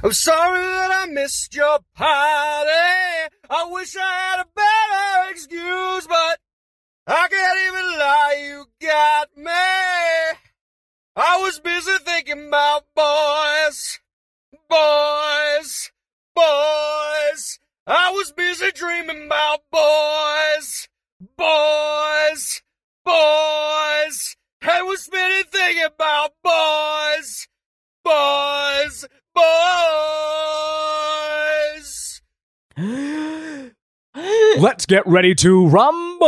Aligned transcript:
I'm 0.00 0.12
sorry 0.12 0.60
that 0.60 0.90
I 0.92 1.06
missed 1.10 1.56
your 1.56 1.80
party. 1.96 3.34
I 3.50 3.68
wish 3.68 3.96
I 3.96 4.00
had 4.00 4.40
a 4.40 4.46
better 4.54 5.30
excuse, 5.32 6.06
but 6.06 6.38
I 7.08 7.26
can't 7.28 7.58
even 7.66 7.98
lie, 7.98 8.46
you 8.46 8.66
got 8.80 9.36
me. 9.36 10.38
I 11.16 11.38
was 11.40 11.58
busy 11.58 11.98
thinking 12.04 12.46
about 12.46 12.84
boys, 12.94 13.98
boys, 14.70 15.90
boys. 16.32 17.58
I 17.84 18.12
was 18.12 18.30
busy 18.36 18.70
dreaming 18.70 19.26
about 19.26 19.62
boys, 19.72 20.86
boys, 21.36 22.62
boys. 23.04 24.36
I 24.62 24.82
was 24.82 25.02
spinning 25.02 25.44
thinking 25.50 25.86
about 25.86 26.34
boys, 26.44 27.48
boys, 28.04 29.06
boys. 30.78 32.22
Let's 34.58 34.86
get 34.86 35.06
ready 35.06 35.34
to 35.36 35.66
rumble. 35.66 36.18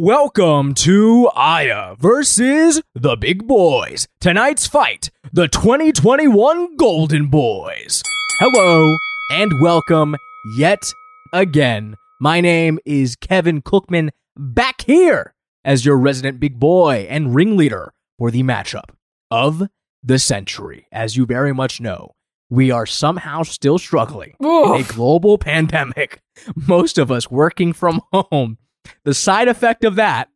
Welcome 0.00 0.74
to 0.74 1.30
Aya 1.34 1.94
versus 1.98 2.82
the 2.94 3.16
Big 3.16 3.46
Boys. 3.46 4.06
Tonight's 4.20 4.66
fight, 4.66 5.10
the 5.32 5.48
2021 5.48 6.76
Golden 6.76 7.28
Boys. 7.28 8.02
Hello 8.38 8.96
and 9.32 9.60
welcome 9.60 10.16
yet 10.56 10.82
again. 11.32 11.96
My 12.20 12.40
name 12.40 12.78
is 12.84 13.16
Kevin 13.16 13.62
Cookman, 13.62 14.10
back 14.36 14.82
here 14.82 15.34
as 15.64 15.84
your 15.84 15.98
resident 15.98 16.40
big 16.40 16.58
boy 16.58 17.06
and 17.08 17.34
ringleader 17.34 17.92
for 18.18 18.30
the 18.30 18.42
matchup 18.42 18.90
of 19.30 19.68
the 20.02 20.18
century. 20.18 20.86
As 20.92 21.16
you 21.16 21.26
very 21.26 21.52
much 21.52 21.80
know, 21.80 22.14
we 22.48 22.70
are 22.70 22.86
somehow 22.86 23.42
still 23.42 23.78
struggling 23.78 24.34
in 24.40 24.80
a 24.80 24.84
global 24.84 25.38
pandemic, 25.38 26.20
most 26.54 26.98
of 26.98 27.10
us 27.10 27.30
working 27.30 27.72
from 27.72 28.00
home. 28.12 28.58
The 29.04 29.14
side 29.14 29.48
effect 29.48 29.84
of 29.84 29.96
that, 29.96 30.28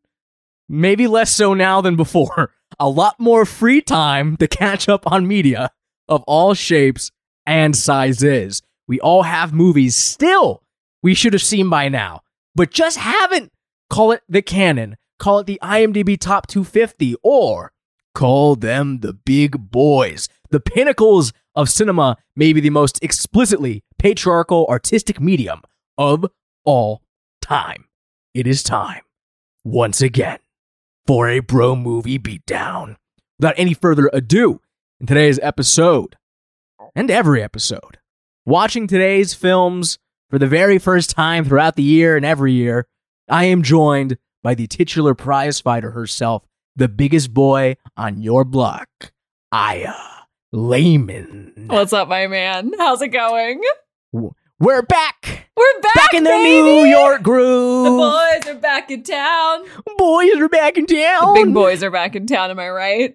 maybe 0.68 1.06
less 1.06 1.34
so 1.34 1.54
now 1.54 1.80
than 1.80 1.96
before, 1.96 2.52
a 2.78 2.88
lot 2.88 3.18
more 3.18 3.44
free 3.44 3.80
time 3.80 4.36
to 4.36 4.46
catch 4.46 4.88
up 4.88 5.10
on 5.10 5.26
media 5.26 5.70
of 6.08 6.22
all 6.24 6.54
shapes 6.54 7.10
and 7.46 7.74
sizes. 7.74 8.62
We 8.86 9.00
all 9.00 9.22
have 9.22 9.52
movies 9.52 9.96
still 9.96 10.64
we 11.04 11.12
should 11.12 11.34
have 11.34 11.42
seen 11.42 11.68
by 11.68 11.90
now, 11.90 12.22
but 12.54 12.70
just 12.70 12.96
haven't. 12.96 13.52
Call 13.90 14.12
it 14.12 14.22
the 14.26 14.40
canon, 14.40 14.96
call 15.18 15.40
it 15.40 15.46
the 15.46 15.60
IMDb 15.62 16.18
top 16.18 16.46
250, 16.46 17.16
or 17.22 17.73
call 18.14 18.56
them 18.56 19.00
the 19.00 19.12
big 19.12 19.70
boys, 19.70 20.28
the 20.50 20.60
pinnacles 20.60 21.32
of 21.54 21.68
cinema, 21.68 22.16
maybe 22.36 22.60
the 22.60 22.70
most 22.70 23.02
explicitly 23.02 23.82
patriarchal 23.98 24.66
artistic 24.68 25.20
medium 25.20 25.60
of 25.98 26.26
all 26.64 27.02
time. 27.40 27.84
It 28.32 28.46
is 28.46 28.62
time, 28.62 29.02
once 29.64 30.00
again, 30.00 30.38
for 31.06 31.28
a 31.28 31.40
bro 31.40 31.76
movie 31.76 32.18
beatdown. 32.18 32.96
Without 33.38 33.54
any 33.56 33.74
further 33.74 34.10
ado, 34.12 34.60
in 35.00 35.06
today's 35.06 35.40
episode, 35.40 36.16
and 36.94 37.10
every 37.10 37.42
episode, 37.42 37.98
watching 38.46 38.86
today's 38.86 39.34
films 39.34 39.98
for 40.30 40.38
the 40.38 40.46
very 40.46 40.78
first 40.78 41.10
time 41.10 41.44
throughout 41.44 41.76
the 41.76 41.82
year 41.82 42.16
and 42.16 42.24
every 42.24 42.52
year, 42.52 42.86
I 43.28 43.44
am 43.46 43.62
joined 43.62 44.18
by 44.42 44.54
the 44.54 44.66
titular 44.66 45.14
prize 45.14 45.60
fighter 45.60 45.90
herself, 45.90 46.44
the 46.76 46.88
biggest 46.88 47.32
boy 47.32 47.76
on 47.96 48.20
your 48.22 48.44
block, 48.44 48.88
Aya 49.52 49.92
Layman. 50.52 51.66
What's 51.68 51.92
up, 51.92 52.08
my 52.08 52.26
man? 52.26 52.72
How's 52.78 53.02
it 53.02 53.08
going? 53.08 53.60
We're 54.12 54.82
back! 54.82 55.48
We're 55.56 55.80
back, 55.82 55.94
Back 55.94 56.14
in 56.14 56.24
the! 56.24 56.30
New 56.30 56.84
York 56.84 57.22
groove. 57.22 57.84
The 57.84 57.90
boys 57.90 58.54
are 58.56 58.58
back 58.58 58.90
in 58.90 59.02
town. 59.02 59.64
boys 59.98 60.34
are 60.36 60.48
back 60.48 60.76
in 60.78 60.86
town. 60.86 61.34
The 61.34 61.42
big 61.44 61.54
boys 61.54 61.82
are 61.82 61.90
back 61.90 62.16
in 62.16 62.26
town. 62.26 62.50
Am 62.50 62.58
I 62.58 62.70
right? 62.70 63.14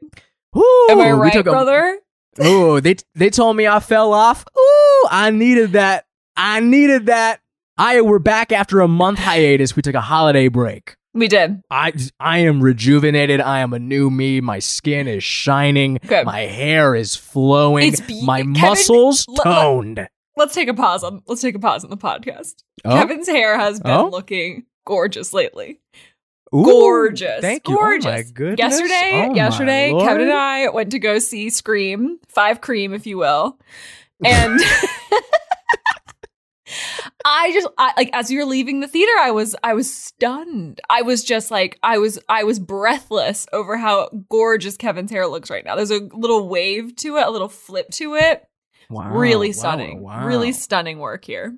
Ooh, 0.58 0.88
Am 0.90 1.00
I 1.00 1.12
right, 1.12 1.34
took 1.34 1.46
a- 1.48 1.52
brother? 1.52 2.00
Ooh, 2.44 2.80
they 2.80 2.96
they 3.16 3.30
told 3.30 3.58
me 3.58 3.68
I 3.68 3.80
fell 3.80 4.14
off. 4.14 4.46
Ooh, 4.58 5.08
I 5.09 5.31
needed 5.31 5.74
that. 5.74 6.06
I 6.38 6.59
needed 6.62 7.08
that. 7.08 7.42
I 7.78 8.02
we're 8.02 8.19
back 8.19 8.52
after 8.52 8.80
a 8.81 8.88
month 8.88 9.19
hiatus. 9.19 9.75
We 9.75 9.81
took 9.81 9.96
a 9.96 10.02
holiday 10.02 10.48
break. 10.48 10.96
We 11.19 11.28
did. 11.28 11.62
I 11.69 11.94
I 12.19 12.40
am 12.40 12.62
rejuvenated. 12.63 13.41
I 13.41 13.59
am 13.59 13.74
a 13.74 13.80
new 13.80 14.09
me. 14.09 14.40
My 14.41 14.59
skin 14.59 15.07
is 15.07 15.24
shining. 15.24 16.00
Good. 16.07 16.25
My 16.25 16.41
hair 16.41 16.96
is 16.96 17.16
flowing. 17.16 17.90
It's 17.90 18.02
be- 18.02 18.24
My 18.25 18.40
Kevin, 18.40 18.53
muscles 18.62 19.25
l- 19.30 19.35
toned. 19.35 20.07
Let's 20.38 20.56
take 20.56 20.69
a 20.69 20.74
pause 20.74 21.03
on. 21.03 21.22
Let's 21.28 21.41
take 21.41 21.56
a 21.56 21.59
pause 21.59 21.84
on 21.84 21.90
the 21.90 21.97
podcast. 21.97 22.63
Oh, 22.85 22.91
Kevin's 22.91 23.28
hair 23.28 23.59
has 23.59 23.80
been 23.81 23.91
Oh? 23.91 24.07
looking 24.07 24.63
gorgeous 24.85 25.34
lately. 25.34 25.80
ooh, 26.56 26.63
gorgeous. 26.63 27.41
Thank 27.41 27.68
you. 27.68 27.75
Gorgeous. 27.75 28.06
Oh 28.06 28.12
my 28.12 28.22
goodness. 28.24 28.57
Yesterday, 28.59 29.28
Oh 29.30 29.36
yesterday. 29.36 29.94
Kevin 30.00 30.22
and 30.22 30.31
I 30.31 30.69
went 30.69 30.91
to 30.91 31.00
go 31.00 31.19
see 31.19 31.50
Scream, 31.50 32.19
Five 32.30 32.62
Cream, 32.62 32.94
if 32.94 33.06
you 33.06 33.18
will. 33.18 33.59
And 34.24 34.59
I 37.25 37.52
just 37.53 37.68
I, 37.78 37.94
like 37.97 38.09
as 38.13 38.31
you 38.31 38.40
were 38.40 38.46
leaving 38.46 38.80
the 38.80 38.88
theater, 38.88 39.12
I 39.19 39.31
was 39.31 39.56
I 39.63 39.74
was 39.74 39.94
stunned. 39.94 40.81
I 40.90 41.02
was 41.02 41.24
just 41.24 41.52
like 41.52 41.78
I 41.84 41.97
was 41.97 42.19
I 42.30 42.44
was 42.44 42.59
breathless 42.59 43.47
over 43.53 43.78
how 43.78 44.09
gorgeous 44.30 44.78
Kevin's 44.78 45.12
hair 45.12 45.28
looks 45.28 45.50
right 45.50 45.66
now. 45.66 45.75
There's 45.75 45.91
a 45.91 46.09
little 46.13 46.47
wave 46.47 46.96
to 46.97 47.18
it, 47.18 47.28
a 47.28 47.31
little 47.31 47.50
flip 47.50 47.90
to 47.91 48.16
it. 48.16 48.44
Wow, 48.90 49.12
really 49.13 49.50
wow, 49.50 49.53
stunning. 49.53 50.02
wow. 50.02 50.25
Really 50.25 50.52
stunning 50.52 51.00
work 51.00 51.25
here. 51.25 51.57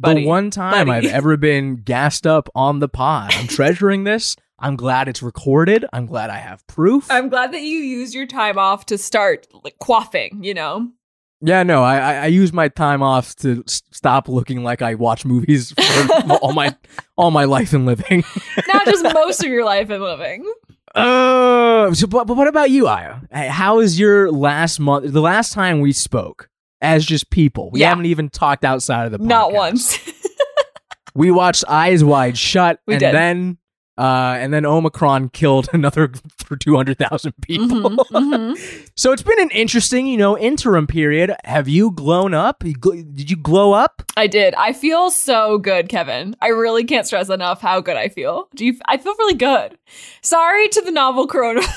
Buddy, 0.00 0.22
the 0.22 0.26
one 0.26 0.50
time 0.50 0.86
buddy. 0.88 1.08
I've 1.08 1.14
ever 1.14 1.36
been 1.36 1.76
gassed 1.76 2.26
up 2.26 2.48
on 2.54 2.80
the 2.80 2.88
pod. 2.88 3.32
I'm 3.34 3.46
treasuring 3.48 4.04
this. 4.04 4.36
I'm 4.58 4.76
glad 4.76 5.08
it's 5.08 5.22
recorded. 5.22 5.84
I'm 5.92 6.06
glad 6.06 6.30
I 6.30 6.38
have 6.38 6.66
proof. 6.66 7.10
I'm 7.10 7.28
glad 7.28 7.52
that 7.52 7.62
you 7.62 7.78
used 7.78 8.14
your 8.14 8.26
time 8.26 8.58
off 8.58 8.86
to 8.86 8.98
start 8.98 9.46
like 9.64 9.76
quaffing, 9.80 10.44
you 10.44 10.54
know? 10.54 10.90
Yeah, 11.42 11.62
no, 11.64 11.82
I, 11.82 11.96
I 11.98 12.14
I 12.14 12.26
use 12.26 12.52
my 12.52 12.68
time 12.68 13.02
off 13.02 13.34
to 13.36 13.62
s- 13.66 13.82
stop 13.90 14.28
looking 14.28 14.62
like 14.62 14.80
I 14.82 14.94
watch 14.94 15.24
movies 15.24 15.72
for 15.72 16.32
all 16.40 16.52
my 16.52 16.74
all 17.16 17.30
my 17.30 17.44
life 17.44 17.72
and 17.72 17.84
living. 17.86 18.24
Not 18.72 18.86
just 18.86 19.04
most 19.12 19.42
of 19.44 19.50
your 19.50 19.64
life 19.64 19.90
and 19.90 20.02
living. 20.02 20.50
Uh, 20.94 21.92
so, 21.94 22.06
but, 22.06 22.26
but 22.26 22.36
what 22.36 22.48
about 22.48 22.70
you, 22.70 22.86
Aya? 22.86 23.16
How 23.32 23.80
is 23.80 23.98
your 23.98 24.30
last 24.30 24.78
month? 24.78 25.10
The 25.12 25.20
last 25.22 25.52
time 25.52 25.80
we 25.80 25.92
spoke 25.92 26.48
as 26.80 27.04
just 27.06 27.30
people, 27.30 27.70
we 27.70 27.80
Yeah. 27.80 27.88
haven't 27.90 28.06
even 28.06 28.28
talked 28.28 28.64
outside 28.64 29.06
of 29.06 29.12
the 29.12 29.18
podcast. 29.18 29.28
Not 29.28 29.52
once. 29.52 29.98
We 31.14 31.30
watched 31.30 31.64
Eyes 31.68 32.02
Wide 32.02 32.38
Shut, 32.38 32.80
We 32.86 32.94
and 32.94 33.00
did. 33.00 33.14
then 33.14 33.58
uh, 33.98 34.36
and 34.38 34.52
then 34.52 34.64
Omicron 34.66 35.28
killed 35.30 35.68
another 35.72 36.12
for 36.44 36.56
two 36.56 36.76
hundred 36.76 36.98
thousand 36.98 37.34
people. 37.42 37.62
Mhm, 38.12 38.54
mhm. 38.56 38.90
So 38.96 39.12
it's 39.12 39.22
been 39.22 39.40
an 39.40 39.50
interesting, 39.50 40.06
you 40.06 40.16
know, 40.16 40.36
interim 40.38 40.86
period. 40.86 41.34
Have 41.44 41.68
you 41.68 41.90
grown 41.92 42.34
up? 42.34 42.62
Did 42.62 43.30
you 43.30 43.36
glow 43.36 43.72
up? 43.72 44.02
I 44.16 44.26
did. 44.26 44.54
I 44.54 44.72
feel 44.72 45.10
so 45.10 45.58
good, 45.58 45.88
Kevin. 45.88 46.36
I 46.42 46.48
really 46.48 46.84
can't 46.84 47.06
stress 47.06 47.28
enough 47.30 47.60
how 47.60 47.80
good 47.80 47.96
I 47.96 48.08
feel. 48.08 48.48
Do 48.54 48.66
you? 48.66 48.78
I 48.86 48.96
feel 48.98 49.14
really 49.18 49.34
good. 49.34 49.78
Sorry 50.22 50.68
to 50.68 50.80
the 50.82 50.90
novel 50.90 51.26
Corona. 51.26 51.62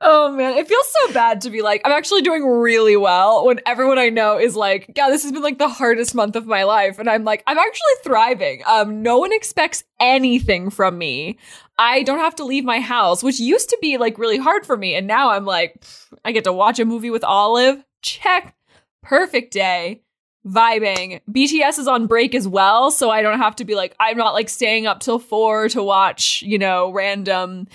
oh 0.00 0.32
man, 0.32 0.56
it 0.56 0.66
feels 0.66 0.86
so 0.88 1.12
bad 1.12 1.42
to 1.42 1.50
be 1.50 1.62
like 1.62 1.82
I'm 1.84 1.92
actually 1.92 2.22
doing 2.22 2.44
really 2.44 2.96
well 2.96 3.46
when 3.46 3.60
everyone 3.66 3.98
I 3.98 4.08
know 4.08 4.38
is 4.38 4.56
like, 4.56 4.92
"God, 4.94 5.10
this 5.10 5.22
has 5.22 5.32
been 5.32 5.42
like 5.42 5.58
the 5.58 5.68
hardest 5.68 6.14
month 6.14 6.36
of 6.36 6.46
my 6.46 6.64
life," 6.64 6.98
and 6.98 7.08
I'm 7.08 7.24
like, 7.24 7.42
I'm 7.46 7.58
actually 7.58 7.94
thriving. 8.02 8.62
Um, 8.66 9.02
no 9.02 9.18
one 9.18 9.32
expects 9.32 9.84
anything 9.98 10.70
from 10.70 10.98
me. 10.98 11.38
I 11.78 12.02
don't 12.02 12.18
have 12.18 12.36
to 12.36 12.44
leave 12.44 12.64
my 12.64 12.80
house, 12.80 13.22
which 13.22 13.40
used 13.40 13.70
to 13.70 13.78
be 13.80 13.96
like 13.98 14.18
really 14.18 14.38
hard 14.38 14.66
for 14.66 14.76
me, 14.76 14.94
and 14.94 15.06
now 15.06 15.30
I'm 15.30 15.44
like, 15.44 15.82
I 16.24 16.32
get 16.32 16.44
to 16.44 16.52
watch 16.52 16.78
a 16.78 16.84
movie 16.84 17.10
with 17.10 17.24
Olive. 17.24 17.84
Check. 18.02 18.54
Perfect 19.02 19.52
day. 19.52 20.02
Vibing. 20.46 21.20
BTS 21.30 21.78
is 21.78 21.88
on 21.88 22.06
break 22.06 22.34
as 22.34 22.48
well, 22.48 22.90
so 22.90 23.10
I 23.10 23.20
don't 23.20 23.38
have 23.38 23.56
to 23.56 23.64
be 23.64 23.74
like, 23.74 23.94
I'm 24.00 24.16
not 24.16 24.32
like 24.32 24.48
staying 24.48 24.86
up 24.86 25.00
till 25.00 25.18
four 25.18 25.68
to 25.70 25.82
watch, 25.82 26.42
you 26.42 26.58
know, 26.58 26.90
random 26.90 27.68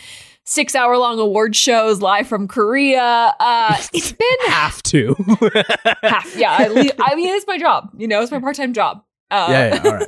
six 0.46 0.76
hour 0.76 0.98
long 0.98 1.20
award 1.20 1.56
shows 1.56 2.02
live 2.02 2.28
from 2.28 2.48
Korea. 2.48 3.36
Uh, 3.40 3.78
it's 3.94 4.12
been 4.12 4.28
Have 4.48 4.82
to. 4.84 5.16
half. 6.04 6.36
Yeah, 6.36 6.56
I, 6.58 6.68
le- 6.68 6.92
I 7.04 7.16
mean, 7.16 7.34
it's 7.36 7.48
my 7.48 7.58
job. 7.58 7.90
You 7.98 8.08
know, 8.08 8.22
it's 8.22 8.32
my 8.32 8.40
part 8.40 8.56
time 8.56 8.74
job. 8.74 9.04
Uh, 9.30 9.48
yeah, 9.50 9.74
yeah, 9.74 9.82
all 9.84 9.98
right. 9.98 10.08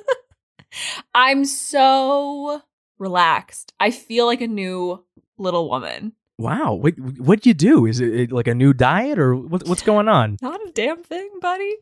I'm 1.15 1.45
so 1.45 2.61
relaxed. 2.99 3.73
I 3.79 3.91
feel 3.91 4.25
like 4.25 4.41
a 4.41 4.47
new 4.47 5.03
little 5.37 5.69
woman. 5.69 6.13
Wow. 6.39 6.73
What 6.75 6.93
what'd 6.99 7.47
you 7.47 7.55
do? 7.55 7.87
Is 7.87 7.99
it, 7.99 8.13
it 8.13 8.31
like 8.31 8.47
a 8.47 8.53
new 8.53 8.71
diet 8.71 9.17
or 9.17 9.35
what, 9.35 9.65
what's 9.67 9.81
going 9.81 10.07
on? 10.07 10.37
Not 10.41 10.61
a 10.67 10.71
damn 10.71 11.01
thing, 11.03 11.27
buddy. 11.41 11.75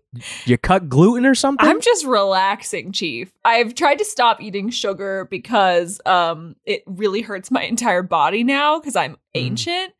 You 0.45 0.57
cut 0.57 0.87
gluten 0.87 1.25
or 1.25 1.35
something? 1.35 1.67
I'm 1.67 1.81
just 1.81 2.05
relaxing, 2.05 2.93
Chief. 2.93 3.33
I've 3.43 3.75
tried 3.75 3.99
to 3.99 4.05
stop 4.05 4.41
eating 4.41 4.69
sugar 4.69 5.27
because 5.29 5.99
um 6.05 6.55
it 6.65 6.83
really 6.85 7.21
hurts 7.21 7.51
my 7.51 7.63
entire 7.63 8.01
body 8.03 8.43
now 8.43 8.79
because 8.79 8.95
I'm 8.95 9.13
Mm. 9.13 9.17
ancient. 9.35 9.93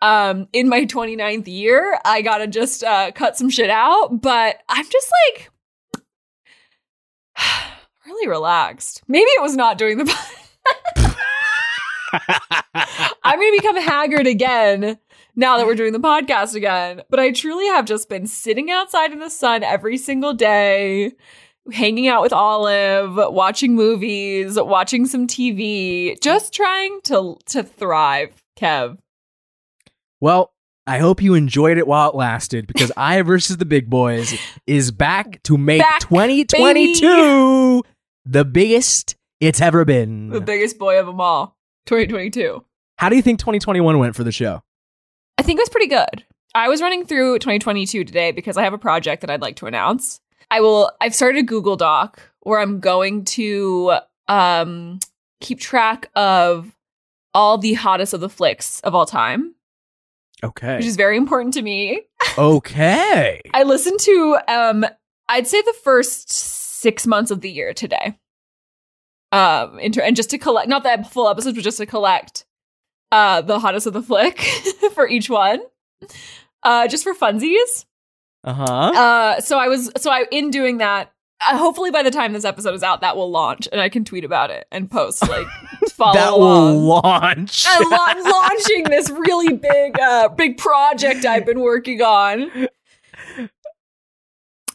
Um, 0.00 0.46
in 0.52 0.68
my 0.68 0.84
29th 0.84 1.48
year, 1.48 1.98
I 2.04 2.22
gotta 2.22 2.46
just 2.46 2.84
uh, 2.84 3.10
cut 3.10 3.36
some 3.36 3.50
shit 3.50 3.68
out, 3.70 4.20
but 4.20 4.58
I'm 4.68 4.86
just 4.88 5.12
like 5.34 5.50
really 8.06 8.28
relaxed. 8.28 9.02
Maybe 9.08 9.26
it 9.30 9.42
was 9.42 9.56
not 9.56 9.76
doing 9.76 9.98
the. 9.98 10.04
I'm 13.28 13.38
gonna 13.38 13.52
become 13.52 13.76
haggard 13.76 14.26
again 14.26 14.98
now 15.36 15.58
that 15.58 15.66
we're 15.66 15.74
doing 15.74 15.92
the 15.92 16.00
podcast 16.00 16.54
again. 16.54 17.02
But 17.10 17.20
I 17.20 17.30
truly 17.30 17.66
have 17.66 17.84
just 17.84 18.08
been 18.08 18.26
sitting 18.26 18.70
outside 18.70 19.12
in 19.12 19.18
the 19.18 19.28
sun 19.28 19.62
every 19.62 19.98
single 19.98 20.32
day, 20.32 21.12
hanging 21.70 22.08
out 22.08 22.22
with 22.22 22.32
Olive, 22.32 23.32
watching 23.34 23.74
movies, 23.74 24.58
watching 24.58 25.04
some 25.04 25.26
TV, 25.26 26.18
just 26.22 26.54
trying 26.54 27.00
to 27.04 27.36
to 27.46 27.62
thrive, 27.62 28.42
Kev. 28.58 28.96
Well, 30.20 30.52
I 30.86 30.98
hope 30.98 31.20
you 31.20 31.34
enjoyed 31.34 31.76
it 31.76 31.86
while 31.86 32.08
it 32.08 32.16
lasted 32.16 32.66
because 32.66 32.90
Aya 32.96 33.24
versus 33.24 33.58
the 33.58 33.66
Big 33.66 33.90
Boys 33.90 34.38
is 34.66 34.90
back 34.90 35.42
to 35.42 35.58
make 35.58 35.82
Back, 35.82 36.00
2022 36.00 37.82
the 38.24 38.44
biggest 38.44 39.16
it's 39.40 39.60
ever 39.60 39.84
been. 39.84 40.30
The 40.30 40.40
biggest 40.40 40.78
boy 40.78 40.98
of 40.98 41.06
them 41.06 41.20
all. 41.20 41.56
2022. 41.86 42.64
How 42.98 43.08
do 43.08 43.16
you 43.16 43.22
think 43.22 43.38
2021 43.38 43.98
went 43.98 44.16
for 44.16 44.24
the 44.24 44.32
show? 44.32 44.62
I 45.38 45.42
think 45.42 45.58
it 45.58 45.62
was 45.62 45.68
pretty 45.68 45.86
good. 45.86 46.24
I 46.54 46.68
was 46.68 46.82
running 46.82 47.06
through 47.06 47.38
2022 47.38 48.04
today 48.04 48.32
because 48.32 48.56
I 48.56 48.64
have 48.64 48.72
a 48.72 48.78
project 48.78 49.20
that 49.20 49.30
I'd 49.30 49.40
like 49.40 49.56
to 49.56 49.66
announce. 49.66 50.20
I 50.50 50.60
will 50.60 50.90
I've 51.00 51.14
started 51.14 51.38
a 51.38 51.42
Google 51.44 51.76
Doc 51.76 52.20
where 52.40 52.58
I'm 52.58 52.80
going 52.80 53.24
to 53.26 53.98
um 54.26 54.98
keep 55.40 55.60
track 55.60 56.10
of 56.16 56.74
all 57.34 57.56
the 57.58 57.74
hottest 57.74 58.14
of 58.14 58.20
the 58.20 58.28
flicks 58.28 58.80
of 58.80 58.94
all 58.94 59.06
time, 59.06 59.54
Okay. 60.42 60.76
which 60.78 60.86
is 60.86 60.96
very 60.96 61.16
important 61.16 61.54
to 61.54 61.62
me. 61.62 62.02
okay. 62.36 63.40
I 63.54 63.62
listened 63.62 64.00
to 64.00 64.38
um 64.48 64.84
I'd 65.28 65.46
say 65.46 65.62
the 65.62 65.74
first 65.84 66.32
6 66.32 67.06
months 67.06 67.30
of 67.30 67.42
the 67.42 67.50
year 67.50 67.72
today. 67.74 68.18
Um 69.30 69.78
inter- 69.78 70.02
and 70.02 70.16
just 70.16 70.30
to 70.30 70.38
collect 70.38 70.68
not 70.68 70.82
that 70.82 71.12
full 71.12 71.28
episodes 71.28 71.54
but 71.56 71.62
just 71.64 71.78
to 71.78 71.86
collect 71.86 72.44
uh 73.12 73.40
the 73.42 73.58
hottest 73.58 73.86
of 73.86 73.92
the 73.92 74.02
flick 74.02 74.38
for 74.94 75.08
each 75.08 75.28
one. 75.30 75.60
Uh 76.62 76.86
just 76.88 77.04
for 77.04 77.14
funsies. 77.14 77.84
Uh-huh. 78.44 78.64
Uh, 78.64 79.40
so 79.40 79.58
I 79.58 79.68
was 79.68 79.90
so 79.96 80.10
I 80.10 80.24
in 80.30 80.50
doing 80.50 80.78
that. 80.78 81.12
Uh, 81.40 81.56
hopefully, 81.56 81.90
by 81.90 82.02
the 82.02 82.10
time 82.10 82.32
this 82.32 82.44
episode 82.44 82.74
is 82.74 82.82
out, 82.82 83.00
that 83.00 83.16
will 83.16 83.30
launch, 83.30 83.68
and 83.70 83.80
I 83.80 83.88
can 83.88 84.04
tweet 84.04 84.24
about 84.24 84.50
it 84.50 84.66
and 84.72 84.90
post 84.90 85.28
like 85.28 85.46
follow 85.90 86.14
that 86.14 86.32
along. 86.32 86.74
will 86.74 86.80
launch. 87.02 87.64
I'm 87.68 87.90
la- 87.90 88.30
launching 88.30 88.84
this 88.84 89.10
really 89.10 89.54
big, 89.54 89.98
uh, 90.00 90.28
big 90.30 90.56
project 90.56 91.24
I've 91.24 91.46
been 91.46 91.60
working 91.60 92.00
on. 92.00 92.68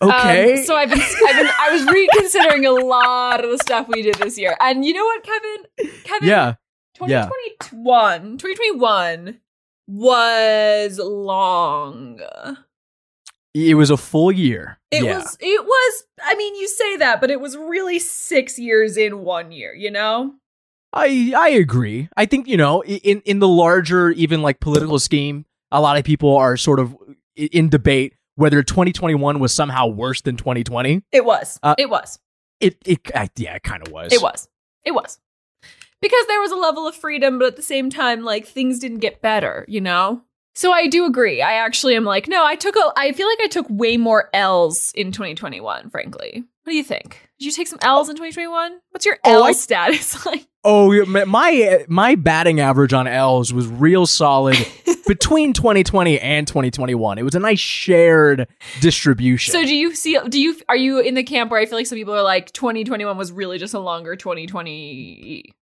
okay. 0.02 0.60
Um, 0.60 0.66
so 0.66 0.76
I've 0.76 0.90
been, 0.90 1.02
I've 1.02 1.36
been, 1.36 1.50
I 1.60 1.70
was 1.72 1.86
reconsidering 1.86 2.66
a 2.66 2.72
lot 2.72 3.44
of 3.44 3.50
the 3.52 3.58
stuff 3.58 3.88
we 3.88 4.02
did 4.02 4.16
this 4.16 4.38
year, 4.38 4.56
and 4.60 4.86
you 4.86 4.94
know 4.94 5.04
what, 5.04 5.24
Kevin? 5.24 5.94
Kevin, 6.04 6.30
yeah. 6.30 6.56
Yeah. 7.02 7.30
2021, 7.62 8.38
2021 8.38 9.40
was 9.88 11.00
long. 11.00 12.20
It 13.54 13.76
was 13.76 13.90
a 13.90 13.98
full 13.98 14.32
year. 14.32 14.80
It 14.92 15.04
yeah. 15.04 15.18
was 15.18 15.38
it 15.40 15.64
was 15.64 16.04
I 16.24 16.36
mean 16.36 16.56
you 16.56 16.68
say 16.68 16.98
that 16.98 17.22
but 17.22 17.30
it 17.30 17.40
was 17.40 17.56
really 17.56 18.00
6 18.00 18.60
years 18.60 18.98
in 18.98 19.20
one 19.20 19.52
year, 19.52 19.74
you 19.76 19.92
know? 19.92 20.34
I 20.92 21.34
I 21.36 21.50
agree. 21.50 22.10
I 22.16 22.26
think 22.26 22.48
you 22.48 22.58
know 22.58 22.84
in 22.84 23.22
in 23.22 23.40
the 23.40 23.48
larger 23.48 24.12
even 24.12 24.42
like 24.42 24.60
political 24.60 25.00
scheme, 25.00 25.46
a 25.72 25.82
lot 25.82 25.98
of 25.98 26.04
people 26.04 26.36
are 26.36 26.58
sort 26.58 26.80
of 26.80 26.96
in 27.36 27.70
debate 27.70 28.16
whether 28.36 28.64
2021 28.64 29.40
was 29.40 29.54
somehow 29.54 29.88
worse 29.88 30.22
than 30.22 30.38
2020. 30.38 31.04
It 31.12 31.26
was. 31.26 31.60
Uh, 31.62 31.76
it 31.78 31.90
was. 31.90 32.20
It 32.60 32.78
it 32.86 33.00
I, 33.16 33.30
yeah, 33.36 33.56
it 33.56 33.64
kind 33.64 33.86
of 33.86 33.92
was. 33.92 34.14
It 34.14 34.22
was. 34.22 34.48
It 34.84 34.92
was. 34.92 35.20
Because 36.04 36.28
there 36.28 36.40
was 36.42 36.52
a 36.52 36.56
level 36.58 36.88
of 36.88 36.96
freedom 36.96 37.40
but 37.40 37.48
at 37.48 37.56
the 37.56 37.62
same 37.64 37.90
time 37.90 38.22
like 38.24 38.46
things 38.46 38.78
didn't 38.78 39.00
get 39.00 39.22
better, 39.22 39.66
you 39.68 39.82
know? 39.82 40.22
So 40.56 40.72
I 40.72 40.86
do 40.86 41.06
agree. 41.06 41.42
I 41.42 41.54
actually 41.54 41.96
am 41.96 42.04
like, 42.04 42.28
no, 42.28 42.46
I 42.46 42.56
took 42.56 42.76
a 42.76 42.92
I 42.96 43.12
feel 43.14 43.28
like 43.28 43.40
I 43.42 43.48
took 43.48 43.66
way 43.70 43.98
more 43.98 44.30
L's 44.34 44.92
in 44.96 45.12
2021, 45.12 45.90
frankly. 45.90 46.44
What 46.64 46.72
do 46.72 46.78
you 46.78 46.84
think? 46.84 47.30
Did 47.40 47.46
you 47.48 47.52
take 47.52 47.68
some 47.68 47.80
L's 47.82 48.08
in 48.08 48.16
2021? 48.16 48.80
What's 48.92 49.06
your 49.06 49.18
Oh, 49.26 49.34
L 49.38 49.44
I- 49.46 49.52
status 49.54 50.24
like? 50.28 50.46
Oh, 50.66 51.06
my- 51.08 51.26
my 51.26 51.86
my 51.90 52.16
batting 52.16 52.60
average 52.60 52.94
on 52.94 53.08
L's 53.08 53.52
was 53.54 53.68
real 53.68 54.06
solid 54.06 54.56
between 55.08 55.52
2020 55.54 56.20
and 56.20 56.48
2021. 56.48 57.18
It 57.18 57.24
was 57.24 57.36
a 57.36 57.40
nice 57.40 57.60
shared 57.60 58.48
distribution. 58.80 59.52
So 59.54 59.64
do 59.64 59.76
you 59.76 59.96
see 59.96 60.18
do 60.30 60.40
you 60.40 60.56
are 60.70 60.78
you 60.78 61.00
in 61.00 61.16
the 61.16 61.24
camp 61.24 61.50
where 61.52 61.60
I 61.60 61.66
feel 61.66 61.78
like 61.80 61.88
some 61.88 61.98
people 61.98 62.14
are 62.14 62.22
like 62.22 62.52
2021 62.54 63.18
was 63.18 63.32
really 63.32 63.58
just 63.58 63.74
a 63.74 63.80
longer 63.80 64.16
2020 64.16 65.54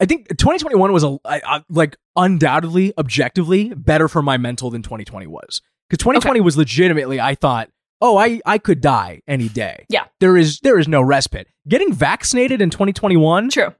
I 0.00 0.04
think 0.06 0.28
2021 0.28 0.92
was 0.92 1.04
a 1.04 1.18
I, 1.24 1.40
I, 1.46 1.64
like 1.70 1.96
undoubtedly, 2.16 2.92
objectively 2.98 3.72
better 3.74 4.08
for 4.08 4.22
my 4.22 4.36
mental 4.36 4.70
than 4.70 4.82
2020 4.82 5.26
was. 5.26 5.62
Because 5.88 5.98
2020 6.02 6.40
was 6.40 6.56
legitimately, 6.56 7.20
I 7.20 7.34
thought, 7.34 7.70
oh, 8.00 8.16
I 8.18 8.40
I 8.44 8.58
could 8.58 8.80
die 8.80 9.20
any 9.26 9.48
day. 9.48 9.86
Yeah. 9.88 10.04
there 10.20 10.36
is 10.36 10.60
there 10.60 10.78
is 10.78 10.86
no 10.88 11.00
respite. 11.00 11.48
Getting 11.68 11.92
vaccinated 11.92 12.60
in 12.60 12.70
2021, 12.70 13.50
True. 13.50 13.74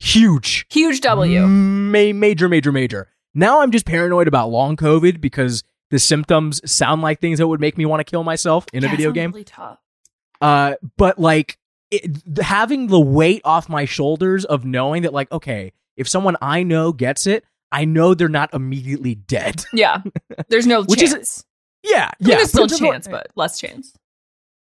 huge, 0.00 0.66
Huge 0.70 1.00
W. 1.00 1.46
Ma- 1.46 2.12
major, 2.14 2.48
major, 2.48 2.72
major. 2.72 3.08
Now 3.34 3.60
I'm 3.60 3.70
just 3.70 3.84
paranoid 3.86 4.28
about 4.28 4.50
long 4.50 4.76
COVID 4.76 5.20
because 5.20 5.62
the 5.90 5.98
symptoms 5.98 6.60
sound 6.70 7.02
like 7.02 7.20
things 7.20 7.38
that 7.38 7.48
would 7.48 7.60
make 7.60 7.78
me 7.78 7.86
want 7.86 8.00
to 8.00 8.04
kill 8.04 8.24
myself 8.24 8.66
in 8.72 8.84
a 8.84 8.86
Yeah, 8.86 8.92
it 8.92 8.96
video 8.96 9.12
game. 9.12 9.30
Really 9.32 9.44
tough. 9.44 9.78
Uh, 10.40 10.74
but 10.96 11.18
like 11.18 11.58
it, 11.90 12.38
having 12.42 12.88
the 12.88 13.00
weight 13.00 13.42
off 13.44 13.68
my 13.68 13.84
shoulders 13.84 14.44
of 14.44 14.64
knowing 14.64 15.02
that, 15.02 15.12
like, 15.12 15.30
okay, 15.32 15.72
if 15.96 16.08
someone 16.08 16.36
I 16.42 16.62
know 16.62 16.92
gets 16.92 17.26
it, 17.26 17.44
I 17.72 17.84
know 17.84 18.14
they're 18.14 18.28
not 18.28 18.52
immediately 18.54 19.14
dead. 19.14 19.64
Yeah. 19.72 20.02
There's 20.48 20.66
no 20.66 20.82
Which 20.84 21.02
is- 21.02 21.12
chance. 21.12 21.44
yeah, 21.82 22.10
I 22.12 22.14
mean, 22.22 22.30
yeah. 22.30 22.36
there's 22.36 22.48
still 22.50 22.66
chance, 22.68 23.06
but 23.08 23.28
less 23.36 23.58
chance. 23.60 23.92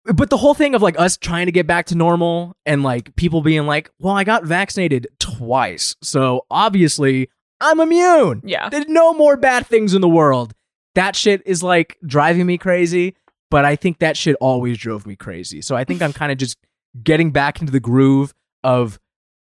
but 0.05 0.29
the 0.29 0.37
whole 0.37 0.53
thing 0.53 0.73
of 0.75 0.81
like 0.81 0.99
us 0.99 1.17
trying 1.17 1.45
to 1.47 1.51
get 1.51 1.67
back 1.67 1.85
to 1.87 1.95
normal 1.95 2.55
and 2.65 2.83
like 2.83 3.15
people 3.15 3.41
being 3.41 3.65
like, 3.65 3.89
well, 3.99 4.13
I 4.15 4.23
got 4.23 4.45
vaccinated 4.45 5.07
twice, 5.19 5.95
so 6.01 6.45
obviously 6.49 7.29
I'm 7.61 7.79
immune. 7.79 8.41
Yeah. 8.45 8.69
There's 8.69 8.87
no 8.87 9.13
more 9.13 9.35
bad 9.37 9.65
things 9.67 9.93
in 9.93 10.01
the 10.01 10.07
world. 10.09 10.53
That 10.95 11.15
shit 11.15 11.41
is 11.45 11.61
like 11.63 11.97
driving 12.05 12.45
me 12.45 12.57
crazy, 12.57 13.15
but 13.49 13.65
I 13.65 13.75
think 13.75 13.99
that 13.99 14.17
shit 14.17 14.35
always 14.41 14.77
drove 14.77 15.05
me 15.07 15.15
crazy. 15.15 15.61
So 15.61 15.75
I 15.75 15.83
think 15.83 16.01
I'm 16.01 16.13
kind 16.13 16.31
of 16.31 16.37
just 16.37 16.57
getting 17.03 17.31
back 17.31 17.59
into 17.59 17.71
the 17.71 17.79
groove 17.79 18.33
of 18.63 18.99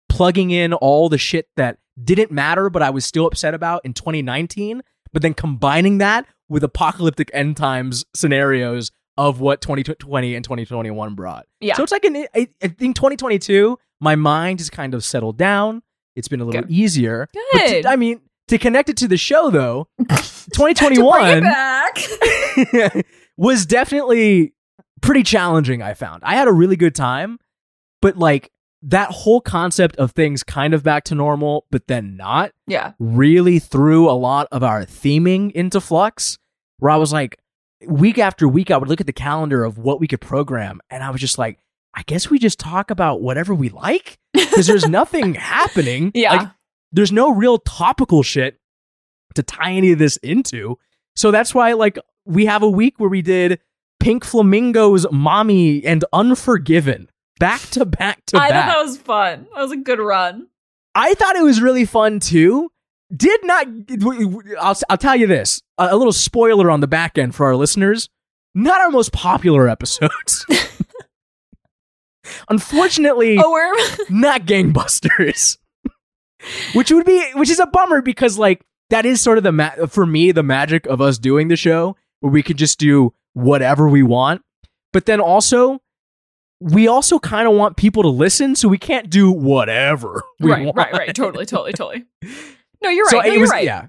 plugging 0.08 0.52
in 0.52 0.74
all 0.74 1.10
the 1.10 1.18
shit 1.18 1.48
that 1.56 1.78
didn't 2.02 2.32
matter, 2.32 2.70
but 2.70 2.82
I 2.82 2.90
was 2.90 3.06
still 3.06 3.26
upset 3.26 3.54
about 3.54 3.84
in 3.86 3.94
2019, 3.94 4.82
but 5.14 5.22
then 5.22 5.34
combining 5.34 5.98
that 6.00 6.26
with 6.48 6.64
apocalyptic 6.64 7.30
end 7.34 7.58
times 7.58 8.06
scenarios 8.16 8.92
of 9.18 9.40
what 9.42 9.62
2020 9.62 10.36
and 10.36 10.44
2021 10.44 11.14
brought. 11.16 11.46
Yeah. 11.60 11.76
So 11.76 11.84
it's 11.84 11.92
like, 11.92 12.06
an, 12.06 12.26
I, 12.34 12.48
I 12.64 12.68
think 12.70 12.96
2022, 12.96 13.78
my 14.00 14.16
mind 14.16 14.60
has 14.60 14.70
kind 14.70 14.94
of 14.94 15.04
settled 15.04 15.38
down. 15.38 15.82
It's 16.16 16.28
been 16.28 16.40
a 16.40 16.46
little 16.46 16.62
Good. 16.62 16.72
easier. 16.72 17.28
Good. 17.54 17.84
to- 17.84 17.90
I 17.90 17.96
mean, 17.98 18.22
to 18.48 18.58
connect 18.58 18.90
it 18.90 18.98
to 18.98 19.08
the 19.08 19.18
show 19.18 19.50
though, 19.50 19.88
To 20.00 20.06
bring 20.58 20.72
it 20.72 20.78
2021 20.78 21.42
back. 21.42 23.06
was 23.38 23.66
definitely 23.66 24.54
pretty 25.02 25.24
challenging, 25.24 25.82
I 25.82 25.94
found. 25.94 26.24
I 26.24 26.36
had 26.36 26.48
a 26.48 26.54
really 26.54 26.76
good 26.76 26.96
time, 26.96 27.40
but 28.02 28.18
like 28.18 28.52
that 28.82 29.10
whole 29.12 29.42
concept 29.42 29.98
of 29.98 30.12
things 30.12 30.44
kind 30.44 30.74
of 30.74 30.84
back 30.84 31.04
to 31.06 31.16
normal, 31.16 31.66
but 31.70 31.88
then 31.88 32.16
not, 32.16 32.52
yeah. 32.66 32.94
really 33.00 33.60
threw 33.60 34.10
a 34.10 34.14
lot 34.14 34.48
of 34.52 34.64
our 34.64 34.86
theming 34.86 35.52
into 35.52 35.82
flux. 35.82 36.38
Where 36.78 36.92
I 36.92 36.96
was 36.96 37.12
like, 37.12 37.38
week 37.86 38.18
after 38.18 38.48
week, 38.48 38.72
I 38.72 38.78
would 38.78 38.88
look 38.88 39.02
at 39.02 39.08
the 39.08 39.14
calendar 39.14 39.66
of 39.66 39.78
what 39.78 40.00
we 40.00 40.08
could 40.08 40.22
program, 40.22 40.80
and 40.90 41.04
I 41.04 41.10
was 41.10 41.20
just 41.20 41.38
like, 41.38 41.60
I 41.94 42.04
guess 42.04 42.30
we 42.30 42.40
just 42.40 42.60
talk 42.60 42.92
about 42.92 43.22
whatever 43.22 43.54
we 43.54 43.70
like 43.70 44.18
because 44.34 44.68
there's 44.68 44.88
nothing 44.88 45.34
happening. 45.34 46.12
Yeah. 46.14 46.34
Like, 46.34 46.50
there's 46.92 47.12
no 47.12 47.32
real 47.32 47.58
topical 47.60 48.24
shit 48.24 48.60
to 49.36 49.44
tie 49.44 49.74
any 49.74 49.92
of 49.92 50.00
this 50.00 50.18
into. 50.18 50.78
So 51.16 51.32
that's 51.32 51.54
why, 51.54 51.74
like, 51.74 52.00
we 52.26 52.46
have 52.46 52.64
a 52.64 52.70
week 52.70 52.96
where 53.00 53.10
we 53.10 53.22
did 53.22 53.60
Pink 54.00 54.24
Flamingo's 54.24 55.06
Mommy 55.12 55.84
and 55.86 56.04
Unforgiven 56.14 57.10
back 57.40 57.62
to 57.72 57.86
back 57.86 58.26
to 58.28 58.38
I 58.38 58.50
back. 58.50 58.66
thought 58.66 58.74
that 58.76 58.86
was 58.86 58.98
fun. 58.98 59.48
That 59.56 59.62
was 59.62 59.72
a 59.72 59.78
good 59.78 60.00
run. 60.00 60.48
I 60.96 61.14
thought 61.14 61.36
it 61.36 61.44
was 61.44 61.62
really 61.62 61.86
fun 61.86 62.20
too. 62.20 62.72
Did 63.16 63.40
not. 63.44 63.68
I'll, 64.60 64.78
I'll 64.90 64.98
tell 64.98 65.16
you 65.16 65.28
this 65.28 65.62
a, 65.78 65.90
a 65.92 65.96
little 65.98 66.14
spoiler 66.14 66.70
on 66.70 66.80
the 66.82 66.88
back 66.88 67.18
end 67.18 67.36
for 67.36 67.46
our 67.48 67.56
listeners. 67.56 68.10
Not 68.56 68.82
our 68.82 68.90
most 68.90 69.12
popular 69.14 69.68
episodes. 69.68 70.46
Unfortunately, 72.50 73.38
Oh, 73.42 73.52
we're 73.52 74.06
not 74.10 74.46
gangbusters. 74.46 75.58
which 76.74 76.92
would 76.92 77.06
be, 77.06 77.24
which 77.34 77.50
is 77.50 77.60
a 77.60 77.66
bummer 77.68 78.02
because 78.02 78.38
like 78.38 78.62
that 78.90 79.06
is 79.06 79.22
sort 79.22 79.38
of 79.38 79.44
the 79.44 79.52
ma- 79.52 79.86
for 79.88 80.06
me 80.06 80.32
the 80.32 80.44
magic 80.44 80.86
of 80.88 81.02
us 81.02 81.18
doing 81.18 81.48
the 81.48 81.56
show 81.56 81.96
where 82.20 82.32
we 82.32 82.44
could 82.44 82.58
just 82.58 82.78
do 82.80 83.14
whatever 83.40 83.88
we 83.90 84.04
want. 84.04 84.42
But 84.94 85.06
then 85.06 85.20
also 85.20 85.80
we 86.62 86.88
also 86.88 87.20
kind 87.20 87.48
of 87.48 87.54
want 87.54 87.78
people 87.78 88.04
to 88.04 88.10
listen, 88.10 88.56
so 88.56 88.68
we 88.68 88.78
can't 88.78 89.10
do 89.10 89.32
whatever 89.32 90.24
we 90.40 90.52
right, 90.52 90.66
want. 90.66 90.78
right, 90.78 90.94
right. 90.94 91.16
Totally, 91.16 91.46
totally, 91.46 91.74
totally. 91.74 92.06
No, 92.82 92.90
you're 92.90 93.04
right. 93.04 93.12
So 93.12 93.18
no, 93.18 93.24
it 93.26 93.32
you're 93.34 93.42
was 93.42 93.50
right. 93.50 93.66
yeah. 93.66 93.88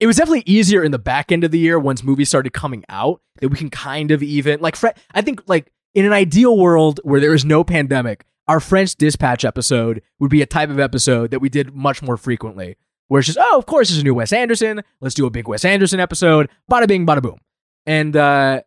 It 0.00 0.06
was 0.06 0.16
definitely 0.16 0.44
easier 0.46 0.82
in 0.82 0.92
the 0.92 0.98
back 0.98 1.30
end 1.30 1.44
of 1.44 1.50
the 1.50 1.58
year 1.58 1.78
once 1.78 2.02
movies 2.02 2.30
started 2.30 2.54
coming 2.54 2.86
out 2.88 3.20
that 3.42 3.50
we 3.50 3.56
can 3.58 3.68
kind 3.68 4.10
of 4.10 4.22
even 4.22 4.60
like 4.60 4.76
Fre- 4.76 4.96
I 5.12 5.20
think 5.20 5.42
like 5.46 5.70
in 5.94 6.06
an 6.06 6.14
ideal 6.14 6.56
world 6.56 7.00
where 7.04 7.20
there 7.20 7.34
is 7.34 7.44
no 7.44 7.64
pandemic, 7.64 8.24
our 8.48 8.58
French 8.58 8.94
Dispatch 8.96 9.44
episode 9.44 10.00
would 10.20 10.30
be 10.30 10.40
a 10.40 10.46
type 10.46 10.70
of 10.70 10.80
episode 10.80 11.32
that 11.32 11.40
we 11.40 11.50
did 11.50 11.74
much 11.74 12.00
more 12.00 12.16
frequently. 12.16 12.76
Where 13.08 13.18
it's 13.18 13.26
just, 13.26 13.38
oh, 13.38 13.58
of 13.58 13.66
course, 13.66 13.90
there's 13.90 14.00
a 14.00 14.04
new 14.04 14.14
Wes 14.14 14.32
Anderson. 14.32 14.82
Let's 15.02 15.14
do 15.14 15.26
a 15.26 15.30
big 15.30 15.46
Wes 15.46 15.66
Anderson 15.66 16.00
episode. 16.00 16.48
Bada 16.72 16.88
bing, 16.88 17.04
bada 17.06 17.20
boom. 17.20 17.38
And 17.84 18.16
uh, 18.16 18.62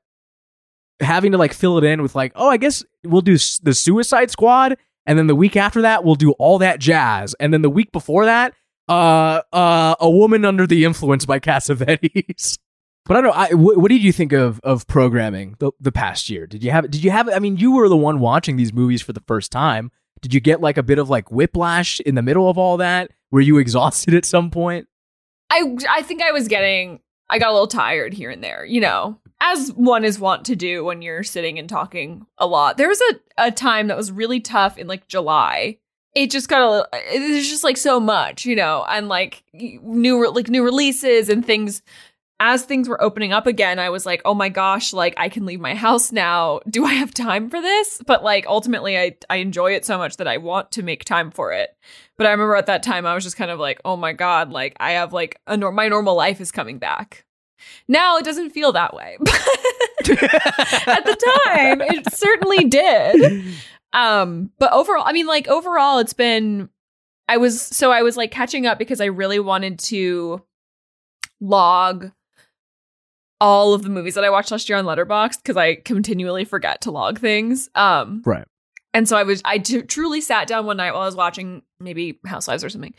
having 1.00 1.32
to 1.32 1.38
like 1.38 1.54
fill 1.54 1.78
it 1.78 1.84
in 1.84 2.02
with 2.02 2.16
like, 2.16 2.32
oh, 2.36 2.50
I 2.50 2.58
guess 2.58 2.84
we'll 3.04 3.22
do 3.22 3.38
the 3.62 3.74
Suicide 3.74 4.32
Squad, 4.32 4.78
and 5.06 5.18
then 5.18 5.28
the 5.28 5.36
week 5.36 5.56
after 5.56 5.82
that 5.82 6.04
we'll 6.04 6.16
do 6.16 6.32
all 6.34 6.58
that 6.60 6.80
jazz, 6.80 7.36
and 7.40 7.54
then 7.54 7.62
the 7.62 7.70
week 7.70 7.92
before 7.92 8.26
that, 8.26 8.54
uh, 8.90 9.42
uh, 9.52 9.96
a 10.00 10.10
woman 10.10 10.46
under 10.46 10.68
the 10.68 10.86
influence 10.86 11.26
by 11.26 11.40
Cassavetes. 11.40 12.58
but 13.06 13.18
I 13.18 13.22
don't 13.22 13.30
know. 13.32 13.40
I, 13.40 13.50
wh- 13.50 13.78
what 13.78 13.90
did 13.90 14.04
you 14.04 14.12
think 14.12 14.34
of 14.34 14.60
of 14.64 14.88
programming 14.88 15.56
the, 15.60 15.72
the 15.80 15.92
past 15.92 16.30
year? 16.30 16.48
Did 16.48 16.64
you 16.64 16.72
have? 16.72 16.90
Did 16.90 17.04
you 17.04 17.12
have? 17.12 17.30
I 17.30 17.40
mean, 17.40 17.58
you 17.58 17.74
were 17.74 17.90
the 17.90 17.98
one 17.98 18.20
watching 18.20 18.56
these 18.56 18.74
movies 18.74 19.02
for 19.02 19.14
the 19.14 19.24
first 19.28 19.52
time. 19.52 19.92
Did 20.22 20.34
you 20.34 20.40
get 20.40 20.62
like 20.62 20.78
a 20.78 20.84
bit 20.84 21.00
of 21.00 21.10
like 21.10 21.32
whiplash 21.32 22.00
in 22.02 22.16
the 22.16 22.22
middle 22.22 22.50
of 22.50 22.58
all 22.58 22.78
that? 22.78 23.12
Were 23.32 23.42
you 23.42 23.58
exhausted 23.60 24.14
at 24.14 24.26
some 24.26 24.52
point? 24.52 24.88
I 25.50 25.76
I 25.90 26.02
think 26.02 26.22
I 26.22 26.32
was 26.32 26.48
getting 26.48 27.00
I 27.30 27.40
got 27.40 27.50
a 27.50 27.54
little 27.54 27.68
tired 27.68 28.14
here 28.14 28.30
and 28.30 28.44
there, 28.44 28.66
you 28.66 28.82
know, 28.82 29.20
as 29.44 29.74
one 29.74 30.06
is 30.06 30.20
wont 30.20 30.46
to 30.46 30.56
do 30.56 30.86
when 30.86 31.02
you're 31.02 31.24
sitting 31.24 31.60
and 31.60 31.68
talking 31.68 32.26
a 32.38 32.48
lot. 32.48 32.78
There 32.78 32.88
was 32.88 33.02
a, 33.12 33.48
a 33.48 33.52
time 33.52 33.88
that 33.88 33.98
was 33.98 34.12
really 34.12 34.40
tough 34.40 34.78
in 34.78 34.88
like 34.88 35.08
July. 35.10 35.78
It 36.16 36.32
just 36.32 36.48
got 36.48 36.62
a 36.62 36.70
little 36.70 36.88
there's 36.92 37.50
just 37.50 37.64
like 37.64 37.78
so 37.78 38.00
much, 38.00 38.46
you 38.46 38.56
know, 38.56 38.86
and 38.88 39.10
like 39.10 39.44
new 39.54 40.32
like 40.32 40.50
new 40.50 40.64
releases 40.64 41.28
and 41.28 41.46
things 41.46 41.82
as 42.40 42.64
things 42.64 42.90
were 42.90 43.02
opening 43.02 43.32
up 43.32 43.48
again, 43.48 43.80
I 43.80 43.90
was 43.90 44.06
like, 44.06 44.22
"Oh 44.26 44.34
my 44.34 44.50
gosh, 44.50 44.92
like 44.92 45.14
I 45.18 45.30
can 45.30 45.46
leave 45.46 45.60
my 45.60 45.76
house 45.76 46.12
now. 46.12 46.60
Do 46.70 46.86
I 46.86 46.94
have 46.94 47.14
time 47.14 47.50
for 47.50 47.62
this?" 47.62 48.02
But 48.06 48.24
like 48.24 48.46
ultimately 48.48 48.98
I 48.98 49.18
I 49.30 49.38
enjoy 49.38 49.74
it 49.74 49.86
so 49.86 49.98
much 49.98 50.18
that 50.18 50.28
I 50.28 50.38
want 50.38 50.72
to 50.74 50.84
make 50.84 51.06
time 51.06 51.32
for 51.32 51.52
it. 51.52 51.76
But 52.18 52.28
I 52.28 52.32
remember 52.32 52.56
at 52.56 52.68
that 52.68 52.84
time 52.84 53.06
I 53.06 53.14
was 53.16 53.24
just 53.24 53.38
kind 53.38 53.52
of 53.52 53.60
like, 53.60 53.82
"Oh 53.84 53.98
my 53.98 54.14
god, 54.14 54.52
like 54.52 54.76
I 54.80 54.92
have 54.92 55.14
like 55.14 55.40
a 55.48 55.58
nor- 55.58 55.72
my 55.72 55.90
normal 55.90 56.16
life 56.16 56.40
is 56.42 56.52
coming 56.52 56.80
back." 56.80 57.26
Now 57.88 58.17
it 58.17 58.25
doesn't 58.25 58.51
feel 58.51 58.72
that 58.74 58.93
way. 58.93 59.17
at 59.22 61.05
the 61.05 61.41
time, 61.46 61.82
it 61.82 62.13
certainly 62.13 62.65
did. 62.65 63.43
Um, 63.93 64.51
but 64.60 64.72
overall, 64.74 65.03
I 65.05 65.13
mean 65.13 65.27
like 65.27 65.48
overall 65.48 66.00
it's 66.00 66.13
been 66.13 66.70
I 67.27 67.38
was 67.38 67.62
so 67.62 67.91
I 67.91 68.01
was 68.01 68.17
like 68.17 68.32
catching 68.32 68.65
up 68.65 68.77
because 68.79 69.00
I 69.01 69.05
really 69.05 69.39
wanted 69.39 69.79
to 69.79 70.41
log 71.39 72.12
all 73.41 73.74
of 73.74 73.84
the 73.84 73.89
movies 73.89 74.15
that 74.15 74.24
I 74.24 74.29
watched 74.29 74.51
last 74.51 74.70
year 74.70 74.77
on 74.77 74.86
Letterboxd 74.86 75.38
because 75.43 75.58
I 75.58 75.75
continually 75.75 76.46
forget 76.46 76.82
to 76.82 76.91
log 76.91 77.20
things. 77.20 77.70
Um, 77.75 78.22
Right. 78.25 78.46
and 78.93 79.08
so 79.08 79.17
I 79.17 79.24
was, 79.24 79.41
I 79.43 79.58
t- 79.58 79.82
truly 79.82 80.22
sat 80.22 80.48
down 80.48 80.65
one 80.65 80.77
night 80.77 80.93
while 80.93 81.01
I 81.01 81.05
was 81.05 81.15
watching 81.15 81.62
maybe 81.79 82.20
Housewives 82.25 82.63
or 82.63 82.70
something, 82.70 82.93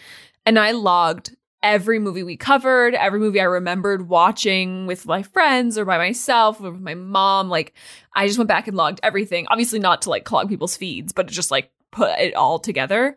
and 0.45 0.59
I 0.59 0.73
logged 0.73 1.35
every 1.65 1.99
movie 1.99 2.23
we 2.23 2.37
covered, 2.37 2.95
every 2.95 3.19
movie 3.19 3.41
I 3.41 3.45
remembered 3.45 4.09
watching 4.09 4.87
with 4.87 5.07
my 5.07 5.23
friends 5.23 5.77
or 5.77 5.85
by 5.85 5.99
myself 5.99 6.61
or 6.61 6.71
with 6.71 6.81
my 6.81 6.95
mom. 6.95 7.49
Like, 7.49 7.73
I 8.15 8.27
just 8.27 8.39
went 8.39 8.49
back 8.49 8.69
and 8.69 8.77
logged 8.77 9.01
everything. 9.03 9.47
Obviously, 9.49 9.81
not 9.81 10.03
to 10.03 10.11
like 10.11 10.25
clog 10.25 10.49
people's 10.49 10.77
feeds, 10.77 11.13
but 11.13 11.27
just 11.27 11.51
like 11.51 11.73
put 11.91 12.17
it 12.21 12.35
all 12.35 12.61
together. 12.61 13.17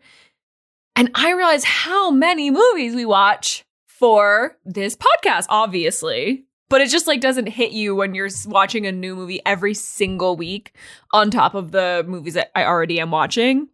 And 0.96 1.10
I 1.14 1.32
realized 1.32 1.66
how 1.66 2.10
many 2.10 2.50
movies 2.50 2.94
we 2.94 3.04
watch 3.04 3.64
for 3.86 4.56
this 4.64 4.96
podcast, 4.96 5.46
obviously. 5.48 6.44
But 6.70 6.80
it 6.80 6.90
just 6.90 7.06
like 7.06 7.20
doesn't 7.20 7.46
hit 7.46 7.72
you 7.72 7.94
when 7.94 8.14
you're 8.14 8.28
watching 8.46 8.86
a 8.86 8.92
new 8.92 9.14
movie 9.16 9.40
every 9.46 9.74
single 9.74 10.36
week 10.36 10.74
on 11.12 11.30
top 11.30 11.54
of 11.54 11.70
the 11.70 12.04
movies 12.06 12.34
that 12.34 12.50
I 12.54 12.64
already 12.64 13.00
am 13.00 13.10
watching. 13.10 13.68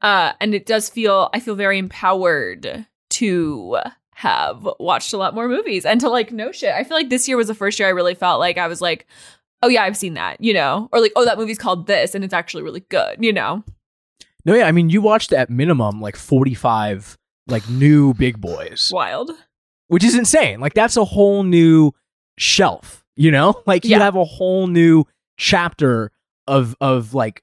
Uh, 0.00 0.32
and 0.40 0.54
it 0.54 0.66
does 0.66 0.88
feel 0.88 1.30
I 1.32 1.40
feel 1.40 1.54
very 1.54 1.78
empowered 1.78 2.86
to 3.10 3.78
have 4.14 4.66
watched 4.78 5.12
a 5.12 5.16
lot 5.16 5.34
more 5.34 5.48
movies 5.48 5.84
and 5.84 6.00
to 6.00 6.08
like 6.08 6.32
no 6.32 6.52
shit. 6.52 6.72
I 6.74 6.84
feel 6.84 6.96
like 6.96 7.10
this 7.10 7.26
year 7.28 7.36
was 7.36 7.48
the 7.48 7.54
first 7.54 7.78
year 7.78 7.88
I 7.88 7.92
really 7.92 8.14
felt 8.14 8.40
like 8.40 8.58
I 8.58 8.66
was 8.68 8.80
like, 8.80 9.06
oh 9.62 9.68
yeah, 9.68 9.82
I've 9.82 9.96
seen 9.96 10.14
that, 10.14 10.40
you 10.40 10.54
know, 10.54 10.88
or 10.92 11.00
like, 11.00 11.12
oh 11.16 11.24
that 11.24 11.38
movie's 11.38 11.58
called 11.58 11.86
this 11.86 12.14
and 12.14 12.24
it's 12.24 12.34
actually 12.34 12.62
really 12.62 12.80
good, 12.88 13.16
you 13.20 13.32
know. 13.32 13.64
No, 14.44 14.54
yeah. 14.54 14.66
I 14.66 14.72
mean, 14.72 14.90
you 14.90 15.00
watched 15.00 15.32
at 15.32 15.50
minimum 15.50 16.00
like 16.00 16.16
forty 16.16 16.54
five 16.54 17.16
like 17.48 17.68
new 17.68 18.14
big 18.14 18.40
boys, 18.40 18.90
Wild. 18.92 19.30
which 19.88 20.04
is 20.04 20.14
insane. 20.16 20.60
Like 20.60 20.74
that's 20.74 20.96
a 20.96 21.04
whole 21.04 21.42
new 21.42 21.92
shelf. 22.38 23.04
You 23.16 23.30
know, 23.30 23.62
like 23.66 23.84
you 23.84 23.92
Yeah. 23.92 23.98
have 24.00 24.16
a 24.16 24.24
whole 24.24 24.66
new 24.66 25.04
chapter 25.36 26.10
of 26.46 26.76
of 26.80 27.14
like 27.14 27.42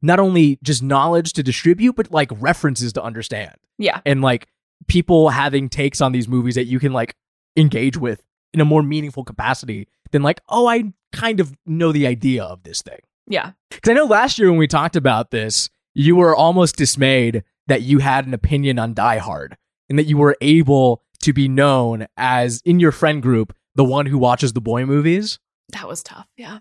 not 0.00 0.18
only 0.20 0.58
just 0.62 0.82
knowledge 0.82 1.32
to 1.34 1.42
distribute, 1.42 1.94
but 1.96 2.10
like 2.10 2.30
references 2.40 2.92
to 2.94 3.02
understand. 3.02 3.54
Yeah. 3.78 4.00
and 4.06 4.20
like 4.22 4.48
people 4.88 5.28
having 5.28 5.68
takes 5.68 6.00
on 6.00 6.12
these 6.12 6.28
movies 6.28 6.54
that 6.56 6.64
you 6.64 6.78
can 6.80 6.92
like 6.92 7.14
engage 7.56 7.96
with 7.96 8.22
in 8.52 8.60
a 8.60 8.64
more 8.64 8.82
meaningful 8.82 9.24
capacity 9.24 9.88
than 10.10 10.22
like, 10.22 10.40
oh, 10.48 10.66
I 10.66 10.92
kind 11.12 11.40
of 11.40 11.54
know 11.66 11.92
the 11.92 12.06
idea 12.06 12.42
of 12.42 12.62
this 12.62 12.82
thing. 12.82 13.00
Yeah. 13.26 13.52
Because 13.70 13.90
I 13.90 13.94
know 13.94 14.06
last 14.06 14.38
year 14.38 14.48
when 14.48 14.58
we 14.58 14.66
talked 14.66 14.96
about 14.96 15.30
this, 15.30 15.68
you 15.94 16.16
were 16.16 16.34
almost 16.34 16.76
dismayed 16.76 17.44
that 17.66 17.82
you 17.82 17.98
had 17.98 18.26
an 18.26 18.32
opinion 18.34 18.78
on 18.78 18.94
Die 18.94 19.18
Hard 19.18 19.56
and 19.88 19.98
that 19.98 20.06
you 20.06 20.16
were 20.16 20.36
able 20.40 21.02
to 21.22 21.32
be 21.32 21.48
known 21.48 22.06
as 22.16 22.62
in 22.64 22.80
your 22.80 22.92
friend 22.92 23.22
group 23.22 23.54
the 23.74 23.84
one 23.84 24.06
who 24.06 24.18
watches 24.18 24.54
the 24.54 24.60
boy 24.60 24.86
movies. 24.86 25.38
That 25.70 25.86
was 25.86 26.02
tough. 26.02 26.26
Yeah. 26.36 26.60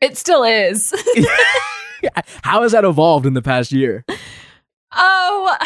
It 0.00 0.16
still 0.16 0.42
is. 0.42 0.92
How 2.42 2.62
has 2.62 2.72
that 2.72 2.84
evolved 2.84 3.26
in 3.26 3.34
the 3.34 3.42
past 3.42 3.72
year? 3.72 4.04
Oh, 4.96 5.56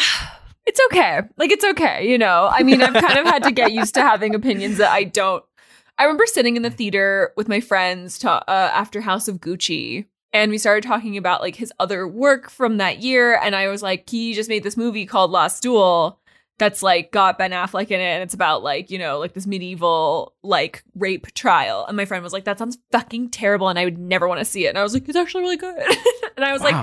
it's 0.65 0.79
okay. 0.91 1.21
Like 1.37 1.51
it's 1.51 1.65
okay, 1.65 2.09
you 2.09 2.17
know. 2.17 2.49
I 2.51 2.63
mean, 2.63 2.81
I've 2.81 2.93
kind 2.93 3.17
of 3.17 3.25
had 3.25 3.43
to 3.43 3.51
get 3.51 3.71
used 3.71 3.95
to 3.95 4.01
having 4.01 4.35
opinions 4.35 4.77
that 4.77 4.91
I 4.91 5.03
don't. 5.03 5.43
I 5.97 6.03
remember 6.03 6.25
sitting 6.25 6.55
in 6.55 6.61
the 6.61 6.69
theater 6.69 7.33
with 7.35 7.49
my 7.49 7.59
friends 7.59 8.19
to, 8.19 8.31
uh, 8.31 8.71
after 8.73 9.01
House 9.01 9.27
of 9.27 9.39
Gucci, 9.39 10.05
and 10.31 10.51
we 10.51 10.57
started 10.57 10.87
talking 10.87 11.17
about 11.17 11.41
like 11.41 11.55
his 11.55 11.73
other 11.79 12.07
work 12.07 12.49
from 12.49 12.77
that 12.77 12.99
year, 12.99 13.37
and 13.41 13.55
I 13.55 13.67
was 13.67 13.81
like, 13.81 14.09
he 14.09 14.33
just 14.33 14.49
made 14.49 14.63
this 14.63 14.77
movie 14.77 15.05
called 15.05 15.31
Last 15.31 15.61
Duel 15.61 16.19
that's 16.59 16.83
like 16.83 17.11
got 17.11 17.37
Ben 17.37 17.51
Affleck 17.51 17.89
in 17.89 17.99
it, 17.99 18.03
and 18.03 18.23
it's 18.23 18.33
about 18.33 18.63
like 18.63 18.91
you 18.91 18.99
know 18.99 19.17
like 19.19 19.33
this 19.33 19.47
medieval 19.47 20.35
like 20.43 20.83
rape 20.95 21.33
trial, 21.33 21.85
and 21.87 21.97
my 21.97 22.05
friend 22.05 22.23
was 22.23 22.33
like, 22.33 22.45
that 22.45 22.59
sounds 22.59 22.77
fucking 22.91 23.29
terrible, 23.29 23.69
and 23.69 23.79
I 23.79 23.85
would 23.85 23.97
never 23.97 24.27
want 24.27 24.39
to 24.39 24.45
see 24.45 24.65
it, 24.65 24.69
and 24.69 24.77
I 24.77 24.83
was 24.83 24.93
like, 24.93 25.07
it's 25.07 25.17
actually 25.17 25.41
really 25.41 25.57
good, 25.57 25.77
and 26.37 26.45
I 26.45 26.53
was 26.53 26.61
like. 26.61 26.75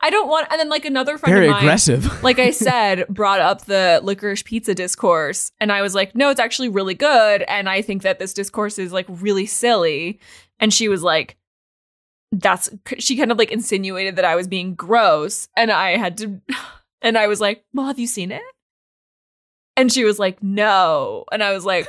I 0.00 0.10
don't 0.10 0.28
want. 0.28 0.46
And 0.50 0.60
then 0.60 0.68
like 0.68 0.84
another 0.84 1.18
friend 1.18 1.34
very 1.34 1.46
of 1.46 1.52
mine, 1.52 1.62
aggressive. 1.62 2.22
like 2.22 2.38
I 2.38 2.50
said, 2.50 3.06
brought 3.08 3.40
up 3.40 3.64
the 3.64 4.00
licorice 4.02 4.42
pizza 4.42 4.74
discourse, 4.74 5.50
and 5.60 5.72
I 5.72 5.82
was 5.82 5.94
like, 5.94 6.14
no, 6.14 6.30
it's 6.30 6.40
actually 6.40 6.68
really 6.68 6.94
good, 6.94 7.42
and 7.42 7.68
I 7.68 7.82
think 7.82 8.02
that 8.02 8.18
this 8.18 8.32
discourse 8.32 8.78
is 8.78 8.92
like 8.92 9.06
really 9.08 9.46
silly. 9.46 10.20
And 10.60 10.72
she 10.72 10.88
was 10.88 11.02
like, 11.02 11.36
that's. 12.32 12.70
She 12.98 13.16
kind 13.16 13.32
of 13.32 13.38
like 13.38 13.50
insinuated 13.50 14.16
that 14.16 14.24
I 14.24 14.36
was 14.36 14.46
being 14.46 14.74
gross, 14.74 15.48
and 15.56 15.70
I 15.70 15.96
had 15.96 16.18
to, 16.18 16.40
and 17.02 17.18
I 17.18 17.26
was 17.26 17.40
like, 17.40 17.64
well, 17.72 17.86
have 17.86 17.98
you 17.98 18.06
seen 18.06 18.30
it? 18.30 18.42
And 19.76 19.92
she 19.92 20.04
was 20.04 20.18
like, 20.18 20.42
no, 20.42 21.24
and 21.32 21.42
I 21.42 21.52
was 21.52 21.64
like. 21.64 21.88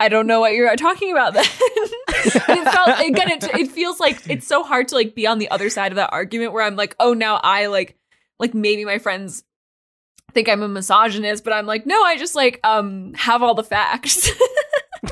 I 0.00 0.08
don't 0.08 0.26
know 0.26 0.40
what 0.40 0.54
you're 0.54 0.74
talking 0.74 1.12
about 1.12 1.34
then. 1.34 1.44
it 2.26 2.72
felt 2.72 3.00
again 3.00 3.30
it, 3.30 3.44
it 3.54 3.70
feels 3.70 4.00
like 4.00 4.28
it's 4.28 4.46
so 4.46 4.62
hard 4.62 4.88
to 4.88 4.94
like 4.94 5.14
be 5.14 5.26
on 5.26 5.38
the 5.38 5.50
other 5.50 5.70
side 5.70 5.92
of 5.92 5.96
that 5.96 6.12
argument 6.12 6.52
where 6.52 6.62
I'm 6.62 6.76
like, 6.76 6.94
"Oh, 6.98 7.14
now 7.14 7.36
I 7.36 7.66
like 7.66 7.96
like 8.38 8.54
maybe 8.54 8.84
my 8.84 8.98
friends 8.98 9.44
think 10.32 10.48
I'm 10.48 10.62
a 10.62 10.68
misogynist, 10.68 11.44
but 11.44 11.52
I'm 11.52 11.66
like, 11.66 11.86
"No, 11.86 12.02
I 12.02 12.16
just 12.16 12.34
like 12.34 12.60
um 12.64 13.14
have 13.14 13.42
all 13.42 13.54
the 13.54 13.64
facts." 13.64 14.30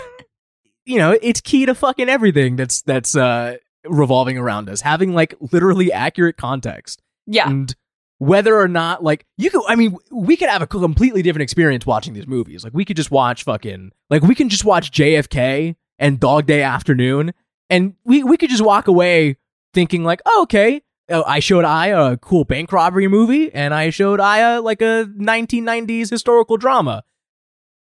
you 0.85 0.99
know, 0.99 1.17
it's 1.23 1.41
key 1.41 1.67
to 1.67 1.75
fucking 1.75 2.09
everything 2.09 2.57
that's 2.57 2.83
that's 2.83 3.17
uh 3.17 3.57
revolving 3.85 4.39
around 4.39 4.69
us. 4.69 4.81
Having 4.81 5.15
like 5.15 5.35
literally 5.53 5.93
accurate 5.93 6.37
context. 6.37 7.03
yeah. 7.27 7.49
And 7.49 7.75
whether 8.19 8.57
or 8.57 8.69
not 8.69 9.03
like 9.03 9.27
you 9.37 9.51
could 9.51 9.63
I 9.67 9.75
mean, 9.75 9.97
we 10.13 10.37
could 10.37 10.49
have 10.49 10.63
a 10.63 10.67
completely 10.67 11.23
different 11.23 11.43
experience 11.43 11.85
watching 11.85 12.15
these 12.15 12.27
movies. 12.27 12.63
Like 12.63 12.73
we 12.73 12.85
could 12.85 12.97
just 12.97 13.11
watch 13.11 13.43
fucking 13.43 13.91
like 14.11 14.23
we 14.23 14.37
can 14.37 14.49
just 14.49 14.65
watch 14.65 14.93
JFK 14.93 15.75
and 16.03 16.21
Dog 16.21 16.45
Day 16.45 16.63
Afternoon 16.63 17.33
and 17.73 17.95
we 18.05 18.23
we 18.23 18.37
could 18.37 18.51
just 18.51 18.63
walk 18.63 18.87
away 18.87 19.39
thinking 19.73 20.05
like, 20.05 20.21
oh, 20.27 20.43
okay, 20.43 20.83
uh, 21.11 21.23
I 21.27 21.41
showed 21.41 21.65
Aya 21.65 22.13
a 22.13 22.17
cool 22.19 22.45
bank 22.45 22.71
robbery 22.71 23.09
movie, 23.09 23.53
and 23.53 23.73
I 23.73 23.89
showed 23.89 24.21
Aya 24.21 24.61
like 24.61 24.83
a 24.83 25.09
1990s 25.19 26.11
historical 26.11 26.59
drama. 26.59 27.03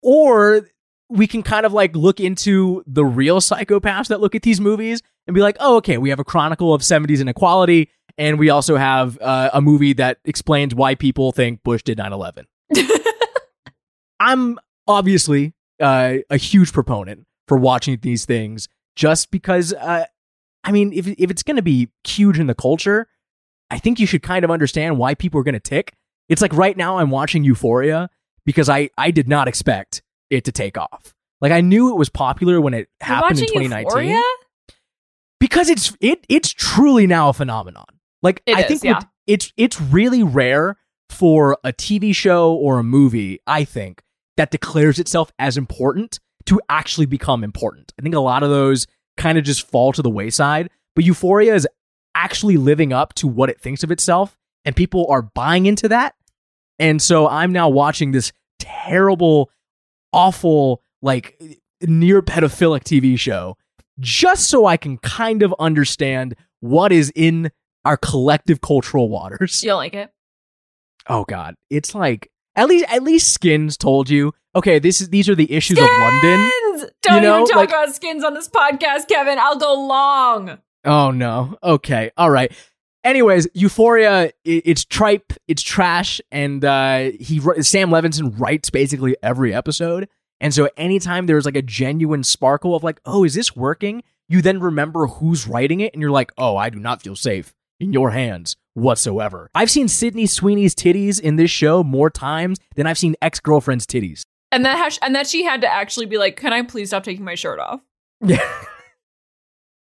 Or 0.03 0.69
we 1.09 1.27
can 1.27 1.43
kind 1.43 1.65
of 1.65 1.73
like 1.73 1.97
look 1.97 2.21
into 2.21 2.85
the 2.87 3.05
real 3.05 3.41
psychopaths 3.41 4.09
that 4.09 4.21
look 4.21 4.35
at 4.35 4.43
these 4.43 4.61
movies 4.61 5.03
and 5.27 5.35
be 5.35 5.41
like, 5.41 5.57
oh, 5.61 5.77
okay, 5.77 5.97
we 5.97 6.11
have 6.11 6.21
a 6.21 6.25
chronicle 6.25 6.75
of 6.75 6.83
70s 6.83 7.21
inequality, 7.21 7.91
and 8.19 8.39
we 8.39 8.51
also 8.51 8.77
have 8.77 9.19
uh, 9.23 9.49
a 9.55 9.63
movie 9.63 9.95
that 9.95 10.19
explains 10.27 10.75
why 10.75 10.95
people 10.95 11.33
think 11.33 11.63
Bush 11.63 11.83
did 11.83 11.97
9 11.97 12.13
11. 12.13 12.47
I'm 14.21 14.59
obviously 14.87 15.55
uh, 15.81 16.19
a 16.29 16.37
huge 16.37 16.75
proponent 16.75 17.27
for 17.51 17.57
watching 17.59 17.99
these 18.01 18.25
things 18.25 18.69
just 18.95 19.33
because, 19.33 19.73
uh, 19.73 20.05
I 20.63 20.71
mean, 20.71 20.93
if, 20.93 21.09
if 21.09 21.33
it's 21.33 21.43
going 21.43 21.57
to 21.57 21.63
be 21.63 21.89
huge 22.07 22.39
in 22.39 22.47
the 22.47 22.55
culture, 22.55 23.09
I 23.73 23.81
think 23.81 23.99
you 23.99 24.07
should 24.07 24.23
kind 24.23 24.45
of 24.45 24.53
understand 24.53 24.99
why 24.99 25.15
people 25.17 25.41
are 25.41 25.43
going 25.43 25.55
to 25.55 25.59
tick. 25.61 25.95
It's 26.29 26.41
like 26.41 26.53
right 26.53 26.77
now 26.77 26.99
I'm 26.99 27.11
watching 27.11 27.43
Euphoria 27.43 28.09
because 28.47 28.69
I, 28.69 28.91
I 28.97 29.11
did 29.11 29.27
not 29.27 29.49
expect 29.49 30.01
it 30.31 30.45
to 30.45 30.53
take 30.53 30.79
off. 30.79 31.13
Like 31.41 31.51
I 31.51 31.61
knew 31.61 31.91
it 31.91 31.97
was 31.99 32.09
popular 32.09 32.61
when 32.61 32.73
it 32.73 32.89
You're 33.01 33.09
happened 33.09 33.39
in 33.41 33.43
watching 33.47 33.69
2019 33.69 33.87
Euphoria? 33.89 34.23
because 35.41 35.71
it's 35.71 35.97
it 36.01 36.25
it's 36.29 36.51
truly 36.53 37.07
now 37.09 37.31
a 37.31 37.33
phenomenon. 37.33 37.87
Like 38.23 38.43
It 38.47 38.57
I 38.57 38.61
is, 38.61 38.67
think 38.69 38.85
yeah. 38.85 38.99
with- 38.99 39.07
it's 39.27 39.53
it's 39.57 39.81
really 39.81 40.23
rare 40.23 40.77
for 41.09 41.59
a 41.65 41.73
TV 41.73 42.15
show 42.15 42.53
or 42.55 42.79
a 42.79 42.85
movie, 42.85 43.41
I 43.47 43.65
think, 43.65 44.03
that 44.37 44.51
declares 44.53 44.99
itself 45.01 45.33
as 45.39 45.57
important 45.57 46.21
to 46.51 46.61
actually 46.69 47.07
become 47.07 47.45
important. 47.45 47.93
I 47.97 48.03
think 48.03 48.17
a 48.17 48.19
lot 48.21 48.43
of 48.43 48.51
those 48.51 48.89
kind 49.17 49.39
of 49.39 49.45
just 49.45 49.69
fall 49.69 49.93
to 49.93 50.03
the 50.03 50.11
wayside, 50.11 50.69
but 50.97 51.05
Euphoria 51.05 51.55
is 51.55 51.67
actually 52.17 52.57
living 52.57 52.93
up 52.93 53.15
to 53.15 53.29
what 53.29 53.49
it 53.51 53.61
thinks 53.61 53.85
of 53.85 53.93
itself 53.93 54.37
and 54.65 54.75
people 54.75 55.07
are 55.09 55.23
buying 55.23 55.67
into 55.67 55.87
that. 55.89 56.17
And 56.81 57.01
so 57.01 57.29
I'm 57.29 57.53
now 57.53 57.69
watching 57.69 58.11
this 58.11 58.33
terrible 58.59 59.53
awful 60.13 60.83
like 61.03 61.41
near 61.83 62.21
pedophilic 62.21 62.83
TV 62.83 63.17
show 63.17 63.57
just 64.01 64.49
so 64.49 64.67
I 64.67 64.77
can 64.77 64.99
kind 64.99 65.45
of 65.45 65.55
understand 65.61 66.35
what 66.59 66.91
is 66.91 67.13
in 67.15 67.53
our 67.85 67.97
collective 67.97 68.61
cultural 68.61 69.09
waters. 69.09 69.63
You 69.63 69.69
don't 69.71 69.79
like 69.79 69.95
it? 69.95 70.11
Oh 71.09 71.25
god, 71.29 71.55
it's 71.71 71.95
like 71.95 72.29
at 72.57 72.69
least 72.69 72.85
at 72.89 73.03
least 73.03 73.33
Skins 73.33 73.77
told 73.77 74.11
you, 74.11 74.33
okay, 74.55 74.79
this 74.79 75.01
is 75.01 75.09
these 75.09 75.29
are 75.29 75.35
the 75.35 75.51
issues 75.53 75.79
of 75.79 75.89
London. 75.99 76.51
Skins! 76.51 76.91
Don't 77.03 77.23
know, 77.23 77.37
even 77.37 77.47
talk 77.47 77.57
like- 77.57 77.69
about 77.69 77.95
skins 77.95 78.25
on 78.25 78.35
this 78.35 78.49
podcast, 78.49 79.09
Kevin. 79.09 79.39
I'll 79.39 79.59
go 79.59 79.75
long. 79.75 80.59
Oh 80.85 81.11
no. 81.11 81.57
Okay. 81.63 82.11
All 82.17 82.31
right. 82.31 82.53
Anyways, 83.03 83.49
Euphoria, 83.55 84.31
it's 84.45 84.85
tripe, 84.85 85.33
it's 85.49 85.63
trash, 85.63 86.21
and 86.31 86.63
uh, 86.65 87.11
he 87.19 87.41
Sam 87.63 87.89
Levinson 87.89 88.39
writes 88.39 88.69
basically 88.69 89.17
every 89.23 89.55
episode. 89.55 90.07
And 90.39 90.53
so 90.53 90.69
anytime 90.77 91.27
there's 91.27 91.47
like 91.47 91.57
a 91.57 91.63
genuine 91.63 92.25
sparkle 92.25 92.75
of 92.75 92.83
like, 92.83 93.01
oh, 93.07 93.25
is 93.25 93.35
this 93.35 93.57
working? 93.57 94.03
You 94.29 94.43
then 94.43 94.61
remember 94.61 95.07
who's 95.07 95.47
writing 95.49 95.81
it, 95.81 95.93
and 95.95 96.03
you're 96.03 96.11
like, 96.11 96.31
oh, 96.37 96.57
I 96.57 96.69
do 96.69 96.79
not 96.79 97.03
feel 97.03 97.17
safe 97.17 97.55
in 97.79 97.93
your 97.95 98.11
hands 98.11 98.57
whatsoever. 98.75 99.51
I've 99.55 99.71
seen 99.71 99.89
Sydney 99.89 100.27
Sweeney's 100.27 100.75
titties 100.75 101.21
in 101.21 101.37
this 101.37 101.51
show 101.51 101.83
more 101.83 102.11
times 102.11 102.59
than 102.77 102.87
I've 102.87 102.99
seen 102.99 103.15
ex 103.23 103.41
girlfriend's 103.41 103.87
titties. 103.87 104.23
And 104.53 104.65
that 104.65 104.99
and 105.03 105.15
that 105.15 105.27
she 105.29 105.45
had 105.45 105.61
to 105.61 105.73
actually 105.73 106.07
be 106.07 106.19
like, 106.19 106.37
"Can 106.37 106.53
I 106.53 106.63
please 106.63 106.89
stop 106.89 107.05
taking 107.05 107.25
my 107.25 107.35
shirt 107.37 107.61
off?" 107.61 107.81
Yeah. 108.21 108.41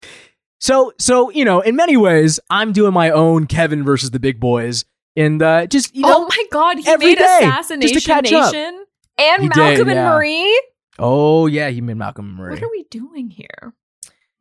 so 0.60 0.94
so 1.00 1.30
you 1.32 1.44
know, 1.46 1.62
in 1.62 1.76
many 1.76 1.98
ways, 1.98 2.40
I'm 2.50 2.72
doing 2.72 2.94
my 2.94 3.10
own 3.10 3.48
Kevin 3.48 3.84
versus 3.84 4.12
the 4.12 4.20
big 4.20 4.40
boys, 4.40 4.86
and 5.16 5.42
uh, 5.42 5.66
just 5.66 5.96
you 5.96 6.04
know, 6.04 6.14
oh 6.18 6.28
my 6.30 6.44
god, 6.52 6.78
he 6.78 6.98
made 6.98 7.18
day, 7.18 7.40
Assassination 7.42 7.94
just 7.94 8.06
to 8.06 8.12
catch 8.12 8.32
up. 8.32 8.54
And 8.54 9.42
He 9.44 9.50
did, 9.50 9.58
Malcolm 9.58 9.90
yeah. 9.90 9.96
and 9.96 10.16
Marie. 10.16 10.64
oh 11.00 11.48
yeah, 11.48 11.70
he 11.70 11.82
made 11.82 11.98
Malcolm 11.98 12.30
and 12.30 12.38
Marie. 12.38 12.54
What 12.54 12.64
are 12.64 12.70
we 12.70 12.86
doing 12.90 13.30
here? 13.30 13.74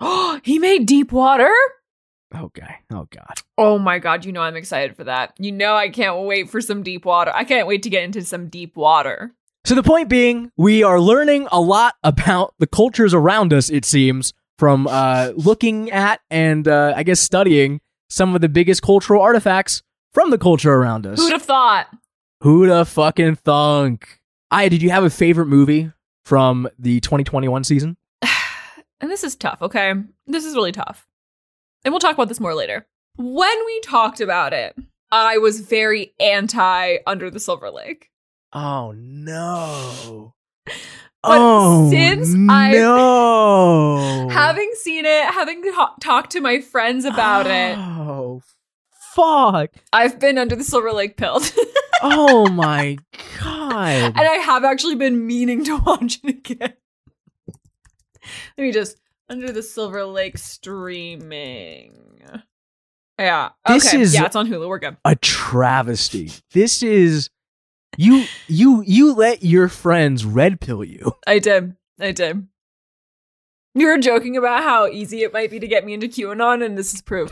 Oh, 0.01 0.41
he 0.45 0.59
made 0.59 0.87
Deep 0.87 1.11
Water. 1.13 1.53
Okay. 2.35 2.77
Oh 2.93 3.07
god. 3.11 3.41
Oh 3.59 3.79
my 3.79 3.99
god, 3.99 4.25
you 4.25 4.33
know 4.33 4.43
I'm 4.43 4.57
excited 4.57 4.97
for 4.97 5.05
that. 5.05 5.35
You 5.39 5.53
know 5.53 5.75
I 5.75 5.89
can't 5.89 6.27
wait 6.27 6.51
for 6.51 6.61
some 6.61 6.83
deep 6.83 7.05
water. 7.05 7.33
I 7.35 7.45
can't 7.45 7.67
wait 7.67 7.83
to 7.83 7.91
get 7.91 8.05
into 8.05 8.23
some 8.23 8.49
deep 8.49 8.77
water. 8.77 9.33
So 9.65 9.75
the 9.75 9.83
point 9.83 10.09
being, 10.09 10.51
we 10.57 10.83
are 10.83 11.01
learning 11.01 11.47
a 11.53 11.61
lot 11.61 11.95
about 12.03 12.55
the 12.59 12.67
cultures 12.67 13.15
around 13.15 13.53
us. 13.53 13.71
It 13.71 13.85
seems 13.85 14.33
from 14.59 14.89
uh, 14.89 15.33
looking 15.37 15.91
at 15.91 16.21
and 16.31 16.67
uh, 16.67 16.95
I 16.97 17.05
guess 17.05 17.21
studying 17.21 17.81
some 18.09 18.35
of 18.35 18.41
the 18.41 18.49
biggest 18.49 18.83
cultural 18.83 19.23
artifacts 19.23 19.83
from 20.13 20.31
the 20.31 20.39
culture 20.39 20.73
around 20.73 21.07
us. 21.07 21.19
Who'd 21.21 21.33
have 21.33 21.43
thought? 21.43 21.89
Who'da 22.43 22.87
fucking 22.87 23.37
thunk? 23.37 24.21
I 24.51 24.69
did 24.69 24.83
you 24.83 24.91
have 24.91 25.05
a 25.05 25.11
favorite 25.11 25.47
movie 25.47 25.93
from 26.25 26.69
the 26.79 27.01
2021 27.01 27.65
season? 27.65 27.97
and 29.01 29.11
this 29.11 29.25
is 29.25 29.37
tough, 29.37 29.63
okay? 29.63 29.95
This 30.27 30.45
is 30.45 30.55
really 30.55 30.73
tough. 30.73 31.07
And 31.85 31.93
we'll 31.93 32.01
talk 32.01 32.15
about 32.15 32.29
this 32.29 32.41
more 32.41 32.55
later. 32.55 32.87
When 33.17 33.67
we 33.67 33.81
talked 33.81 34.21
about 34.21 34.53
it, 34.53 34.75
I 35.11 35.39
was 35.39 35.61
very 35.61 36.15
anti 36.21 36.99
Under 37.07 37.31
the 37.31 37.41
Silver 37.41 37.71
Lake. 37.71 38.09
Oh 38.53 38.93
no. 38.97 40.35
But 41.25 41.39
oh 41.41 41.89
since 41.89 42.35
I- 42.51 42.73
no. 42.73 44.29
Having 44.33 44.73
seen 44.75 45.05
it, 45.07 45.25
having 45.27 45.63
ta- 45.73 45.95
talked 46.01 46.33
to 46.33 46.41
my 46.41 46.61
friends 46.61 47.05
about 47.05 47.47
it, 47.47 47.79
Oh 47.79 48.43
fuck. 49.15 49.71
I've 49.93 50.19
been 50.19 50.37
under 50.37 50.57
the 50.57 50.65
Silver 50.65 50.93
Lake 50.93 51.17
pilled. 51.17 51.53
Oh 52.05 52.49
my 52.51 52.99
god. 53.39 53.73
and 54.17 54.19
I 54.19 54.41
have 54.45 54.65
actually 54.65 54.97
been 54.97 55.25
meaning 55.25 55.63
to 55.67 55.77
watch 55.77 56.19
it 56.25 56.29
again. 56.31 56.75
Let 57.47 58.65
me 58.65 58.73
just 58.73 58.97
under 59.33 59.51
the 59.51 59.63
Silver 59.63 60.05
Lake 60.05 60.37
streaming. 60.37 62.21
Yeah. 63.19 63.51
This 63.67 63.95
is- 63.95 64.15
yeah, 64.15 64.27
it's 64.27 64.37
on 64.37 64.47
Hulu. 64.47 64.69
We're 64.69 64.79
good. 64.79 64.99
a 65.05 65.17
travesty. 65.17 66.31
This 66.53 66.83
is 66.83 67.31
you 67.97 68.25
you 68.49 68.83
you 68.87 69.15
let 69.15 69.43
your 69.43 69.69
friends 69.69 70.25
red 70.25 70.61
pill 70.61 70.85
you. 70.85 71.13
I 71.27 71.39
did. 71.39 71.77
I 72.01 72.13
did. 72.13 72.47
You 73.75 73.87
were 73.87 73.99
joking 73.99 74.37
about 74.37 74.63
how 74.65 74.87
easy 74.87 75.23
it 75.23 75.33
might 75.33 75.51
be 75.51 75.59
to 75.61 75.67
get 75.67 75.87
me 75.87 75.95
into 75.95 76.09
QAnon, 76.09 76.63
and 76.65 76.77
this 76.77 76.93
is 76.93 77.01
proof. 77.01 77.31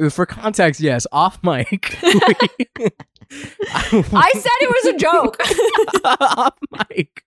Uh, 0.00 0.08
for 0.08 0.24
context, 0.26 0.80
yes, 0.80 1.06
off 1.12 1.38
mic. 1.42 1.98
I 2.02 2.48
said 4.34 4.58
it 4.60 4.70
was 4.70 4.94
a 4.94 4.96
joke. 4.96 5.36
off 6.04 6.54
mic. 6.90 7.22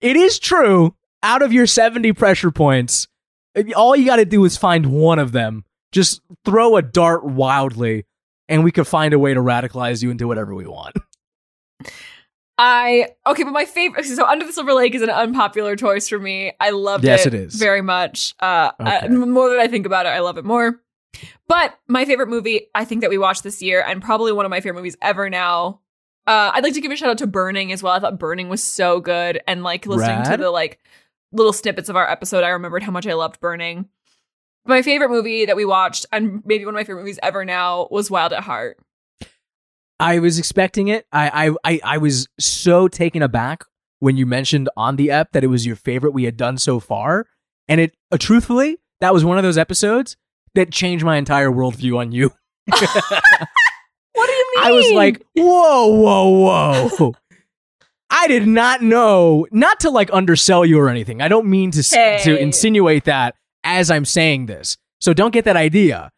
It 0.00 0.16
is 0.16 0.38
true. 0.38 0.94
Out 1.22 1.42
of 1.42 1.52
your 1.52 1.66
70 1.66 2.12
pressure 2.14 2.50
points, 2.50 3.08
all 3.76 3.94
you 3.96 4.06
got 4.06 4.16
to 4.16 4.24
do 4.24 4.44
is 4.44 4.56
find 4.56 4.86
one 4.86 5.18
of 5.18 5.32
them. 5.32 5.64
Just 5.92 6.22
throw 6.44 6.76
a 6.76 6.82
dart 6.82 7.24
wildly, 7.24 8.06
and 8.48 8.62
we 8.64 8.70
could 8.72 8.86
find 8.86 9.12
a 9.12 9.18
way 9.18 9.34
to 9.34 9.40
radicalize 9.40 10.02
you 10.02 10.10
into 10.10 10.26
whatever 10.26 10.54
we 10.54 10.66
want. 10.66 10.96
I 12.58 13.08
okay, 13.26 13.42
but 13.42 13.52
my 13.52 13.64
favorite. 13.64 14.04
So, 14.04 14.26
Under 14.26 14.44
the 14.46 14.52
Silver 14.52 14.74
Lake 14.74 14.94
is 14.94 15.00
an 15.02 15.08
unpopular 15.08 15.76
choice 15.76 16.08
for 16.08 16.18
me. 16.18 16.52
I 16.60 16.70
loved 16.70 17.04
Yes, 17.04 17.24
it. 17.24 17.32
it 17.34 17.40
is. 17.40 17.54
very 17.54 17.80
much. 17.80 18.34
Uh, 18.38 18.72
Okay. 18.78 19.08
the 19.08 19.26
more 19.26 19.48
than 19.48 19.58
I 19.58 19.66
think 19.66 19.86
about 19.86 20.04
it, 20.04 20.10
I 20.10 20.20
love 20.20 20.36
it 20.36 20.44
more. 20.44 20.80
But 21.48 21.78
my 21.88 22.04
favorite 22.04 22.28
movie, 22.28 22.66
I 22.74 22.84
think 22.84 23.00
that 23.00 23.08
we 23.10 23.16
watched 23.18 23.42
this 23.44 23.62
year, 23.62 23.82
and 23.86 24.02
probably 24.02 24.32
one 24.32 24.44
of 24.44 24.50
my 24.50 24.60
favorite 24.60 24.78
movies 24.78 24.96
ever 25.00 25.30
now. 25.30 25.80
Uh, 26.26 26.50
I'd 26.54 26.62
like 26.62 26.74
to 26.74 26.80
give 26.82 26.92
a 26.92 26.96
shout 26.96 27.08
out 27.08 27.18
to 27.18 27.26
Burning 27.26 27.72
as 27.72 27.82
well. 27.82 27.94
I 27.94 27.98
thought 27.98 28.18
Burning 28.18 28.48
was 28.50 28.62
so 28.62 29.00
good, 29.00 29.40
and 29.48 29.62
like 29.64 29.86
listening 29.86 30.22
to 30.30 30.36
the 30.36 30.50
like 30.50 30.78
little 31.32 31.52
snippets 31.52 31.88
of 31.88 31.96
our 31.96 32.08
episode, 32.08 32.44
I 32.44 32.48
remembered 32.48 32.82
how 32.82 32.92
much 32.92 33.06
I 33.06 33.14
loved 33.14 33.40
Burning. 33.40 33.88
My 34.66 34.82
favorite 34.82 35.10
movie 35.10 35.46
that 35.46 35.56
we 35.56 35.64
watched, 35.64 36.06
and 36.12 36.42
maybe 36.44 36.64
one 36.64 36.74
of 36.74 36.78
my 36.78 36.84
favorite 36.84 37.02
movies 37.02 37.18
ever 37.22 37.44
now, 37.44 37.88
was 37.90 38.10
Wild 38.10 38.32
at 38.32 38.42
Heart. 38.42 38.78
I 39.98 40.18
was 40.18 40.38
expecting 40.38 40.88
it. 40.88 41.06
I, 41.12 41.48
I 41.48 41.54
I 41.64 41.80
I 41.84 41.98
was 41.98 42.28
so 42.38 42.88
taken 42.88 43.22
aback 43.22 43.64
when 43.98 44.16
you 44.16 44.26
mentioned 44.26 44.68
on 44.76 44.96
the 44.96 45.10
app 45.10 45.32
that 45.32 45.44
it 45.44 45.48
was 45.48 45.66
your 45.66 45.76
favorite 45.76 46.12
we 46.12 46.24
had 46.24 46.36
done 46.36 46.58
so 46.58 46.80
far, 46.80 47.26
and 47.68 47.80
it 47.80 47.94
uh, 48.10 48.16
truthfully 48.18 48.78
that 49.00 49.12
was 49.12 49.24
one 49.24 49.36
of 49.38 49.44
those 49.44 49.58
episodes 49.58 50.16
that 50.54 50.72
changed 50.72 51.04
my 51.04 51.16
entire 51.16 51.50
worldview 51.50 51.98
on 51.98 52.12
you. 52.12 52.32
What 54.12 54.26
do 54.26 54.32
you 54.32 54.52
mean? 54.56 54.64
I 54.66 54.72
was 54.72 54.90
like, 54.92 55.22
whoa, 55.34 55.86
whoa, 55.86 56.88
whoa. 56.98 57.14
I 58.10 58.26
did 58.28 58.46
not 58.46 58.82
know, 58.82 59.46
not 59.52 59.80
to 59.80 59.90
like 59.90 60.10
undersell 60.12 60.64
you 60.66 60.78
or 60.78 60.88
anything. 60.88 61.20
I 61.22 61.28
don't 61.28 61.46
mean 61.46 61.70
to 61.72 61.78
s 61.80 61.90
to 62.24 62.36
insinuate 62.36 63.04
that 63.04 63.34
as 63.64 63.90
I'm 63.90 64.04
saying 64.04 64.46
this. 64.46 64.76
So 65.00 65.14
don't 65.14 65.32
get 65.32 65.44
that 65.44 65.56
idea. 65.56 66.10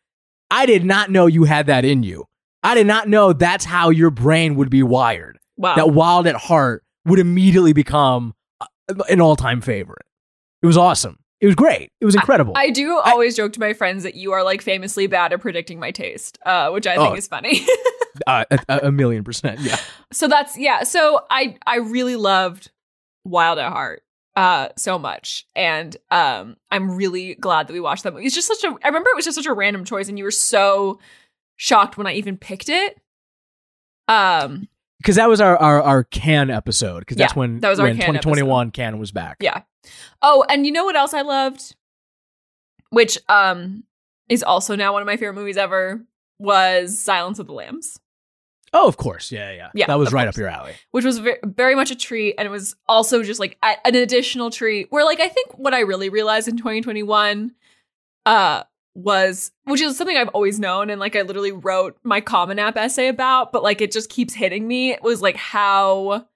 I 0.50 0.66
did 0.66 0.84
not 0.84 1.10
know 1.10 1.26
you 1.26 1.44
had 1.44 1.66
that 1.66 1.84
in 1.84 2.02
you. 2.02 2.26
I 2.62 2.74
did 2.74 2.86
not 2.86 3.08
know 3.08 3.32
that's 3.32 3.64
how 3.64 3.90
your 3.90 4.10
brain 4.10 4.54
would 4.56 4.70
be 4.70 4.82
wired. 4.82 5.38
wow. 5.56 5.74
That 5.74 5.90
Wild 5.90 6.26
at 6.26 6.36
Heart 6.36 6.84
would 7.04 7.18
immediately 7.18 7.72
become 7.72 8.34
uh, 8.60 8.66
an 9.08 9.20
all-time 9.20 9.60
favorite. 9.60 10.04
It 10.62 10.66
was 10.66 10.76
awesome. 10.76 11.18
It 11.42 11.46
was 11.46 11.54
great. 11.56 11.90
It 12.00 12.04
was 12.06 12.14
incredible. 12.14 12.54
I 12.56 12.70
do 12.70 12.98
always 13.04 13.36
joke 13.36 13.52
to 13.54 13.60
my 13.60 13.74
friends 13.74 14.04
that 14.04 14.14
you 14.14 14.32
are 14.32 14.42
like 14.44 14.62
famously 14.62 15.06
bad 15.08 15.32
at 15.34 15.40
predicting 15.40 15.78
my 15.78 15.90
taste, 15.90 16.38
uh, 16.46 16.70
which 16.70 16.86
I 16.86 16.96
think 16.96 17.10
Oh. 17.10 17.14
is 17.16 17.26
funny. 17.28 17.66
uh, 18.26 18.44
a, 18.50 18.58
a- 18.68 18.78
a 18.86 18.92
million 18.92 19.24
percent. 19.24 19.60
Yeah. 19.60 19.76
so 20.12 20.28
that's 20.28 20.56
yeah. 20.56 20.84
So 20.84 21.20
I 21.30 21.56
I 21.66 21.76
really 21.78 22.16
loved 22.16 22.70
Wild 23.26 23.58
at 23.58 23.70
Heart 23.72 24.02
uh 24.34 24.68
so 24.78 24.98
much 24.98 25.46
and 25.54 25.94
um 26.10 26.56
i'm 26.70 26.96
really 26.96 27.34
glad 27.34 27.66
that 27.66 27.74
we 27.74 27.80
watched 27.80 28.02
that 28.02 28.14
movie 28.14 28.24
it's 28.24 28.34
just 28.34 28.48
such 28.48 28.64
a 28.64 28.74
i 28.82 28.86
remember 28.88 29.10
it 29.10 29.14
was 29.14 29.26
just 29.26 29.34
such 29.34 29.44
a 29.44 29.52
random 29.52 29.84
choice 29.84 30.08
and 30.08 30.16
you 30.16 30.24
were 30.24 30.30
so 30.30 30.98
shocked 31.56 31.98
when 31.98 32.06
i 32.06 32.14
even 32.14 32.38
picked 32.38 32.70
it 32.70 32.96
um 34.08 34.66
Because 35.02 35.16
that 35.16 35.28
was 35.28 35.40
our 35.40 35.56
our, 35.56 35.82
our 35.82 36.04
Cannes 36.04 36.50
episode. 36.50 37.00
Because 37.00 37.16
that's 37.16 37.32
Yeah, 37.34 37.38
when 37.38 37.60
that 37.60 37.68
was 37.70 37.80
our 37.80 37.86
when 37.86 37.96
Cannes 37.96 38.20
2021 38.20 38.70
Cannes 38.70 38.98
was 38.98 39.10
back. 39.12 39.38
Yeah. 39.40 39.62
Oh, 40.22 40.44
and 40.48 40.64
you 40.64 40.72
know 40.72 40.84
what 40.84 40.96
else 40.96 41.12
I 41.12 41.22
loved? 41.22 41.74
Which 42.90 43.18
um 43.28 43.84
is 44.28 44.42
also 44.42 44.76
now 44.76 44.92
one 44.92 45.02
of 45.02 45.06
my 45.06 45.16
favorite 45.16 45.34
movies 45.34 45.56
ever 45.56 46.04
was 46.38 46.98
Silence 46.98 47.38
of 47.38 47.46
the 47.46 47.52
Lambs, 47.52 47.98
Oh, 48.74 48.88
of 48.88 48.96
course. 48.96 49.30
Yeah, 49.30 49.52
yeah. 49.52 49.68
Yeah, 49.74 49.86
That 49.86 49.98
was 49.98 50.12
right 50.12 50.24
course. 50.24 50.36
up 50.36 50.38
your 50.38 50.48
alley. 50.48 50.72
which 50.92 51.04
was 51.04 51.18
very, 51.18 51.38
very 51.44 51.74
much 51.74 51.90
a 51.90 51.94
treat 51.96 52.34
and 52.38 52.46
it 52.46 52.50
was 52.50 52.74
also 52.88 53.22
just 53.22 53.38
like 53.38 53.58
an 53.62 53.94
additional 53.94 54.50
treat 54.50 54.86
where 54.90 55.04
like 55.04 55.20
I 55.20 55.28
think 55.28 55.58
what 55.58 55.74
I 55.74 55.80
really 55.80 56.08
realized 56.08 56.48
in 56.48 56.56
2021 56.56 57.52
uh 58.24 58.62
was 58.94 59.52
which 59.64 59.80
is 59.80 59.96
something 59.96 60.16
I've 60.16 60.28
always 60.28 60.60
known 60.60 60.90
and 60.90 61.00
like 61.00 61.16
I 61.16 61.22
literally 61.22 61.52
wrote 61.52 61.96
my 62.02 62.20
Common 62.20 62.58
App 62.58 62.76
essay 62.76 63.08
about, 63.08 63.52
but 63.52 63.62
like 63.62 63.80
it 63.80 63.92
just 63.92 64.10
keeps 64.10 64.34
hitting 64.34 64.68
me 64.68 64.92
it 64.92 65.02
was 65.02 65.22
like 65.22 65.36
how 65.36 66.26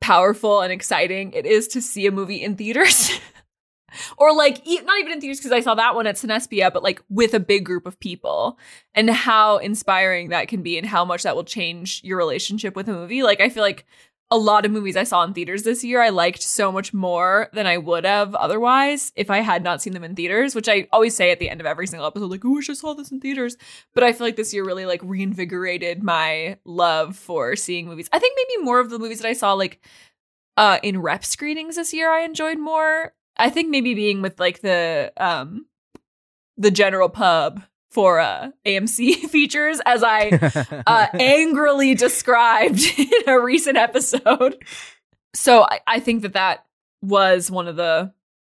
powerful 0.00 0.60
and 0.60 0.72
exciting 0.72 1.32
it 1.32 1.46
is 1.46 1.68
to 1.68 1.80
see 1.80 2.06
a 2.06 2.10
movie 2.10 2.42
in 2.42 2.56
theaters. 2.56 3.10
or 4.16 4.34
like 4.34 4.64
not 4.66 4.98
even 4.98 5.12
in 5.12 5.20
theaters 5.20 5.38
because 5.38 5.52
I 5.52 5.60
saw 5.60 5.74
that 5.74 5.94
one 5.94 6.06
at 6.06 6.16
Cinespia, 6.16 6.72
but 6.72 6.82
like 6.82 7.02
with 7.08 7.34
a 7.34 7.40
big 7.40 7.64
group 7.64 7.86
of 7.86 7.98
people 7.98 8.58
and 8.94 9.10
how 9.10 9.58
inspiring 9.58 10.30
that 10.30 10.48
can 10.48 10.62
be 10.62 10.78
and 10.78 10.86
how 10.86 11.04
much 11.04 11.22
that 11.22 11.36
will 11.36 11.44
change 11.44 12.00
your 12.04 12.18
relationship 12.18 12.76
with 12.76 12.88
a 12.88 12.92
movie. 12.92 13.22
Like 13.22 13.40
I 13.40 13.48
feel 13.48 13.62
like 13.62 13.86
a 14.32 14.38
lot 14.38 14.64
of 14.64 14.72
movies 14.72 14.96
I 14.96 15.04
saw 15.04 15.22
in 15.24 15.34
theaters 15.34 15.62
this 15.62 15.84
year 15.84 16.00
I 16.00 16.08
liked 16.08 16.42
so 16.42 16.72
much 16.72 16.94
more 16.94 17.50
than 17.52 17.66
I 17.66 17.76
would 17.76 18.06
have 18.06 18.34
otherwise 18.34 19.12
if 19.14 19.30
I 19.30 19.40
had 19.40 19.62
not 19.62 19.82
seen 19.82 19.92
them 19.92 20.04
in 20.04 20.16
theaters, 20.16 20.54
which 20.54 20.70
I 20.70 20.88
always 20.90 21.14
say 21.14 21.30
at 21.30 21.38
the 21.38 21.50
end 21.50 21.60
of 21.60 21.66
every 21.66 21.86
single 21.86 22.06
episode, 22.06 22.30
like, 22.30 22.42
I 22.42 22.48
wish 22.48 22.70
I 22.70 22.72
saw 22.72 22.94
this 22.94 23.12
in 23.12 23.20
theaters. 23.20 23.58
But 23.92 24.04
I 24.04 24.14
feel 24.14 24.26
like 24.26 24.36
this 24.36 24.54
year 24.54 24.64
really 24.64 24.86
like 24.86 25.02
reinvigorated 25.04 26.02
my 26.02 26.56
love 26.64 27.14
for 27.14 27.56
seeing 27.56 27.86
movies. 27.86 28.08
I 28.10 28.18
think 28.18 28.34
maybe 28.34 28.64
more 28.64 28.80
of 28.80 28.88
the 28.88 28.98
movies 28.98 29.20
that 29.20 29.28
I 29.28 29.34
saw 29.34 29.52
like 29.52 29.84
uh 30.56 30.78
in 30.82 31.02
rep 31.02 31.26
screenings 31.26 31.76
this 31.76 31.92
year 31.92 32.10
I 32.10 32.22
enjoyed 32.22 32.58
more. 32.58 33.12
I 33.36 33.50
think 33.50 33.68
maybe 33.68 33.92
being 33.92 34.22
with 34.22 34.40
like 34.40 34.62
the 34.62 35.12
um 35.18 35.66
the 36.56 36.70
general 36.70 37.10
pub 37.10 37.62
for 37.92 38.18
uh 38.18 38.50
AMC 38.66 39.14
features 39.30 39.80
as 39.84 40.02
I 40.02 40.30
uh, 40.86 41.06
angrily 41.14 41.94
described 41.94 42.80
in 42.98 43.28
a 43.28 43.38
recent 43.38 43.76
episode. 43.76 44.62
So 45.34 45.62
I, 45.62 45.80
I 45.86 46.00
think 46.00 46.22
that 46.22 46.34
that 46.34 46.64
was 47.00 47.50
one 47.50 47.68
of 47.68 47.76
the 47.76 48.12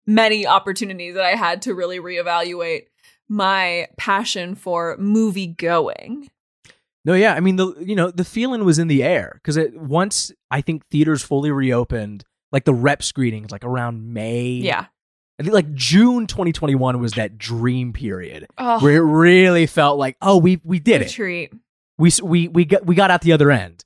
many 0.07 0.47
opportunities 0.47 1.15
that 1.15 1.25
I 1.25 1.37
had 1.37 1.63
to 1.63 1.75
really 1.75 1.99
reevaluate 1.99 2.87
my 3.29 3.89
passion 3.97 4.55
for 4.55 4.97
movie 4.99 5.47
going. 5.47 6.29
no, 7.05 7.15
yeah. 7.15 7.35
I 7.35 7.41
mean, 7.41 7.57
the 7.57 7.75
you 7.81 7.97
know 7.97 8.11
the 8.11 8.25
feeling 8.25 8.65
was 8.65 8.79
in 8.79 8.89
the 8.89 9.03
air 9.03 9.41
because 9.43 9.59
once 9.75 10.33
I 10.51 10.61
think 10.61 10.87
theaters 10.89 11.23
fully 11.23 11.51
reopened, 11.51 12.25
like 12.53 12.65
the 12.65 12.75
rep 12.75 13.03
screenings, 13.03 13.51
like 13.51 13.65
around 13.65 14.13
May. 14.13 14.51
Yeah. 14.51 14.87
I 15.43 15.45
think 15.45 15.55
like 15.55 15.75
June 15.75 16.27
2021 16.27 17.01
was 17.01 17.13
that 17.13 17.39
dream 17.39 17.93
period 17.93 18.47
Oh, 18.59 18.81
where 18.81 18.97
it 18.97 19.01
really 19.05 19.67
felt 19.67 19.99
like, 19.99 20.17
oh, 20.23 20.37
we 20.39 20.61
we 20.65 20.79
did 20.79 21.03
a 21.03 21.05
it. 21.07 21.11
treat. 21.11 21.53
we 21.99 22.11
we 22.23 22.49
we 22.49 22.65
got 22.65 22.87
we 22.87 22.95
got 22.95 23.11
out 23.11 23.23
the 23.23 23.33
other 23.33 23.51
end. 23.51 23.85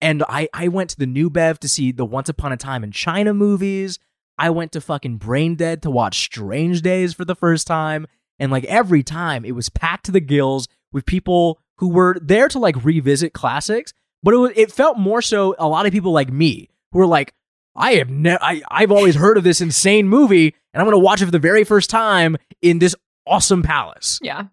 And 0.00 0.22
i 0.28 0.48
i 0.52 0.68
went 0.68 0.90
to 0.90 0.98
the 0.98 1.06
new 1.06 1.30
bev 1.30 1.60
to 1.60 1.68
see 1.68 1.92
the 1.92 2.04
once 2.04 2.28
upon 2.28 2.52
a 2.52 2.56
time 2.56 2.82
in 2.84 2.90
china 2.92 3.32
movies. 3.34 3.98
I 4.38 4.50
went 4.50 4.72
to 4.72 4.80
fucking 4.80 5.18
brain 5.18 5.54
dead 5.56 5.82
to 5.82 5.90
watch 5.90 6.20
strange 6.24 6.82
days 6.82 7.12
for 7.14 7.24
the 7.24 7.34
first 7.36 7.66
time. 7.66 8.06
And 8.38 8.50
like 8.50 8.64
every 8.64 9.02
time 9.02 9.44
it 9.44 9.52
was 9.52 9.68
packed 9.68 10.06
to 10.06 10.12
the 10.12 10.20
gills 10.20 10.66
with 10.92 11.06
people 11.06 11.60
who 11.78 11.88
were 11.88 12.16
there 12.20 12.48
to 12.48 12.58
like 12.58 12.82
revisit 12.84 13.32
classics. 13.32 13.92
But 14.22 14.34
it 14.34 14.38
was 14.38 14.52
it 14.56 14.72
felt 14.72 14.98
more 14.98 15.22
so 15.22 15.54
a 15.58 15.68
lot 15.68 15.86
of 15.86 15.92
people 15.92 16.12
like 16.12 16.32
me 16.32 16.68
who 16.92 16.98
were 16.98 17.06
like 17.06 17.34
i 17.74 17.92
have 17.94 18.10
never 18.10 18.42
I, 18.42 18.62
i've 18.70 18.92
always 18.92 19.14
heard 19.14 19.38
of 19.38 19.44
this 19.44 19.60
insane 19.62 20.06
movie 20.08 20.54
and 20.72 20.80
i'm 20.80 20.86
gonna 20.86 20.98
watch 20.98 21.20
it 21.22 21.26
for 21.26 21.30
the 21.30 21.38
very 21.38 21.64
first 21.64 21.90
time 21.90 22.36
in 22.60 22.78
this 22.78 22.94
awesome 23.26 23.62
palace 23.62 24.18
Yeah. 24.22 24.46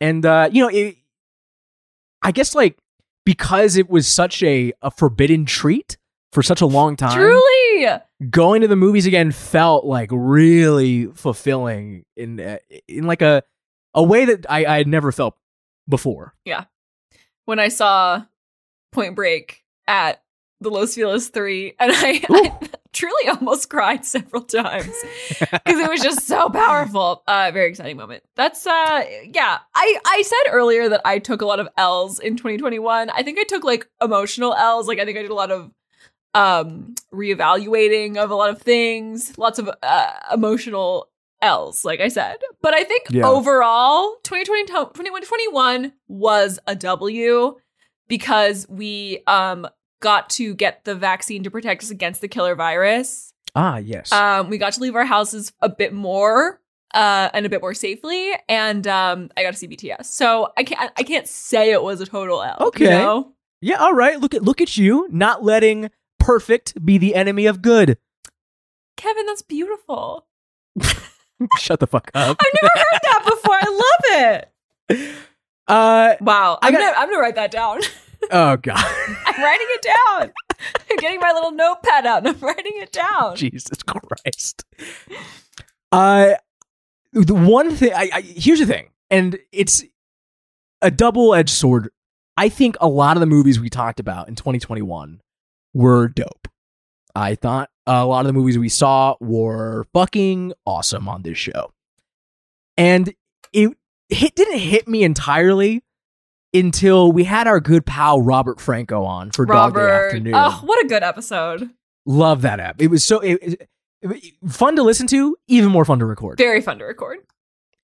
and 0.00 0.24
uh, 0.26 0.48
you 0.52 0.62
know, 0.62 0.68
it, 0.68 0.96
I 2.22 2.32
guess 2.32 2.54
like 2.54 2.76
because 3.24 3.76
it 3.76 3.88
was 3.88 4.08
such 4.08 4.42
a, 4.42 4.72
a 4.82 4.90
forbidden 4.90 5.44
treat 5.44 5.96
for 6.32 6.42
such 6.42 6.60
a 6.60 6.66
long 6.66 6.96
time, 6.96 7.16
Truly. 7.16 7.88
going 8.30 8.62
to 8.62 8.68
the 8.68 8.76
movies 8.76 9.06
again 9.06 9.30
felt 9.32 9.84
like 9.84 10.08
really 10.12 11.06
fulfilling 11.06 12.04
in 12.16 12.40
uh, 12.40 12.58
in 12.88 13.04
like 13.06 13.22
a 13.22 13.42
a 13.94 14.02
way 14.02 14.24
that 14.24 14.46
I, 14.50 14.64
I 14.66 14.76
had 14.78 14.88
never 14.88 15.12
felt 15.12 15.36
before. 15.88 16.34
Yeah. 16.44 16.64
When 17.46 17.58
I 17.58 17.68
saw 17.68 18.24
Point 18.92 19.14
Break 19.14 19.62
at 19.86 20.22
the 20.60 20.70
Los 20.70 20.94
Feliz 20.96 21.28
3, 21.28 21.74
and 21.78 21.92
I, 21.94 22.24
I 22.28 22.68
truly 22.98 23.28
almost 23.28 23.70
cried 23.70 24.04
several 24.04 24.42
times. 24.42 24.94
because 25.40 25.78
it 25.80 25.88
was 25.90 26.02
just 26.02 26.26
so 26.26 26.48
powerful. 26.50 27.22
Uh, 27.26 27.50
very 27.52 27.68
exciting 27.70 27.96
moment. 27.96 28.22
That's 28.34 28.66
uh, 28.66 29.04
yeah. 29.32 29.58
I 29.74 29.98
I 30.06 30.22
said 30.22 30.52
earlier 30.52 30.88
that 30.88 31.02
I 31.04 31.18
took 31.18 31.40
a 31.42 31.46
lot 31.46 31.60
of 31.60 31.68
L's 31.76 32.18
in 32.18 32.36
2021. 32.36 33.10
I 33.10 33.22
think 33.22 33.38
I 33.38 33.44
took 33.44 33.64
like 33.64 33.88
emotional 34.02 34.54
L's. 34.54 34.88
Like 34.88 34.98
I 34.98 35.04
think 35.04 35.18
I 35.18 35.22
did 35.22 35.30
a 35.30 35.34
lot 35.34 35.50
of 35.50 35.72
um 36.34 36.94
reevaluating 37.12 38.16
of 38.16 38.30
a 38.30 38.34
lot 38.34 38.50
of 38.50 38.60
things. 38.60 39.36
Lots 39.38 39.58
of 39.58 39.70
uh, 39.82 40.12
emotional 40.32 41.08
L's, 41.40 41.84
like 41.84 42.00
I 42.00 42.08
said. 42.08 42.38
But 42.60 42.74
I 42.74 42.84
think 42.84 43.06
Yeah. 43.10 43.26
overall, 43.26 44.16
2020 44.24 44.66
2021 44.66 45.92
was 46.08 46.58
a 46.66 46.74
W 46.74 47.56
because 48.08 48.66
we 48.68 49.22
um 49.26 49.68
got 50.00 50.30
to 50.30 50.54
get 50.54 50.84
the 50.84 50.94
vaccine 50.94 51.42
to 51.44 51.50
protect 51.50 51.82
us 51.82 51.90
against 51.90 52.20
the 52.20 52.28
killer 52.28 52.54
virus. 52.54 53.32
Ah, 53.54 53.78
yes. 53.78 54.12
Um, 54.12 54.50
we 54.50 54.58
got 54.58 54.74
to 54.74 54.80
leave 54.80 54.94
our 54.94 55.04
houses 55.04 55.52
a 55.60 55.68
bit 55.68 55.92
more 55.92 56.60
uh, 56.94 57.28
and 57.34 57.44
a 57.44 57.48
bit 57.48 57.60
more 57.60 57.74
safely, 57.74 58.32
and 58.48 58.86
um, 58.86 59.30
I 59.36 59.42
got 59.42 59.52
to 59.52 59.56
see 59.58 59.66
BTS. 59.68 60.06
So 60.06 60.52
I 60.56 60.62
can't 60.64 60.92
I 60.96 61.02
can't 61.02 61.26
say 61.26 61.70
it 61.72 61.82
was 61.82 62.00
a 62.00 62.06
total 62.06 62.42
L. 62.42 62.56
Okay. 62.60 62.84
you 62.84 62.90
know? 62.90 63.32
yeah, 63.60 63.76
all 63.76 63.94
right. 63.94 64.18
Look 64.20 64.34
at 64.34 64.42
look 64.42 64.60
at 64.60 64.76
you 64.76 65.06
not 65.10 65.42
letting 65.44 65.90
perfect 66.18 66.84
be 66.84 66.98
the 66.98 67.14
enemy 67.14 67.46
of 67.46 67.62
good. 67.62 67.98
Kevin, 68.96 69.26
that's 69.26 69.42
beautiful. 69.42 70.26
Shut 71.58 71.80
the 71.80 71.86
fuck 71.86 72.10
up. 72.14 72.36
I've 72.40 72.52
never 72.62 72.72
heard 72.74 73.00
that 73.02 73.22
before. 73.24 73.56
I 73.60 73.70
love 73.70 74.32
it. 74.90 75.14
Uh 75.68 76.14
Wow, 76.22 76.58
I 76.62 76.68
I'm, 76.68 76.72
got- 76.72 76.80
gonna, 76.80 76.96
I'm 76.96 77.08
gonna 77.10 77.20
write 77.20 77.34
that 77.34 77.50
down. 77.50 77.80
Oh 78.30 78.56
god. 78.56 78.76
I'm 79.26 79.42
writing 79.42 79.66
it 79.70 79.82
down. 79.82 80.32
I'm 80.90 80.96
getting 80.96 81.20
my 81.20 81.32
little 81.32 81.52
notepad 81.52 82.06
out 82.06 82.26
and 82.26 82.28
I'm 82.28 82.40
writing 82.40 82.72
it 82.76 82.92
down. 82.92 83.36
Jesus 83.36 83.82
Christ. 83.82 84.64
Uh, 85.92 86.34
the 87.12 87.34
one 87.34 87.70
thing, 87.70 87.92
I, 87.94 88.10
I 88.12 88.20
here's 88.20 88.60
the 88.60 88.66
thing, 88.66 88.90
and 89.10 89.38
it's 89.52 89.84
a 90.82 90.90
double 90.90 91.34
edged 91.34 91.50
sword. 91.50 91.90
I 92.36 92.48
think 92.48 92.76
a 92.80 92.88
lot 92.88 93.16
of 93.16 93.20
the 93.20 93.26
movies 93.26 93.58
we 93.58 93.68
talked 93.68 93.98
about 93.98 94.28
in 94.28 94.34
2021 94.34 95.20
were 95.74 96.08
dope. 96.08 96.48
I 97.14 97.34
thought 97.34 97.70
a 97.86 98.04
lot 98.06 98.20
of 98.20 98.26
the 98.28 98.32
movies 98.32 98.58
we 98.58 98.68
saw 98.68 99.16
were 99.20 99.86
fucking 99.92 100.52
awesome 100.64 101.08
on 101.08 101.22
this 101.22 101.38
show. 101.38 101.72
And 102.76 103.12
it, 103.52 103.76
it 104.08 104.34
didn't 104.36 104.58
hit 104.58 104.86
me 104.86 105.02
entirely 105.02 105.82
until 106.54 107.12
we 107.12 107.24
had 107.24 107.46
our 107.46 107.60
good 107.60 107.84
pal 107.86 108.20
Robert 108.20 108.60
Franco 108.60 109.04
on 109.04 109.30
for 109.30 109.44
Dog 109.46 109.74
Day 109.74 109.80
Afternoon. 109.90 110.34
Oh, 110.36 110.60
what 110.64 110.84
a 110.84 110.88
good 110.88 111.02
episode. 111.02 111.70
Love 112.06 112.42
that 112.42 112.58
app. 112.60 112.80
It 112.80 112.88
was 112.88 113.04
so 113.04 113.20
it, 113.20 113.38
it- 113.42 113.68
it- 114.02 114.34
fun 114.48 114.76
to 114.76 114.82
listen 114.82 115.06
to, 115.08 115.36
even 115.48 115.70
more 115.70 115.84
fun 115.84 115.98
to 115.98 116.06
record. 116.06 116.38
Very 116.38 116.60
fun 116.60 116.78
to 116.78 116.84
record. 116.84 117.18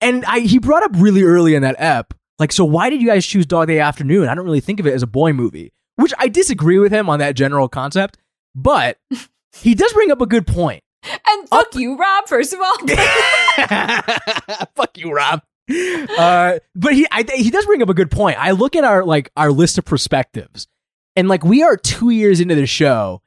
And 0.01 0.25
I, 0.27 0.41
he 0.41 0.59
brought 0.59 0.83
up 0.85 0.93
really 0.95 1.23
early 1.23 1.55
in 1.55 1.63
that 1.63 1.75
app, 1.81 2.15
like, 2.39 2.53
so 2.53 2.65
why 2.65 2.89
did 2.91 3.01
you 3.01 3.09
guys 3.09 3.27
choose 3.27 3.47
Dog 3.47 3.67
Day 3.69 3.81
Afternoon? 3.81 4.29
I 4.29 4.35
don't 4.35 4.45
really 4.45 4.61
think 4.61 4.79
of 4.81 4.87
it 4.87 4.95
as 4.95 5.03
a 5.03 5.07
boy 5.07 5.33
movie, 5.33 5.73
which 5.97 6.13
I 6.19 6.29
disagree 6.29 6.79
with 6.79 6.93
him 6.93 7.09
on 7.11 7.19
that 7.19 7.35
general 7.37 7.69
concept, 7.69 8.17
but 8.55 8.99
he 9.53 9.75
does 9.75 9.93
bring 9.93 10.11
up 10.11 10.21
a 10.21 10.27
good 10.27 10.47
point. 10.47 10.83
And 11.29 11.49
fuck 11.49 11.75
you, 11.75 11.97
Rob, 11.99 12.29
first 12.29 12.53
of 12.55 12.61
all. 12.63 12.77
Fuck 14.75 14.97
you, 14.97 15.13
Rob. 15.13 15.43
Uh, 15.69 16.59
but 16.75 16.93
he 16.93 17.07
I, 17.11 17.25
he 17.35 17.51
does 17.51 17.67
bring 17.67 17.83
up 17.83 17.89
a 17.89 17.95
good 17.95 18.11
point. 18.11 18.39
I 18.39 18.51
look 18.53 18.77
at 18.77 18.85
our 18.85 19.05
like 19.05 19.31
our 19.37 19.51
list 19.51 19.79
of 19.79 19.85
perspectives, 19.85 20.69
and 21.17 21.29
like 21.29 21.45
we 21.45 21.63
are 21.63 21.77
two 21.77 22.11
years 22.11 22.41
into 22.41 22.55
the 22.55 22.67
show, 22.67 23.23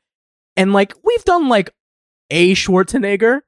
and 0.55 0.71
like 0.73 0.93
we've 1.03 1.25
done 1.25 1.49
like 1.49 1.73
a 2.29 2.53
Schwarzenegger, 2.53 3.41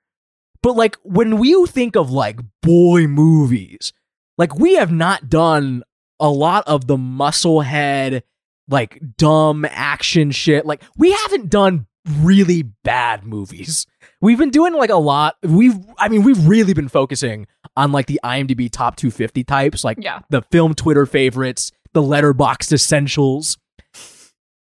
But 0.61 0.75
like 0.75 0.97
when 1.03 1.37
we 1.37 1.65
think 1.67 1.95
of 1.95 2.11
like 2.11 2.39
boy 2.61 3.07
movies, 3.07 3.93
like 4.37 4.55
we 4.55 4.75
have 4.75 4.91
not 4.91 5.29
done 5.29 5.83
a 6.19 6.29
lot 6.29 6.67
of 6.67 6.87
the 6.87 6.97
musclehead, 6.97 8.23
like 8.67 8.99
dumb 9.17 9.65
action 9.69 10.31
shit. 10.31 10.65
Like 10.65 10.81
we 10.97 11.11
haven't 11.11 11.49
done 11.49 11.87
really 12.19 12.63
bad 12.63 13.25
movies. 13.25 13.85
We've 14.21 14.37
been 14.37 14.49
doing 14.49 14.73
like 14.73 14.89
a 14.89 14.97
lot. 14.97 15.35
We've, 15.43 15.75
I 15.97 16.09
mean, 16.09 16.23
we've 16.23 16.45
really 16.47 16.73
been 16.73 16.89
focusing 16.89 17.47
on 17.77 17.91
like 17.91 18.07
the 18.07 18.19
IMDb 18.23 18.69
top 18.69 18.97
250 18.97 19.43
types, 19.45 19.83
like 19.83 19.97
Yeah. 20.01 20.19
the 20.29 20.41
film 20.51 20.73
Twitter 20.73 21.05
favorites, 21.05 21.71
the 21.93 22.01
Letterboxd 22.01 22.73
essentials. 22.73 23.57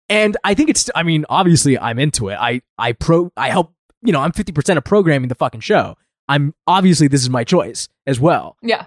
And 0.09 0.37
I 0.45 0.55
think 0.55 0.69
it's, 0.71 0.91
I 0.95 1.03
mean, 1.05 1.25
obviously 1.29 1.79
I'm 1.79 1.99
into 1.99 2.29
it. 2.29 2.35
I, 2.41 2.63
I 2.79 2.93
pro, 2.93 3.33
I 3.37 3.49
help, 3.51 3.73
you 4.03 4.13
know, 4.13 4.21
I'm 4.21 4.33
50% 4.33 4.77
of 4.77 4.85
programming 4.85 5.29
the 5.29 5.35
fucking 5.35 5.61
show. 5.61 5.97
I'm 6.29 6.55
obviously 6.67 7.09
this 7.09 7.23
is 7.23 7.31
my 7.31 7.45
choice 7.45 7.89
as 8.07 8.21
well. 8.21 8.57
Yeah. 8.63 8.87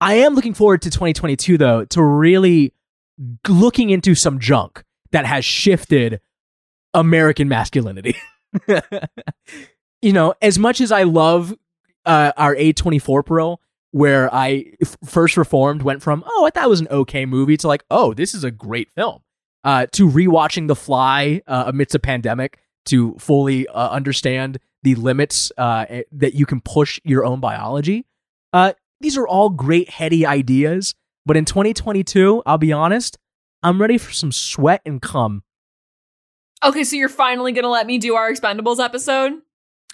I 0.00 0.14
am 0.14 0.34
looking 0.34 0.54
forward 0.54 0.82
to 0.82 0.90
2022 0.90 1.56
though 1.56 1.84
to 1.86 2.02
really 2.02 2.74
looking 3.48 3.90
into 3.90 4.14
some 4.14 4.38
junk 4.40 4.82
that 5.12 5.24
has 5.24 5.44
shifted 5.44 6.20
American 6.92 7.48
masculinity. 7.48 8.16
you 10.02 10.12
know, 10.12 10.34
as 10.42 10.58
much 10.58 10.80
as 10.80 10.92
I 10.92 11.04
love 11.04 11.54
uh, 12.06 12.32
our 12.36 12.54
A24 12.54 13.24
Pro, 13.24 13.58
where 13.90 14.32
I 14.34 14.72
f- 14.82 14.96
first 15.04 15.36
reformed 15.36 15.82
went 15.82 16.02
from 16.02 16.24
oh 16.26 16.44
I 16.44 16.50
thought 16.50 16.64
it 16.64 16.68
was 16.68 16.80
an 16.80 16.88
okay 16.90 17.26
movie 17.26 17.56
to 17.58 17.68
like 17.68 17.84
oh 17.92 18.12
this 18.12 18.34
is 18.34 18.42
a 18.42 18.50
great 18.50 18.90
film, 18.90 19.20
uh, 19.62 19.86
to 19.92 20.08
rewatching 20.08 20.66
The 20.66 20.74
Fly 20.74 21.42
uh, 21.46 21.64
amidst 21.68 21.94
a 21.94 22.00
pandemic 22.00 22.58
to 22.86 23.14
fully 23.18 23.68
uh, 23.68 23.90
understand 23.90 24.58
the 24.82 24.94
limits 24.96 25.50
uh, 25.56 25.86
eh, 25.88 26.02
that 26.12 26.34
you 26.34 26.44
can 26.44 26.60
push 26.60 27.00
your 27.04 27.24
own 27.24 27.40
biology. 27.40 28.04
Uh, 28.52 28.72
these 29.00 29.16
are 29.16 29.26
all 29.26 29.48
great 29.48 29.88
heady 29.88 30.26
ideas, 30.26 30.94
but 31.24 31.36
in 31.36 31.44
2022, 31.44 32.42
I'll 32.44 32.58
be 32.58 32.72
honest, 32.72 33.18
I'm 33.62 33.80
ready 33.80 33.96
for 33.96 34.12
some 34.12 34.32
sweat 34.32 34.82
and 34.84 35.00
cum. 35.00 35.42
Okay, 36.62 36.84
so 36.84 36.96
you're 36.96 37.08
finally 37.08 37.52
gonna 37.52 37.68
let 37.70 37.86
me 37.86 37.98
do 37.98 38.14
our 38.14 38.30
Expendables 38.30 38.78
episode? 38.82 39.32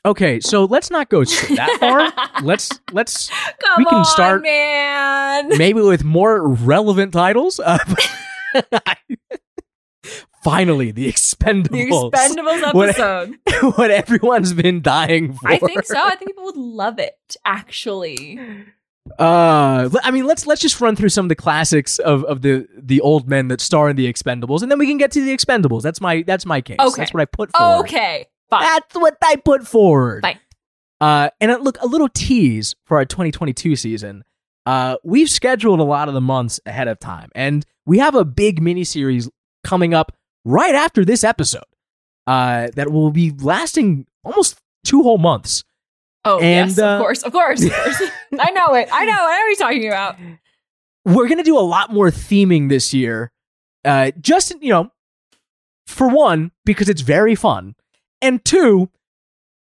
Okay, 0.05 0.41
so 0.41 0.65
let's 0.65 0.91
not 0.91 1.09
go 1.11 1.25
that 1.25 1.77
far. 1.79 2.11
let's 2.43 2.71
let's 2.93 3.29
Come 3.29 3.75
We 3.79 3.85
can 3.85 3.99
on, 3.99 4.05
start- 4.05 4.43
man. 4.43 5.59
maybe 5.59 5.81
with 5.83 6.05
more 6.05 6.47
relevant 6.49 7.13
titles. 7.13 7.61
Uh, 7.61 7.79
finally, 10.43 10.91
the 10.91 11.05
The 11.07 11.13
Expendables. 11.13 12.13
Expendables 12.13 12.73
What- 12.75 12.89
episode. 12.91 13.37
what 13.77 13.91
everyone's 13.91 14.53
been 14.55 14.81
dying 14.81 15.35
for. 15.35 15.49
I 15.49 15.59
think 15.59 15.85
so. 15.85 15.99
I 15.99 16.15
think 16.17 16.31
people 16.31 16.45
would 16.45 16.57
love 16.57 16.99
it. 16.99 17.37
Actually, 17.45 18.39
Uh, 19.19 19.91
I 20.03 20.11
mean, 20.11 20.27
let's 20.27 20.47
let's 20.47 20.61
just 20.61 20.81
run 20.81 20.97
through 20.97 21.09
some 21.09 21.25
of 21.25 21.29
the 21.29 21.35
classics 21.35 21.99
of, 21.99 22.25
of 22.25 22.43
the 22.43 22.67
the 22.77 23.01
old 23.01 23.29
men 23.29 23.49
that 23.49 23.61
star 23.61 23.89
in 23.91 23.97
the 23.97 24.11
Expendables, 24.11 24.63
and 24.63 24.71
then 24.71 24.79
we 24.79 24.87
can 24.87 24.99
get 24.99 25.11
to 25.13 25.25
the 25.25 25.35
Expendables. 25.35 25.83
That's 25.83 26.01
my 26.01 26.23
that's 26.23 26.47
my 26.47 26.61
case. 26.61 26.79
Okay. 26.79 27.03
That's 27.03 27.15
what 27.15 27.21
I 27.21 27.25
put 27.25 27.53
forward. 27.53 27.85
okay, 27.85 28.27
fine. 28.49 28.63
That's 28.63 28.95
what 28.95 29.17
I 29.23 29.37
put 29.37 29.67
forward. 29.67 30.23
Fine. 30.23 30.39
Uh, 31.01 31.31
and 31.41 31.51
uh, 31.51 31.57
look, 31.57 31.79
a 31.81 31.87
little 31.87 32.09
tease 32.09 32.75
for 32.85 32.99
our 32.99 33.05
2022 33.05 33.77
season. 33.77 34.23
Uh, 34.67 34.97
we've 35.03 35.31
scheduled 35.31 35.81
a 35.81 35.85
lot 35.85 36.09
of 36.09 36.15
the 36.15 36.21
months 36.21 36.61
ahead 36.67 36.89
of 36.89 36.99
time, 37.01 37.31
and 37.35 37.65
we 37.87 37.99
have 37.99 38.15
a 38.15 38.25
big 38.25 38.63
mini 38.63 38.85
series 38.85 39.29
coming 39.65 39.95
up 39.95 40.17
right 40.45 40.75
after 40.75 41.05
this 41.05 41.25
episode. 41.25 41.65
Uh, 42.27 42.69
that 42.77 42.93
will 42.93 43.11
be 43.11 43.33
lasting 43.41 44.07
almost 44.23 44.61
two 44.85 45.03
whole 45.03 45.19
months. 45.19 45.65
oh 46.25 46.39
and, 46.39 46.69
yes, 46.69 46.79
uh, 46.79 46.87
of 46.87 47.01
course, 47.01 47.23
of 47.23 47.33
course, 47.33 47.65
of 47.65 47.73
course. 47.73 48.03
I 48.39 48.51
know 48.51 48.75
it. 48.75 48.89
I 48.93 49.05
know. 49.05 49.13
I 49.13 49.17
know 49.17 49.27
what 49.27 49.47
you're 49.47 49.57
talking 49.57 49.89
about. 49.89 50.17
we're 51.05 51.29
gonna 51.29 51.43
do 51.43 51.59
a 51.59 51.61
lot 51.61 51.93
more 51.93 52.11
theming 52.11 52.69
this 52.69 52.93
year. 52.95 53.33
Uh, 53.85 54.11
just 54.21 54.53
you 54.61 54.71
know, 54.71 54.91
for 55.87 56.09
one, 56.09 56.53
because 56.65 56.89
it's 56.89 57.01
very 57.01 57.35
fun, 57.35 57.75
and 58.21 58.45
two, 58.45 58.91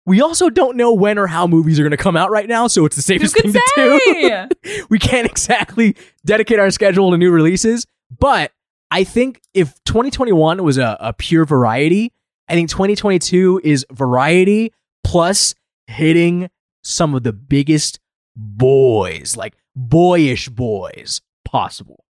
we 0.05 0.21
also 0.21 0.49
don't 0.49 0.77
know 0.77 0.93
when 0.93 1.17
or 1.17 1.27
how 1.27 1.47
movies 1.47 1.79
are 1.79 1.83
gonna 1.83 1.97
come 1.97 2.15
out 2.15 2.31
right 2.31 2.47
now, 2.47 2.67
so 2.67 2.85
it's 2.85 2.95
the 2.95 3.01
safest 3.01 3.35
thing 3.35 3.51
to 3.53 3.61
do. 3.75 3.99
say? 4.05 4.83
we 4.89 4.99
can't 4.99 5.27
exactly 5.29 5.95
dedicate 6.25 6.59
our 6.59 6.71
schedule 6.71 7.11
to 7.11 7.17
new 7.17 7.31
releases, 7.31 7.85
but 8.19 8.51
I 8.91 9.03
think 9.03 9.41
if 9.55 9.83
2021 9.85 10.63
was 10.63 10.77
a, 10.77 10.97
a 10.99 11.13
pure 11.13 11.45
variety, 11.45 12.13
I 12.47 12.53
think 12.53 12.69
2022 12.69 13.61
is 13.63 13.85
variety 13.91 14.71
plus 15.03 15.55
hitting 15.87 16.49
some 16.83 17.15
of 17.15 17.23
the 17.23 17.33
biggest 17.33 17.99
boys, 18.35 19.35
like 19.37 19.55
boyish 19.75 20.49
boys 20.49 21.21
possible. 21.45 22.03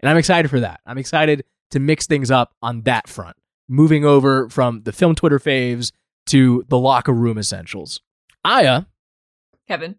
And 0.00 0.10
I'm 0.10 0.16
excited 0.16 0.48
for 0.48 0.60
that. 0.60 0.80
I'm 0.86 0.98
excited 0.98 1.44
to 1.70 1.80
mix 1.80 2.06
things 2.06 2.30
up 2.30 2.54
on 2.62 2.82
that 2.82 3.08
front, 3.08 3.36
moving 3.68 4.04
over 4.04 4.48
from 4.48 4.82
the 4.82 4.92
film 4.92 5.14
Twitter 5.14 5.38
faves 5.38 5.92
to 6.26 6.64
the 6.68 6.78
locker 6.78 7.12
room 7.12 7.38
essentials. 7.38 8.00
Aya, 8.44 8.82
Kevin. 9.68 9.96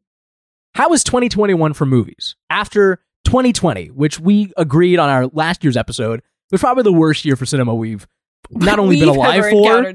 how 0.75 0.89
was 0.89 1.03
2021 1.03 1.73
for 1.73 1.85
movies? 1.85 2.35
After 2.49 2.97
2020, 3.25 3.87
which 3.87 4.19
we 4.19 4.53
agreed 4.57 4.99
on 4.99 5.09
our 5.09 5.27
last 5.27 5.63
year's 5.63 5.77
episode, 5.77 6.21
was 6.51 6.61
probably 6.61 6.83
the 6.83 6.93
worst 6.93 7.25
year 7.25 7.35
for 7.35 7.45
cinema 7.45 7.73
we've 7.73 8.07
not 8.51 8.77
only 8.77 8.99
been 8.99 9.09
We've 9.09 9.17
alive 9.17 9.49
for, 9.49 9.93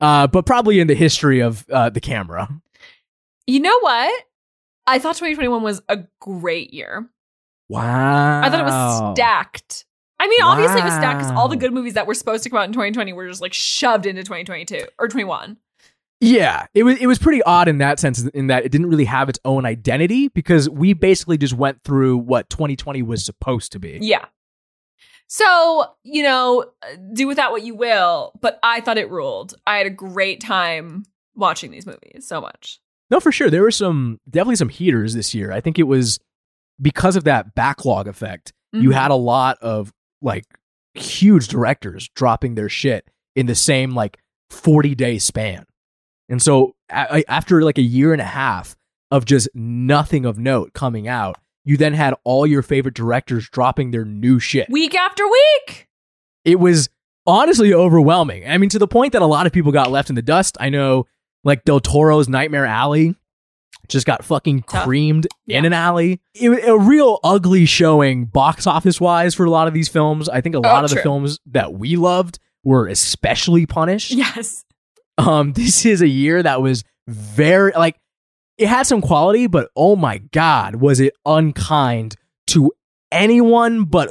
uh, 0.00 0.26
but 0.28 0.46
probably 0.46 0.78
in 0.78 0.86
the 0.86 0.94
history 0.94 1.40
of 1.40 1.68
uh, 1.70 1.90
the 1.90 2.00
camera. 2.00 2.48
You 3.46 3.60
know 3.60 3.78
what? 3.80 4.24
I 4.86 4.98
thought 4.98 5.16
2021 5.16 5.62
was 5.62 5.82
a 5.88 6.00
great 6.20 6.72
year. 6.72 7.08
Wow. 7.68 8.40
I 8.42 8.50
thought 8.50 8.60
it 8.60 8.64
was 8.64 9.16
stacked. 9.16 9.84
I 10.18 10.28
mean, 10.28 10.42
obviously 10.42 10.80
it 10.80 10.84
was 10.84 10.92
stacked 10.94 11.20
because 11.20 11.32
all 11.32 11.48
the 11.48 11.56
good 11.56 11.72
movies 11.72 11.94
that 11.94 12.06
were 12.06 12.14
supposed 12.14 12.42
to 12.44 12.50
come 12.50 12.58
out 12.58 12.66
in 12.66 12.72
2020 12.72 13.12
were 13.12 13.28
just 13.28 13.40
like 13.40 13.54
shoved 13.54 14.04
into 14.06 14.22
2022 14.22 14.86
or 14.98 15.08
21. 15.08 15.56
Yeah, 16.22 16.66
it 16.74 16.82
was 16.82 16.98
it 17.00 17.06
was 17.06 17.18
pretty 17.18 17.42
odd 17.44 17.66
in 17.66 17.78
that 17.78 17.98
sense, 17.98 18.22
in 18.22 18.48
that 18.48 18.66
it 18.66 18.68
didn't 18.70 18.90
really 18.90 19.06
have 19.06 19.30
its 19.30 19.38
own 19.46 19.64
identity 19.64 20.28
because 20.28 20.68
we 20.68 20.92
basically 20.92 21.38
just 21.38 21.54
went 21.54 21.82
through 21.82 22.18
what 22.18 22.50
2020 22.50 23.00
was 23.02 23.24
supposed 23.24 23.72
to 23.72 23.78
be. 23.78 23.98
Yeah. 24.02 24.26
So, 25.28 25.86
you 26.02 26.22
know, 26.22 26.66
uh, 26.82 26.96
do 27.14 27.26
with 27.26 27.36
that 27.36 27.52
what 27.52 27.62
you 27.62 27.74
will, 27.74 28.32
but 28.40 28.58
I 28.62 28.80
thought 28.80 28.98
it 28.98 29.10
ruled. 29.10 29.54
I 29.66 29.78
had 29.78 29.86
a 29.86 29.90
great 29.90 30.40
time 30.40 31.04
watching 31.34 31.70
these 31.70 31.86
movies 31.86 32.26
so 32.26 32.40
much. 32.40 32.80
No, 33.10 33.20
for 33.20 33.32
sure. 33.32 33.50
There 33.50 33.62
were 33.62 33.70
some 33.70 34.20
definitely 34.28 34.56
some 34.56 34.68
heaters 34.68 35.14
this 35.14 35.34
year. 35.34 35.50
I 35.52 35.60
think 35.60 35.78
it 35.78 35.84
was 35.84 36.18
because 36.80 37.16
of 37.16 37.24
that 37.24 37.54
backlog 37.54 38.06
effect. 38.06 38.52
You 38.72 38.90
Mhm. 38.90 38.94
had 38.94 39.10
a 39.10 39.16
lot 39.16 39.58
of 39.60 39.92
like 40.22 40.44
huge 40.94 41.48
directors 41.48 42.08
dropping 42.14 42.54
their 42.54 42.68
shit 42.68 43.08
in 43.34 43.46
the 43.46 43.54
same 43.54 43.94
like 43.94 44.18
40 44.50 44.94
day 44.94 45.18
span. 45.18 45.64
And 46.28 46.40
so 46.40 46.74
a- 46.90 47.28
after 47.28 47.62
like 47.62 47.78
a 47.78 47.82
year 47.82 48.12
and 48.12 48.20
a 48.22 48.24
half 48.26 48.76
of 49.10 49.24
just 49.24 49.48
nothing 49.54 50.24
of 50.24 50.38
note 50.38 50.72
coming 50.72 51.08
out, 51.08 51.36
you 51.64 51.76
then 51.76 51.94
had 51.94 52.14
all 52.24 52.46
your 52.46 52.62
favorite 52.62 52.94
directors 52.94 53.48
dropping 53.48 53.90
their 53.90 54.04
new 54.04 54.38
shit. 54.38 54.68
week 54.70 54.94
after 54.94 55.24
week. 55.26 55.88
it 56.44 56.58
was 56.58 56.88
honestly 57.26 57.74
overwhelming. 57.74 58.48
I 58.48 58.56
mean, 58.56 58.70
to 58.70 58.78
the 58.78 58.88
point 58.88 59.12
that 59.12 59.20
a 59.22 59.26
lot 59.26 59.46
of 59.46 59.52
people 59.52 59.72
got 59.72 59.90
left 59.90 60.08
in 60.08 60.14
the 60.14 60.22
dust. 60.22 60.56
I 60.58 60.70
know, 60.70 61.06
like 61.44 61.64
Del 61.64 61.80
Toro's 61.80 62.28
Nightmare 62.28 62.66
Alley 62.66 63.14
just 63.88 64.06
got 64.06 64.24
fucking 64.24 64.62
creamed 64.62 65.26
in 65.46 65.64
an 65.64 65.72
alley. 65.72 66.20
It 66.34 66.48
a 66.66 66.78
real 66.78 67.18
ugly 67.22 67.66
showing 67.66 68.26
box 68.26 68.66
office 68.66 69.00
wise 69.00 69.34
for 69.34 69.44
a 69.44 69.50
lot 69.50 69.68
of 69.68 69.74
these 69.74 69.88
films. 69.88 70.28
I 70.28 70.40
think 70.40 70.54
a 70.54 70.60
lot 70.60 70.84
of 70.84 70.90
the 70.90 70.96
films 70.96 71.38
that 71.46 71.74
we 71.74 71.96
loved 71.96 72.38
were 72.64 72.86
especially 72.86 73.66
punished. 73.66 74.12
Yes. 74.12 74.64
Um, 75.18 75.52
this 75.54 75.84
is 75.84 76.00
a 76.00 76.08
year 76.08 76.42
that 76.42 76.62
was 76.62 76.84
very 77.08 77.72
like 77.72 77.96
it 78.56 78.68
had 78.68 78.84
some 78.84 79.00
quality, 79.00 79.46
but 79.46 79.70
oh 79.76 79.96
my 79.96 80.18
god, 80.18 80.76
was 80.76 81.00
it 81.00 81.14
unkind 81.26 82.16
to 82.48 82.72
anyone 83.10 83.84
but 83.84 84.10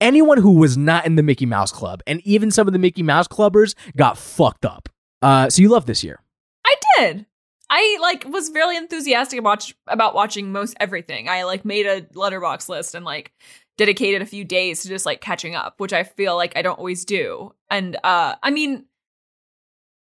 anyone 0.00 0.38
who 0.38 0.52
was 0.52 0.76
not 0.76 1.06
in 1.06 1.16
the 1.16 1.22
Mickey 1.22 1.46
Mouse 1.46 1.72
Club, 1.72 2.02
and 2.06 2.20
even 2.24 2.50
some 2.50 2.66
of 2.66 2.72
the 2.72 2.78
Mickey 2.78 3.02
Mouse 3.02 3.28
Clubbers 3.28 3.74
got 3.96 4.18
fucked 4.18 4.64
up. 4.64 4.88
Uh, 5.22 5.50
so 5.50 5.62
you 5.62 5.68
love 5.68 5.86
this 5.86 6.04
year. 6.04 6.20
I 6.64 6.74
did. 6.96 7.26
I 7.70 7.98
like 8.00 8.24
was 8.26 8.50
really 8.52 8.76
enthusiastic 8.76 9.38
about 9.38 9.70
about 9.86 10.14
watching 10.14 10.52
most 10.52 10.74
everything. 10.80 11.28
I 11.28 11.44
like 11.44 11.64
made 11.64 11.86
a 11.86 12.02
Letterboxd 12.02 12.68
list 12.68 12.94
and 12.94 13.04
like 13.04 13.32
dedicated 13.76 14.22
a 14.22 14.26
few 14.26 14.44
days 14.44 14.82
to 14.82 14.88
just 14.88 15.04
like 15.06 15.20
catching 15.20 15.54
up, 15.54 15.74
which 15.78 15.92
I 15.92 16.04
feel 16.04 16.34
like 16.34 16.56
I 16.56 16.62
don't 16.62 16.78
always 16.78 17.04
do. 17.04 17.54
And 17.70 17.96
uh 18.02 18.36
I 18.42 18.50
mean 18.50 18.86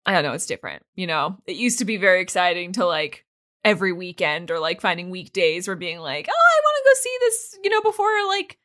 I 0.05 0.12
don't 0.12 0.22
know, 0.22 0.33
it's 0.33 0.46
different, 0.46 0.85
you 0.94 1.09
know. 1.09 1.38
It 1.46 1.57
used 1.57 1.81
to 1.81 1.85
be 1.85 1.96
very 1.96 2.20
exciting 2.20 2.72
to 2.74 2.87
like 2.87 3.24
every 3.64 3.92
weekend 3.92 4.52
or 4.52 4.61
like 4.61 4.81
finding 4.81 5.11
weekdays 5.11 5.66
or 5.66 5.74
being 5.74 5.98
like, 5.98 6.29
"Oh, 6.31 6.33
I 6.33 6.61
want 6.62 6.76
to 6.76 6.88
go 6.88 6.94
see 7.00 7.16
this, 7.20 7.59
you 7.64 7.70
know, 7.70 7.83
before 7.83 8.07
like 8.29 8.59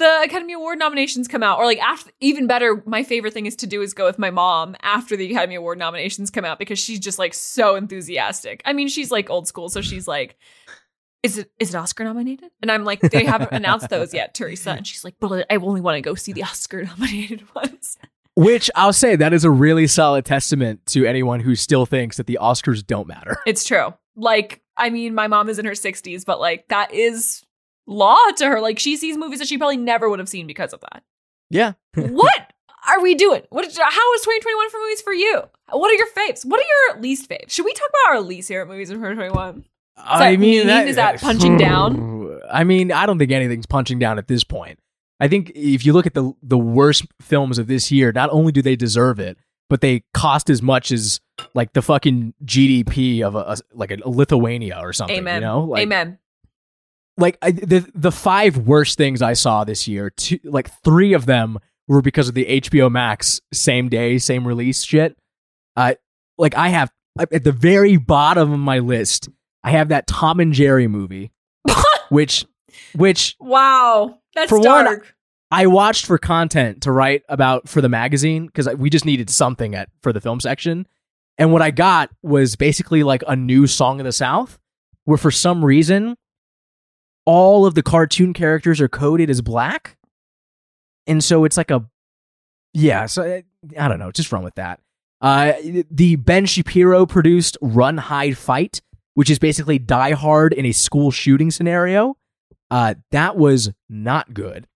the 0.00 0.22
Academy 0.24 0.54
Award 0.54 0.78
nominations 0.78 1.28
come 1.28 1.42
out, 1.42 1.58
or 1.58 1.64
like 1.66 1.78
after, 1.78 2.10
even 2.20 2.48
better, 2.48 2.82
my 2.86 3.04
favorite 3.04 3.32
thing 3.32 3.46
is 3.46 3.54
to 3.56 3.66
do 3.66 3.82
is 3.82 3.94
go 3.94 4.06
with 4.06 4.18
my 4.18 4.30
mom 4.30 4.74
after 4.82 5.16
the 5.16 5.30
Academy 5.30 5.54
Award 5.54 5.78
nominations 5.78 6.30
come 6.30 6.44
out 6.44 6.58
because 6.58 6.78
she's 6.78 6.98
just 6.98 7.18
like 7.18 7.34
so 7.34 7.76
enthusiastic. 7.76 8.62
I 8.64 8.72
mean, 8.72 8.88
she's 8.88 9.12
like 9.12 9.30
old 9.30 9.46
school, 9.46 9.68
so 9.68 9.80
she's 9.80 10.08
like, 10.08 10.36
"Is 11.22 11.38
it 11.38 11.52
is 11.60 11.74
it 11.74 11.78
Oscar 11.78 12.02
nominated?" 12.04 12.50
And 12.62 12.72
I'm 12.72 12.84
like, 12.84 13.00
"They 13.00 13.24
haven't 13.24 13.52
announced 13.52 13.90
those 13.90 14.12
yet, 14.12 14.34
Teresa." 14.34 14.70
And 14.70 14.86
she's 14.86 15.04
like, 15.04 15.14
"But 15.20 15.46
I 15.50 15.56
only 15.56 15.80
want 15.80 15.96
to 15.96 16.00
go 16.00 16.14
see 16.14 16.32
the 16.32 16.42
Oscar 16.42 16.82
nominated 16.84 17.44
ones." 17.54 17.96
Which 18.34 18.70
I'll 18.74 18.92
say 18.94 19.16
that 19.16 19.32
is 19.32 19.44
a 19.44 19.50
really 19.50 19.86
solid 19.86 20.24
testament 20.24 20.86
to 20.86 21.04
anyone 21.04 21.40
who 21.40 21.54
still 21.54 21.84
thinks 21.84 22.16
that 22.16 22.26
the 22.26 22.38
Oscars 22.40 22.84
don't 22.86 23.06
matter. 23.06 23.36
It's 23.46 23.64
true. 23.64 23.92
Like, 24.16 24.62
I 24.76 24.88
mean, 24.88 25.14
my 25.14 25.26
mom 25.26 25.48
is 25.48 25.58
in 25.58 25.66
her 25.66 25.72
60s, 25.72 26.24
but 26.24 26.40
like 26.40 26.68
that 26.68 26.94
is 26.94 27.44
law 27.90 28.18
to 28.36 28.46
her. 28.46 28.60
Like, 28.60 28.78
she 28.78 28.96
sees 28.96 29.18
movies 29.18 29.38
that 29.40 29.48
she 29.48 29.58
probably 29.58 29.76
never 29.76 30.08
would 30.08 30.18
have 30.18 30.28
seen 30.28 30.46
because 30.46 30.72
of 30.72 30.80
that. 30.80 31.02
Yeah. 31.50 31.72
what 31.94 32.52
are 32.88 33.00
we 33.02 33.14
doing? 33.14 33.42
What? 33.50 33.66
Is, 33.66 33.76
how 33.76 34.14
is 34.14 34.20
2021 34.22 34.70
for 34.70 34.78
movies 34.78 35.02
for 35.02 35.12
you? 35.12 35.42
What 35.70 35.90
are 35.90 35.94
your 35.94 36.08
faves? 36.08 36.44
What 36.44 36.60
are 36.60 36.94
your 36.94 37.02
least 37.02 37.28
faves? 37.28 37.50
Should 37.50 37.64
we 37.64 37.72
talk 37.74 37.88
about 37.88 38.16
our 38.16 38.20
least 38.22 38.48
favorite 38.48 38.68
movies 38.68 38.90
in 38.90 38.96
2021? 38.96 39.64
I 39.98 40.36
mean, 40.36 40.66
mean? 40.66 40.88
Is 40.88 40.96
that 40.96 41.20
punching 41.20 41.58
down? 41.58 42.40
I 42.50 42.64
mean, 42.64 42.92
I 42.92 43.06
don't 43.06 43.18
think 43.18 43.32
anything's 43.32 43.66
punching 43.66 43.98
down 43.98 44.18
at 44.18 44.28
this 44.28 44.44
point. 44.44 44.78
I 45.18 45.28
think 45.28 45.52
if 45.54 45.84
you 45.84 45.92
look 45.92 46.06
at 46.06 46.14
the 46.14 46.32
the 46.42 46.58
worst 46.58 47.04
films 47.20 47.58
of 47.58 47.66
this 47.66 47.92
year, 47.92 48.10
not 48.12 48.30
only 48.30 48.52
do 48.52 48.62
they 48.62 48.76
deserve 48.76 49.20
it, 49.20 49.36
but 49.68 49.82
they 49.82 50.02
cost 50.14 50.48
as 50.48 50.62
much 50.62 50.90
as 50.90 51.20
like 51.54 51.74
the 51.74 51.82
fucking 51.82 52.34
GDP 52.44 53.22
of 53.22 53.34
a, 53.34 53.38
a 53.38 53.56
like 53.74 53.90
a 53.90 53.98
Lithuania 54.08 54.78
or 54.80 54.92
something. 54.92 55.18
Amen. 55.18 55.36
You 55.36 55.40
know, 55.46 55.64
like, 55.64 55.82
Amen. 55.82 56.18
Like 57.20 57.38
I, 57.42 57.52
the 57.52 57.90
the 57.94 58.12
five 58.12 58.56
worst 58.56 58.98
things 58.98 59.22
I 59.22 59.34
saw 59.34 59.64
this 59.64 59.86
year, 59.86 60.10
two, 60.10 60.38
like 60.44 60.70
three 60.82 61.12
of 61.12 61.26
them 61.26 61.58
were 61.86 62.02
because 62.02 62.28
of 62.28 62.34
the 62.34 62.46
HBO 62.60 62.90
Max 62.90 63.40
same 63.52 63.88
day, 63.88 64.18
same 64.18 64.46
release 64.46 64.82
shit. 64.82 65.16
Uh, 65.76 65.94
like 66.38 66.56
I 66.56 66.68
have 66.68 66.90
at 67.18 67.44
the 67.44 67.52
very 67.52 67.96
bottom 67.96 68.52
of 68.52 68.58
my 68.58 68.78
list, 68.78 69.28
I 69.62 69.72
have 69.72 69.88
that 69.88 70.06
Tom 70.06 70.40
and 70.40 70.52
Jerry 70.52 70.88
movie, 70.88 71.32
which 72.08 72.46
which 72.94 73.36
Wow. 73.40 74.18
That's 74.34 74.48
For 74.48 74.58
one, 74.58 74.84
dark. 74.84 75.14
I 75.50 75.66
watched 75.66 76.06
for 76.06 76.16
content 76.18 76.82
to 76.82 76.92
write 76.92 77.22
about 77.28 77.68
for 77.68 77.80
the 77.80 77.88
magazine 77.88 78.46
because 78.46 78.68
we 78.76 78.88
just 78.88 79.04
needed 79.04 79.28
something 79.28 79.74
at 79.74 79.88
for 80.02 80.12
the 80.12 80.20
film 80.20 80.40
section. 80.40 80.86
And 81.36 81.52
what 81.52 81.62
I 81.62 81.70
got 81.70 82.10
was 82.22 82.54
basically 82.54 83.02
like 83.02 83.22
a 83.26 83.34
new 83.34 83.66
song 83.66 83.98
of 83.98 84.04
the 84.04 84.12
South, 84.12 84.58
where 85.04 85.18
for 85.18 85.30
some 85.30 85.64
reason 85.64 86.16
all 87.26 87.66
of 87.66 87.74
the 87.74 87.82
cartoon 87.82 88.32
characters 88.32 88.80
are 88.80 88.88
coded 88.88 89.30
as 89.30 89.40
black, 89.42 89.96
and 91.06 91.22
so 91.22 91.44
it's 91.44 91.56
like 91.56 91.70
a 91.70 91.84
yeah. 92.74 93.06
So 93.06 93.22
I, 93.22 93.44
I 93.78 93.88
don't 93.88 93.98
know, 93.98 94.10
just 94.12 94.32
run 94.32 94.42
with 94.42 94.54
that. 94.56 94.80
Uh, 95.20 95.52
the 95.90 96.16
Ben 96.16 96.46
Shapiro 96.46 97.04
produced 97.06 97.58
Run 97.60 97.98
Hide 97.98 98.38
Fight, 98.38 98.80
which 99.14 99.28
is 99.30 99.38
basically 99.38 99.78
Die 99.78 100.12
Hard 100.12 100.52
in 100.54 100.64
a 100.64 100.72
school 100.72 101.10
shooting 101.10 101.50
scenario. 101.50 102.16
Uh, 102.70 102.94
that 103.10 103.36
was 103.36 103.70
not 103.88 104.32
good. 104.32 104.66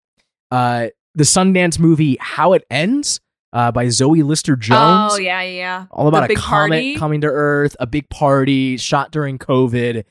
Uh, 0.51 0.89
the 1.15 1.25
Sundance 1.25 1.79
movie 1.79 2.17
How 2.21 2.53
It 2.53 2.65
Ends 2.69 3.21
uh, 3.53 3.71
by 3.73 3.89
Zoe 3.89 4.23
Lister 4.23 4.57
Jones. 4.57 5.13
Oh, 5.15 5.17
yeah, 5.17 5.43
yeah. 5.43 5.87
All 5.91 6.09
about 6.09 6.29
The 6.29 6.35
a 6.35 6.37
comet 6.37 6.71
party? 6.77 6.97
coming 6.97 7.21
to 7.23 7.29
Earth, 7.29 7.77
a 7.81 7.87
big 7.87 8.11
party 8.11 8.77
shot 8.77 9.13
during 9.13 9.39
COVID. 9.39 10.05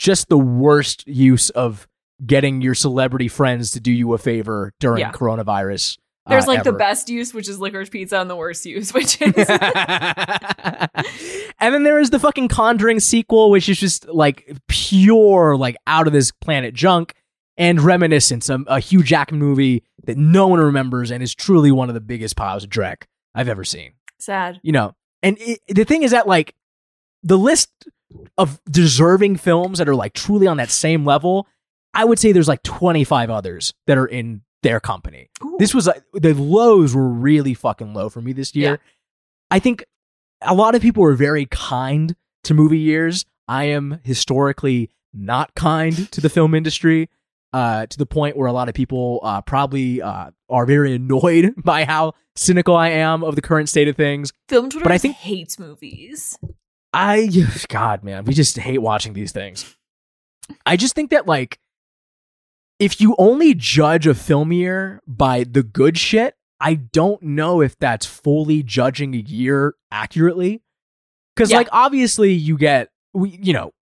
Just 0.00 0.30
the 0.30 0.38
worst 0.38 1.06
use 1.06 1.50
of 1.50 1.86
getting 2.24 2.62
your 2.62 2.74
celebrity 2.74 3.28
friends 3.28 3.72
to 3.72 3.80
do 3.80 3.92
you 3.92 4.14
a 4.14 4.18
favor 4.18 4.72
during 4.80 5.00
Yeah. 5.00 5.12
coronavirus. 5.12 5.98
uh, 6.24 6.30
There's 6.30 6.46
like 6.46 6.64
the 6.64 6.72
best 6.72 7.10
use, 7.10 7.34
which 7.34 7.50
is 7.50 7.58
licorice 7.60 7.90
pizza, 7.90 8.18
and 8.18 8.30
the 8.30 8.34
worst 8.36 8.64
use, 8.64 8.94
which 8.94 9.20
is. 9.22 9.34
and 11.60 11.74
then 11.74 11.82
there 11.82 11.98
is 11.98 12.08
the 12.08 12.18
fucking 12.18 12.48
Conjuring 12.48 12.98
sequel, 13.00 13.50
which 13.50 13.68
is 13.68 13.78
just 13.78 14.08
like 14.08 14.50
pure, 14.68 15.54
like 15.58 15.76
out 15.86 16.06
of 16.06 16.14
this 16.14 16.30
planet 16.32 16.72
junk, 16.72 17.12
and 17.58 17.78
Reminiscence, 17.82 18.48
a, 18.48 18.58
a 18.68 18.80
Hugh 18.80 19.02
Jackman 19.02 19.38
movie 19.38 19.82
that 20.04 20.16
no 20.16 20.48
one 20.48 20.60
remembers 20.60 21.10
and 21.10 21.22
is 21.22 21.34
truly 21.34 21.70
one 21.70 21.88
of 21.90 21.94
the 21.94 22.00
biggest 22.00 22.36
piles 22.36 22.64
of 22.64 22.70
dreck 22.70 23.02
I've 23.34 23.48
ever 23.48 23.64
seen. 23.64 23.92
Sad. 24.18 24.60
You 24.62 24.72
know, 24.72 24.94
and 25.22 25.36
it, 25.38 25.60
the 25.68 25.84
thing 25.84 26.04
is 26.04 26.12
that 26.12 26.26
like 26.26 26.54
the 27.22 27.36
list 27.36 27.68
of 28.38 28.60
deserving 28.70 29.36
films 29.36 29.78
that 29.78 29.88
are 29.88 29.94
like 29.94 30.12
truly 30.14 30.46
on 30.46 30.56
that 30.58 30.70
same 30.70 31.04
level, 31.04 31.46
I 31.94 32.04
would 32.04 32.18
say 32.18 32.32
there's 32.32 32.48
like 32.48 32.62
25 32.62 33.30
others 33.30 33.74
that 33.86 33.98
are 33.98 34.06
in 34.06 34.42
their 34.62 34.80
company. 34.80 35.30
Ooh. 35.44 35.56
This 35.58 35.74
was 35.74 35.86
like 35.86 36.02
the 36.12 36.34
lows 36.34 36.94
were 36.94 37.08
really 37.08 37.54
fucking 37.54 37.94
low 37.94 38.08
for 38.08 38.20
me 38.20 38.32
this 38.32 38.54
year. 38.54 38.70
Yeah. 38.72 38.76
I 39.50 39.58
think 39.58 39.84
a 40.42 40.54
lot 40.54 40.74
of 40.74 40.82
people 40.82 41.02
were 41.02 41.14
very 41.14 41.46
kind 41.46 42.14
to 42.44 42.54
movie 42.54 42.78
years. 42.78 43.24
I 43.48 43.64
am 43.64 44.00
historically 44.04 44.90
not 45.12 45.54
kind 45.54 46.10
to 46.12 46.20
the 46.20 46.28
film 46.28 46.54
industry. 46.54 47.08
Uh, 47.52 47.84
to 47.84 47.98
the 47.98 48.06
point 48.06 48.36
where 48.36 48.46
a 48.46 48.52
lot 48.52 48.68
of 48.68 48.76
people 48.76 49.18
uh, 49.24 49.40
probably 49.40 50.00
uh, 50.00 50.30
are 50.48 50.64
very 50.66 50.94
annoyed 50.94 51.52
by 51.64 51.84
how 51.84 52.12
cynical 52.36 52.76
I 52.76 52.90
am 52.90 53.24
of 53.24 53.34
the 53.34 53.42
current 53.42 53.68
state 53.68 53.88
of 53.88 53.96
things. 53.96 54.32
Film 54.48 54.70
Twitter 54.70 54.84
But 54.84 54.92
I 54.92 54.98
think- 54.98 55.16
hates 55.16 55.58
movies. 55.58 56.38
I, 56.92 57.28
God, 57.68 58.02
man, 58.02 58.24
we 58.24 58.34
just 58.34 58.58
hate 58.58 58.78
watching 58.78 59.12
these 59.12 59.32
things. 59.32 59.76
I 60.66 60.76
just 60.76 60.94
think 60.94 61.10
that, 61.10 61.26
like, 61.26 61.58
if 62.78 63.00
you 63.00 63.14
only 63.18 63.54
judge 63.54 64.06
a 64.06 64.14
film 64.14 64.52
year 64.52 65.00
by 65.06 65.44
the 65.44 65.62
good 65.62 65.96
shit, 65.98 66.34
I 66.60 66.74
don't 66.74 67.22
know 67.22 67.60
if 67.60 67.78
that's 67.78 68.06
fully 68.06 68.62
judging 68.62 69.14
a 69.14 69.18
year 69.18 69.74
accurately. 69.92 70.62
Because, 71.36 71.50
Yeah. 71.50 71.58
like, 71.58 71.68
obviously, 71.72 72.32
you 72.32 72.58
get, 72.58 72.90
we, 73.14 73.30
you 73.42 73.52
know, 73.52 73.72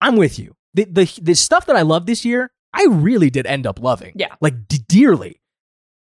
I'm 0.00 0.16
with 0.16 0.38
you. 0.38 0.54
The, 0.74 0.84
the 0.84 1.20
the 1.22 1.34
stuff 1.34 1.66
that 1.66 1.76
I 1.76 1.82
love 1.82 2.06
this 2.06 2.24
year, 2.24 2.50
I 2.74 2.84
really 2.90 3.30
did 3.30 3.46
end 3.46 3.66
up 3.66 3.80
loving. 3.80 4.12
Yeah. 4.16 4.34
like 4.40 4.68
d- 4.68 4.78
dearly. 4.86 5.40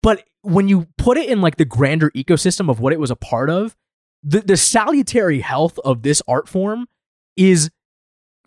But 0.03 0.23
when 0.41 0.67
you 0.67 0.87
put 0.97 1.17
it 1.17 1.29
in 1.29 1.39
like 1.41 1.55
the 1.57 1.65
grander 1.65 2.09
ecosystem 2.11 2.69
of 2.69 2.79
what 2.79 2.91
it 2.93 2.99
was 2.99 3.09
a 3.11 3.15
part 3.15 3.49
of, 3.49 3.75
the 4.23 4.41
the 4.41 4.57
salutary 4.57 5.39
health 5.41 5.79
of 5.85 6.01
this 6.03 6.21
art 6.27 6.47
form 6.49 6.87
is 7.35 7.69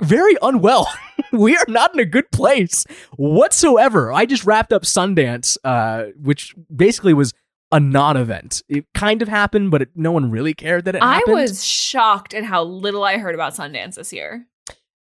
very 0.01 0.37
unwell. 0.43 0.89
we 1.33 1.57
are 1.57 1.65
not 1.69 1.93
in 1.95 2.01
a 2.01 2.05
good 2.05 2.31
place 2.33 2.85
whatsoever. 3.17 4.13
I 4.13 4.27
just 4.27 4.45
wrapped 4.45 4.73
up 4.73 4.83
Sundance, 4.83 5.57
uh, 5.65 6.07
which 6.21 6.55
basically 6.75 7.15
was 7.15 7.33
a 7.73 7.79
non-event. 7.79 8.63
It 8.69 8.87
kind 8.95 9.23
of 9.23 9.29
happened, 9.29 9.71
but 9.71 9.83
it, 9.83 9.91
no 9.95 10.11
one 10.11 10.31
really 10.31 10.55
cared 10.55 10.87
that 10.87 10.97
it 10.97 11.03
happened. 11.03 11.11
I 11.13 11.15
happened. 11.19 11.35
was 11.37 11.65
shocked 11.65 12.35
at 12.35 12.45
how 12.45 12.65
little 12.65 13.05
I 13.05 13.19
heard 13.19 13.35
about 13.35 13.53
Sundance 13.55 13.95
this 13.95 14.13
year. 14.13 14.47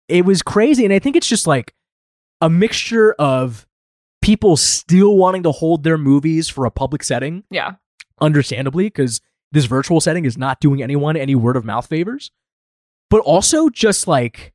it 0.09 0.25
was 0.25 0.41
crazy 0.43 0.85
and 0.85 0.93
i 0.95 0.99
think 0.99 1.17
it's 1.17 1.29
just 1.29 1.47
like 1.47 1.75
a 2.41 2.49
mixture 2.49 3.13
of 3.19 3.67
people 4.23 4.57
still 4.57 5.17
wanting 5.19 5.43
to 5.43 5.53
hold 5.53 5.85
their 5.85 5.99
movies 5.99 6.49
for 6.49 6.65
a 6.65 6.71
public 6.71 7.03
setting 7.05 7.45
Yeah. 7.51 7.73
understandably 8.21 8.85
because 8.87 9.21
this 9.53 9.65
virtual 9.67 10.01
setting 10.01 10.25
is 10.25 10.37
not 10.39 10.61
doing 10.61 10.83
anyone 10.83 11.17
any 11.17 11.35
word 11.35 11.57
of 11.57 11.65
mouth 11.65 11.87
favors 11.87 12.31
but 13.11 13.21
also 13.21 13.69
just 13.69 14.07
like 14.07 14.53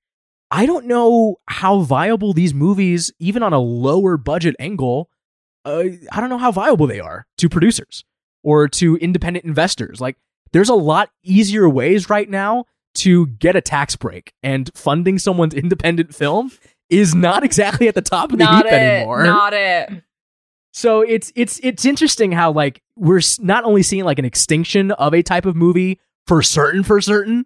i 0.52 0.66
don't 0.66 0.86
know 0.86 1.38
how 1.48 1.80
viable 1.80 2.34
these 2.34 2.54
movies 2.54 3.12
even 3.20 3.42
on 3.44 3.54
a 3.54 3.60
lower 3.60 4.18
budget 4.18 4.56
angle 4.60 5.10
uh, 5.66 5.84
i 6.12 6.20
don't 6.20 6.30
know 6.30 6.38
how 6.38 6.52
viable 6.52 6.88
they 6.88 7.00
are 7.00 7.26
to 7.38 7.50
producers 7.50 8.04
or 8.44 8.68
to 8.68 8.96
independent 8.98 9.46
investors 9.46 10.00
like 10.02 10.16
there's 10.52 10.70
a 10.70 10.76
lot 10.76 11.10
easier 11.24 11.68
ways 11.68 12.10
right 12.10 12.30
now 12.30 12.66
to 12.94 13.26
get 13.28 13.56
a 13.56 13.62
tax 13.62 13.96
break 13.96 14.34
and 14.44 14.70
funding 14.76 15.18
someone's 15.18 15.54
independent 15.56 16.14
film 16.14 16.52
is 16.90 17.16
not 17.16 17.44
exactly 17.44 17.88
at 17.88 17.96
the 17.96 18.02
top 18.02 18.32
of 18.32 18.38
the 18.38 18.44
Not 18.44 18.66
heap 18.66 18.74
it. 18.74 18.76
anymore 18.76 19.24
Not 19.24 19.54
it. 19.54 20.04
So 20.74 21.02
it's 21.02 21.32
it's 21.36 21.60
it's 21.62 21.86
interesting 21.86 22.32
how 22.32 22.52
like 22.52 22.82
we're 22.96 23.22
not 23.40 23.64
only 23.64 23.84
seeing 23.84 24.04
like 24.06 24.18
an 24.18 24.26
extinction 24.26 24.92
of 24.92 25.14
a 25.14 25.22
type 25.22 25.46
of 25.46 25.56
movie 25.56 26.00
for 26.26 26.42
certain 26.42 26.84
for 26.84 27.00
certain, 27.00 27.46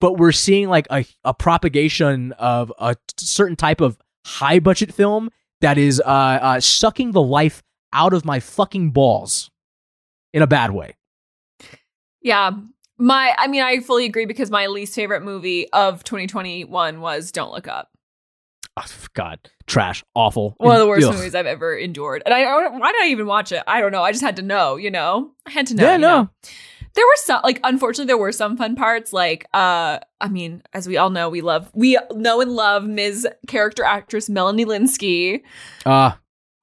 but 0.00 0.18
we're 0.18 0.32
seeing 0.32 0.68
like 0.68 0.88
a, 0.90 1.04
a 1.24 1.32
propagation 1.32 2.32
of 2.32 2.72
a 2.78 2.96
certain 3.16 3.54
type 3.54 3.80
of 3.80 3.96
high 4.26 4.58
budget 4.58 4.92
film 4.92 5.30
that 5.60 5.78
is 5.78 6.00
uh, 6.00 6.08
uh 6.08 6.60
sucking 6.60 7.12
the 7.12 7.22
life 7.22 7.62
out 7.92 8.12
of 8.12 8.24
my 8.24 8.40
fucking 8.40 8.90
balls 8.90 9.52
in 10.32 10.42
a 10.42 10.46
bad 10.48 10.72
way. 10.72 10.96
Yeah. 12.22 12.50
My 12.98 13.36
I 13.38 13.46
mean 13.46 13.62
I 13.62 13.78
fully 13.80 14.04
agree 14.04 14.26
because 14.26 14.50
my 14.50 14.66
least 14.66 14.96
favorite 14.96 15.22
movie 15.22 15.70
of 15.72 16.02
2021 16.02 17.00
was 17.00 17.30
Don't 17.30 17.52
Look 17.52 17.68
Up. 17.68 17.93
Oh, 18.76 18.84
God, 19.14 19.38
trash, 19.66 20.02
awful. 20.14 20.54
One 20.58 20.74
of 20.74 20.80
the 20.80 20.88
worst 20.88 21.06
Ugh. 21.06 21.14
movies 21.14 21.34
I've 21.34 21.46
ever 21.46 21.76
endured. 21.76 22.22
And 22.26 22.34
I, 22.34 22.42
why 22.70 22.90
did 22.92 23.02
I 23.02 23.08
even 23.08 23.26
watch 23.26 23.52
it? 23.52 23.62
I 23.68 23.80
don't 23.80 23.92
know. 23.92 24.02
I 24.02 24.10
just 24.10 24.22
had 24.24 24.36
to 24.36 24.42
know, 24.42 24.76
you 24.76 24.90
know? 24.90 25.30
I 25.46 25.50
had 25.50 25.68
to 25.68 25.74
know. 25.76 25.84
Yeah, 25.84 25.96
no. 25.96 26.22
know? 26.22 26.30
There 26.94 27.04
were 27.04 27.16
some 27.16 27.40
like 27.42 27.58
unfortunately 27.64 28.06
there 28.06 28.16
were 28.16 28.30
some 28.30 28.56
fun 28.56 28.76
parts 28.76 29.12
like 29.12 29.46
uh 29.52 29.98
I 30.20 30.28
mean 30.28 30.62
as 30.72 30.86
we 30.86 30.96
all 30.96 31.10
know 31.10 31.28
we 31.28 31.40
love 31.40 31.68
we 31.74 31.98
know 32.12 32.40
and 32.40 32.52
love 32.52 32.84
Ms. 32.84 33.26
character 33.48 33.82
actress 33.82 34.28
Melanie 34.28 34.64
Lynskey. 34.64 35.42
Uh 35.84 36.12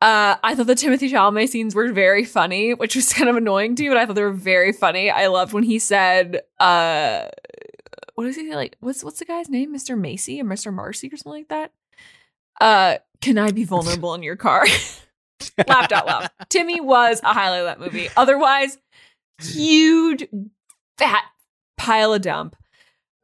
Uh, 0.02 0.36
I 0.42 0.56
thought 0.56 0.68
the 0.68 0.74
Timothée 0.76 1.12
Chalamet 1.12 1.50
scenes 1.50 1.76
were 1.76 1.92
very 1.92 2.24
funny, 2.24 2.74
which 2.74 2.96
was 2.96 3.12
kind 3.14 3.30
of 3.30 3.36
annoying 3.36 3.76
to 3.76 3.84
you, 3.84 3.90
but 3.90 3.98
I 3.98 4.06
thought 4.06 4.16
they 4.16 4.24
were 4.24 4.32
very 4.32 4.72
funny. 4.72 5.12
I 5.12 5.28
loved 5.28 5.52
when 5.52 5.64
he 5.64 5.80
said, 5.80 6.42
uh, 6.60 7.28
what 8.16 8.26
is 8.26 8.36
he 8.38 8.56
like? 8.56 8.78
What's 8.80 9.04
what's 9.04 9.20
the 9.20 9.26
guy's 9.26 9.50
name? 9.50 9.74
Mr. 9.76 10.00
Macy 10.00 10.40
or 10.42 10.46
Mr. 10.46 10.74
Marcy 10.74 11.08
or 11.12 11.18
something 11.18 11.42
like 11.42 11.50
that? 11.50 11.72
Uh, 12.62 13.00
can 13.22 13.40
I 13.40 13.52
be 13.52 13.64
vulnerable 13.64 14.14
in 14.14 14.22
your 14.22 14.36
car? 14.36 14.66
Laughed 15.68 15.92
out 15.92 16.06
loud. 16.06 16.30
Timmy 16.50 16.80
was 16.80 17.20
a 17.24 17.34
highlight 17.34 17.62
of 17.62 17.66
that 17.66 17.80
movie. 17.80 18.08
Otherwise, 18.16 18.78
huge 19.42 20.28
fat 21.00 21.24
pile 21.76 22.14
of 22.14 22.22
dump. 22.22 22.56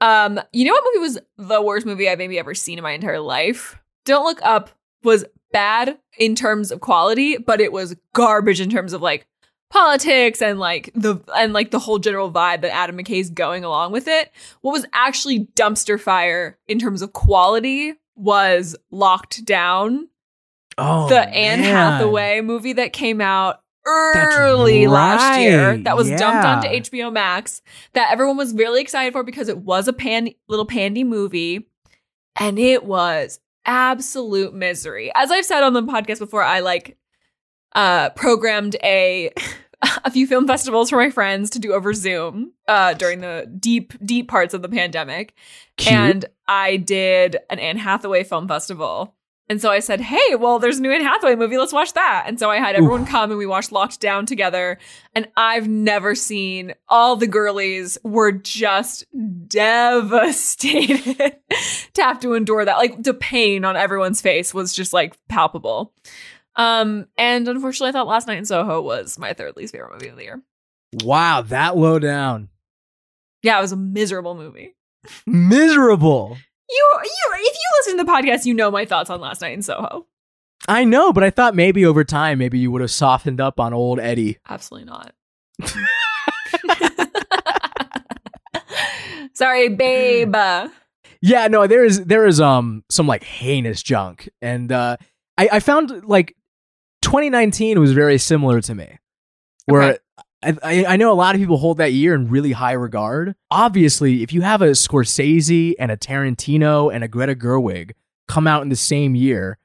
Um, 0.02 0.42
you 0.52 0.66
know 0.66 0.74
what 0.74 0.84
movie 0.88 1.04
was 1.04 1.20
the 1.38 1.62
worst 1.62 1.86
movie 1.86 2.10
I've 2.10 2.18
maybe 2.18 2.40
ever 2.40 2.56
seen 2.56 2.80
in 2.80 2.84
my 2.84 2.92
entire 2.92 3.20
life? 3.20 3.80
Don't 4.06 4.26
Look 4.26 4.42
Up 4.42 4.72
was 5.04 5.24
bad 5.52 6.00
in 6.18 6.34
terms 6.34 6.72
of 6.72 6.82
quality, 6.82 7.38
but 7.38 7.62
it 7.62 7.72
was 7.72 7.96
garbage 8.14 8.60
in 8.60 8.72
terms 8.72 8.92
of 8.94 9.04
like 9.04 9.28
politics 9.70 10.42
and 10.42 10.60
like 10.60 10.90
the 10.96 11.18
and 11.36 11.54
like 11.54 11.70
the 11.70 11.80
whole 11.80 12.00
general 12.00 12.32
vibe 12.32 12.62
that 12.62 12.74
Adam 12.74 12.98
McKay's 12.98 13.30
going 13.30 13.64
along 13.64 13.92
with 13.92 14.08
it. 14.08 14.32
What 14.62 14.72
was 14.72 14.86
actually 14.94 15.46
dumpster 15.56 16.00
fire 16.00 16.58
in 16.68 16.80
terms 16.80 17.04
of 17.04 17.14
quality 17.14 17.94
was 18.18 18.76
Locked 18.92 19.46
Down, 19.46 20.10
Oh, 20.78 21.08
the 21.10 21.20
Anne 21.28 21.62
man. 21.62 21.74
Hathaway 21.76 22.42
movie 22.42 22.74
that 22.74 22.94
came 22.94 23.20
out 23.22 23.62
early 23.86 24.86
last 24.86 25.40
year 25.40 25.78
that 25.78 25.96
was 25.96 26.10
dumped 26.10 26.46
onto 26.46 26.68
HBO 26.68 27.12
Max 27.12 27.62
that 27.94 28.12
everyone 28.12 28.36
was 28.38 28.54
really 28.54 28.82
excited 28.82 29.14
for 29.14 29.24
because 29.24 29.48
it 29.48 29.60
was 29.60 29.88
a 29.88 29.94
pan 29.94 30.30
little 30.50 30.66
pandy 30.66 31.04
movie 31.06 31.68
and 32.40 32.60
it 32.60 32.84
was 32.84 33.40
absolute 33.66 34.54
misery. 34.54 35.10
As 35.16 35.32
I've 35.32 35.46
said 35.46 35.64
on 35.64 35.74
the 35.74 35.84
podcast 35.84 36.20
before, 36.20 36.44
I 36.44 36.60
like 36.60 36.98
uh 37.76 38.10
programmed 38.12 38.76
a 38.84 39.32
a 40.04 40.12
few 40.12 40.28
film 40.28 40.48
festivals 40.48 40.90
for 40.90 40.98
my 40.98 41.10
friends 41.10 41.50
to 41.52 41.60
do 41.60 41.74
over 41.74 41.94
Zoom 41.94 42.54
uh 42.68 42.94
during 42.94 43.20
the 43.22 43.52
deep 43.60 43.94
deep 44.04 44.28
parts 44.28 44.54
of 44.54 44.62
the 44.62 44.70
pandemic. 44.70 45.34
Cute. 45.78 45.94
And 45.94 46.26
I 46.48 46.78
did 46.78 47.38
an 47.50 47.60
Anne 47.60 47.78
Hathaway 47.78 48.24
film 48.24 48.48
festival. 48.48 49.14
And 49.50 49.62
so 49.62 49.72
I 49.72 49.80
said, 49.80 50.02
hey, 50.02 50.36
well, 50.36 50.60
there's 50.60 50.80
a 50.80 50.82
new 50.82 50.92
Anne 50.92 51.02
Hathaway 51.02 51.36
movie. 51.36 51.58
Let's 51.58 51.72
watch 51.72 51.94
that. 51.94 52.26
And 52.28 52.38
so 52.38 52.50
I 52.50 52.58
had 52.58 52.76
everyone 52.76 53.06
come 53.06 53.32
and 53.32 53.38
we 53.38 53.46
watched 53.46 53.72
Locked 53.72 54.02
Down 54.02 54.26
together. 54.26 54.78
And 55.16 55.30
I've 55.38 55.70
never 55.70 56.16
seen 56.16 56.74
all 56.90 57.16
the 57.16 57.28
girlies 57.28 57.98
were 58.04 58.34
just 58.34 59.06
devastated 59.48 61.16
to 61.94 62.02
have 62.02 62.20
to 62.20 62.34
endure 62.34 62.66
that. 62.66 62.78
Like 62.78 63.04
the 63.04 63.14
pain 63.14 63.64
on 63.64 63.78
everyone's 63.78 64.20
face 64.20 64.54
was 64.54 64.74
just 64.74 64.92
like 64.92 65.18
palpable. 65.30 65.94
Um, 66.58 67.08
and 67.18 67.48
unfortunately, 67.48 67.90
I 67.90 67.92
thought 67.94 68.08
Last 68.08 68.28
Night 68.28 68.40
in 68.40 68.46
Soho 68.46 68.82
was 68.82 69.18
my 69.18 69.34
third 69.34 69.56
least 69.56 69.74
favorite 69.74 69.94
movie 69.94 70.08
of 70.10 70.18
the 70.18 70.24
year. 70.24 70.42
wow, 71.04 71.42
that 71.44 71.78
low 71.78 72.00
down. 72.00 72.50
Yeah, 73.44 73.60
it 73.60 73.62
was 73.62 73.72
a 73.72 73.78
miserable 73.78 74.34
movie. 74.36 74.76
Miserable. 75.26 76.36
You, 76.70 76.90
you, 77.04 77.34
if 77.36 77.54
you 77.56 77.70
listen 77.80 77.98
to 77.98 78.04
the 78.04 78.12
podcast, 78.12 78.46
you 78.46 78.54
know 78.54 78.70
my 78.72 78.84
thoughts 78.86 79.10
on 79.10 79.22
Last 79.22 79.42
Night 79.42 79.54
in 79.54 79.62
Soho. 79.62 80.08
I 80.68 80.84
know, 80.84 81.14
but 81.14 81.24
I 81.24 81.30
thought 81.30 81.56
maybe 81.56 81.86
over 81.86 82.04
time, 82.04 82.40
maybe 82.40 82.58
you 82.60 82.72
would 82.72 82.82
have 82.82 82.92
softened 82.92 83.40
up 83.40 83.60
on 83.60 83.74
old 83.74 84.00
Eddie. 84.00 84.40
Absolutely 84.50 84.90
not. 84.90 85.14
Sorry, 89.34 89.70
babe. 89.70 90.36
Yeah, 91.22 91.48
no, 91.48 91.68
there 91.68 91.86
is 91.86 92.06
there 92.06 92.26
is 92.26 92.42
um 92.42 92.84
some 92.90 93.08
like 93.08 93.24
heinous 93.24 93.84
junk, 93.84 94.30
and 94.42 94.72
uh, 94.72 94.98
I 95.38 95.50
I 95.54 95.60
found 95.60 96.06
like 96.06 96.36
2019 97.02 97.80
was 97.80 97.94
very 97.94 98.18
similar 98.18 98.62
to 98.62 98.76
me, 98.76 98.98
where 99.66 99.82
Okay. 99.84 99.98
I, 100.64 100.86
I 100.86 100.96
know 100.98 101.12
a 101.12 101.16
lot 101.16 101.34
of 101.36 101.42
people 101.42 101.58
hold 101.58 101.80
that 101.80 101.94
year 101.94 102.14
in 102.14 102.30
really 102.30 102.52
high 102.52 102.74
regard. 102.74 103.36
Obviously, 103.50 104.22
if 104.22 104.32
you 104.32 104.42
have 104.42 104.62
a 104.62 104.68
Scorsese 104.72 105.74
and 105.80 105.92
a 105.92 105.98
Tarantino 105.98 106.94
and 106.94 107.04
a 107.04 107.08
Greta 107.08 107.34
Gerwig 107.36 107.92
come 108.28 108.46
out 108.46 108.62
in 108.62 108.70
the 108.70 108.76
same 108.76 109.16
year, 109.16 109.58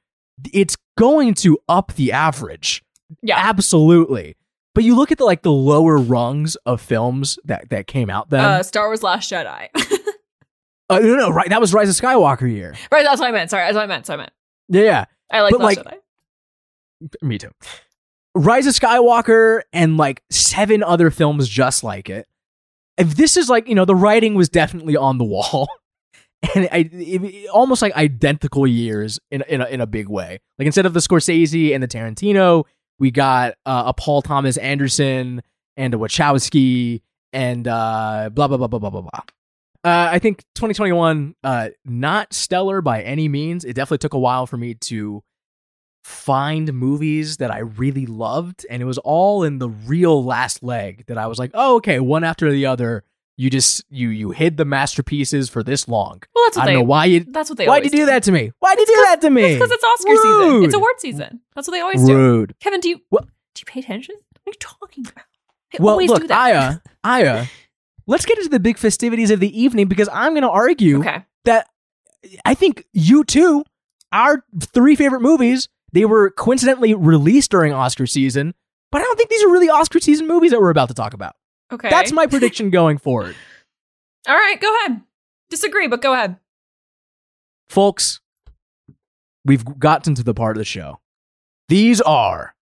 it's 0.53 0.76
going 0.97 1.35
to 1.35 1.59
up 1.68 1.93
the 1.95 2.11
average. 2.12 2.83
Yeah. 3.22 3.37
absolutely. 3.37 4.35
But 4.74 4.85
you 4.85 4.97
look 4.97 5.12
at 5.12 5.18
the 5.18 5.24
like 5.26 5.43
the 5.43 5.53
lower 5.53 5.99
rungs 5.99 6.57
of 6.64 6.80
films 6.80 7.39
that 7.45 7.68
that 7.68 7.87
came 7.87 8.09
out 8.09 8.30
then. 8.30 8.43
Uh, 8.43 8.62
Star 8.62 8.87
Wars 8.89 9.03
Last 9.03 9.30
Jedi. 9.30 9.68
Uh, 10.91 10.99
no, 10.99 11.16
no, 11.16 11.30
right. 11.30 11.49
That 11.49 11.59
was 11.61 11.72
Rise 11.72 11.89
of 11.89 11.95
Skywalker 11.95 12.51
year. 12.53 12.74
right, 12.91 13.03
that's 13.03 13.18
what 13.18 13.26
I 13.26 13.33
meant. 13.33 13.49
Sorry, 13.49 13.64
that's 13.64 13.74
what 13.76 13.83
I 13.85 13.87
meant. 13.87 14.05
So 14.05 14.12
I 14.12 14.16
meant. 14.18 14.33
Yeah, 14.68 14.83
yeah. 14.83 15.05
I 15.30 15.41
like 15.41 15.53
But, 15.53 15.61
Last 15.61 15.76
like- 15.78 15.87
Jedi. 15.87 15.99
Me 17.22 17.38
too. 17.38 17.50
Rise 18.34 18.66
of 18.66 18.74
Skywalker 18.74 19.62
and 19.72 19.96
like 19.96 20.22
seven 20.30 20.82
other 20.82 21.11
films 21.11 21.48
just 21.48 21.84
like 21.84 22.09
it. 22.09 22.26
If 22.98 23.16
this 23.16 23.36
is 23.36 23.48
like, 23.48 23.68
you 23.68 23.74
know, 23.74 23.84
the 23.84 23.94
writing 23.94 24.34
was 24.34 24.48
definitely 24.48 24.96
on 24.96 25.18
the 25.18 25.24
wall. 25.24 25.68
And 26.57 26.68
I, 26.72 26.78
it- 26.78 27.22
it- 27.22 27.48
almost 27.50 27.82
like 27.82 27.94
identical 27.94 28.66
years 28.66 29.20
in 29.30 29.44
in 29.48 29.61
a, 29.61 29.66
in 29.66 29.80
a 29.80 29.86
big 29.86 30.09
way. 30.09 30.40
Like 30.59 30.66
instead 30.66 30.86
of 30.86 30.92
the 30.92 30.98
Scorsese 30.98 31.72
and 31.72 31.80
the 31.80 31.86
Tarantino, 31.86 32.64
we 32.98 33.12
got 33.12 33.55
uh, 33.64 33.84
a 33.86 33.94
Paul 33.94 34.22
Thomas 34.22 34.57
Anderson 34.57 35.42
and 35.76 35.94
a 35.94 35.96
Wachowski 35.96 37.03
and 37.32 37.68
uh, 37.68 38.28
blah 38.34 38.48
blah 38.48 38.57
blah 38.57 38.66
blah 38.66 38.80
blah 38.80 38.90
blah 38.90 39.03
blah. 39.03 39.20
Uh, 39.84 40.09
I 40.11 40.18
think 40.18 40.42
2021, 40.57 41.36
uh, 41.44 41.68
not 41.84 42.32
stellar 42.32 42.80
by 42.80 43.03
any 43.03 43.28
means. 43.28 43.64
It 43.64 43.74
definitely 43.74 43.98
took 43.98 44.14
a 44.14 44.18
while 44.18 44.48
for 44.48 44.57
me 44.57 44.74
to 44.74 45.22
find 46.03 46.72
movies 46.72 47.36
that 47.38 47.50
I 47.50 47.59
really 47.61 48.07
loved, 48.07 48.66
and 48.68 48.82
it 48.82 48.84
was 48.86 48.98
all 48.98 49.44
in 49.44 49.59
the 49.59 49.68
real 49.68 50.24
last 50.24 50.62
leg 50.62 51.05
that 51.07 51.18
I 51.18 51.26
was 51.26 51.38
like, 51.38 51.50
oh, 51.55 51.76
okay, 51.76 52.00
one 52.00 52.24
after 52.24 52.50
the 52.50 52.66
other. 52.66 53.05
You 53.38 53.48
just 53.48 53.82
you 53.88 54.11
you 54.11 54.30
hid 54.30 54.59
the 54.59 54.66
masterpieces 54.66 55.48
for 55.48 55.62
this 55.62 55.88
long. 55.88 56.20
Well, 56.34 56.44
that's 56.44 56.57
what 56.59 56.64
I 56.64 56.66
they. 56.66 56.72
don't 56.74 56.82
know 56.82 56.86
why 56.86 57.07
you 57.07 57.20
That's 57.26 57.48
what 57.48 57.57
they. 57.57 57.66
why'd 57.66 57.82
you 57.82 57.90
do 57.90 58.07
that 58.07 58.22
to 58.24 58.32
me? 58.32 58.53
Why 58.61 58.74
did 58.74 58.86
you 58.86 58.94
do 58.94 59.03
that 59.09 59.20
to 59.22 59.30
me? 59.30 59.55
Because 59.55 59.70
it's 59.70 59.82
Oscar 59.82 60.16
season. 60.16 60.64
It's 60.64 60.66
Rude. 60.66 60.74
award 60.74 60.94
season. 60.98 61.40
That's 61.55 61.66
what 61.66 61.72
they 61.72 61.80
always 61.80 62.05
do. 62.05 62.14
rude. 62.14 62.55
Kevin, 62.61 62.80
do 62.80 62.90
you 62.90 63.00
What- 63.09 63.24
do 63.55 63.61
you 63.61 63.64
pay 63.66 63.80
attention? 63.80 64.16
What 64.44 64.50
are 64.50 64.53
you 64.55 64.59
talking 64.61 65.07
about? 65.07 65.24
They 65.72 65.78
Well, 65.80 65.92
always 65.92 66.11
look, 66.11 66.20
do 66.20 66.28
that. 66.28 66.38
Aya, 66.38 66.78
Aya, 67.05 67.46
let's 68.07 68.26
get 68.26 68.36
into 68.36 68.50
the 68.50 68.61
big 68.61 68.76
festivities 68.76 69.30
of 69.30 69.40
the 69.40 69.61
evening 69.61 69.88
because 69.88 70.11
I'm 70.12 70.32
going 70.32 70.42
to 70.42 70.50
argue 70.50 71.00
okay. 71.00 71.24
that 71.46 71.68
I 72.44 72.53
think 72.55 72.84
you 72.92 73.24
too, 73.24 73.64
our 74.12 74.44
three 74.61 74.94
favorite 74.94 75.22
movies, 75.22 75.68
they 75.93 76.05
were 76.05 76.30
coincidentally 76.30 76.95
released 76.95 77.51
during 77.51 77.72
Oscar 77.72 78.07
season, 78.07 78.55
but 78.90 79.01
I 79.01 79.05
don't 79.05 79.16
think 79.16 79.30
these 79.30 79.45
are 79.45 79.51
really 79.51 79.68
Oscar 79.68 80.01
season 80.01 80.26
movies 80.26 80.51
that 80.51 80.61
we're 80.61 80.70
about 80.70 80.88
to 80.88 80.95
talk 80.95 81.14
about. 81.14 81.34
Okay. 81.72 81.88
That's 81.90 82.12
my 82.12 82.26
prediction 82.28 82.70
going 82.70 82.99
forward. 82.99 83.34
All 84.28 84.34
right, 84.34 84.61
go 84.61 84.74
ahead. 84.76 85.03
Disagree, 85.51 85.88
but 85.88 86.03
go 86.03 86.12
ahead. 86.12 86.36
Folks, 87.68 88.20
we've 89.45 89.64
gotten 89.78 90.14
to 90.14 90.22
the 90.22 90.34
part 90.34 90.57
of 90.57 90.61
the 90.61 90.64
show. 90.64 91.01
These 91.68 92.01
are 92.03 92.55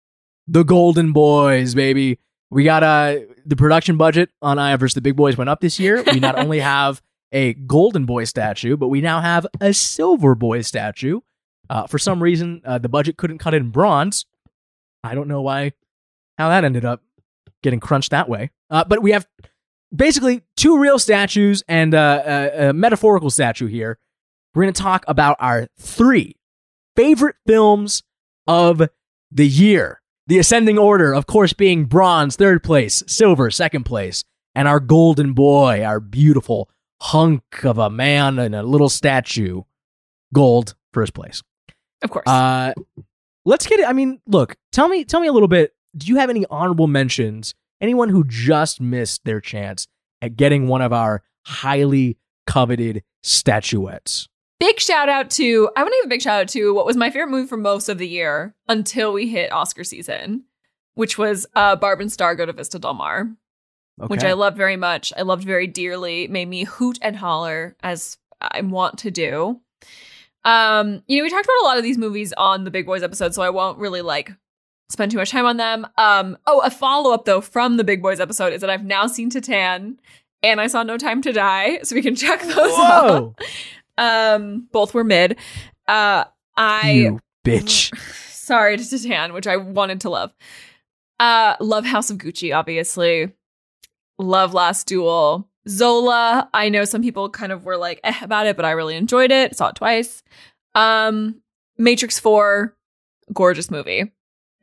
the 0.47 0.65
Golden 0.65 1.13
Boys, 1.13 1.75
baby. 1.75 2.19
We 2.51 2.65
got 2.65 2.83
uh, 2.83 3.21
the 3.45 3.57
production 3.57 3.97
budget 3.97 4.31
on 4.41 4.59
Aya 4.59 4.79
vs. 4.79 4.95
the 4.95 5.01
Big 5.01 5.17
Boys 5.17 5.37
went 5.37 5.51
up 5.51 5.61
this 5.61 5.79
year. 5.79 6.03
We 6.03 6.21
not 6.21 6.39
only 6.39 6.61
have 6.61 7.03
a 7.33 7.55
Golden 7.55 8.07
Boy 8.07 8.25
statue, 8.25 8.77
but 8.77 8.89
we 8.89 9.01
now 9.01 9.21
have 9.21 9.47
a 9.61 9.75
Silver 9.75 10.35
Boy 10.35 10.63
statue. 10.63 11.21
Uh, 11.71 11.87
for 11.87 11.99
some 11.99 12.23
reason, 12.23 12.63
uh, 12.65 12.79
the 12.79 12.89
budget 12.89 13.17
couldn't 13.17 13.39
cut 13.39 13.55
it 13.55 13.59
in 13.59 13.71
bronze. 13.71 14.27
I 15.05 15.15
don't 15.15 15.29
know 15.29 15.43
why, 15.43 15.73
how 16.39 16.49
that 16.49 16.65
ended 16.65 16.85
up 16.85 17.03
getting 17.63 17.81
crunched 17.81 18.11
that 18.11 18.29
way. 18.29 18.51
Uh, 18.71 18.85
but 18.85 19.03
we 19.03 19.13
have 19.13 19.27
basically 19.95 20.43
two 20.57 20.79
real 20.79 20.99
statues 20.99 21.63
and 21.69 21.95
uh, 21.95 22.23
a, 22.25 22.69
a 22.69 22.73
metaphorical 22.73 23.31
statue 23.31 23.67
here. 23.67 23.99
We're 24.55 24.65
going 24.65 24.75
to 24.75 24.83
talk 24.83 25.05
about 25.09 25.37
our 25.41 25.69
three 25.79 26.37
favorite 26.97 27.37
films 27.47 28.03
of 28.47 28.89
the 29.31 29.47
year. 29.47 30.01
The 30.27 30.39
ascending 30.39 30.79
order, 30.79 31.15
of 31.15 31.27
course, 31.27 31.53
being 31.53 31.85
bronze, 31.85 32.37
third 32.37 32.63
place, 32.63 33.03
silver, 33.07 33.51
second 33.51 33.85
place, 33.85 34.25
and 34.55 34.69
our 34.69 34.81
golden 34.81 35.33
boy, 35.33 35.83
our 35.85 36.01
beautiful 36.01 36.69
hunk 37.01 37.43
of 37.65 37.79
a 37.79 37.89
man 37.89 38.39
and 38.39 38.55
a 38.55 38.63
little 38.63 38.89
statue, 38.89 39.63
gold, 40.35 40.75
first 40.93 41.15
place. 41.15 41.43
Of 42.03 42.11
course. 42.11 42.27
Uh, 42.27 42.73
let's 43.45 43.67
get 43.67 43.81
it. 43.81 43.89
I 43.89 43.93
mean, 43.93 44.21
look, 44.27 44.57
tell 44.73 44.89
me, 44.89 45.05
tell 45.05 45.21
me 45.21 45.29
a 45.29 45.33
little 45.33 45.49
bit. 45.49 45.73
Do 45.97 46.07
you 46.07 46.17
have 46.17 46.31
any 46.31 46.45
honorable 46.51 46.87
mentions? 46.87 47.55
Anyone 47.81 48.09
who 48.09 48.25
just 48.25 48.81
missed 48.81 49.25
their 49.25 49.41
chance 49.41 49.87
at 50.23 50.37
getting 50.37 50.69
one 50.69 50.83
of 50.83 50.93
our 50.93 51.23
highly 51.47 52.19
coveted 52.47 53.03
statuettes? 53.23 54.29
big 54.61 54.81
shout 54.81 55.09
out 55.09 55.31
to 55.31 55.71
I 55.77 55.83
want 55.85 55.93
to 55.93 55.99
give 56.03 56.07
a 56.07 56.09
big 56.09 56.21
shout 56.23 56.41
out 56.41 56.49
to 56.49 56.75
what 56.75 56.85
was 56.85 56.97
my 56.97 57.11
favorite 57.11 57.31
movie 57.31 57.47
for 57.47 57.57
most 57.57 57.89
of 57.89 57.99
the 57.99 58.09
year 58.09 58.57
until 58.69 59.13
we 59.13 59.29
hit 59.29 59.53
Oscar 59.53 59.85
season, 59.85 60.45
which 60.95 61.17
was 61.17 61.47
uh 61.55 61.77
Barb 61.77 62.01
and 62.01 62.11
Star 62.11 62.35
Go 62.35 62.45
to 62.45 62.53
Vista 62.53 62.79
Del 62.81 62.95
Mar, 62.95 63.29
Okay. 64.01 64.09
which 64.09 64.25
I 64.25 64.33
loved 64.33 64.57
very 64.57 64.77
much. 64.77 65.13
I 65.17 65.23
loved 65.23 65.45
very 65.45 65.69
dearly. 65.69 66.27
Made 66.27 66.49
me 66.49 66.65
hoot 66.65 66.99
and 67.03 67.15
holler 67.17 67.77
as 67.85 68.19
I 68.41 68.61
want 68.63 68.99
to 68.99 69.11
do. 69.13 69.61
Um, 70.45 71.03
you 71.07 71.19
know, 71.19 71.25
we 71.25 71.31
talked 71.31 71.45
about 71.45 71.63
a 71.63 71.67
lot 71.67 71.79
of 71.79 71.83
these 71.83 71.99
movies 71.99 72.33
on 72.35 72.65
the 72.65 72.71
Big 72.71 72.87
Boys 72.87 73.03
episode, 73.03 73.35
so 73.35 73.43
I 73.43 73.51
won't 73.51 73.79
really 73.79 74.03
like 74.03 74.33
spend 74.89 75.11
too 75.11 75.19
much 75.19 75.31
time 75.31 75.45
on 75.45 75.57
them. 75.57 75.87
Um, 75.97 76.39
oh, 76.47 76.61
a 76.61 76.71
follow 76.71 77.13
up 77.13 77.25
though 77.25 77.41
from 77.41 77.77
the 77.77 77.85
Big 77.85 78.03
Boys 78.03 78.21
episode 78.21 78.53
is 78.53 78.61
that 78.61 78.71
I've 78.71 78.85
now 78.85 79.07
seen 79.07 79.31
Titane 79.31 79.97
and 80.43 80.61
I 80.61 80.67
saw 80.67 80.83
No 80.83 80.97
Time 80.97 81.21
to 81.23 81.33
Die, 81.33 81.81
so 81.83 81.95
we 81.95 82.03
can 82.03 82.15
check 82.15 82.41
those 82.43 82.55
Whoa, 82.57 83.35
out. 83.99 84.35
Um, 84.37 84.69
both 84.73 84.95
were 84.95 85.05
mid. 85.05 85.37
Uh, 85.87 86.25
I 86.57 86.91
you 86.91 87.21
bitch. 87.45 87.97
sorry 88.31 88.77
to 88.77 88.83
Titane, 88.83 89.35
which 89.35 89.47
I 89.47 89.57
wanted 89.57 90.01
to 90.03 90.11
love. 90.11 90.33
Uh, 91.21 91.57
love 91.61 91.85
House 91.85 92.11
of 92.11 92.19
Gucci, 92.19 92.57
obviously. 92.57 93.33
Love 94.19 94.55
Last 94.55 94.87
Duel. 94.87 95.49
Zola, 95.69 96.49
I 96.55 96.69
know 96.69 96.85
some 96.85 97.03
people 97.03 97.29
kind 97.29 97.53
of 97.53 97.65
were 97.65 97.77
like 97.77 98.01
eh 98.05 98.19
about 98.23 98.47
it, 98.47 98.57
but 98.57 98.65
I 98.65 98.71
really 98.73 98.97
enjoyed 98.97 99.31
it. 99.31 99.57
Saw 99.57 99.69
it 99.69 99.77
twice. 99.77 100.23
Um, 100.75 101.41
Matrix 101.77 102.19
4, 102.19 102.75
gorgeous 103.33 103.71
movie. 103.71 104.13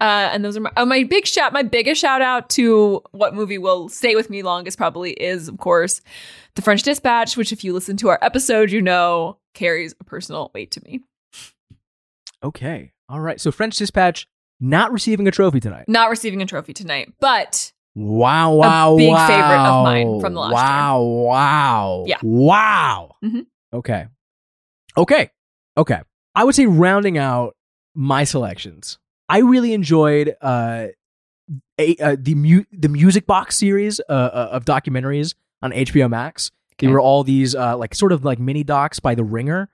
Uh, 0.01 0.29
and 0.31 0.43
those 0.43 0.57
are 0.57 0.61
my, 0.61 0.71
oh, 0.75 0.85
my 0.85 1.03
big 1.03 1.25
shout, 1.25 1.53
my 1.53 1.63
biggest 1.63 2.01
shout 2.01 2.21
out 2.21 2.49
to 2.49 3.01
what 3.11 3.33
movie 3.33 3.57
will 3.57 3.87
stay 3.87 4.15
with 4.15 4.29
me 4.29 4.43
longest 4.43 4.77
probably 4.77 5.11
is, 5.11 5.47
of 5.47 5.57
course, 5.57 6.01
The 6.55 6.61
French 6.61 6.83
Dispatch, 6.83 7.37
which 7.37 7.53
if 7.53 7.63
you 7.63 7.73
listen 7.73 7.95
to 7.97 8.09
our 8.09 8.19
episode, 8.21 8.71
you 8.71 8.81
know 8.81 9.37
carries 9.53 9.95
a 9.99 10.03
personal 10.03 10.51
weight 10.53 10.71
to 10.71 10.83
me. 10.83 11.01
Okay, 12.43 12.91
all 13.09 13.21
right. 13.21 13.39
So 13.39 13.51
French 13.51 13.77
Dispatch 13.77 14.27
not 14.59 14.91
receiving 14.91 15.27
a 15.27 15.31
trophy 15.31 15.59
tonight. 15.59 15.85
Not 15.87 16.09
receiving 16.09 16.41
a 16.41 16.45
trophy 16.45 16.73
tonight, 16.73 17.13
but 17.19 17.71
Wow! 17.95 18.53
Wow! 18.55 18.97
big 18.97 19.11
wow. 19.11 19.27
favorite 19.27 19.69
of 19.69 19.83
mine 19.83 20.19
from 20.19 20.33
the 20.33 20.41
last 20.41 20.51
year. 20.51 20.61
wow, 20.61 21.01
Wow! 21.01 22.03
Yeah. 22.07 22.17
Wow! 22.21 23.15
Mhm. 23.23 23.45
Okay. 23.73 24.07
Okay. 24.97 25.31
Okay. 25.77 26.01
I 26.35 26.43
would 26.43 26.55
say 26.55 26.65
rounding 26.65 27.17
out 27.17 27.55
my 27.93 28.25
selections. 28.25 28.97
I 29.29 29.39
really 29.39 29.73
enjoyed 29.73 30.35
uh, 30.41 30.87
a, 31.79 31.95
uh 31.97 32.15
the 32.19 32.35
mu- 32.35 32.65
the 32.71 32.89
music 32.89 33.25
box 33.25 33.55
series 33.55 33.99
uh, 34.09 34.11
uh, 34.11 34.49
of 34.51 34.65
documentaries 34.65 35.35
on 35.61 35.71
HBO 35.71 36.09
Max. 36.09 36.51
They 36.77 36.87
were 36.87 36.99
all 36.99 37.23
these 37.23 37.55
uh, 37.55 37.77
like 37.77 37.95
sort 37.95 38.11
of 38.11 38.25
like 38.25 38.39
mini 38.39 38.63
docs 38.63 38.99
by 38.99 39.15
The 39.15 39.23
Ringer. 39.23 39.69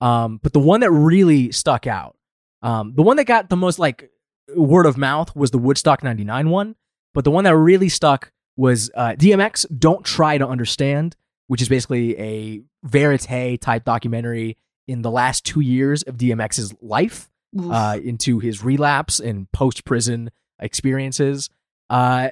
Um, 0.00 0.40
but 0.42 0.52
the 0.52 0.58
one 0.58 0.80
that 0.80 0.90
really 0.90 1.52
stuck 1.52 1.86
out, 1.86 2.16
um, 2.62 2.94
the 2.94 3.02
one 3.02 3.16
that 3.18 3.24
got 3.24 3.50
the 3.50 3.56
most 3.56 3.78
like 3.78 4.10
word 4.54 4.86
of 4.86 4.96
mouth 4.96 5.34
was 5.36 5.50
the 5.50 5.58
Woodstock 5.58 6.02
99 6.02 6.50
one. 6.50 6.76
But 7.16 7.24
the 7.24 7.30
one 7.30 7.44
that 7.44 7.56
really 7.56 7.88
stuck 7.88 8.30
was 8.58 8.90
uh, 8.94 9.14
DMX 9.18 9.64
Don't 9.78 10.04
Try 10.04 10.36
to 10.36 10.46
Understand, 10.46 11.16
which 11.46 11.62
is 11.62 11.68
basically 11.70 12.14
a 12.18 12.60
verite 12.84 13.58
type 13.58 13.84
documentary 13.86 14.58
in 14.86 15.00
the 15.00 15.10
last 15.10 15.42
two 15.42 15.60
years 15.60 16.02
of 16.02 16.18
DMX's 16.18 16.74
life 16.82 17.30
uh, 17.70 17.98
into 18.04 18.38
his 18.38 18.62
relapse 18.62 19.18
and 19.18 19.50
post 19.50 19.86
prison 19.86 20.30
experiences. 20.58 21.48
Uh, 21.88 22.28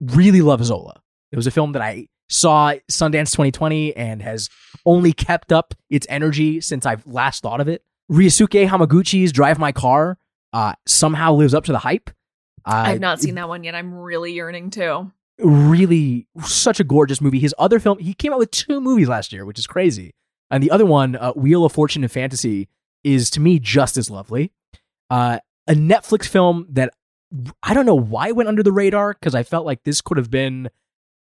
really 0.00 0.40
love 0.40 0.64
Zola. 0.64 1.02
It 1.30 1.36
was 1.36 1.46
a 1.46 1.50
film 1.50 1.72
that 1.72 1.82
I 1.82 2.08
saw 2.30 2.72
Sundance 2.90 3.30
2020 3.32 3.94
and 3.94 4.22
has 4.22 4.48
only 4.86 5.12
kept 5.12 5.52
up 5.52 5.74
its 5.90 6.06
energy 6.08 6.62
since 6.62 6.86
I've 6.86 7.06
last 7.06 7.42
thought 7.42 7.60
of 7.60 7.68
it. 7.68 7.84
Ryusuke 8.10 8.68
Hamaguchi's 8.68 9.32
Drive 9.32 9.58
My 9.58 9.72
Car 9.72 10.16
uh, 10.54 10.72
somehow 10.86 11.34
lives 11.34 11.52
up 11.52 11.64
to 11.64 11.72
the 11.72 11.80
hype. 11.80 12.08
Uh, 12.66 12.82
I've 12.86 13.00
not 13.00 13.20
seen 13.20 13.34
that 13.36 13.48
one 13.48 13.64
yet. 13.64 13.74
I'm 13.74 13.94
really 13.94 14.32
yearning 14.32 14.70
to. 14.70 15.10
really 15.38 16.26
such 16.44 16.80
a 16.80 16.84
gorgeous 16.84 17.20
movie. 17.20 17.38
His 17.40 17.54
other 17.58 17.78
film, 17.80 17.98
he 17.98 18.14
came 18.14 18.32
out 18.32 18.38
with 18.38 18.50
two 18.50 18.80
movies 18.80 19.08
last 19.08 19.32
year, 19.32 19.44
which 19.44 19.58
is 19.58 19.66
crazy. 19.66 20.14
And 20.50 20.62
the 20.62 20.70
other 20.70 20.86
one, 20.86 21.16
uh, 21.16 21.32
Wheel 21.32 21.64
of 21.64 21.72
Fortune 21.72 22.04
and 22.04 22.12
Fantasy, 22.12 22.68
is 23.02 23.30
to 23.30 23.40
me 23.40 23.58
just 23.58 23.96
as 23.96 24.10
lovely. 24.10 24.52
Uh, 25.10 25.38
a 25.66 25.74
Netflix 25.74 26.26
film 26.26 26.66
that 26.70 26.92
I 27.62 27.74
don't 27.74 27.86
know 27.86 27.94
why 27.94 28.30
went 28.32 28.48
under 28.48 28.62
the 28.62 28.72
radar 28.72 29.14
because 29.14 29.34
I 29.34 29.42
felt 29.42 29.66
like 29.66 29.82
this 29.84 30.00
could 30.00 30.16
have 30.18 30.30
been 30.30 30.70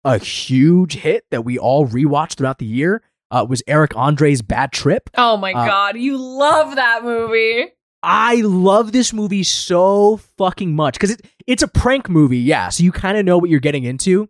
a 0.04 0.18
huge 0.18 0.94
hit 0.94 1.24
that 1.30 1.44
we 1.44 1.58
all 1.58 1.86
rewatched 1.86 2.34
throughout 2.34 2.58
the 2.58 2.66
year. 2.66 3.02
Uh, 3.30 3.46
was 3.48 3.62
Eric 3.66 3.96
Andre's 3.96 4.42
Bad 4.42 4.72
Trip. 4.72 5.08
Oh 5.16 5.36
my 5.38 5.52
Uh, 5.52 5.64
god, 5.64 5.96
you 5.96 6.18
love 6.18 6.74
that 6.76 7.02
movie. 7.02 7.68
I 8.02 8.42
love 8.42 8.90
this 8.92 9.12
movie 9.12 9.44
so 9.44 10.18
fucking 10.36 10.74
much 10.74 10.94
because 10.94 11.12
it, 11.12 11.24
it's 11.46 11.62
a 11.62 11.68
prank 11.68 12.08
movie, 12.08 12.38
yeah. 12.38 12.68
So 12.68 12.84
you 12.84 12.92
kind 12.92 13.18
of 13.18 13.24
know 13.24 13.38
what 13.38 13.50
you're 13.50 13.60
getting 13.60 13.84
into, 13.84 14.28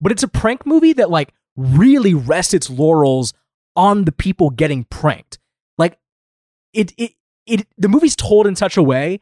but 0.00 0.12
it's 0.12 0.22
a 0.22 0.28
prank 0.28 0.66
movie 0.66 0.92
that 0.94 1.10
like 1.10 1.32
really 1.56 2.14
rests 2.14 2.54
its 2.54 2.70
laurels 2.70 3.32
on 3.76 4.04
the 4.04 4.12
people 4.12 4.50
getting 4.50 4.84
pranked. 4.84 5.38
Like 5.76 5.98
it, 6.72 6.92
it, 6.96 7.12
it. 7.46 7.66
The 7.76 7.88
movie's 7.88 8.16
told 8.16 8.46
in 8.46 8.56
such 8.56 8.76
a 8.76 8.82
way 8.82 9.20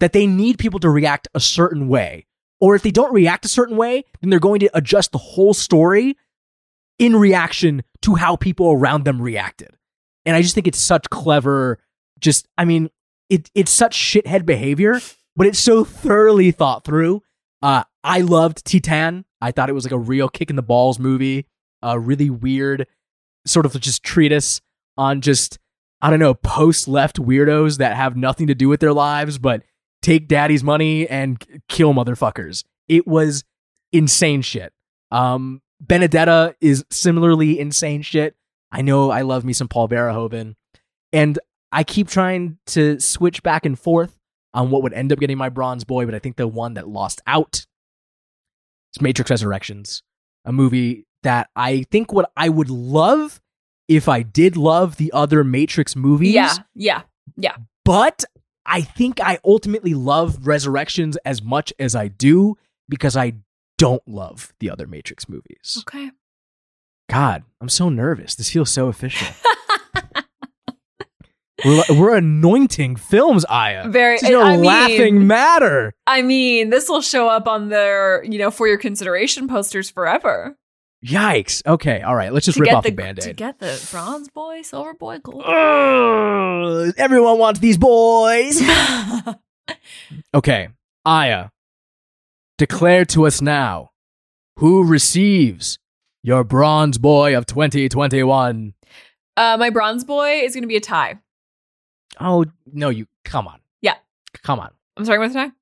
that 0.00 0.12
they 0.12 0.26
need 0.26 0.58
people 0.58 0.80
to 0.80 0.90
react 0.90 1.28
a 1.34 1.40
certain 1.40 1.88
way, 1.88 2.26
or 2.60 2.74
if 2.74 2.82
they 2.82 2.90
don't 2.90 3.12
react 3.12 3.44
a 3.44 3.48
certain 3.48 3.76
way, 3.76 4.04
then 4.20 4.30
they're 4.30 4.38
going 4.38 4.60
to 4.60 4.70
adjust 4.74 5.12
the 5.12 5.18
whole 5.18 5.54
story 5.54 6.16
in 6.98 7.16
reaction 7.16 7.82
to 8.02 8.16
how 8.16 8.36
people 8.36 8.72
around 8.72 9.04
them 9.04 9.20
reacted. 9.20 9.70
And 10.26 10.36
I 10.36 10.42
just 10.42 10.54
think 10.54 10.66
it's 10.66 10.78
such 10.78 11.08
clever. 11.10 11.78
Just, 12.20 12.48
I 12.58 12.64
mean, 12.64 12.90
it 13.28 13.50
it's 13.54 13.70
such 13.70 13.96
shithead 13.96 14.46
behavior, 14.46 15.00
but 15.38 15.46
it's 15.46 15.60
so 15.60 15.84
thoroughly 15.84 16.50
thought 16.50 16.84
through. 16.84 17.22
Uh, 17.62 17.84
I 18.02 18.22
loved 18.22 18.64
Titane. 18.64 19.24
I 19.40 19.52
thought 19.52 19.70
it 19.70 19.72
was 19.72 19.84
like 19.84 19.92
a 19.92 19.98
real 19.98 20.28
kick 20.28 20.50
in 20.50 20.56
the 20.56 20.62
balls 20.62 20.98
movie. 20.98 21.46
A 21.80 21.98
really 21.98 22.28
weird 22.28 22.88
sort 23.46 23.64
of 23.64 23.78
just 23.80 24.02
treatise 24.02 24.60
on 24.96 25.20
just 25.20 25.60
I 26.02 26.10
don't 26.10 26.18
know 26.18 26.34
post 26.34 26.88
left 26.88 27.18
weirdos 27.18 27.78
that 27.78 27.96
have 27.96 28.16
nothing 28.16 28.48
to 28.48 28.54
do 28.54 28.68
with 28.68 28.80
their 28.80 28.92
lives 28.92 29.38
but 29.38 29.62
take 30.02 30.26
daddy's 30.26 30.64
money 30.64 31.08
and 31.08 31.40
kill 31.68 31.94
motherfuckers. 31.94 32.64
It 32.88 33.06
was 33.06 33.44
insane 33.92 34.42
shit. 34.42 34.72
Um, 35.12 35.62
Benedetta 35.80 36.56
is 36.60 36.84
similarly 36.90 37.60
insane 37.60 38.02
shit. 38.02 38.34
I 38.72 38.82
know 38.82 39.10
I 39.10 39.22
love 39.22 39.44
me 39.44 39.52
some 39.52 39.68
Paul 39.68 39.88
Verhoeven, 39.88 40.56
and 41.12 41.38
I 41.70 41.84
keep 41.84 42.08
trying 42.08 42.58
to 42.66 42.98
switch 42.98 43.44
back 43.44 43.64
and 43.64 43.78
forth 43.78 44.17
on 44.54 44.70
what 44.70 44.82
would 44.82 44.92
end 44.92 45.12
up 45.12 45.18
getting 45.18 45.38
my 45.38 45.48
bronze 45.48 45.84
boy, 45.84 46.04
but 46.04 46.14
I 46.14 46.18
think 46.18 46.36
the 46.36 46.48
one 46.48 46.74
that 46.74 46.88
lost 46.88 47.20
out 47.26 47.66
is 48.94 49.00
Matrix 49.00 49.30
Resurrections, 49.30 50.02
a 50.44 50.52
movie 50.52 51.06
that 51.22 51.50
I 51.54 51.84
think 51.90 52.12
what 52.12 52.30
I 52.36 52.48
would 52.48 52.70
love 52.70 53.40
if 53.88 54.08
I 54.08 54.22
did 54.22 54.56
love 54.56 54.96
the 54.96 55.12
other 55.12 55.42
Matrix 55.44 55.96
movies. 55.96 56.34
Yeah, 56.34 56.54
yeah. 56.74 57.02
Yeah. 57.36 57.56
But 57.84 58.24
I 58.66 58.82
think 58.82 59.20
I 59.20 59.38
ultimately 59.44 59.94
love 59.94 60.46
Resurrections 60.46 61.16
as 61.24 61.42
much 61.42 61.72
as 61.78 61.94
I 61.94 62.08
do 62.08 62.56
because 62.88 63.16
I 63.16 63.34
don't 63.78 64.06
love 64.06 64.52
the 64.60 64.70
other 64.70 64.86
Matrix 64.86 65.28
movies. 65.28 65.82
Okay. 65.86 66.10
God, 67.08 67.44
I'm 67.60 67.70
so 67.70 67.88
nervous. 67.88 68.34
This 68.34 68.50
feels 68.50 68.70
so 68.70 68.88
official. 68.88 69.28
we're, 71.64 71.82
we're 71.90 72.16
anointing 72.16 72.96
films, 72.96 73.44
Aya. 73.48 73.88
Very. 73.88 74.18
This 74.18 74.30
no 74.30 74.42
I 74.42 74.56
mean- 74.56 74.64
laughing 74.64 75.26
matter. 75.26 75.94
I 76.06 76.22
mean, 76.22 76.70
this 76.70 76.88
will 76.88 77.02
show 77.02 77.28
up 77.28 77.46
on 77.48 77.68
their, 77.68 78.22
you 78.24 78.38
know, 78.38 78.50
for 78.50 78.66
your 78.68 78.78
consideration 78.78 79.48
posters 79.48 79.90
forever. 79.90 80.56
Yikes. 81.04 81.64
Okay, 81.64 82.02
all 82.02 82.16
right. 82.16 82.32
Let's 82.32 82.46
just 82.46 82.58
to 82.58 82.62
rip 82.62 82.72
off 82.72 82.82
the 82.82 82.90
the 82.90 82.96
band 82.96 83.20
to 83.20 83.32
get 83.32 83.60
the 83.60 83.80
bronze 83.92 84.28
boy, 84.28 84.62
silver 84.62 84.94
boy, 84.94 85.18
gold. 85.18 85.44
Everyone 86.98 87.38
wants 87.38 87.60
these 87.60 87.78
boys. 87.78 88.60
Okay, 90.34 90.68
Aya, 91.04 91.48
declare 92.56 93.04
to 93.06 93.26
us 93.26 93.42
now 93.42 93.90
who 94.56 94.82
receives 94.82 95.78
your 96.22 96.42
bronze 96.42 96.96
boy 96.96 97.36
of 97.36 97.44
2021. 97.46 98.72
uh, 99.36 99.56
my 99.58 99.68
bronze 99.70 100.04
boy 100.04 100.40
is 100.40 100.54
going 100.54 100.62
to 100.62 100.68
be 100.68 100.76
a 100.76 100.80
tie. 100.80 101.18
Oh, 102.20 102.44
no, 102.72 102.88
you 102.88 103.06
come 103.24 103.46
on. 103.46 103.60
Yeah. 103.80 103.96
Come 104.42 104.60
on. 104.60 104.70
I'm 104.96 105.04
sorry, 105.04 105.18
with 105.18 105.32
the 105.32 105.38
tie. 105.38 105.52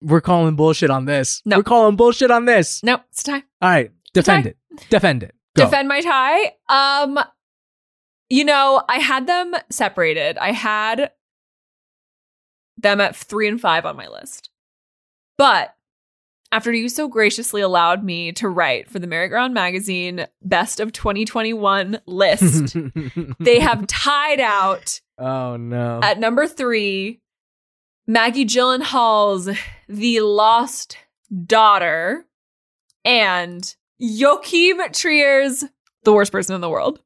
We're 0.00 0.20
calling 0.20 0.54
bullshit 0.54 0.90
on 0.90 1.06
this. 1.06 1.42
No. 1.44 1.56
We're 1.58 1.64
calling 1.64 1.96
bullshit 1.96 2.30
on 2.30 2.44
this. 2.44 2.82
No, 2.84 3.00
it's 3.10 3.22
a 3.22 3.24
tie. 3.24 3.42
All 3.60 3.68
right, 3.68 3.90
defend 4.14 4.46
it. 4.46 4.56
Defend 4.90 5.24
it. 5.24 5.34
Go. 5.56 5.64
defend 5.64 5.88
my 5.88 6.00
tie. 6.00 6.54
Um, 6.68 7.18
you 8.28 8.44
know, 8.44 8.82
I 8.88 8.98
had 8.98 9.26
them 9.26 9.54
separated. 9.70 10.38
I 10.38 10.52
had 10.52 11.10
them 12.76 13.00
at 13.00 13.16
three 13.16 13.48
and 13.48 13.60
five 13.60 13.84
on 13.84 13.96
my 13.96 14.06
list, 14.06 14.50
but 15.36 15.74
after 16.52 16.72
you 16.72 16.88
so 16.88 17.08
graciously 17.08 17.60
allowed 17.60 18.04
me 18.04 18.32
to 18.32 18.48
write 18.48 18.88
for 18.88 18.98
the 18.98 19.06
Merry-Go-Round 19.06 19.52
magazine 19.52 20.26
best 20.42 20.80
of 20.80 20.92
2021 20.92 22.00
list, 22.06 22.76
they 23.40 23.58
have 23.58 23.86
tied 23.86 24.40
out 24.40 25.00
oh 25.18 25.56
no. 25.56 26.00
at 26.02 26.18
number 26.18 26.46
three 26.46 27.20
Maggie 28.06 28.46
Gyllenhaal's 28.46 29.50
The 29.86 30.20
Lost 30.20 30.96
Daughter 31.44 32.24
and 33.04 33.76
Joachim 33.98 34.80
Trier's 34.92 35.62
The 36.04 36.12
Worst 36.14 36.32
Person 36.32 36.54
in 36.54 36.62
the 36.62 36.70
World. 36.70 37.00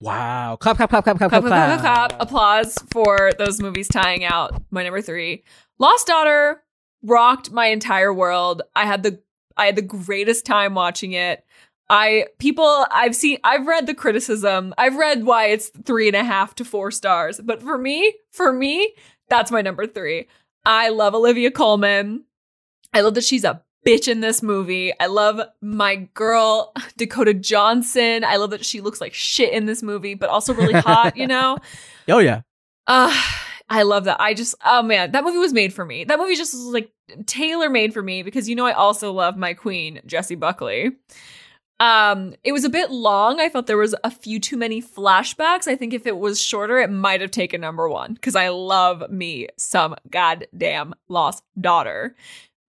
Wow. 0.00 0.56
Clap, 0.56 0.78
clap, 0.78 0.88
clap, 0.88 1.04
clap, 1.04 1.18
clap, 1.18 1.30
clap, 1.30 1.42
clap, 1.42 1.52
clap, 1.52 1.80
clap, 1.80 2.10
clap. 2.10 2.22
Applause 2.22 2.76
for 2.90 3.32
those 3.38 3.60
movies 3.60 3.86
tying 3.86 4.24
out 4.24 4.62
my 4.70 4.82
number 4.82 5.02
three. 5.02 5.44
Lost 5.78 6.06
Daughter 6.06 6.62
rocked 7.02 7.52
my 7.52 7.66
entire 7.66 8.14
world. 8.14 8.62
I 8.74 8.86
had 8.86 9.02
the 9.02 9.20
I 9.58 9.66
had 9.66 9.76
the 9.76 9.82
greatest 9.82 10.46
time 10.46 10.74
watching 10.74 11.12
it. 11.12 11.44
I 11.92 12.28
people 12.38 12.86
I've 12.90 13.14
seen 13.14 13.36
I've 13.44 13.66
read 13.66 13.86
the 13.86 13.92
criticism. 13.92 14.72
I've 14.78 14.96
read 14.96 15.24
why 15.24 15.48
it's 15.48 15.68
three 15.84 16.08
and 16.08 16.16
a 16.16 16.24
half 16.24 16.54
to 16.54 16.64
four 16.64 16.90
stars. 16.90 17.38
But 17.38 17.62
for 17.62 17.76
me, 17.76 18.14
for 18.30 18.50
me, 18.50 18.94
that's 19.28 19.50
my 19.50 19.60
number 19.60 19.86
three. 19.86 20.26
I 20.64 20.88
love 20.88 21.14
Olivia 21.14 21.50
Colman. 21.50 22.24
I 22.94 23.02
love 23.02 23.12
that 23.14 23.24
she's 23.24 23.44
a 23.44 23.62
bitch 23.86 24.08
in 24.08 24.20
this 24.20 24.42
movie. 24.42 24.98
I 24.98 25.06
love 25.06 25.38
my 25.60 26.08
girl 26.14 26.72
Dakota 26.96 27.34
Johnson. 27.34 28.24
I 28.24 28.36
love 28.36 28.50
that 28.50 28.64
she 28.64 28.80
looks 28.80 29.02
like 29.02 29.12
shit 29.12 29.52
in 29.52 29.66
this 29.66 29.82
movie, 29.82 30.14
but 30.14 30.30
also 30.30 30.54
really 30.54 30.80
hot, 30.80 31.16
you 31.18 31.26
know? 31.26 31.58
Oh 32.08 32.18
yeah. 32.18 32.40
Uh 32.86 33.14
I 33.68 33.82
love 33.82 34.04
that. 34.04 34.18
I 34.18 34.32
just 34.32 34.54
oh 34.64 34.82
man, 34.82 35.12
that 35.12 35.24
movie 35.24 35.36
was 35.36 35.52
made 35.52 35.74
for 35.74 35.84
me. 35.84 36.04
That 36.04 36.18
movie 36.18 36.36
just 36.36 36.54
was 36.54 36.64
like 36.72 36.90
tailor 37.26 37.68
made 37.68 37.92
for 37.92 38.02
me 38.02 38.22
because 38.22 38.48
you 38.48 38.56
know 38.56 38.64
I 38.64 38.72
also 38.72 39.12
love 39.12 39.36
my 39.36 39.52
queen, 39.52 40.00
Jessie 40.06 40.36
Buckley. 40.36 40.92
Um, 41.82 42.36
it 42.44 42.52
was 42.52 42.62
a 42.62 42.68
bit 42.68 42.92
long. 42.92 43.40
I 43.40 43.48
felt 43.48 43.66
there 43.66 43.76
was 43.76 43.96
a 44.04 44.10
few 44.10 44.38
too 44.38 44.56
many 44.56 44.80
flashbacks. 44.80 45.66
I 45.66 45.74
think 45.74 45.92
if 45.92 46.06
it 46.06 46.16
was 46.16 46.40
shorter, 46.40 46.78
it 46.78 46.92
might 46.92 47.20
have 47.20 47.32
taken 47.32 47.60
number 47.60 47.88
one 47.88 48.14
because 48.14 48.36
I 48.36 48.50
love 48.50 49.10
me 49.10 49.48
some 49.58 49.96
goddamn 50.08 50.94
lost 51.08 51.42
daughter. 51.60 52.14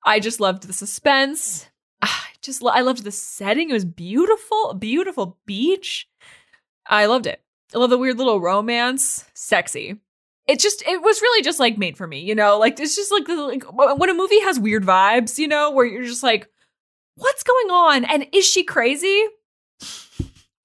I 0.07 0.21
just 0.21 0.39
loved 0.39 0.63
the 0.63 0.73
suspense. 0.73 1.69
Ah, 2.01 2.29
I 2.29 2.37
just 2.41 2.63
I 2.65 2.83
loved 2.83 3.03
the 3.03 3.11
setting. 3.11 3.71
It 3.71 3.73
was 3.73 3.85
beautiful, 3.85 4.75
beautiful 4.75 5.39
beach. 5.45 6.09
I 6.87 7.07
loved 7.07 7.27
it. 7.27 7.43
I 7.75 7.79
love 7.79 7.91
the 7.91 7.99
weird 7.99 8.19
little 8.19 8.41
romance. 8.41 9.25
Sexy. 9.35 9.97
It 10.47 10.61
just 10.61 10.87
it 10.87 11.03
was 11.03 11.21
really 11.21 11.43
just 11.43 11.59
like 11.59 11.77
made 11.79 11.97
for 11.97 12.07
me, 12.07 12.21
you 12.21 12.37
know? 12.37 12.61
Like 12.61 12.79
it's 12.79 12.95
just 12.95 13.11
like, 13.11 13.29
like 13.29 13.65
when 13.73 14.09
a 14.09 14.15
movie 14.15 14.41
has 14.43 14.61
weird 14.61 14.85
vibes, 14.85 15.37
you 15.37 15.49
know, 15.49 15.73
where 15.73 15.85
you're 15.85 16.05
just 16.05 16.23
like, 16.23 16.49
what's 17.17 17.43
going 17.43 17.71
on? 17.71 18.05
And 18.05 18.27
is 18.33 18.47
she 18.47 18.63
crazy? 18.63 19.27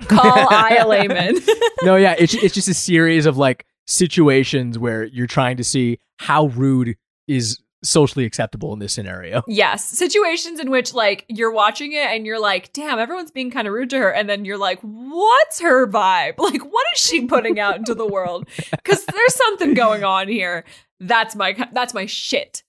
Call 0.07 0.47
I 0.51 0.77
a 0.81 0.87
layman. 0.87 1.37
no, 1.83 1.95
yeah, 1.95 2.15
it's 2.17 2.33
it's 2.33 2.53
just 2.53 2.67
a 2.67 2.73
series 2.73 3.25
of 3.25 3.37
like 3.37 3.65
situations 3.87 4.77
where 4.77 5.05
you're 5.05 5.27
trying 5.27 5.57
to 5.57 5.63
see 5.63 5.99
how 6.17 6.47
rude 6.47 6.97
is 7.27 7.59
socially 7.83 8.25
acceptable 8.25 8.73
in 8.73 8.79
this 8.79 8.93
scenario. 8.93 9.43
Yes, 9.47 9.85
situations 9.85 10.59
in 10.59 10.69
which 10.69 10.93
like 10.93 11.25
you're 11.29 11.51
watching 11.51 11.93
it 11.93 12.07
and 12.07 12.25
you're 12.25 12.39
like, 12.39 12.73
"Damn, 12.73 12.99
everyone's 12.99 13.31
being 13.31 13.51
kind 13.51 13.67
of 13.67 13.73
rude 13.73 13.89
to 13.91 13.97
her," 13.99 14.11
and 14.11 14.27
then 14.27 14.43
you're 14.45 14.57
like, 14.57 14.79
"What's 14.81 15.61
her 15.61 15.87
vibe? 15.87 16.35
Like, 16.39 16.63
what 16.63 16.85
is 16.93 17.01
she 17.01 17.25
putting 17.25 17.59
out 17.59 17.77
into 17.77 17.95
the 17.95 18.07
world? 18.07 18.47
Because 18.71 19.05
there's 19.05 19.35
something 19.35 19.73
going 19.73 20.03
on 20.03 20.27
here." 20.27 20.65
That's 20.99 21.35
my 21.35 21.55
that's 21.73 21.93
my 21.93 22.05
shit. 22.05 22.63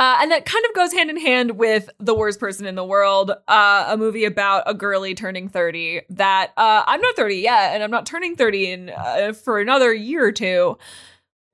Uh, 0.00 0.16
and 0.22 0.30
that 0.30 0.46
kind 0.46 0.64
of 0.64 0.74
goes 0.74 0.94
hand 0.94 1.10
in 1.10 1.20
hand 1.20 1.58
with 1.58 1.90
The 1.98 2.14
Worst 2.14 2.40
Person 2.40 2.64
in 2.64 2.74
the 2.74 2.82
World, 2.82 3.32
uh, 3.48 3.84
a 3.86 3.98
movie 3.98 4.24
about 4.24 4.62
a 4.64 4.72
girly 4.72 5.14
turning 5.14 5.46
30 5.46 6.00
that 6.08 6.52
uh, 6.56 6.84
I'm 6.86 7.02
not 7.02 7.16
30 7.16 7.36
yet, 7.36 7.74
and 7.74 7.82
I'm 7.82 7.90
not 7.90 8.06
turning 8.06 8.34
30 8.34 8.70
in 8.70 8.88
uh, 8.88 9.34
for 9.34 9.60
another 9.60 9.92
year 9.92 10.24
or 10.24 10.32
two, 10.32 10.78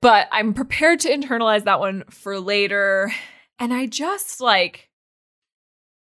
but 0.01 0.29
I'm 0.31 0.53
prepared 0.53 1.01
to 1.01 1.09
internalize 1.09 1.65
that 1.65 1.81
one 1.81 2.05
for 2.09 2.39
later. 2.39 3.11
And 3.59 3.73
I 3.73 3.85
just 3.85 4.39
like, 4.39 4.91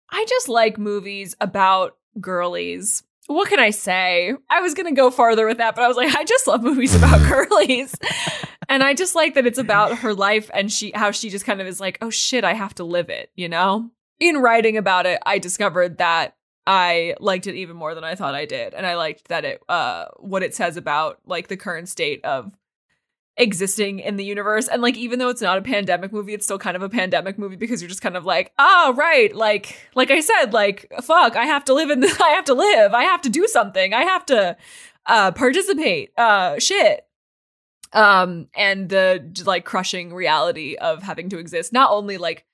I 0.09 0.25
just 0.27 0.49
like 0.49 0.79
movies 0.79 1.35
about 1.43 1.99
girlies. 2.23 3.03
What 3.31 3.49
can 3.49 3.61
I 3.61 3.71
say? 3.71 4.35
I 4.51 4.61
was 4.61 4.75
going 4.75 4.93
to 4.93 5.01
go 5.01 5.09
farther 5.09 5.47
with 5.47 5.59
that, 5.59 5.77
but 5.77 5.85
I 5.85 5.87
was 5.87 5.97
like, 5.97 6.13
I 6.17 6.25
just 6.25 6.49
love 6.49 6.65
movies 6.65 6.97
about 6.97 7.21
girlies. 7.29 7.95
and 8.69 8.83
I 8.83 8.93
just 8.93 9.15
like 9.15 9.35
that 9.35 9.47
it's 9.47 9.57
about 9.57 9.99
her 9.99 10.13
life 10.13 10.51
and 10.53 10.71
she 10.71 10.91
how 10.97 11.13
she 11.13 11.31
just 11.31 11.47
kind 11.47 11.61
of 11.61 11.69
is 11.69 11.79
like, 11.79 11.97
"Oh 12.03 12.11
shit, 12.11 12.43
I 12.43 12.55
have 12.55 12.75
to 12.75 12.85
live 12.85 13.09
it," 13.09 13.31
you 13.37 13.49
know? 13.49 13.89
In 14.19 14.39
writing 14.39 14.77
about 14.77 15.07
it, 15.07 15.21
I 15.25 15.39
discovered 15.39 15.99
that 15.99 16.35
I 16.67 17.15
liked 17.21 17.47
it 17.47 17.55
even 17.55 17.77
more 17.77 17.95
than 17.95 18.03
I 18.03 18.17
thought 18.17 18.35
I 18.35 18.47
did. 18.47 18.75
And 18.75 18.85
I 18.85 18.97
liked 18.97 19.29
that 19.29 19.45
it 19.45 19.63
uh 19.69 20.07
what 20.17 20.43
it 20.43 20.57
says 20.57 20.77
about 20.77 21.21
like 21.25 21.47
the 21.47 21.57
current 21.57 21.89
state 21.89 22.25
of 22.25 22.51
existing 23.41 24.01
in 24.01 24.17
the 24.17 24.25
universe. 24.25 24.69
And 24.69 24.83
like 24.83 24.97
even 24.97 25.19
though 25.19 25.31
it's 25.31 25.41
not 25.41 25.59
a 25.59 25.63
pandemic 25.63 26.13
movie 26.13 26.35
it's 26.35 26.45
still 26.45 26.59
kind 26.59 26.77
of 26.77 26.83
a 26.83 26.89
pandemic 26.89 27.39
movie 27.39 27.57
because 27.57 27.81
you're 27.81 27.89
just 27.89 28.03
kind 28.03 28.17
of 28.17 28.25
like 28.27 28.53
oh 28.59 28.95
right 28.97 29.35
like 29.35 29.81
like 29.95 30.11
i 30.11 30.21
said 30.21 30.53
like 30.53 30.93
fuck 31.03 31.37
i 31.37 31.47
have 31.47 31.65
to 31.65 31.75
live 31.75 31.91
in 31.91 32.01
this 32.01 32.21
i 32.21 32.29
have 32.31 32.45
to 32.45 32.55
live 32.55 32.93
i 32.93 33.03
have 33.03 33.23
to 33.23 33.31
do 33.31 33.47
something 33.49 33.95
i 33.95 34.03
have 34.03 34.27
to 34.27 34.57
uh 35.07 35.33
participate 35.33 36.13
uh 36.19 36.59
shit. 36.59 37.07
Um 37.93 38.49
and 38.55 38.89
the 38.89 39.43
like 39.45 39.65
crushing 39.65 40.13
reality 40.15 40.77
of 40.77 41.03
having 41.03 41.29
to 41.31 41.39
exist. 41.39 41.73
Not 41.73 41.91
only 41.91 42.19
like 42.19 42.45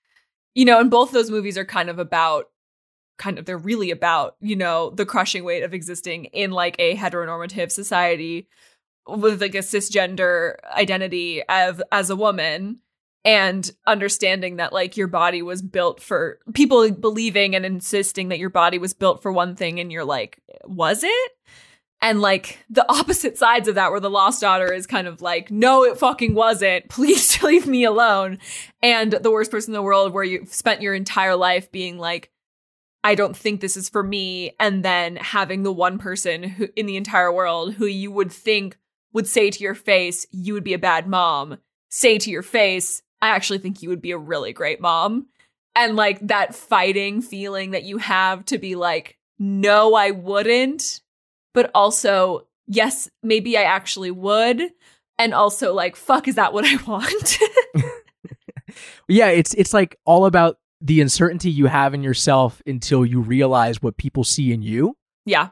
you 0.54 0.64
know 0.64 0.80
and 0.80 0.90
both 0.90 1.10
those 1.10 1.30
movies 1.30 1.58
are 1.58 1.64
kind 1.64 1.90
of 1.90 1.98
about 1.98 2.46
kind 3.18 3.38
of 3.38 3.44
they're 3.44 3.58
really 3.58 3.90
about 3.90 4.36
you 4.40 4.56
know 4.56 4.90
the 4.90 5.06
crushing 5.06 5.42
weight 5.42 5.62
of 5.62 5.74
existing 5.74 6.26
in 6.26 6.52
like 6.52 6.76
a 6.78 6.96
heteronormative 6.96 7.72
society 7.72 8.48
with 9.08 9.40
like 9.40 9.54
a 9.54 9.58
cisgender 9.58 10.56
identity 10.74 11.42
of 11.44 11.82
as 11.92 12.10
a 12.10 12.16
woman 12.16 12.78
and 13.24 13.72
understanding 13.86 14.56
that 14.56 14.72
like 14.72 14.96
your 14.96 15.08
body 15.08 15.42
was 15.42 15.62
built 15.62 16.00
for 16.00 16.38
people 16.54 16.90
believing 16.92 17.54
and 17.54 17.66
insisting 17.66 18.28
that 18.28 18.38
your 18.38 18.50
body 18.50 18.78
was 18.78 18.94
built 18.94 19.22
for 19.22 19.32
one 19.32 19.56
thing 19.56 19.80
and 19.80 19.90
you're 19.90 20.04
like 20.04 20.40
was 20.64 21.02
it 21.02 21.32
and 22.02 22.20
like 22.20 22.58
the 22.70 22.90
opposite 22.92 23.38
sides 23.38 23.68
of 23.68 23.74
that, 23.76 23.90
where 23.90 24.00
the 24.00 24.10
lost 24.10 24.40
daughter 24.40 24.72
is 24.72 24.86
kind 24.86 25.06
of 25.06 25.22
like, 25.22 25.50
no, 25.50 25.84
it 25.84 25.98
fucking 25.98 26.34
wasn't. 26.34 26.88
Please 26.90 27.42
leave 27.42 27.66
me 27.66 27.84
alone. 27.84 28.38
And 28.82 29.12
the 29.12 29.30
worst 29.30 29.50
person 29.50 29.72
in 29.72 29.74
the 29.74 29.82
world, 29.82 30.12
where 30.12 30.24
you've 30.24 30.52
spent 30.52 30.82
your 30.82 30.94
entire 30.94 31.36
life 31.36 31.70
being 31.72 31.98
like, 31.98 32.30
I 33.04 33.14
don't 33.14 33.36
think 33.36 33.60
this 33.60 33.76
is 33.76 33.88
for 33.88 34.02
me. 34.02 34.56
And 34.58 34.84
then 34.84 35.16
having 35.16 35.62
the 35.62 35.72
one 35.72 35.98
person 35.98 36.42
who 36.42 36.68
in 36.74 36.86
the 36.86 36.96
entire 36.96 37.32
world 37.32 37.74
who 37.74 37.86
you 37.86 38.10
would 38.10 38.32
think 38.32 38.76
would 39.16 39.26
say 39.26 39.50
to 39.50 39.62
your 39.62 39.74
face, 39.74 40.24
you 40.30 40.54
would 40.54 40.64
be 40.64 40.74
a 40.74 40.78
bad 40.78 41.08
mom, 41.08 41.58
say 41.90 42.18
to 42.18 42.30
your 42.30 42.42
face, 42.42 43.02
I 43.20 43.30
actually 43.30 43.58
think 43.58 43.82
you 43.82 43.88
would 43.88 44.00
be 44.00 44.12
a 44.12 44.18
really 44.18 44.52
great 44.52 44.80
mom. 44.80 45.26
And 45.74 45.96
like 45.96 46.24
that 46.28 46.54
fighting 46.54 47.20
feeling 47.20 47.72
that 47.72 47.82
you 47.82 47.98
have 47.98 48.44
to 48.46 48.58
be 48.58 48.76
like, 48.76 49.18
no, 49.38 49.94
I 49.94 50.12
wouldn't 50.12 51.00
but 51.56 51.70
also, 51.74 52.46
yes, 52.66 53.08
maybe 53.22 53.56
I 53.56 53.62
actually 53.62 54.10
would. 54.10 54.62
And 55.18 55.32
also, 55.32 55.72
like, 55.72 55.96
fuck, 55.96 56.28
is 56.28 56.34
that 56.34 56.52
what 56.52 56.66
I 56.66 56.76
want? 56.86 57.38
yeah, 59.08 59.28
it's 59.28 59.54
it's 59.54 59.72
like 59.72 59.98
all 60.04 60.26
about 60.26 60.58
the 60.82 61.00
uncertainty 61.00 61.50
you 61.50 61.64
have 61.64 61.94
in 61.94 62.02
yourself 62.02 62.60
until 62.66 63.06
you 63.06 63.22
realize 63.22 63.80
what 63.80 63.96
people 63.96 64.22
see 64.22 64.52
in 64.52 64.60
you. 64.60 64.98
Yeah. 65.24 65.48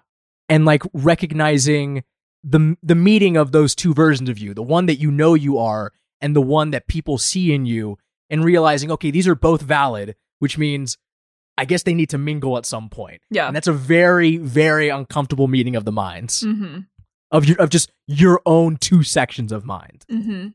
And 0.51 0.67
like 0.67 0.83
recognizing 0.93 2.05
the 2.45 2.77
the 2.83 2.95
meeting 2.95 3.37
of 3.37 3.53
those 3.53 3.75
two 3.75 3.95
versions 3.95 4.29
of 4.29 4.39
you, 4.39 4.55
the 4.55 4.63
one 4.63 4.87
that 4.87 4.97
you 4.97 5.11
know 5.11 5.35
you 5.35 5.59
are 5.59 5.93
and 6.21 6.37
the 6.37 6.43
one 6.43 6.71
that 6.71 6.87
people 6.87 7.19
see 7.19 7.53
in 7.53 7.67
you 7.67 7.99
and 8.31 8.45
realizing, 8.45 8.91
okay, 8.93 9.11
these 9.11 9.27
are 9.27 9.35
both 9.35 9.63
valid, 9.63 10.15
which 10.39 10.59
means 10.59 10.99
I 11.57 11.65
guess 11.65 11.85
they 11.85 11.95
need 11.95 12.11
to 12.11 12.19
mingle 12.19 12.59
at 12.59 12.67
some 12.67 12.89
point. 12.89 13.23
Yeah. 13.31 13.47
And 13.47 13.55
that's 13.55 13.69
a 13.69 13.73
very, 13.73 14.37
very 14.39 14.89
uncomfortable 14.89 15.49
meeting 15.49 15.77
of 15.77 15.85
the 15.85 15.93
minds. 15.93 16.43
Mm-hmm. 16.43 16.81
Of 17.31 17.47
your 17.47 17.61
of 17.61 17.71
just 17.71 17.91
your 18.07 18.41
own 18.47 18.77
two 18.77 19.03
sections 19.03 19.51
of 19.51 19.65
mind. 19.65 20.05
Mm-hmm. 20.11 20.49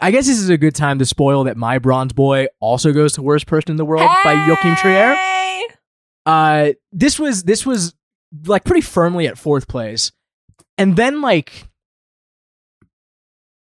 I 0.00 0.10
guess 0.10 0.26
this 0.26 0.38
is 0.38 0.48
a 0.48 0.56
good 0.56 0.74
time 0.74 0.98
to 0.98 1.06
spoil 1.06 1.44
that 1.44 1.56
my 1.56 1.78
bronze 1.78 2.12
boy 2.12 2.48
also 2.58 2.92
goes 2.92 3.12
to 3.12 3.22
worst 3.22 3.46
person 3.46 3.70
in 3.70 3.76
the 3.76 3.84
world 3.84 4.08
hey! 4.08 4.20
by 4.24 4.46
Joachim 4.46 4.74
Trier. 4.76 5.16
Uh 6.26 6.72
this 6.90 7.20
was 7.20 7.44
this 7.44 7.64
was 7.64 7.94
like 8.46 8.64
pretty 8.64 8.80
firmly 8.80 9.28
at 9.28 9.38
fourth 9.38 9.68
place. 9.68 10.10
And 10.76 10.96
then 10.96 11.20
like 11.20 11.68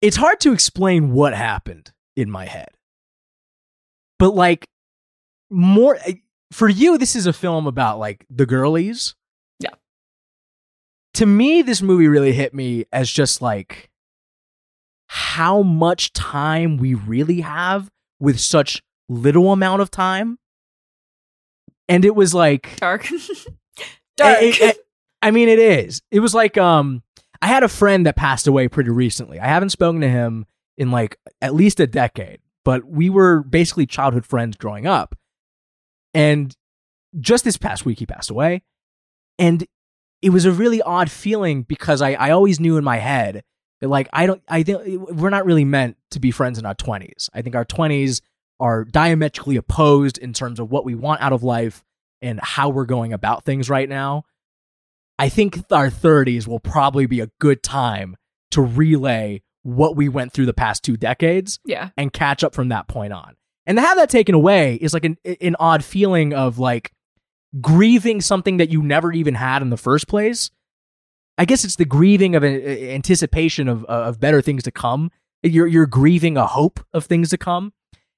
it's 0.01 0.18
hard 0.18 0.39
to 0.41 0.51
explain 0.51 1.12
what 1.12 1.34
happened 1.34 1.91
in 2.16 2.30
my 2.30 2.45
head. 2.45 2.70
But 4.18 4.36
like 4.36 4.68
more 5.49 5.97
eh, 6.05 6.16
for 6.51 6.68
you, 6.68 6.97
this 6.97 7.16
is 7.16 7.28
a 7.28 7.34
film 7.34 7.68
about 7.68 7.99
like 7.99 8.26
the 8.30 8.45
girlies. 8.45 9.16
Yeah. 9.59 9.76
To 11.16 11.26
me, 11.26 11.62
this 11.62 11.82
movie 11.82 12.07
really 12.07 12.34
hit 12.34 12.53
me 12.53 12.86
as 12.91 13.12
just 13.12 13.41
like 13.41 13.89
how 15.07 15.62
much 15.62 16.14
time 16.14 16.78
we 16.78 16.93
really 16.93 17.41
have 17.41 17.89
with 18.20 18.39
such 18.39 18.82
little 19.09 19.51
amount 19.51 19.82
of 19.82 19.91
time. 19.91 20.38
And 21.89 22.05
it 22.05 22.16
was 22.16 22.34
like 22.34 22.78
dark. 22.78 23.07
Eh, 24.20 24.24
eh, 24.24 24.34
dark. 24.34 24.41
It, 24.43 24.62
it, 24.62 24.78
I 25.22 25.32
mean, 25.32 25.49
it 25.49 25.59
is. 25.59 26.01
It 26.11 26.19
was 26.19 26.34
like 26.34 26.57
um, 26.57 27.03
I 27.41 27.47
had 27.47 27.63
a 27.63 27.67
friend 27.67 28.05
that 28.05 28.15
passed 28.15 28.47
away 28.47 28.67
pretty 28.67 28.89
recently. 28.89 29.39
I 29.39 29.47
haven't 29.47 29.69
spoken 29.69 30.01
to 30.01 30.09
him 30.09 30.45
in 30.78 30.91
like 30.91 31.17
at 31.41 31.53
least 31.53 31.80
a 31.80 31.88
decade, 31.88 32.39
but 32.65 32.86
we 32.86 33.09
were 33.09 33.43
basically 33.43 33.86
childhood 33.86 34.26
friends 34.26 34.57
growing 34.57 34.88
up. 34.88 35.15
And 36.13 36.55
just 37.19 37.43
this 37.43 37.57
past 37.57 37.86
week, 37.86 37.99
he 37.99 38.05
passed 38.05 38.30
away. 38.30 38.63
And 39.38 39.65
it 40.22 40.30
was 40.30 40.45
a 40.45 40.51
really 40.51 40.82
odd 40.82 41.09
feeling 41.09 41.63
because 41.63 42.01
I, 42.01 42.13
I 42.13 42.32
always 42.32 42.59
knew 42.59 42.78
in 42.78 42.84
my 42.84 42.97
head 42.97 43.43
that 43.80 43.89
like 43.89 44.07
I 44.13 44.28
don't 44.28 44.41
I 44.47 44.63
think 44.63 45.09
we're 45.11 45.30
not 45.30 45.45
really 45.45 45.65
meant 45.65 45.97
to 46.11 46.19
be 46.19 46.32
friends 46.32 46.59
in 46.59 46.65
our 46.65 46.76
20s. 46.76 47.30
I 47.34 47.41
think 47.41 47.55
our 47.55 47.65
20s 47.65 48.22
are 48.59 48.86
diametrically 48.86 49.55
opposed 49.55 50.19
in 50.19 50.34
terms 50.34 50.59
of 50.59 50.69
what 50.69 50.86
we 50.86 50.93
want 50.93 51.22
out 51.22 51.34
of 51.34 51.43
life 51.43 51.84
and 52.22 52.39
how 52.41 52.69
we're 52.69 52.86
going 52.86 53.13
about 53.13 53.43
things 53.43 53.69
right 53.69 53.89
now. 53.89 54.24
I 55.22 55.30
think 55.30 55.63
our 55.72 55.89
30s 55.89 56.47
will 56.47 56.59
probably 56.59 57.05
be 57.05 57.19
a 57.19 57.30
good 57.39 57.61
time 57.63 58.15
to 58.51 58.61
relay 58.61 59.41
what 59.63 59.95
we 59.95 60.09
went 60.09 60.34
through 60.34 60.47
the 60.47 60.53
past 60.53 60.84
two 60.84 60.97
decades 60.97 61.59
Yeah. 61.65 61.89
and 61.95 62.11
catch 62.11 62.43
up 62.43 62.55
from 62.55 62.69
that 62.69 62.88
point 62.88 63.13
on. 63.13 63.36
And 63.67 63.78
to 63.78 63.82
have 63.82 63.97
that 63.97 64.09
taken 64.09 64.34
away 64.34 64.76
is 64.82 64.93
like 64.93 65.05
an 65.05 65.17
an 65.39 65.55
odd 65.59 65.84
feeling 65.86 66.34
of 66.34 66.57
like 66.57 66.91
grieving 67.61 68.19
something 68.22 68.57
that 68.57 68.69
you 68.72 68.82
never 68.82 69.11
even 69.13 69.36
had 69.36 69.61
in 69.61 69.69
the 69.69 69.78
first 69.78 70.07
place. 70.07 70.49
I 71.38 71.45
guess 71.45 71.63
it's 71.63 71.76
the 71.76 71.86
grieving 71.86 72.36
of 72.36 72.41
an 72.43 72.55
anticipation 72.65 73.67
of 73.67 73.84
uh, 73.86 73.88
of 74.09 74.19
better 74.19 74.41
things 74.41 74.63
to 74.63 74.72
come. 74.72 75.11
You're 75.43 75.67
you're 75.67 75.86
grieving 75.86 76.38
a 76.38 76.47
hope 76.47 76.80
of 76.93 77.05
things 77.05 77.30
to 77.30 77.38
come. 77.38 77.72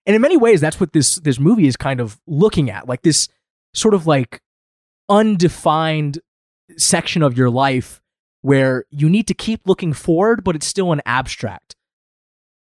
And 0.05 0.15
in 0.15 0.21
many 0.21 0.37
ways 0.37 0.61
that's 0.61 0.79
what 0.79 0.93
this 0.93 1.15
this 1.15 1.39
movie 1.39 1.67
is 1.67 1.75
kind 1.75 1.99
of 1.99 2.19
looking 2.25 2.69
at. 2.69 2.87
Like 2.87 3.01
this 3.01 3.27
sort 3.73 3.93
of 3.93 4.07
like 4.07 4.41
undefined 5.09 6.19
section 6.77 7.23
of 7.23 7.37
your 7.37 7.49
life 7.49 8.01
where 8.41 8.85
you 8.89 9.09
need 9.09 9.27
to 9.27 9.33
keep 9.33 9.61
looking 9.65 9.93
forward 9.93 10.43
but 10.43 10.55
it's 10.55 10.67
still 10.67 10.91
an 10.91 11.01
abstract. 11.05 11.75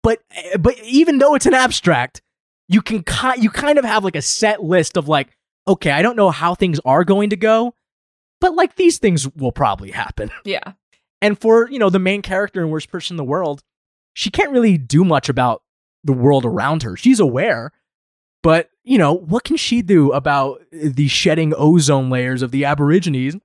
But 0.03 0.19
eh, 0.31 0.57
but 0.57 0.79
even 0.83 1.17
though 1.17 1.35
it's 1.35 1.45
an 1.45 1.53
abstract, 1.53 2.21
you 2.67 2.81
can 2.81 3.03
ki- 3.03 3.41
you 3.41 3.49
kind 3.49 3.77
of 3.77 3.85
have 3.85 4.03
like 4.03 4.15
a 4.15 4.21
set 4.21 4.63
list 4.63 4.97
of 4.97 5.07
like 5.07 5.37
okay, 5.67 5.91
I 5.91 6.01
don't 6.01 6.15
know 6.15 6.31
how 6.31 6.55
things 6.55 6.79
are 6.85 7.03
going 7.03 7.29
to 7.31 7.35
go, 7.35 7.75
but 8.39 8.55
like 8.55 8.75
these 8.75 8.97
things 8.97 9.27
will 9.35 9.51
probably 9.51 9.91
happen. 9.91 10.31
Yeah. 10.45 10.73
And 11.19 11.39
for, 11.39 11.67
you 11.71 11.79
know, 11.79 11.89
the 11.89 11.97
main 11.97 12.21
character 12.21 12.61
and 12.61 12.71
worst 12.71 12.91
person 12.91 13.15
in 13.15 13.17
the 13.17 13.23
world, 13.23 13.63
she 14.13 14.29
can't 14.29 14.51
really 14.51 14.77
do 14.77 15.03
much 15.03 15.29
about 15.29 15.63
the 16.03 16.13
world 16.13 16.45
around 16.45 16.83
her. 16.83 16.95
She's 16.95 17.19
aware, 17.19 17.71
but, 18.43 18.69
you 18.83 18.99
know, 18.99 19.13
what 19.13 19.43
can 19.43 19.57
she 19.57 19.81
do 19.81 20.11
about 20.11 20.61
the 20.71 21.07
shedding 21.07 21.55
ozone 21.57 22.11
layers 22.11 22.43
of 22.43 22.51
the 22.51 22.65
Aborigines 22.65 23.35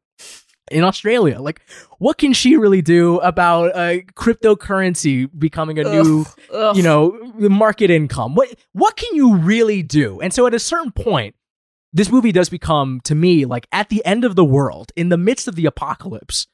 in 0.73 0.85
Australia? 0.85 1.41
Like, 1.41 1.61
what 1.99 2.19
can 2.19 2.33
she 2.33 2.57
really 2.57 2.83
do 2.83 3.19
about 3.21 3.75
uh, 3.75 4.01
cryptocurrency 4.15 5.29
becoming 5.39 5.79
a 5.79 5.85
new 5.85 6.23
Ugh, 6.23 6.37
ugh. 6.53 6.77
you 6.77 6.83
know 6.83 7.19
market 7.39 7.91
income? 7.91 8.35
What 8.35 8.55
what 8.73 8.97
can 8.97 9.15
you 9.15 9.37
really 9.37 9.83
do? 9.83 10.21
And 10.21 10.33
so 10.33 10.47
at 10.47 10.55
a 10.55 10.59
certain 10.59 10.93
point 10.93 11.35
this 11.95 12.11
movie 12.11 12.33
does 12.33 12.49
become 12.49 13.01
to 13.05 13.15
me 13.15 13.45
like 13.45 13.67
at 13.71 13.91
the 13.91 14.03
end 14.07 14.25
of 14.25 14.35
the 14.35 14.45
world 14.45 14.91
in 14.97 15.11
the 15.11 15.19
midst 15.19 15.47
of 15.47 15.57
the 15.57 15.67
apocalypse 15.67 16.47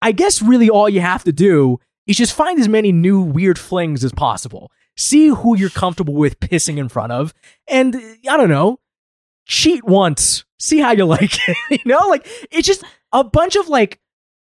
i 0.00 0.12
guess 0.12 0.40
really 0.40 0.70
all 0.70 0.88
you 0.88 1.00
have 1.00 1.24
to 1.24 1.32
do 1.32 1.76
is 2.06 2.16
just 2.16 2.34
find 2.34 2.58
as 2.58 2.68
many 2.68 2.90
new 2.90 3.20
weird 3.20 3.58
flings 3.58 4.02
as 4.02 4.12
possible. 4.12 4.72
See 4.96 5.28
who 5.28 5.56
you're 5.56 5.70
comfortable 5.70 6.14
with 6.14 6.40
pissing 6.40 6.76
in 6.76 6.88
front 6.88 7.12
of 7.12 7.32
and 7.68 7.94
i 8.28 8.36
don't 8.36 8.48
know 8.48 8.80
cheat 9.46 9.84
once. 9.84 10.44
See 10.58 10.78
how 10.78 10.92
you 10.92 11.04
like 11.04 11.36
it 11.48 11.56
you 11.70 11.78
know? 11.86 12.08
Like 12.08 12.26
it's 12.50 12.66
just 12.66 12.84
a 13.12 13.24
bunch 13.24 13.56
of 13.56 13.68
like 13.68 14.00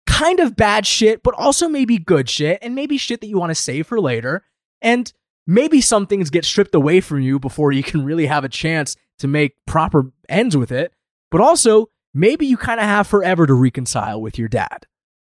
kind 0.07 0.39
of 0.39 0.55
bad 0.55 0.86
shit 0.86 1.22
but 1.24 1.34
also 1.36 1.68
maybe 1.70 1.97
good 1.97 2.28
shit 2.30 2.57
and 2.62 2.74
maybe 2.76 2.97
shit 2.97 3.22
that 3.22 3.28
you 3.28 3.38
want 3.38 3.51
to 3.51 3.55
save 3.55 3.86
for 3.88 3.99
later 4.01 4.43
and 4.82 5.14
maybe 5.45 5.82
some 5.82 6.07
things 6.07 6.30
get 6.30 6.43
stripped 6.45 6.74
away 6.76 6.99
from 7.01 7.22
you 7.22 7.39
before 7.39 7.72
you 7.72 7.84
can 7.84 8.03
really 8.03 8.26
have 8.26 8.43
a 8.43 8.49
chance 8.49 8.95
to 9.20 9.28
make 9.28 9.53
proper 9.66 10.12
ends 10.28 10.55
with 10.55 10.72
it. 10.72 10.93
But 11.32 11.41
also, 11.41 11.89
maybe 12.14 12.45
you 12.45 12.55
kind 12.57 12.80
of 12.80 12.86
have 12.86 13.05
forever 13.07 13.45
to 13.45 13.53
reconcile 13.53 14.22
with 14.22 14.38
your 14.39 14.47
dad. 14.47 14.86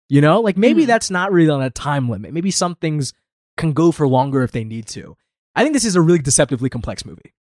You 0.08 0.20
know, 0.20 0.40
like 0.40 0.56
maybe 0.56 0.82
Mhm. 0.84 0.86
that's 0.86 1.10
not 1.10 1.32
really 1.32 1.50
on 1.50 1.62
a 1.62 1.70
time 1.70 2.08
limit. 2.08 2.32
Maybe 2.32 2.50
some 2.50 2.74
things 2.76 3.12
can 3.56 3.72
go 3.72 3.92
for 3.92 4.06
longer 4.08 4.42
if 4.42 4.52
they 4.52 4.64
need 4.64 4.86
to. 4.88 5.16
I 5.54 5.62
think 5.62 5.74
this 5.74 5.84
is 5.84 5.96
a 5.96 6.00
really 6.00 6.18
deceptively 6.20 6.70
complex 6.70 7.04
movie. 7.04 7.34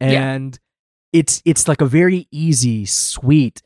Yeah. 0.00 0.32
And 0.34 0.58
it's 1.12 1.42
it's 1.44 1.66
like 1.68 1.80
a 1.80 1.86
very 1.86 2.28
easy, 2.30 2.84
sweet, 2.86 3.62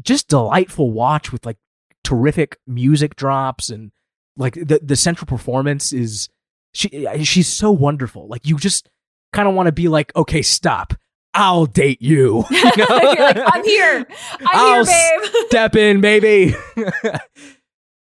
just 0.00 0.28
delightful 0.28 0.90
watch 0.90 1.32
with 1.32 1.44
like 1.44 1.58
terrific 2.04 2.58
music 2.66 3.16
drops 3.16 3.70
and 3.70 3.92
like 4.36 4.54
the 4.54 4.80
the 4.82 4.96
central 4.96 5.26
performance 5.26 5.92
is 5.92 6.28
she 6.72 7.06
she's 7.22 7.48
so 7.48 7.70
wonderful. 7.70 8.26
Like 8.28 8.46
you 8.46 8.56
just 8.58 8.88
kind 9.32 9.48
of 9.48 9.54
want 9.54 9.66
to 9.66 9.72
be 9.72 9.88
like, 9.88 10.14
okay, 10.16 10.42
stop. 10.42 10.94
I'll 11.34 11.66
date 11.66 12.02
you. 12.02 12.44
You 12.50 12.64
know? 12.76 13.12
You're 13.12 13.24
like, 13.24 13.38
I'm 13.46 13.64
here. 13.64 14.06
I'm 14.40 14.46
I'll 14.46 14.84
here, 14.84 15.20
babe. 15.20 15.32
Step 15.48 15.76
in, 15.76 16.00
baby. 16.00 16.54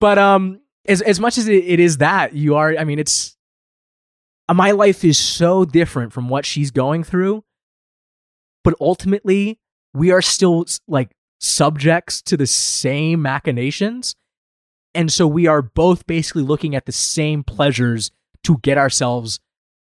but 0.01 0.19
um, 0.19 0.61
as 0.87 1.03
as 1.03 1.21
much 1.21 1.39
as 1.39 1.49
it, 1.49 1.65
it 1.65 1.81
is 1.81 1.99
that 1.99 2.35
you 2.35 2.57
are, 2.57 2.77
I 2.77 2.85
mean, 2.85 2.99
it's 2.99 3.37
my 4.53 4.71
life 4.71 5.05
is 5.05 5.19
so 5.19 5.65
different 5.65 6.13
from 6.13 6.29
what 6.29 6.47
she's 6.47 6.71
going 6.71 7.05
through. 7.05 7.45
But 8.65 8.75
ultimately, 8.81 9.59
we 9.95 10.11
are 10.11 10.23
still 10.23 10.67
like 10.87 11.11
subjects 11.39 12.21
to 12.23 12.37
the 12.37 12.47
same 12.47 13.23
machinations. 13.23 14.15
And 14.95 15.13
so 15.13 15.27
we 15.27 15.47
are 15.47 15.63
both 15.63 16.07
basically 16.07 16.43
looking 16.43 16.75
at 16.75 16.87
the 16.87 16.93
same 16.93 17.45
pleasures 17.45 18.11
to 18.45 18.59
get 18.59 18.79
ourselves 18.79 19.41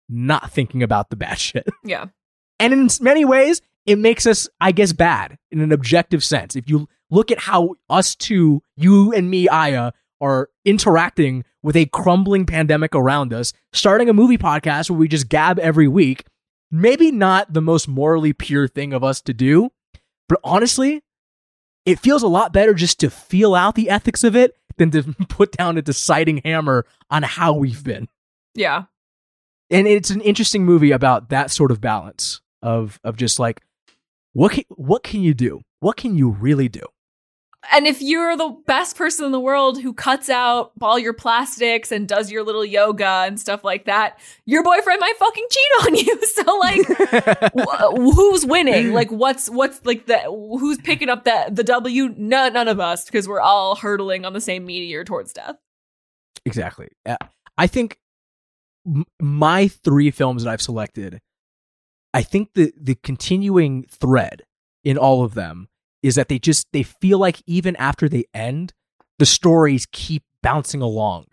not 0.08 0.50
thinking 0.50 0.82
about 0.82 1.10
the 1.10 1.16
bad 1.16 1.38
shit. 1.38 1.68
Yeah. 1.84 2.06
And 2.58 2.72
in 2.72 2.88
many 3.00 3.24
ways, 3.24 3.60
it 3.86 3.98
makes 3.98 4.26
us, 4.26 4.48
I 4.60 4.72
guess, 4.72 4.92
bad 4.92 5.38
in 5.50 5.60
an 5.60 5.72
objective 5.72 6.24
sense. 6.24 6.56
If 6.56 6.68
you 6.68 6.88
look 7.10 7.30
at 7.30 7.40
how 7.40 7.74
us 7.90 8.14
two, 8.14 8.62
you 8.76 9.12
and 9.12 9.30
me, 9.30 9.48
Aya, 9.48 9.92
are 10.20 10.48
interacting 10.64 11.44
with 11.62 11.76
a 11.76 11.86
crumbling 11.86 12.46
pandemic 12.46 12.94
around 12.94 13.32
us, 13.32 13.52
starting 13.72 14.08
a 14.08 14.14
movie 14.14 14.38
podcast 14.38 14.88
where 14.88 14.98
we 14.98 15.08
just 15.08 15.28
gab 15.28 15.58
every 15.58 15.88
week, 15.88 16.24
maybe 16.70 17.10
not 17.10 17.52
the 17.52 17.60
most 17.60 17.88
morally 17.88 18.32
pure 18.32 18.68
thing 18.68 18.92
of 18.92 19.04
us 19.04 19.20
to 19.22 19.34
do, 19.34 19.70
but 20.28 20.40
honestly, 20.44 21.02
it 21.86 21.98
feels 21.98 22.22
a 22.22 22.28
lot 22.28 22.52
better 22.52 22.74
just 22.74 22.98
to 23.00 23.10
feel 23.10 23.54
out 23.54 23.74
the 23.74 23.90
ethics 23.90 24.24
of 24.24 24.34
it 24.36 24.56
than 24.76 24.90
to 24.90 25.02
put 25.28 25.52
down 25.52 25.76
a 25.78 25.82
deciding 25.82 26.38
hammer 26.44 26.86
on 27.10 27.22
how 27.22 27.52
we've 27.52 27.84
been 27.84 28.08
Yeah. 28.54 28.84
and 29.70 29.86
it's 29.86 30.10
an 30.10 30.20
interesting 30.22 30.64
movie 30.64 30.90
about 30.92 31.28
that 31.30 31.50
sort 31.50 31.70
of 31.70 31.80
balance 31.80 32.40
of 32.62 32.98
of 33.04 33.16
just 33.16 33.38
like 33.38 33.60
what 34.32 34.52
can, 34.52 34.64
what 34.70 35.02
can 35.04 35.20
you 35.22 35.32
do? 35.34 35.60
What 35.80 35.96
can 35.96 36.16
you 36.18 36.30
really 36.30 36.68
do? 36.68 36.82
And 37.72 37.86
if 37.86 38.02
you're 38.02 38.36
the 38.36 38.56
best 38.66 38.96
person 38.96 39.24
in 39.26 39.32
the 39.32 39.40
world 39.40 39.80
who 39.80 39.92
cuts 39.92 40.28
out 40.28 40.72
all 40.80 40.98
your 40.98 41.12
plastics 41.12 41.90
and 41.92 42.06
does 42.08 42.30
your 42.30 42.42
little 42.42 42.64
yoga 42.64 43.24
and 43.26 43.38
stuff 43.40 43.64
like 43.64 43.84
that, 43.86 44.18
your 44.44 44.62
boyfriend 44.62 45.00
might 45.00 45.16
fucking 45.16 45.46
cheat 45.50 45.86
on 45.86 45.94
you. 45.96 46.20
So 46.34 46.56
like 46.58 46.86
wh- 47.56 47.96
who's 48.14 48.44
winning? 48.44 48.92
Like 48.92 49.10
what's 49.10 49.48
what's 49.48 49.84
like 49.84 50.06
the 50.06 50.18
who's 50.20 50.78
picking 50.78 51.08
up 51.08 51.24
that 51.24 51.54
the 51.54 51.64
W? 51.64 52.12
No, 52.16 52.48
none 52.48 52.68
of 52.68 52.80
us 52.80 53.04
because 53.04 53.28
we're 53.28 53.40
all 53.40 53.76
hurtling 53.76 54.24
on 54.24 54.32
the 54.32 54.40
same 54.40 54.66
meteor 54.66 55.04
towards 55.04 55.32
death. 55.32 55.56
exactly. 56.44 56.88
Uh, 57.06 57.16
I 57.56 57.66
think 57.68 57.98
m- 58.86 59.04
my 59.20 59.68
three 59.68 60.10
films 60.10 60.42
that 60.44 60.50
I've 60.50 60.60
selected, 60.62 61.20
I 62.12 62.22
think 62.22 62.50
the 62.54 62.72
the 62.76 62.96
continuing 62.96 63.84
thread 63.84 64.42
in 64.82 64.98
all 64.98 65.22
of 65.22 65.34
them 65.34 65.68
is 66.04 66.16
that 66.16 66.28
they 66.28 66.38
just 66.38 66.68
they 66.72 66.82
feel 66.82 67.18
like 67.18 67.42
even 67.46 67.74
after 67.76 68.10
they 68.10 68.26
end, 68.34 68.74
the 69.18 69.24
stories 69.24 69.86
keep 69.90 70.22
bouncing 70.42 70.82
along. 70.82 71.24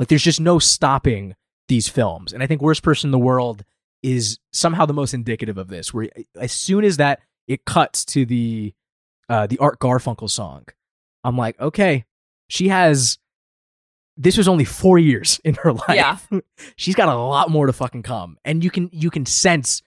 Like 0.00 0.08
there's 0.08 0.24
just 0.24 0.40
no 0.40 0.58
stopping 0.58 1.36
these 1.68 1.88
films. 1.88 2.32
And 2.32 2.42
I 2.42 2.46
think 2.48 2.60
Worst 2.60 2.82
Person 2.82 3.08
in 3.08 3.12
the 3.12 3.18
World 3.18 3.62
is 4.02 4.40
somehow 4.52 4.86
the 4.86 4.92
most 4.92 5.14
indicative 5.14 5.56
of 5.56 5.68
this, 5.68 5.94
where 5.94 6.08
as 6.34 6.50
soon 6.50 6.84
as 6.84 6.96
that 6.96 7.20
it 7.46 7.64
cuts 7.64 8.04
to 8.06 8.26
the 8.26 8.74
uh 9.28 9.46
the 9.46 9.58
Art 9.58 9.78
Garfunkel 9.78 10.28
song, 10.28 10.64
I'm 11.22 11.38
like, 11.38 11.58
okay, 11.60 12.04
she 12.48 12.68
has 12.68 13.18
this 14.16 14.36
was 14.36 14.48
only 14.48 14.64
four 14.64 14.98
years 14.98 15.40
in 15.44 15.54
her 15.62 15.72
life. 15.88 16.26
Yeah. 16.30 16.40
She's 16.74 16.96
got 16.96 17.08
a 17.08 17.14
lot 17.14 17.50
more 17.50 17.66
to 17.66 17.72
fucking 17.72 18.02
come. 18.02 18.36
And 18.44 18.64
you 18.64 18.70
can 18.72 18.90
you 18.92 19.10
can 19.10 19.26
sense 19.26 19.80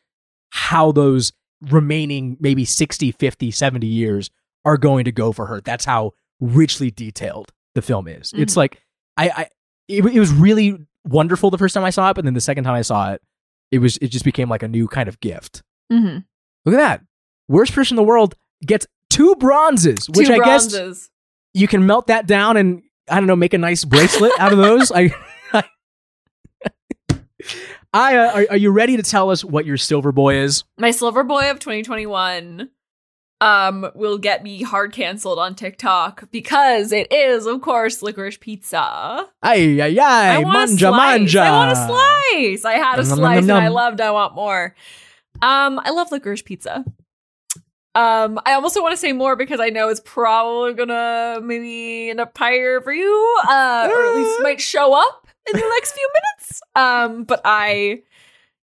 how 0.51 0.93
those 0.93 1.33
remaining 1.69 2.37
maybe 2.39 2.65
60, 2.65 3.11
50, 3.11 3.51
70 3.51 3.87
years 3.87 4.29
are 4.65 4.77
going 4.77 5.05
to 5.05 5.11
go 5.11 5.31
for 5.31 5.45
her. 5.47 5.61
That's 5.61 5.85
how 5.85 6.13
richly 6.39 6.91
detailed 6.91 7.51
the 7.75 7.81
film 7.81 8.07
is. 8.07 8.33
It's 8.35 8.53
Mhm. 8.53 8.57
like 8.57 8.81
I, 9.17 9.29
I 9.29 9.41
it, 9.87 10.05
it 10.05 10.19
was 10.19 10.31
really 10.31 10.77
wonderful 11.05 11.49
the 11.51 11.57
first 11.57 11.73
time 11.73 11.83
I 11.83 11.89
saw 11.89 12.09
it, 12.09 12.13
but 12.15 12.25
then 12.25 12.33
the 12.33 12.41
second 12.41 12.63
time 12.63 12.73
I 12.75 12.81
saw 12.81 13.11
it, 13.13 13.21
it 13.71 13.79
was 13.79 13.97
it 13.97 14.07
just 14.07 14.25
became 14.25 14.49
like 14.49 14.63
a 14.63 14.67
new 14.67 14.87
kind 14.87 15.07
of 15.09 15.19
gift. 15.19 15.61
Mm-hmm. 15.91 16.19
Look 16.65 16.75
at 16.75 16.77
that. 16.77 17.01
Worst 17.47 17.73
person 17.73 17.95
in 17.95 17.97
the 17.97 18.07
world 18.07 18.35
gets 18.65 18.87
two 19.09 19.35
bronzes, 19.35 20.07
which 20.09 20.27
Two 20.27 20.33
I 20.33 20.37
guess 20.37 20.71
bronzes. 20.71 21.09
you 21.53 21.67
can 21.67 21.85
melt 21.85 22.07
that 22.07 22.27
down 22.27 22.57
and 22.57 22.81
I 23.09 23.15
don't 23.15 23.27
know, 23.27 23.35
make 23.35 23.53
a 23.53 23.57
nice 23.57 23.83
bracelet 23.83 24.31
out 24.39 24.51
of 24.53 24.57
those. 24.59 24.91
I, 24.95 25.13
I 27.93 28.15
uh, 28.15 28.31
are, 28.31 28.45
are 28.51 28.57
you 28.57 28.71
ready 28.71 28.95
to 28.97 29.03
tell 29.03 29.29
us 29.29 29.43
what 29.43 29.65
your 29.65 29.77
silver 29.77 30.11
boy 30.11 30.35
is? 30.35 30.63
My 30.77 30.91
silver 30.91 31.23
boy 31.23 31.49
of 31.51 31.59
2021 31.59 32.69
um 33.41 33.89
will 33.95 34.19
get 34.19 34.43
me 34.43 34.61
hard 34.61 34.93
canceled 34.93 35.39
on 35.39 35.55
TikTok 35.55 36.29
because 36.31 36.91
it 36.91 37.11
is, 37.11 37.45
of 37.47 37.61
course, 37.61 38.01
licorice 38.01 38.37
pizza. 38.37 39.27
Ay, 39.41 39.81
ay, 39.81 39.97
ay, 39.99 40.35
I 40.35 40.37
want 40.39 40.55
a 40.55 40.59
manja, 40.59 40.87
slice. 40.87 40.97
manja. 41.19 41.39
I 41.41 41.51
want 41.51 41.71
a 41.71 41.75
slice. 41.75 42.65
I 42.65 42.73
had 42.73 42.99
a 42.99 43.03
Nom, 43.03 43.09
nom, 43.09 43.17
slice 43.17 43.45
nom, 43.45 43.57
and 43.57 43.65
I 43.65 43.67
loved. 43.69 43.99
I 43.99 44.11
want 44.11 44.35
more. 44.35 44.75
Um, 45.41 45.79
I 45.83 45.89
love 45.89 46.11
licorice 46.11 46.43
pizza. 46.43 46.85
Um, 47.93 48.39
I 48.45 48.53
also 48.53 48.81
want 48.81 48.93
to 48.93 48.97
say 48.97 49.11
more 49.11 49.35
because 49.35 49.59
I 49.59 49.69
know 49.69 49.89
it's 49.89 49.99
probably 50.05 50.75
gonna 50.75 51.39
maybe 51.43 52.09
end 52.09 52.21
up 52.21 52.37
higher 52.37 52.79
for 52.79 52.93
you, 52.93 53.37
uh, 53.49 53.89
or 53.91 54.05
at 54.05 54.15
least 54.15 54.41
might 54.43 54.61
show 54.61 54.93
up 54.93 55.27
in 55.47 55.59
the 55.59 55.67
next 55.75 55.91
few 55.93 56.09
minutes. 56.13 56.61
Um, 56.75 57.23
but 57.23 57.41
I, 57.45 58.03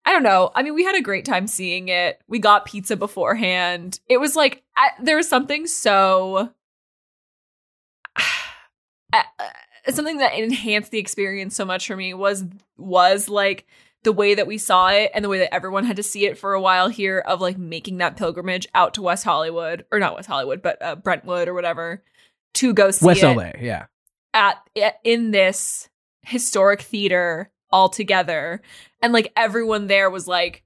I 0.06 0.12
don't 0.12 0.24
know. 0.24 0.52
I 0.56 0.64
mean, 0.64 0.76
we 0.76 0.84
had 0.84 0.96
a 0.96 1.02
great 1.02 1.26
time 1.26 1.48
seeing 1.48 1.90
it. 1.90 2.22
We 2.28 2.40
got 2.40 2.66
pizza 2.66 2.98
beforehand. 2.98 4.00
It 4.08 4.18
was 4.18 4.36
like 4.36 4.64
I, 4.76 4.90
there 5.02 5.18
was 5.18 5.28
something 5.30 5.68
so. 5.68 6.52
uh, 9.14 9.24
something 9.92 10.18
that 10.18 10.34
enhanced 10.34 10.92
the 10.92 11.00
experience 11.00 11.56
so 11.56 11.66
much 11.66 11.88
for 11.88 11.96
me 11.96 12.14
was 12.14 12.46
was 12.78 13.30
like 13.30 13.66
the 14.04 14.12
way 14.12 14.36
that 14.36 14.48
we 14.48 14.58
saw 14.58 14.90
it 14.90 15.12
and 15.14 15.24
the 15.24 15.30
way 15.30 15.40
that 15.40 15.54
everyone 15.54 15.86
had 15.86 15.96
to 15.96 16.04
see 16.04 16.26
it 16.26 16.38
for 16.38 16.54
a 16.54 16.62
while 16.62 16.90
here 16.90 17.20
of 17.20 17.42
like 17.42 17.58
making 17.58 17.98
that 17.98 18.18
pilgrimage 18.18 18.68
out 18.76 18.94
to 18.94 19.02
West 19.02 19.24
Hollywood 19.24 19.86
or 19.92 20.00
not 20.00 20.16
West 20.16 20.28
Hollywood 20.28 20.62
but 20.62 20.82
uh, 20.82 20.96
Brentwood 20.96 21.48
or 21.48 21.54
whatever 21.54 22.04
to 22.56 22.74
go 22.74 22.92
see 22.92 23.06
West 23.06 23.24
it 23.24 23.36
LA, 23.36 23.52
yeah. 23.60 23.86
at 24.34 24.58
in 25.04 25.32
this 25.32 25.90
historic 26.24 26.82
theater 26.82 27.52
all 27.70 27.90
together 27.90 28.62
and 29.02 29.14
like 29.14 29.32
everyone 29.36 29.88
there 29.88 30.10
was 30.10 30.28
like 30.28 30.64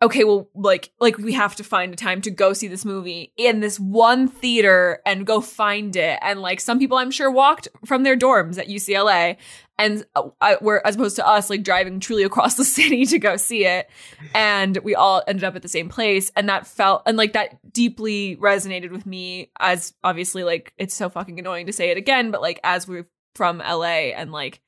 okay 0.00 0.22
well 0.22 0.48
like 0.54 0.92
like 1.00 1.18
we 1.18 1.32
have 1.32 1.56
to 1.56 1.64
find 1.64 1.92
a 1.92 1.96
time 1.96 2.20
to 2.20 2.30
go 2.30 2.52
see 2.52 2.68
this 2.68 2.84
movie 2.84 3.32
in 3.36 3.60
this 3.60 3.80
one 3.80 4.28
theater 4.28 5.00
and 5.04 5.26
go 5.26 5.40
find 5.40 5.96
it. 5.96 6.18
And 6.22 6.40
like 6.40 6.60
some 6.60 6.78
people 6.78 6.98
i'm 6.98 7.10
sure 7.10 7.30
walked 7.30 7.68
from 7.84 8.04
their 8.04 8.16
dorms 8.16 8.58
at 8.58 8.68
ucla 8.68 9.36
and 9.76 10.04
uh, 10.14 10.28
I, 10.40 10.56
where 10.56 10.84
as 10.86 10.94
opposed 10.94 11.16
to 11.16 11.26
us 11.26 11.50
like 11.50 11.62
driving 11.62 11.98
truly 12.00 12.22
across 12.22 12.54
the 12.54 12.64
city 12.78 13.06
to 13.06 13.18
go 13.18 13.36
see 13.36 13.64
it. 13.64 13.90
And 14.34 14.76
we 14.78 14.94
all 14.94 15.22
ended 15.26 15.44
up 15.44 15.56
at 15.56 15.62
the 15.62 15.68
same 15.68 15.88
place. 15.88 16.30
And 16.36 16.48
that 16.48 16.66
felt 16.66 17.02
and 17.06 17.16
like 17.16 17.32
that 17.32 17.58
deeply 17.72 18.36
resonated 18.36 18.90
with 18.90 19.06
me 19.06 19.50
as 19.58 19.94
obviously 20.04 20.44
like 20.44 20.72
it's 20.78 20.94
so 20.94 21.08
fucking 21.08 21.38
annoying 21.38 21.66
to 21.66 21.72
say 21.72 21.90
it 21.90 21.96
again 21.96 22.30
but 22.30 22.40
like 22.40 22.60
as 22.62 22.86
we're 22.86 23.08
from 23.34 23.58
la 23.58 23.82
and 23.82 24.32
like 24.32 24.60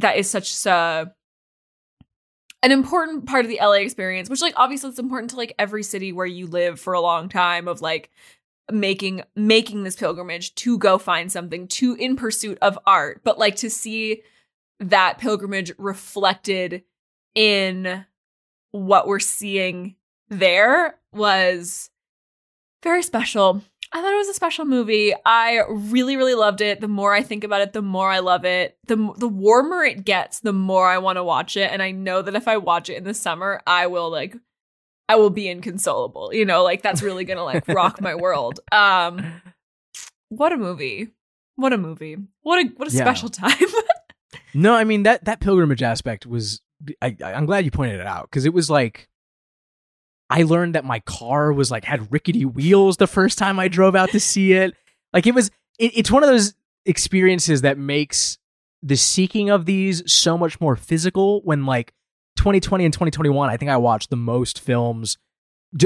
that 0.00 0.16
is 0.16 0.30
such 0.30 0.66
a 0.66 1.12
an 2.62 2.72
important 2.72 3.26
part 3.26 3.44
of 3.44 3.50
the 3.50 3.58
LA 3.60 3.74
experience, 3.74 4.28
which 4.28 4.42
like 4.42 4.54
obviously 4.56 4.90
it's 4.90 4.98
important 4.98 5.30
to 5.30 5.36
like 5.36 5.54
every 5.58 5.82
city 5.82 6.12
where 6.12 6.26
you 6.26 6.46
live 6.46 6.80
for 6.80 6.94
a 6.94 7.00
long 7.00 7.28
time 7.28 7.68
of 7.68 7.80
like 7.80 8.10
making 8.72 9.22
making 9.36 9.84
this 9.84 9.96
pilgrimage 9.96 10.54
to 10.56 10.78
go 10.78 10.98
find 10.98 11.30
something 11.30 11.68
to 11.68 11.94
in 11.94 12.16
pursuit 12.16 12.58
of 12.62 12.78
art, 12.86 13.20
but 13.24 13.38
like 13.38 13.56
to 13.56 13.70
see 13.70 14.22
that 14.80 15.18
pilgrimage 15.18 15.72
reflected 15.78 16.82
in 17.34 18.04
what 18.72 19.06
we're 19.06 19.20
seeing 19.20 19.94
there 20.28 20.98
was 21.12 21.90
very 22.82 23.02
special. 23.02 23.62
I 23.92 24.02
thought 24.02 24.12
it 24.12 24.16
was 24.16 24.28
a 24.28 24.34
special 24.34 24.64
movie. 24.64 25.14
I 25.24 25.62
really, 25.68 26.16
really 26.16 26.34
loved 26.34 26.60
it. 26.60 26.80
The 26.80 26.88
more 26.88 27.14
I 27.14 27.22
think 27.22 27.44
about 27.44 27.60
it, 27.60 27.72
the 27.72 27.82
more 27.82 28.10
I 28.10 28.18
love 28.18 28.44
it. 28.44 28.76
The 28.88 28.96
the 29.16 29.28
warmer 29.28 29.84
it 29.84 30.04
gets, 30.04 30.40
the 30.40 30.52
more 30.52 30.86
I 30.88 30.98
want 30.98 31.16
to 31.16 31.24
watch 31.24 31.56
it. 31.56 31.70
And 31.72 31.82
I 31.82 31.92
know 31.92 32.20
that 32.22 32.34
if 32.34 32.48
I 32.48 32.56
watch 32.56 32.90
it 32.90 32.96
in 32.96 33.04
the 33.04 33.14
summer, 33.14 33.62
I 33.66 33.86
will 33.86 34.10
like, 34.10 34.36
I 35.08 35.16
will 35.16 35.30
be 35.30 35.48
inconsolable. 35.48 36.34
You 36.34 36.44
know, 36.44 36.62
like 36.64 36.82
that's 36.82 37.00
really 37.02 37.24
gonna 37.24 37.44
like 37.44 37.66
rock 37.68 38.00
my 38.00 38.14
world. 38.24 38.60
Um, 38.72 39.24
what 40.28 40.52
a 40.52 40.56
movie! 40.56 41.08
What 41.54 41.72
a 41.72 41.78
movie! 41.78 42.16
What 42.42 42.64
a 42.66 42.68
what 42.76 42.88
a 42.88 42.92
Yeah. 42.92 43.04
special 43.04 43.28
time. 43.28 43.56
No, 44.52 44.74
I 44.74 44.84
mean 44.84 45.02
that 45.04 45.24
that 45.26 45.40
pilgrimage 45.40 45.82
aspect 45.82 46.24
was. 46.26 46.60
I, 47.02 47.14
I- 47.22 47.34
I'm 47.34 47.44
glad 47.46 47.64
you 47.66 47.70
pointed 47.70 48.00
it 48.00 48.06
out 48.06 48.28
because 48.30 48.46
it 48.46 48.54
was 48.54 48.68
like. 48.70 49.08
I 50.28 50.42
learned 50.42 50.74
that 50.74 50.84
my 50.84 51.00
car 51.00 51.52
was 51.52 51.70
like 51.70 51.84
had 51.84 52.12
rickety 52.12 52.44
wheels 52.44 52.96
the 52.96 53.06
first 53.06 53.38
time 53.38 53.58
I 53.58 53.68
drove 53.68 53.94
out 53.94 54.10
to 54.10 54.20
see 54.20 54.52
it. 54.52 54.74
Like 55.12 55.26
it 55.26 55.34
was. 55.34 55.50
It, 55.78 55.92
it's 55.96 56.10
one 56.10 56.22
of 56.22 56.28
those 56.28 56.54
experiences 56.84 57.62
that 57.62 57.78
makes 57.78 58.38
the 58.82 58.96
seeking 58.96 59.50
of 59.50 59.66
these 59.66 60.02
so 60.10 60.36
much 60.36 60.60
more 60.60 60.76
physical. 60.76 61.42
When 61.42 61.66
like 61.66 61.92
2020 62.36 62.84
and 62.84 62.92
2021, 62.92 63.50
I 63.50 63.56
think 63.56 63.70
I 63.70 63.76
watched 63.76 64.10
the 64.10 64.16
most 64.16 64.60
films, 64.60 65.16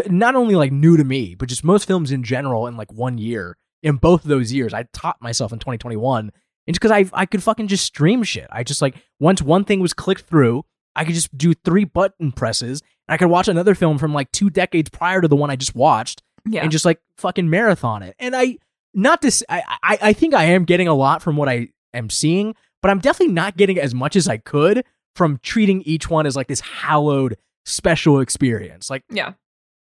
not 0.09 0.34
only 0.34 0.55
like 0.55 0.72
new 0.72 0.97
to 0.97 1.05
me, 1.05 1.34
but 1.34 1.49
just 1.49 1.64
most 1.64 1.86
films 1.86 2.11
in 2.11 2.22
general 2.22 2.66
in 2.66 2.76
like 2.76 2.93
one 2.93 3.18
year. 3.18 3.57
In 3.82 3.97
both 3.97 4.24
of 4.24 4.28
those 4.28 4.53
years, 4.53 4.74
I 4.74 4.84
taught 4.93 5.22
myself 5.22 5.55
in 5.55 5.59
2021 5.59 6.30
and 6.66 6.74
just 6.74 6.80
because 6.80 6.93
I 6.93 7.20
I 7.20 7.26
could 7.26 7.43
fucking 7.43 7.68
just 7.68 7.84
stream 7.84 8.22
shit. 8.22 8.47
I 8.51 8.62
just 8.62 8.82
like 8.82 8.95
once 9.18 9.43
one 9.43 9.64
thing 9.64 9.80
was 9.80 9.93
clicked 9.93 10.22
through, 10.22 10.64
I 10.97 11.05
could 11.05 11.14
just 11.14 11.36
do 11.36 11.55
three 11.55 11.84
button 11.84 12.32
presses 12.32 12.82
and 13.09 13.14
I 13.14 13.16
could 13.16 13.28
watch 13.28 13.49
another 13.49 13.74
film 13.74 13.99
from 13.99 14.12
like 14.12 14.30
two 14.32 14.51
decades 14.51 14.91
prior 14.91 15.20
to 15.20 15.28
the 15.28 15.36
one 15.36 15.51
I 15.51 15.57
just 15.57 15.74
watched 15.74 16.22
yeah, 16.49 16.62
and 16.62 16.70
just 16.70 16.84
like 16.84 17.01
fucking 17.18 17.49
marathon 17.51 18.03
it. 18.03 18.16
And 18.18 18.34
I 18.34 18.59
not 18.95 19.22
this 19.22 19.45
I, 19.49 19.62
I 19.82 19.99
I 20.03 20.12
think 20.12 20.34
I 20.34 20.45
am 20.45 20.64
getting 20.64 20.88
a 20.88 20.95
lot 20.95 21.22
from 21.22 21.36
what 21.36 21.49
I 21.49 21.68
am 21.95 22.11
seeing, 22.11 22.55
but 22.82 22.91
I'm 22.91 22.99
definitely 22.99 23.34
not 23.34 23.57
getting 23.57 23.78
as 23.78 23.95
much 23.95 24.16
as 24.16 24.26
I 24.28 24.36
could 24.38 24.84
from 25.14 25.38
treating 25.43 25.82
each 25.82 26.09
one 26.09 26.26
as 26.26 26.36
like 26.36 26.49
this 26.49 26.61
hallowed 26.61 27.36
special 27.64 28.20
experience. 28.20 28.91
Like 28.91 29.05
yeah, 29.11 29.34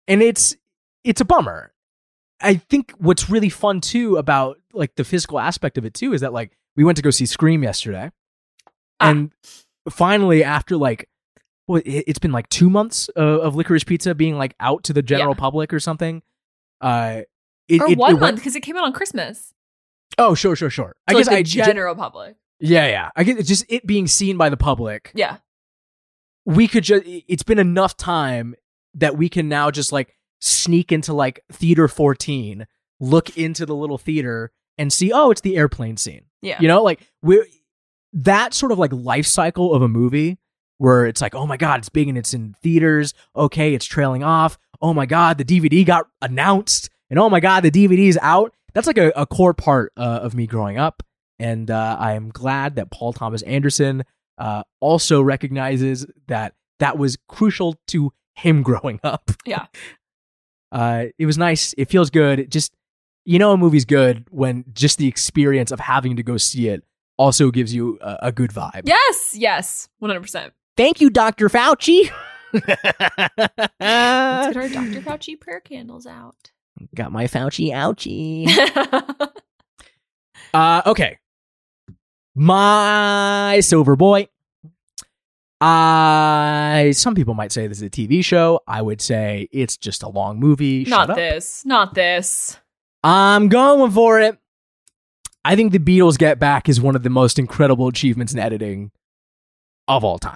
and 0.07 0.21
it's 0.21 0.55
it's 1.03 1.21
a 1.21 1.25
bummer. 1.25 1.73
I 2.41 2.55
think 2.55 2.91
what's 2.97 3.29
really 3.29 3.49
fun 3.49 3.81
too 3.81 4.17
about 4.17 4.57
like 4.73 4.95
the 4.95 5.03
physical 5.03 5.39
aspect 5.39 5.77
of 5.77 5.85
it 5.85 5.93
too 5.93 6.13
is 6.13 6.21
that 6.21 6.33
like 6.33 6.57
we 6.75 6.83
went 6.83 6.97
to 6.97 7.01
go 7.01 7.09
see 7.09 7.25
Scream 7.25 7.63
yesterday, 7.63 8.11
Ah. 8.99 9.09
and 9.09 9.31
finally 9.89 10.43
after 10.43 10.77
like 10.77 11.09
well 11.67 11.81
it, 11.85 12.03
it's 12.07 12.19
been 12.19 12.31
like 12.31 12.47
two 12.49 12.69
months 12.69 13.09
of, 13.09 13.39
of 13.41 13.55
Licorice 13.55 13.83
Pizza 13.85 14.13
being 14.15 14.37
like 14.37 14.55
out 14.59 14.83
to 14.85 14.93
the 14.93 15.01
general 15.01 15.33
Yeah. 15.35 15.39
public 15.39 15.73
or 15.73 15.79
something. 15.79 16.21
Uh, 16.81 17.21
it, 17.67 17.81
or 17.81 17.89
it- 17.89 17.97
one 17.97 18.15
it 18.15 18.19
month 18.19 18.35
because 18.37 18.55
it 18.55 18.61
came 18.61 18.75
out 18.77 18.83
on 18.83 18.93
Christmas. 18.93 19.53
Oh, 20.17 20.35
sure, 20.35 20.55
sure, 20.55 20.69
sure. 20.69 20.95
I 21.07 21.13
To, 21.13 21.17
guess 21.19 21.27
like, 21.27 21.45
the 21.47 21.61
I 21.61 21.65
general 21.65 21.95
public. 21.95 22.35
yeah, 22.59 22.85
yeah. 22.87 23.09
I 23.15 23.23
guess 23.23 23.37
it's 23.37 23.47
just 23.47 23.65
it 23.69 23.87
being 23.87 24.05
seen 24.07 24.37
by 24.37 24.49
the 24.49 24.57
public. 24.57 25.11
Yeah, 25.15 25.37
we 26.45 26.67
could 26.67 26.83
just 26.83 27.03
it's 27.05 27.43
been 27.43 27.59
enough 27.59 27.95
time 27.97 28.55
that 28.95 29.17
we 29.17 29.29
can 29.29 29.47
now 29.49 29.71
just 29.71 29.91
like 29.91 30.15
sneak 30.39 30.91
into 30.91 31.13
like 31.13 31.39
theater 31.51 31.87
14 31.87 32.67
look 32.99 33.35
into 33.37 33.65
the 33.65 33.75
little 33.75 33.97
theater 33.97 34.51
and 34.77 34.91
see 34.91 35.11
oh 35.13 35.31
it's 35.31 35.41
the 35.41 35.55
airplane 35.55 35.95
scene 35.97 36.25
yeah, 36.41 36.57
you 36.59 36.67
know 36.67 36.83
like 36.83 37.09
we're 37.21 37.45
that 38.13 38.53
sort 38.53 38.71
of 38.71 38.79
like 38.79 38.93
life 38.93 39.25
cycle 39.25 39.73
of 39.73 39.81
a 39.81 39.87
movie 39.87 40.37
where 40.77 41.05
it's 41.05 41.21
like 41.21 41.35
oh 41.35 41.45
my 41.45 41.57
god 41.57 41.79
it's 41.79 41.89
big 41.89 42.07
and 42.07 42.17
it's 42.17 42.33
in 42.33 42.55
theaters. 42.61 43.13
Okay 43.35 43.73
it's 43.73 43.85
trailing 43.85 44.23
off. 44.23 44.57
Oh 44.81 44.93
my 44.93 45.05
god 45.05 45.37
the 45.37 45.45
dvd 45.45 45.85
got 45.85 46.07
announced. 46.21 46.89
And 47.09 47.19
oh 47.19 47.29
my 47.29 47.39
god 47.39 47.61
the 47.61 47.71
dvd 47.71 48.07
is 48.07 48.19
out. 48.21 48.53
That's 48.73 48.87
like 48.87 48.97
a, 48.97 49.11
a 49.15 49.25
core 49.25 49.53
part 49.53 49.93
uh, 49.97 50.19
of 50.23 50.33
me 50.33 50.47
growing 50.47 50.77
up. 50.77 51.03
And 51.39 51.69
uh, 51.69 51.97
i 51.99 52.13
am 52.13 52.29
glad 52.29 52.75
that 52.75 52.91
paul 52.91 53.13
thomas 53.13 53.41
anderson 53.43 54.03
uh, 54.37 54.63
also 54.79 55.21
recognizes 55.21 56.05
that 56.27 56.53
that 56.79 56.97
was 56.97 57.17
crucial 57.27 57.75
to 57.87 58.11
him 58.35 58.63
growing 58.63 58.99
up. 59.03 59.31
Yeah. 59.45 59.65
uh, 60.71 61.05
it 61.17 61.25
was 61.25 61.37
nice. 61.37 61.73
It 61.77 61.89
feels 61.89 62.09
good. 62.09 62.39
It 62.39 62.49
just 62.49 62.73
you 63.25 63.39
know 63.39 63.53
a 63.53 63.57
movie's 63.57 63.85
good 63.85 64.25
when 64.31 64.65
just 64.73 64.97
the 64.97 65.07
experience 65.07 65.71
of 65.71 65.79
having 65.79 66.17
to 66.17 66.23
go 66.23 66.35
see 66.35 66.67
it 66.67 66.83
also 67.17 67.51
gives 67.51 67.73
you 67.73 67.97
a, 68.01 68.17
a 68.23 68.31
good 68.31 68.51
vibe 68.51 68.81
yes, 68.85 69.35
yes, 69.37 69.89
one 69.99 70.09
hundred 70.09 70.21
percent. 70.21 70.53
Thank 70.75 71.01
you, 71.01 71.09
Dr. 71.09 71.49
Fauci. 71.49 72.09
Let's 72.53 72.65
get 72.65 73.71
our 73.79 74.69
Dr. 74.69 75.01
Fauci 75.01 75.39
prayer 75.39 75.59
candles 75.59 76.05
out. 76.05 76.51
Got 76.95 77.11
my 77.11 77.25
Fauci 77.25 77.69
ouchie. 77.69 78.47
uh, 80.53 80.81
okay. 80.85 81.17
My 82.35 83.59
silver 83.61 83.95
boy. 83.95 84.27
I 85.61 86.91
some 86.93 87.15
people 87.15 87.35
might 87.35 87.53
say 87.53 87.67
this 87.67 87.77
is 87.77 87.83
a 87.83 87.89
TV 87.89 88.23
show. 88.23 88.59
I 88.67 88.81
would 88.81 89.01
say 89.01 89.47
it's 89.51 89.77
just 89.77 90.03
a 90.03 90.09
long 90.09 90.39
movie. 90.39 90.83
Shut 90.83 90.89
not 90.89 91.09
up. 91.11 91.15
this, 91.15 91.65
not 91.65 91.93
this. 91.93 92.57
I'm 93.03 93.47
going 93.47 93.91
for 93.91 94.19
it. 94.19 94.37
I 95.45 95.55
think 95.55 95.71
the 95.71 95.79
Beatles 95.79 96.17
Get 96.17 96.39
Back 96.39 96.69
is 96.69 96.79
one 96.79 96.95
of 96.95 97.03
the 97.03 97.09
most 97.09 97.37
incredible 97.37 97.87
achievements 97.87 98.33
in 98.33 98.39
editing 98.39 98.91
of 99.87 100.03
all 100.03 100.19
time. 100.19 100.35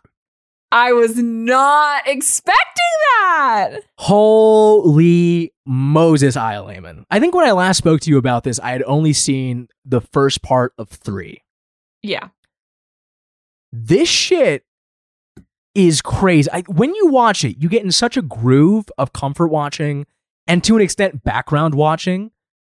I 0.72 0.92
was 0.92 1.18
not 1.18 2.06
expecting 2.06 2.84
that. 3.22 3.78
Holy 3.98 5.54
Moses, 5.66 6.36
Isle 6.36 6.66
Layman. 6.66 7.06
I 7.10 7.20
think 7.22 7.34
when 7.34 7.48
I 7.48 7.52
last 7.54 7.78
spoke 7.78 8.02
to 8.02 8.10
you 8.10 8.18
about 8.18 8.44
this, 8.44 8.60
I 8.60 8.72
had 8.72 8.84
only 8.84 9.14
seen 9.14 9.70
the 9.86 10.02
first 10.02 10.42
part 10.42 10.74
of 10.78 10.90
three. 10.90 11.42
Yeah, 12.04 12.30
This 13.72 14.10
shit 14.10 14.66
is 15.74 16.02
crazy. 16.02 16.50
I, 16.52 16.62
when 16.68 16.94
you 16.96 17.08
watch 17.08 17.44
it, 17.46 17.62
you 17.62 17.70
get 17.70 17.84
in 17.84 17.92
such 17.92 18.18
a 18.18 18.22
groove 18.22 18.86
of 18.98 19.14
comfort 19.14 19.48
watching 19.48 20.06
and 20.48 20.64
to 20.64 20.76
an 20.76 20.82
extent 20.82 21.24
background 21.24 21.76
watching 21.76 22.32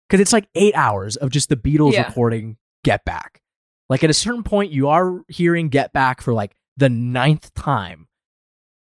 because 0.09 0.21
it's 0.21 0.33
like 0.33 0.47
eight 0.55 0.73
hours 0.75 1.15
of 1.17 1.29
just 1.29 1.49
the 1.49 1.55
Beatles 1.55 1.93
Yeah. 1.93 2.07
recording 2.07 2.57
Get 2.83 3.05
Back. 3.05 3.41
Like 3.89 4.03
at 4.03 4.09
a 4.09 4.13
certain 4.13 4.43
point, 4.43 4.71
you 4.71 4.87
are 4.89 5.21
hearing 5.27 5.69
Get 5.69 5.93
Back 5.93 6.21
for 6.21 6.33
like 6.33 6.55
the 6.77 6.89
ninth 6.89 7.53
time. 7.53 8.07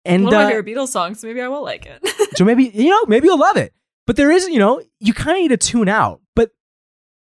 And 0.04 0.24
One 0.24 0.32
of 0.32 0.38
my 0.38 0.44
uh, 0.44 0.48
favorite 0.48 0.66
Beatles 0.66 0.88
songs, 0.88 1.20
so 1.20 1.26
maybe 1.26 1.42
I 1.42 1.48
will 1.48 1.62
like 1.62 1.86
it. 1.86 2.06
so 2.36 2.44
maybe, 2.44 2.70
you 2.72 2.90
know, 2.90 3.04
maybe 3.06 3.26
you'll 3.26 3.38
love 3.38 3.56
it. 3.56 3.74
But 4.06 4.16
there 4.16 4.30
is, 4.30 4.48
you 4.48 4.58
know, 4.58 4.82
you 4.98 5.12
kind 5.12 5.36
of 5.36 5.42
need 5.42 5.48
to 5.48 5.56
tune 5.56 5.88
out. 5.88 6.20
But 6.34 6.50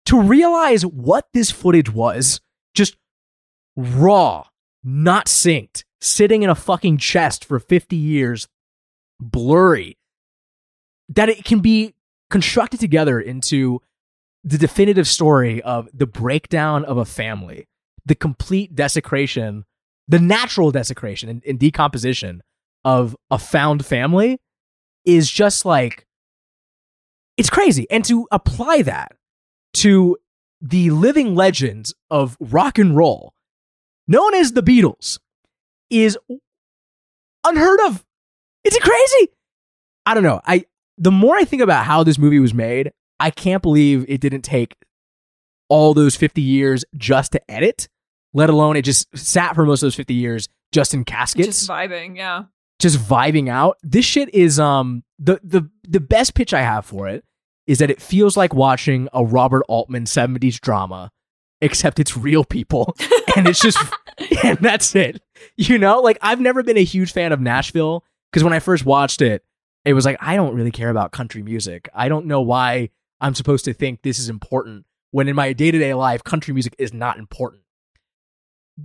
to 0.07 0.21
realize 0.21 0.85
what 0.85 1.29
this 1.33 1.51
footage 1.51 1.93
was, 1.93 2.41
just 2.75 2.97
raw, 3.77 4.45
not 4.83 5.27
synced, 5.27 5.85
sitting 6.01 6.43
in 6.43 6.51
a 6.51 6.55
fucking 6.55 6.99
chest 6.99 7.45
for 7.45 7.61
50 7.61 7.95
years, 7.97 8.49
blurry, 9.21 9.97
that 11.11 11.29
it 11.29 11.45
can 11.45 11.61
be 11.61 11.94
constructed 12.31 12.81
together 12.81 13.21
into 13.21 13.81
the 14.43 14.59
definitive 14.59 15.09
story 15.09 15.63
of 15.63 15.89
the 15.95 16.07
breakdown 16.07 16.85
of 16.85 16.99
a 16.99 17.05
family, 17.05 17.67
the 18.05 18.15
complete 18.15 18.75
desecration, 18.75 19.65
the 20.07 20.19
natural 20.19 20.71
desecration 20.71 21.29
and, 21.29 21.43
and 21.47 21.59
decomposition 21.59 22.43
of 22.85 23.17
a 23.31 23.39
found 23.39 23.87
family 23.87 24.39
is 25.05 25.31
just 25.31 25.65
like 25.65 26.07
it's 27.37 27.51
crazy. 27.51 27.87
And 27.91 28.05
to 28.05 28.29
apply 28.31 28.83
that 28.83 29.17
to 29.75 30.17
the 30.61 30.91
living 30.91 31.35
legends 31.35 31.95
of 32.11 32.37
rock 32.41 32.79
and 32.79 32.97
roll, 32.97 33.35
known 34.07 34.35
as 34.35 34.53
the 34.53 34.63
Beatles, 34.63 35.19
is 35.91 36.19
unheard 37.45 37.81
of. 37.87 38.05
It's 38.63 38.79
crazy. 38.79 39.33
I 40.07 40.15
don't 40.15 40.23
know. 40.23 40.41
I 40.45 40.65
the 40.99 41.11
more 41.11 41.37
I 41.37 41.45
think 41.45 41.63
about 41.63 41.85
how 41.85 42.05
this 42.05 42.19
movie 42.19 42.39
was 42.39 42.55
made, 42.55 42.93
I 43.21 43.31
can't 43.31 43.63
believe 43.63 44.05
it 44.09 44.21
didn't 44.21 44.43
take 44.43 44.77
all 45.69 45.95
those 45.95 46.17
50 46.17 46.41
years 46.41 46.85
just 46.97 47.33
to 47.33 47.51
edit, 47.51 47.89
let 48.33 48.51
alone 48.51 48.77
it 48.77 48.83
just 48.83 49.17
sat 49.17 49.55
for 49.55 49.65
most 49.65 49.83
of 49.83 49.87
those 49.87 49.95
50 49.95 50.15
years 50.15 50.49
just 50.73 50.93
in 50.95 51.05
caskets 51.05 51.47
Just 51.47 51.71
vibing, 51.71 52.17
yeah. 52.17 52.45
just 52.81 52.99
vibing 52.99 53.49
out. 53.49 53.79
This 53.83 54.05
shit 54.05 54.33
is 54.35 54.59
um 54.59 55.05
the 55.19 55.41
the 55.43 55.69
the 55.89 56.01
best 56.01 56.35
pitch 56.35 56.53
I 56.53 56.63
have 56.63 56.85
for 56.85 57.09
it 57.09 57.25
is 57.67 57.79
that 57.79 57.91
it 57.91 58.03
feels 58.03 58.37
like 58.37 58.53
watching 58.53 59.09
a 59.13 59.25
Robert 59.25 59.65
Altman 59.69 60.05
70s 60.05 60.61
drama 60.61 61.11
except 61.61 61.99
it's 61.99 62.17
real 62.17 62.45
people 62.45 62.95
and 63.37 63.49
it's 63.49 63.61
just 63.61 63.79
and 64.43 64.59
that's 64.59 64.95
it. 64.95 65.23
You 65.57 65.79
know, 65.79 66.01
like 66.01 66.19
I've 66.21 66.41
never 66.41 66.63
been 66.63 66.77
a 66.77 66.85
huge 66.85 67.13
fan 67.13 67.33
of 67.33 67.41
Nashville 67.41 68.05
because 68.31 68.45
when 68.45 68.53
I 68.53 68.59
first 68.59 68.85
watched 68.85 69.23
it, 69.23 69.45
it 69.85 69.93
was 69.95 70.05
like 70.05 70.17
I 70.21 70.37
don't 70.37 70.55
really 70.55 70.71
care 70.71 70.91
about 70.91 71.13
country 71.13 71.43
music. 71.43 71.89
I 71.95 72.09
don't 72.09 72.27
know 72.27 72.41
why 72.41 72.91
I'm 73.21 73.35
supposed 73.35 73.65
to 73.67 73.73
think 73.75 74.03
this 74.03 74.19
is 74.19 74.29
important 74.29 74.87
when 75.11 75.29
in 75.29 75.37
my 75.37 75.53
day-to-day 75.53 75.95
life 75.95 76.25
country 76.25 76.53
music 76.55 76.75
is 76.79 76.93
not 76.93 77.19
important. 77.19 77.63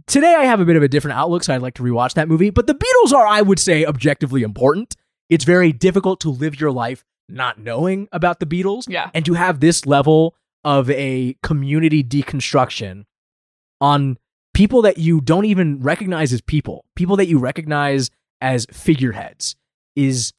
Today 0.06 0.36
I 0.36 0.46
have 0.46 0.60
a 0.60 0.66
bit 0.66 0.76
of 0.76 0.84
a 0.84 0.88
different 0.88 1.18
outlook, 1.18 1.44
so 1.44 1.54
I'd 1.54 1.62
like 1.62 1.74
to 1.76 1.84
rewatch 1.84 2.14
that 2.14 2.28
movie. 2.28 2.52
But 2.52 2.68
the 2.68 2.76
Beatles 2.76 3.12
are, 3.14 3.26
I 3.26 3.42
would 3.42 3.60
say, 3.60 3.86
objectively 3.86 4.44
important. 4.44 4.96
It's 5.30 5.46
very 5.46 5.72
difficult 5.72 6.20
to 6.22 6.30
live 6.30 6.60
your 6.60 6.72
life 6.72 7.04
not 7.28 7.60
knowing 7.60 8.08
about 8.12 8.40
the 8.40 8.46
Beatles 8.46 8.86
Yeah. 8.88 9.10
and 9.14 9.26
to 9.26 9.34
have 9.34 9.60
this 9.60 9.86
level 9.86 10.36
of 10.64 10.90
a 10.92 11.36
community 11.42 12.04
deconstruction 12.04 13.06
on 13.82 14.18
people 14.54 14.82
that 14.84 14.98
you 14.98 15.22
don't 15.22 15.46
even 15.46 15.80
recognize 15.80 16.34
as 16.34 16.42
people, 16.42 16.86
people 16.96 17.16
that 17.18 17.28
you 17.28 17.40
recognize 17.40 18.12
as 18.42 18.68
figureheads, 18.72 19.56
is 19.96 20.34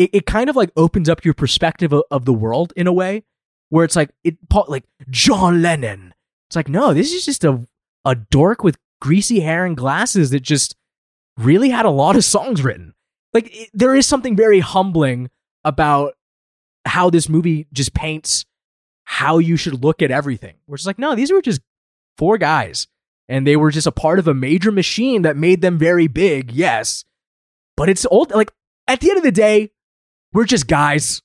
it, 0.00 0.10
it 0.14 0.26
kind 0.26 0.48
of 0.48 0.56
like 0.56 0.70
opens 0.76 1.08
up 1.08 1.24
your 1.24 1.34
perspective 1.34 1.92
of, 1.92 2.02
of 2.10 2.24
the 2.24 2.32
world 2.32 2.72
in 2.74 2.86
a 2.86 2.92
way 2.92 3.22
where 3.68 3.84
it's 3.84 3.96
like 3.96 4.10
it 4.24 4.36
like 4.66 4.84
John 5.10 5.60
Lennon. 5.60 6.14
It's 6.48 6.56
like 6.56 6.68
no, 6.68 6.94
this 6.94 7.12
is 7.12 7.24
just 7.24 7.44
a 7.44 7.66
a 8.04 8.14
dork 8.14 8.64
with 8.64 8.78
greasy 9.00 9.40
hair 9.40 9.66
and 9.66 9.76
glasses 9.76 10.30
that 10.30 10.40
just 10.40 10.74
really 11.36 11.68
had 11.68 11.84
a 11.84 11.90
lot 11.90 12.16
of 12.16 12.24
songs 12.24 12.62
written. 12.62 12.94
Like 13.34 13.54
it, 13.54 13.70
there 13.74 13.94
is 13.94 14.06
something 14.06 14.36
very 14.36 14.60
humbling 14.60 15.30
about 15.64 16.14
how 16.86 17.10
this 17.10 17.28
movie 17.28 17.66
just 17.72 17.92
paints 17.92 18.46
how 19.04 19.38
you 19.38 19.56
should 19.56 19.84
look 19.84 20.00
at 20.00 20.10
everything. 20.10 20.54
Where 20.64 20.76
it's 20.76 20.86
like, 20.86 20.98
no, 20.98 21.14
these 21.14 21.30
were 21.30 21.42
just 21.42 21.60
four 22.16 22.38
guys, 22.38 22.86
and 23.28 23.46
they 23.46 23.56
were 23.56 23.70
just 23.70 23.86
a 23.86 23.92
part 23.92 24.18
of 24.18 24.26
a 24.26 24.34
major 24.34 24.72
machine 24.72 25.22
that 25.22 25.36
made 25.36 25.60
them 25.60 25.76
very 25.76 26.06
big. 26.06 26.52
Yes, 26.52 27.04
but 27.76 27.90
it's 27.90 28.06
old. 28.06 28.30
Like 28.30 28.50
at 28.88 29.00
the 29.00 29.10
end 29.10 29.18
of 29.18 29.24
the 29.24 29.30
day, 29.30 29.72
we're 30.32 30.44
just 30.44 30.66
guys. 30.66 31.20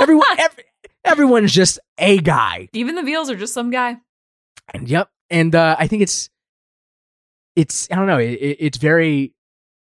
Everyone, 0.00 0.26
every, 0.38 0.64
everyone's 1.04 1.52
just 1.52 1.78
a 1.98 2.18
guy. 2.18 2.68
Even 2.72 2.94
the 2.94 3.02
Beatles 3.02 3.28
are 3.30 3.36
just 3.36 3.54
some 3.54 3.70
guy. 3.70 3.96
And 4.74 4.88
yep. 4.88 5.08
And 5.30 5.54
uh, 5.54 5.76
I 5.78 5.86
think 5.86 6.02
it's 6.02 6.28
it's 7.56 7.88
I 7.90 7.96
don't 7.96 8.06
know. 8.06 8.18
It, 8.18 8.30
it- 8.32 8.56
it's 8.60 8.78
very 8.78 9.32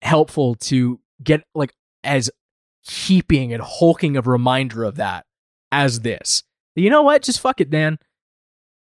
helpful 0.03 0.55
to 0.57 1.01
get 1.23 1.43
like 1.55 1.73
as 2.05 2.31
heaping 2.83 3.53
and 3.53 3.63
hulking 3.63 4.17
of 4.17 4.27
a 4.27 4.31
reminder 4.31 4.85
of 4.85 4.97
that 4.97 5.25
as 5.73 6.01
this. 6.01 6.43
You 6.75 6.91
know 6.91 7.03
what? 7.03 7.23
Just 7.23 7.41
fuck 7.41 7.61
it, 7.61 7.71
Dan. 7.71 7.99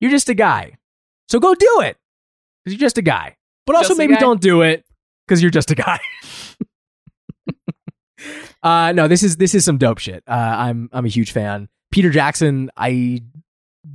You're 0.01 0.11
just 0.11 0.29
a 0.29 0.35
guy, 0.35 0.77
so 1.29 1.39
go 1.41 1.55
do 1.55 1.81
it 1.83 1.97
because 2.65 2.75
you're 2.79 2.87
just 2.87 2.99
a 2.99 3.03
guy. 3.03 3.37
But 3.67 3.77
also 3.77 3.95
maybe 3.95 4.15
guy. 4.15 4.21
don't 4.21 4.41
do 4.41 4.63
it 4.63 4.85
because 5.27 5.43
you're 5.43 5.51
just 5.51 5.71
a 5.71 5.75
guy. 5.75 5.99
uh 8.63 8.93
no, 8.93 9.09
this 9.09 9.23
is 9.23 9.37
this 9.37 9.55
is 9.55 9.65
some 9.65 9.79
dope 9.79 9.99
shit. 9.99 10.23
Uh, 10.27 10.33
I'm 10.33 10.89
I'm 10.93 11.05
a 11.05 11.09
huge 11.09 11.33
fan. 11.33 11.69
Peter 11.91 12.11
Jackson. 12.11 12.71
I 12.77 13.23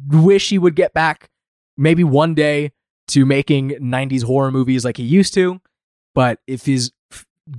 wish 0.07 0.49
he 0.49 0.57
would 0.57 0.75
get 0.75 0.93
back 0.93 1.29
maybe 1.77 2.03
one 2.03 2.33
day 2.33 2.71
to 3.07 3.25
making 3.25 3.69
90s 3.71 4.23
horror 4.23 4.51
movies 4.51 4.83
like 4.83 4.97
he 4.97 5.03
used 5.03 5.33
to. 5.35 5.61
But 6.13 6.39
if 6.47 6.65
his 6.65 6.91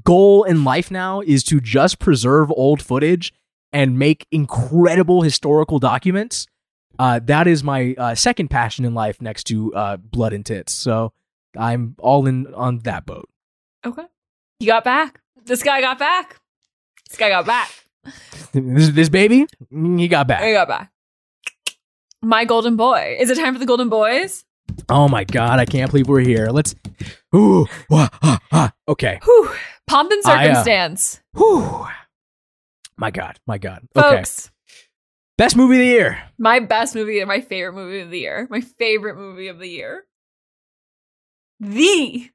goal 0.03 0.45
in 0.45 0.65
life 0.65 0.91
now 0.91 1.21
is 1.21 1.45
to 1.45 1.61
just 1.61 1.99
preserve 1.99 2.51
old 2.51 2.83
footage 2.83 3.33
and 3.73 3.99
make 3.99 4.27
incredible 4.31 5.23
historical 5.23 5.79
documents, 5.79 6.47
uh, 6.99 7.21
that 7.25 7.47
is 7.47 7.63
my 7.63 7.95
uh, 7.99 8.15
second 8.15 8.49
passion 8.49 8.85
in 8.85 8.95
life 8.95 9.21
next 9.21 9.45
to 9.45 9.73
uh, 9.75 9.97
blood 9.99 10.33
and 10.33 10.45
tits. 10.45 10.73
So 10.73 11.13
I'm 11.57 11.95
all 11.99 12.27
in 12.27 12.53
on 12.55 12.79
that 12.81 13.07
boat. 13.07 13.29
Okay. 13.85 14.05
He 14.59 14.67
got 14.67 14.83
back. 14.85 15.21
This 15.45 15.63
guy 15.63 15.81
got 15.81 15.99
back. 15.99 16.41
This 17.09 17.19
guy 17.19 17.29
got 17.29 17.47
back. 17.47 17.71
This, 18.53 18.91
this 18.91 19.09
baby, 19.09 19.47
he 19.71 20.09
got 20.09 20.27
back. 20.27 20.43
He 20.43 20.53
got 20.53 20.69
back. 20.69 20.91
My 22.23 22.45
golden 22.45 22.77
boy. 22.77 23.17
Is 23.19 23.31
it 23.31 23.37
time 23.37 23.53
for 23.53 23.59
the 23.59 23.67
golden 23.67 23.89
boys? 23.89 24.45
Oh 24.89 25.09
my 25.09 25.25
god, 25.25 25.59
I 25.59 25.65
can't 25.67 25.91
believe 25.91 26.09
we're 26.09 26.21
here. 26.21 26.49
Let's. 26.49 26.75
Ooh, 27.35 27.67
wah, 27.91 28.09
ah, 28.23 28.41
ah. 28.53 28.73
Okay. 28.89 29.21
Whew. 29.25 29.51
Pomp 29.87 30.11
and 30.11 30.23
I, 30.25 30.31
uh, 30.31 30.47
circumstance. 30.47 31.21
Whew. 31.37 31.87
My 32.97 33.11
god, 33.11 33.39
my 33.47 33.59
god. 33.59 33.83
Okay. 33.97 34.25
Best 35.39 35.57
movie 35.57 35.77
of 35.77 35.81
the 35.81 35.87
year. 35.87 36.23
my 36.39 36.61
best 36.61 36.95
movie 36.95 37.21
and 37.21 37.29
my 37.29 37.43
favorite 37.43 37.75
movie 37.75 38.01
of 38.01 38.11
the 38.11 38.21
year. 38.21 38.47
My 38.51 38.63
favorite 38.63 39.17
movie 39.17 39.49
of 39.49 39.59
the 39.59 39.69
year. 39.69 40.05
The 41.61 42.31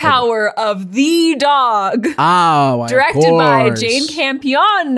Power 0.00 0.48
of 0.58 0.92
the 0.92 1.36
Dog. 1.38 2.06
Oh, 2.18 2.86
Directed 2.88 3.30
by. 3.36 3.70
Jane 3.70 4.08
Campion. 4.08 4.96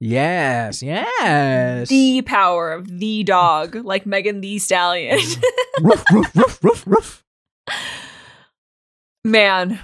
Yes, 0.00 0.82
yes. 0.82 1.88
The 1.88 2.22
Power 2.22 2.72
of 2.72 2.98
the 2.98 3.24
Dog, 3.24 3.74
like 3.74 4.06
Megan 4.06 4.40
Thee 4.40 4.58
Stallion. 4.58 5.18
roof, 5.82 6.04
roof, 6.12 6.36
roof, 6.36 6.58
roof, 6.62 6.86
roof. 6.86 7.24
Man, 9.24 9.78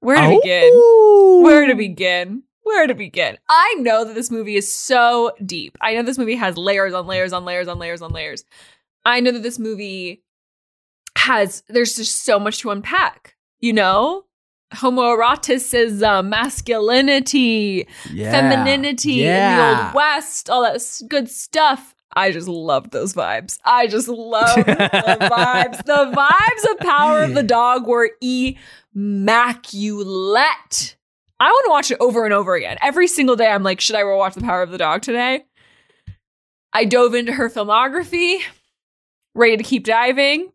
where 0.00 0.16
to 0.16 0.38
begin? 0.40 0.70
Oh. 0.74 1.40
Where 1.42 1.66
to 1.66 1.74
begin? 1.74 2.42
Where 2.62 2.86
to 2.86 2.94
begin? 2.94 3.38
I 3.48 3.76
know 3.78 4.04
that 4.04 4.14
this 4.14 4.30
movie 4.30 4.56
is 4.56 4.72
so 4.72 5.32
deep. 5.44 5.76
I 5.80 5.94
know 5.94 6.02
this 6.02 6.18
movie 6.18 6.34
has 6.34 6.56
layers 6.56 6.94
on 6.94 7.06
layers 7.06 7.32
on 7.32 7.44
layers 7.44 7.68
on 7.68 7.78
layers 7.78 8.02
on 8.02 8.12
layers. 8.12 8.44
I 9.04 9.20
know 9.20 9.30
that 9.32 9.42
this 9.42 9.58
movie 9.58 10.23
has, 11.16 11.62
there's 11.68 11.96
just 11.96 12.24
so 12.24 12.38
much 12.38 12.58
to 12.60 12.70
unpack, 12.70 13.34
you 13.60 13.72
know? 13.72 14.24
Homoeroticism, 14.74 16.02
uh, 16.02 16.22
masculinity, 16.22 17.86
Yeah. 18.12 18.30
femininity 18.32 19.24
in 19.24 19.56
the 19.56 19.84
Old 19.86 19.94
West, 19.94 20.50
all 20.50 20.62
that 20.62 20.82
good 21.08 21.30
stuff. 21.30 21.94
I 22.16 22.30
just 22.32 22.46
love 22.48 22.90
those 22.90 23.12
vibes. 23.14 23.58
I 23.64 23.86
just 23.88 24.06
love 24.08 24.54
the 24.56 24.62
vibes. 24.62 25.84
The 25.84 26.12
vibes 26.16 26.70
of 26.72 26.78
Power 26.78 27.22
of 27.22 27.34
the 27.34 27.42
Dog 27.42 27.86
were 27.88 28.10
immaculate. 28.94 30.96
I 31.40 31.50
want 31.50 31.64
to 31.66 31.70
watch 31.70 31.90
it 31.90 31.98
over 32.00 32.24
and 32.24 32.32
over 32.32 32.54
again. 32.54 32.76
Every 32.82 33.08
single 33.08 33.34
day, 33.36 33.48
I'm 33.48 33.62
like, 33.64 33.80
should 33.80 33.96
I 33.96 34.04
watch 34.04 34.34
The 34.34 34.40
Power 34.42 34.62
of 34.62 34.70
the 34.70 34.78
Dog 34.78 35.02
today? 35.02 35.44
I 36.72 36.84
dove 36.84 37.14
into 37.14 37.32
her 37.32 37.50
filmography, 37.50 38.38
ready 39.34 39.56
to 39.56 39.64
keep 39.64 39.84
diving. 39.84 40.52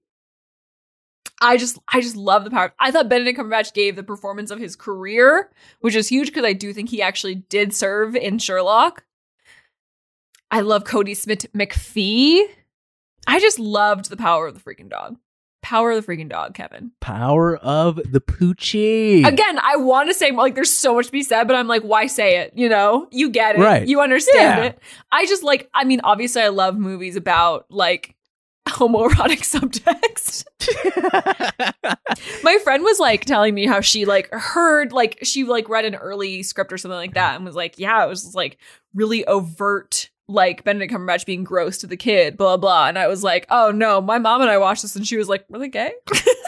I 1.41 1.57
just 1.57 1.79
I 1.87 2.01
just 2.01 2.15
love 2.15 2.43
the 2.43 2.49
power. 2.51 2.73
I 2.79 2.91
thought 2.91 3.07
Benedict 3.09 3.39
Cumberbatch 3.39 3.73
gave 3.73 3.95
the 3.95 4.03
performance 4.03 4.51
of 4.51 4.59
his 4.59 4.75
career, 4.75 5.49
which 5.81 5.95
is 5.95 6.07
huge 6.09 6.27
because 6.27 6.43
I 6.45 6.53
do 6.53 6.73
think 6.73 6.89
he 6.89 7.01
actually 7.01 7.35
did 7.35 7.73
serve 7.73 8.15
in 8.15 8.39
Sherlock. 8.39 9.05
I 10.51 10.61
love 10.61 10.83
Kodi 10.83 11.15
Smit-McPhee. 11.15 12.43
I 13.27 13.39
just 13.39 13.59
loved 13.59 14.09
the 14.09 14.17
power 14.17 14.47
of 14.47 14.55
the 14.55 14.59
freaking 14.59 14.89
dog. 14.89 15.17
Power 15.61 15.91
of 15.91 16.03
the 16.05 16.11
freaking 16.11 16.29
dog, 16.29 16.53
Kevin. 16.55 16.91
Power 17.01 17.57
of 17.57 17.97
the 18.11 18.21
Poochie. 18.21 19.25
Again, 19.27 19.59
I 19.59 19.75
want 19.75 20.09
to 20.09 20.13
say 20.13 20.31
like 20.31 20.55
there's 20.55 20.71
so 20.73 20.95
much 20.95 21.07
to 21.07 21.11
be 21.11 21.21
said, 21.21 21.45
but 21.47 21.55
I'm 21.55 21.67
like, 21.67 21.83
why 21.83 22.07
say 22.07 22.37
it? 22.37 22.53
You 22.55 22.69
know, 22.69 23.07
you 23.11 23.29
get 23.29 23.55
it, 23.55 23.59
Right. 23.59 23.85
You 23.87 23.99
understand 24.01 24.59
Yeah. 24.59 24.63
it. 24.69 24.79
I 25.11 25.25
just 25.25 25.43
like, 25.43 25.69
I 25.73 25.83
mean, 25.83 25.99
obviously, 26.03 26.41
I 26.41 26.47
love 26.47 26.77
movies 26.77 27.15
about 27.17 27.65
like 27.69 28.15
homoerotic 28.69 29.41
subtext. 29.41 30.45
My 32.43 32.57
friend 32.63 32.83
was 32.83 32.99
like 32.99 33.25
telling 33.25 33.53
me 33.55 33.65
how 33.65 33.81
she 33.81 34.05
like 34.05 34.29
heard 34.31 34.91
like 34.91 35.19
she 35.23 35.43
like 35.43 35.69
read 35.69 35.85
an 35.85 35.95
early 35.95 36.43
script 36.43 36.71
or 36.73 36.77
something 36.77 36.97
like 36.97 37.13
that 37.13 37.35
and 37.35 37.45
was 37.45 37.55
like, 37.55 37.79
yeah, 37.79 38.03
it 38.03 38.09
was 38.09 38.35
like 38.35 38.57
really 38.93 39.25
overt. 39.25 40.09
Like 40.27 40.63
Benedict 40.63 40.93
Cumberbatch 40.93 41.25
being 41.25 41.43
gross 41.43 41.79
to 41.79 41.87
the 41.87 41.97
kid, 41.97 42.37
blah 42.37 42.57
blah. 42.57 42.87
And 42.87 42.99
I 42.99 43.07
was 43.07 43.23
like, 43.23 43.47
"Oh 43.49 43.71
no!" 43.71 43.99
My 43.99 44.19
mom 44.19 44.41
and 44.41 44.49
I 44.51 44.59
watched 44.59 44.83
this, 44.83 44.95
and 44.95 45.07
she 45.07 45.17
was 45.17 45.27
like, 45.27 45.43
"Were 45.49 45.57
they 45.57 45.69
gay?" 45.69 45.91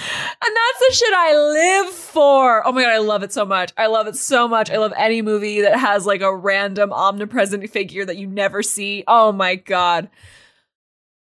And 0.00 0.56
that's 0.56 0.88
the 0.88 0.94
shit 0.94 1.12
I 1.14 1.34
live 1.34 1.94
for. 1.94 2.66
Oh 2.66 2.72
my 2.72 2.82
god, 2.82 2.92
I 2.92 2.98
love 2.98 3.22
it 3.22 3.32
so 3.32 3.44
much. 3.44 3.72
I 3.76 3.86
love 3.86 4.06
it 4.06 4.16
so 4.16 4.46
much. 4.46 4.70
I 4.70 4.76
love 4.76 4.92
any 4.96 5.22
movie 5.22 5.62
that 5.62 5.78
has 5.78 6.06
like 6.06 6.20
a 6.20 6.34
random 6.34 6.92
omnipresent 6.92 7.68
figure 7.70 8.04
that 8.04 8.16
you 8.16 8.26
never 8.26 8.62
see. 8.62 9.04
Oh 9.08 9.32
my 9.32 9.56
god. 9.56 10.08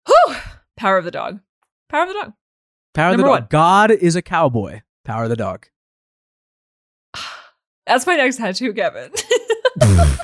Whew. 0.05 0.35
Power 0.77 0.97
of 0.97 1.05
the 1.05 1.11
dog. 1.11 1.39
Power 1.89 2.03
of 2.03 2.09
the 2.09 2.13
dog. 2.13 2.33
Power 2.93 3.11
of 3.11 3.17
the 3.17 3.23
dog. 3.23 3.29
one. 3.29 3.47
God 3.49 3.91
is 3.91 4.15
a 4.15 4.21
cowboy. 4.21 4.81
Power 5.03 5.23
of 5.23 5.29
the 5.29 5.35
dog. 5.35 5.67
That's 7.87 8.05
my 8.05 8.15
next 8.15 8.37
tattoo, 8.37 8.73
Kevin. 8.73 9.11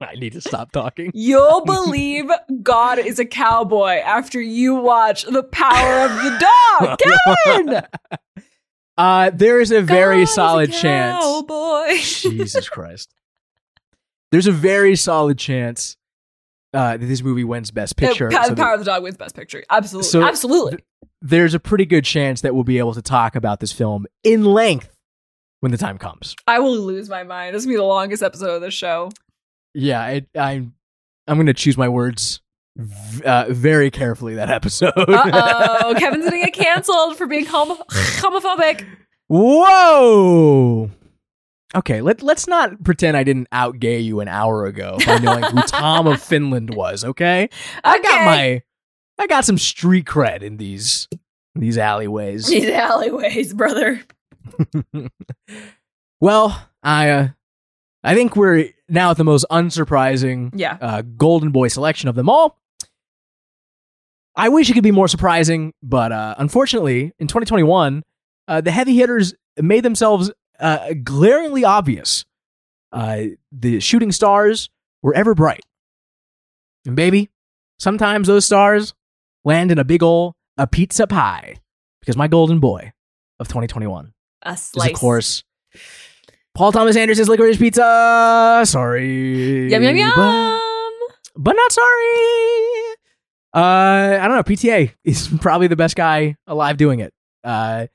I 0.00 0.14
need 0.14 0.32
to 0.34 0.40
stop 0.40 0.70
talking. 0.72 1.10
You'll 1.14 1.60
believe 1.64 2.30
God 2.62 2.98
is 2.98 3.18
a 3.18 3.24
cowboy 3.24 3.96
after 4.04 4.40
you 4.40 4.76
watch 4.76 5.24
The 5.24 5.42
Power 5.42 6.06
of 6.06 6.10
the 6.22 6.46
Dog. 6.80 6.98
Kevin! 7.44 7.82
Uh, 8.96 9.30
there 9.34 9.60
is 9.60 9.70
a 9.70 9.80
very 9.82 10.16
God 10.18 10.22
is 10.22 10.30
a 10.30 10.34
solid 10.34 10.72
chance. 10.72 11.22
Cowboy. 11.24 11.96
Jesus 12.00 12.68
Christ. 12.68 13.12
There's 14.30 14.46
a 14.46 14.52
very 14.52 14.94
solid 14.96 15.38
chance 15.38 15.96
uh, 16.74 16.96
that 16.96 17.06
this 17.06 17.22
movie 17.22 17.44
wins 17.44 17.70
Best 17.70 17.96
Picture. 17.96 18.28
Uh, 18.28 18.30
Pa- 18.30 18.44
so 18.44 18.54
Power 18.54 18.74
of 18.74 18.80
the 18.80 18.84
Dog 18.86 19.02
wins 19.02 19.16
Best 19.16 19.34
Picture. 19.34 19.64
Absolutely. 19.70 20.08
So- 20.10 20.22
Absolutely. 20.22 20.78
there's 21.22 21.54
a 21.54 21.60
pretty 21.60 21.86
good 21.86 22.04
chance 22.04 22.42
that 22.42 22.54
we'll 22.54 22.64
be 22.64 22.78
able 22.78 22.94
to 22.94 23.02
talk 23.02 23.34
about 23.36 23.60
this 23.60 23.72
film 23.72 24.06
in 24.22 24.44
length 24.44 24.94
when 25.60 25.72
the 25.72 25.78
time 25.78 25.98
comes. 25.98 26.36
I 26.46 26.60
will 26.60 26.76
lose 26.78 27.08
my 27.08 27.22
mind. 27.24 27.54
This 27.56 27.64
will 27.64 27.70
be 27.72 27.76
the 27.76 27.82
longest 27.84 28.22
episode 28.22 28.54
of 28.56 28.60
the 28.62 28.70
show. 28.70 29.10
Yeah, 29.80 30.00
I, 30.00 30.26
I'm 30.36 30.74
I'm 31.26 31.36
going 31.36 31.46
to 31.46 31.54
choose 31.54 31.76
my 31.78 31.88
words 31.88 32.40
v- 32.76 33.22
uh, 33.24 33.46
very 33.50 33.90
carefully 33.90 34.34
that 34.36 34.50
episode. 34.50 34.92
Uh 34.96 35.78
oh, 35.84 35.94
Kevin's 35.98 36.24
gonna 36.24 36.38
get 36.44 36.52
canceled 36.54 37.16
for 37.16 37.26
being 37.26 37.44
homo- 37.46 37.84
homophobic. 37.90 38.84
Whoa. 39.28 40.90
Okay, 41.74 42.00
let 42.00 42.22
let's 42.22 42.46
not 42.46 42.82
pretend 42.82 43.16
I 43.16 43.24
didn't 43.24 43.48
outgay 43.50 44.02
you 44.02 44.20
an 44.20 44.28
hour 44.28 44.64
ago 44.66 44.96
by 45.06 45.18
knowing 45.18 45.44
who 45.44 45.60
Tom 45.66 46.06
of 46.06 46.20
Finland 46.22 46.74
was. 46.74 47.04
Okay, 47.04 47.48
I 47.84 47.98
got 48.00 48.14
Okay. 48.14 48.24
my 48.24 48.62
I 49.22 49.26
got 49.26 49.44
some 49.44 49.58
street 49.58 50.06
cred 50.06 50.42
in 50.42 50.56
these 50.56 51.08
in 51.54 51.60
these 51.60 51.76
alleyways. 51.76 52.46
These 52.46 52.70
alleyways, 52.70 53.52
brother. 53.52 54.00
well, 56.20 56.68
I 56.82 57.10
uh, 57.10 57.28
I 58.04 58.14
think 58.14 58.36
we're 58.36 58.70
now 58.88 59.10
at 59.10 59.16
the 59.16 59.24
most 59.24 59.44
unsurprising 59.50 60.50
Yeah. 60.54 60.78
uh, 60.80 61.02
Golden 61.02 61.50
Boy 61.50 61.68
selection 61.68 62.08
of 62.08 62.14
them 62.14 62.28
all. 62.28 62.58
I 64.36 64.48
wish 64.50 64.70
it 64.70 64.74
could 64.74 64.84
be 64.84 64.92
more 64.92 65.08
surprising, 65.08 65.72
but 65.82 66.12
uh, 66.12 66.34
unfortunately, 66.38 67.12
in 67.18 67.26
2021, 67.26 68.04
uh, 68.46 68.60
the 68.60 68.70
heavy 68.70 68.94
hitters 68.96 69.34
made 69.60 69.82
themselves 69.84 70.30
uh, 70.60 70.90
glaringly 71.02 71.64
obvious. 71.64 72.24
Uh, 72.92 73.22
the 73.50 73.80
shooting 73.80 74.12
stars 74.12 74.70
were 75.02 75.14
ever 75.14 75.34
bright. 75.34 75.64
And 76.86 76.94
baby, 76.94 77.30
sometimes 77.78 78.28
those 78.28 78.44
stars 78.46 78.94
land 79.44 79.72
in 79.72 79.78
a 79.78 79.84
big 79.84 80.02
ol' 80.02 80.36
a 80.56 80.66
pizza 80.66 81.06
pie. 81.06 81.56
Because 82.00 82.16
my 82.16 82.28
golden 82.28 82.60
boy 82.60 82.92
of 83.40 83.48
2021 83.48 84.12
A 84.44 84.52
is, 84.52 84.72
of 84.94 85.00
course, 85.00 85.44
Paul 86.58 86.72
Thomas 86.72 86.96
Anderson's 86.96 87.28
Licorice 87.28 87.56
Pizza. 87.56 88.62
Sorry. 88.66 89.70
Yum 89.70 89.80
yum 89.80 89.94
but- 89.94 90.18
yum. 90.18 90.60
but 91.36 91.52
not 91.54 91.70
sorry. 91.70 92.96
Uh, 93.54 94.18
I 94.20 94.26
don't 94.26 94.34
know. 94.36 94.42
PTA 94.42 94.92
is 95.04 95.28
probably 95.40 95.68
the 95.68 95.76
best 95.76 95.94
guy 95.94 96.34
alive 96.48 96.76
doing 96.76 96.98
it. 96.98 97.14
Uh, 97.44 97.86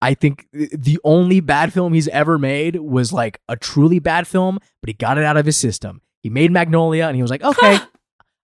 I 0.00 0.14
think 0.14 0.46
the 0.52 1.00
only 1.02 1.40
bad 1.40 1.72
film 1.72 1.94
he's 1.94 2.06
ever 2.06 2.38
made 2.38 2.76
was 2.76 3.12
like 3.12 3.40
a 3.48 3.56
truly 3.56 3.98
bad 3.98 4.28
film, 4.28 4.60
but 4.80 4.88
he 4.88 4.92
got 4.94 5.18
it 5.18 5.24
out 5.24 5.36
of 5.36 5.44
his 5.44 5.56
system. 5.56 6.00
He 6.22 6.30
made 6.30 6.52
Magnolia, 6.52 7.06
and 7.08 7.16
he 7.16 7.22
was 7.22 7.30
like, 7.32 7.42
okay, 7.42 7.80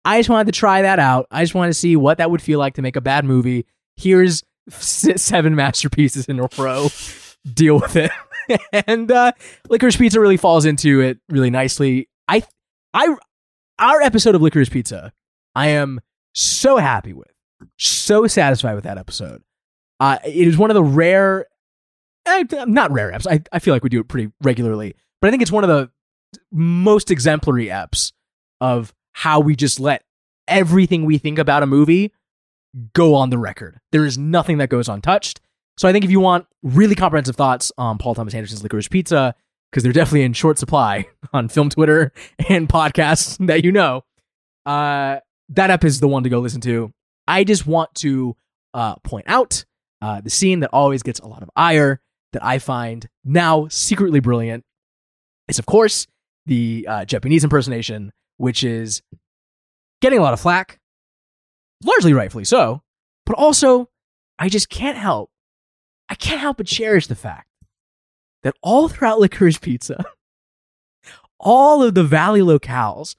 I 0.05 0.19
just 0.19 0.29
wanted 0.29 0.53
to 0.53 0.59
try 0.59 0.83
that 0.83 0.99
out. 0.99 1.29
I 1.31 1.45
just 1.45 1.55
wanted 1.55 1.71
to 1.71 1.79
see 1.79 1.95
what 1.95 2.19
that 2.19 2.29
would 2.33 2.43
feel 2.43 2.59
like 2.59 2.75
to 2.75 2.83
make 2.83 2.97
a 2.97 3.01
bad 3.01 3.25
movie. 3.25 3.67
Here's 3.95 4.43
seven 4.71 5.55
masterpieces 5.55 6.27
in 6.27 6.41
a 6.41 6.49
row. 6.59 6.89
Deal 7.55 7.77
with 7.79 7.95
it. 7.95 8.11
and 8.87 9.11
uh, 9.11 9.33
Licorice 9.69 9.99
Pizza 9.99 10.21
really 10.21 10.37
falls 10.37 10.65
into 10.65 11.01
it 11.01 11.19
really 11.29 11.51
nicely. 11.51 12.09
I, 12.29 12.43
I, 12.95 13.15
our 13.79 14.01
episode 14.03 14.35
of 14.35 14.43
Licorice 14.43 14.71
Pizza, 14.71 15.13
I 15.55 15.69
am 15.69 16.01
so 16.35 16.77
happy 16.77 17.13
with, 17.13 17.31
so 17.79 18.27
satisfied 18.27 18.75
with 18.75 18.85
that 18.85 18.99
episode. 18.99 19.43
Uh, 19.99 20.19
it 20.25 20.49
is 20.49 20.57
one 20.57 20.71
of 20.71 20.75
the 20.75 20.83
rare, 20.83 21.47
eh, 22.27 22.45
not 22.67 22.91
rare 22.91 23.13
apps. 23.13 23.27
I, 23.31 23.43
I 23.53 23.59
feel 23.59 23.75
like 23.75 23.83
we 23.83 23.91
do 23.91 24.01
it 24.01 24.09
pretty 24.09 24.33
regularly, 24.43 24.95
but 25.21 25.29
I 25.29 25.31
think 25.31 25.43
it's 25.43 25.53
one 25.53 25.65
of 25.65 25.69
the 25.69 25.91
most 26.53 27.11
exemplary 27.11 27.67
apps 27.67 28.13
of 28.61 28.95
how 29.13 29.41
we 29.41 29.57
just 29.57 29.81
let 29.81 30.05
everything 30.49 31.05
we 31.05 31.19
think 31.19 31.39
about 31.39 31.63
a 31.63 31.67
movie 31.67 32.13
go 32.93 33.15
on 33.15 33.31
the 33.31 33.39
record. 33.39 33.79
There 33.93 34.07
is 34.07 34.17
nothing 34.17 34.59
that 34.59 34.69
goes 34.69 34.89
untouched. 34.89 35.41
So 35.81 35.89
I 35.89 35.93
think 35.93 36.05
if 36.05 36.11
you 36.11 36.21
want 36.21 36.47
really 36.63 36.95
comprehensive 36.95 37.37
thoughts 37.37 37.73
on 37.79 37.97
Paul 37.97 38.15
Thomas 38.15 38.35
Anderson's 38.35 38.63
Licorice 38.63 38.91
Pizza, 38.91 39.35
because 39.71 39.83
they're 39.83 39.95
definitely 39.95 40.25
in 40.25 40.35
short 40.35 40.59
supply 40.59 41.09
on 41.33 41.49
film 41.49 41.71
Twitter 41.71 42.13
and 42.51 42.69
podcasts 42.69 43.39
that 43.47 43.65
you 43.65 43.73
know, 43.73 44.05
uh, 44.67 45.21
that 45.49 45.71
ep 45.71 45.83
is 45.85 45.99
the 45.99 46.07
one 46.07 46.23
to 46.25 46.29
go 46.29 46.41
listen 46.41 46.61
to. 46.61 46.93
I 47.27 47.45
just 47.45 47.67
want 47.67 47.95
to 47.95 48.37
uh, 48.75 48.97
point 48.97 49.25
out 49.27 49.65
uh, 50.03 50.21
the 50.21 50.29
scene 50.29 50.61
that 50.61 50.69
always 50.71 51.03
gets 51.03 51.19
a 51.19 51.27
lot 51.27 51.43
of 51.43 51.49
ire 51.57 52.03
that 52.35 52.45
I 52.45 52.59
find 52.59 53.09
now 53.25 53.67
secretly 53.69 54.21
brilliant 54.21 54.65
is, 55.49 55.59
of 55.59 55.65
course, 55.65 56.07
the 56.45 56.85
uh, 56.87 57.05
Japanese 57.07 57.43
impersonation, 57.43 58.13
which 58.37 58.65
is 58.65 59.01
getting 60.03 60.19
a 60.19 60.23
lot 60.23 60.35
of 60.35 60.41
flack, 60.41 60.79
largely 61.83 62.13
rightfully 62.13 62.45
so, 62.45 62.83
but 63.25 63.35
also 63.37 63.89
I 64.39 64.51
just 64.51 64.69
can't 64.69 64.99
help, 64.99 65.31
I 66.11 66.17
can't 66.17 66.41
help 66.41 66.57
but 66.57 66.67
cherish 66.67 67.07
the 67.07 67.15
fact 67.15 67.47
that 68.43 68.57
all 68.63 68.89
throughout 68.89 69.21
Licorice 69.21 69.61
Pizza, 69.61 70.05
all 71.39 71.85
of 71.85 71.95
the 71.95 72.03
valley 72.03 72.41
locales 72.41 73.15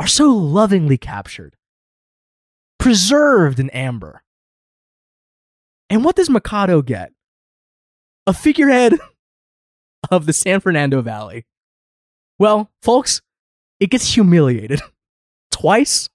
are 0.00 0.08
so 0.08 0.28
lovingly 0.30 0.98
captured, 0.98 1.56
preserved 2.80 3.60
in 3.60 3.70
amber. 3.70 4.24
And 5.88 6.04
what 6.04 6.16
does 6.16 6.28
Mikado 6.28 6.82
get? 6.82 7.12
A 8.26 8.32
figurehead 8.32 8.94
of 10.10 10.26
the 10.26 10.32
San 10.32 10.58
Fernando 10.58 11.00
Valley. 11.00 11.46
Well, 12.40 12.70
folks, 12.82 13.22
it 13.78 13.90
gets 13.90 14.14
humiliated 14.14 14.80
twice 15.52 16.08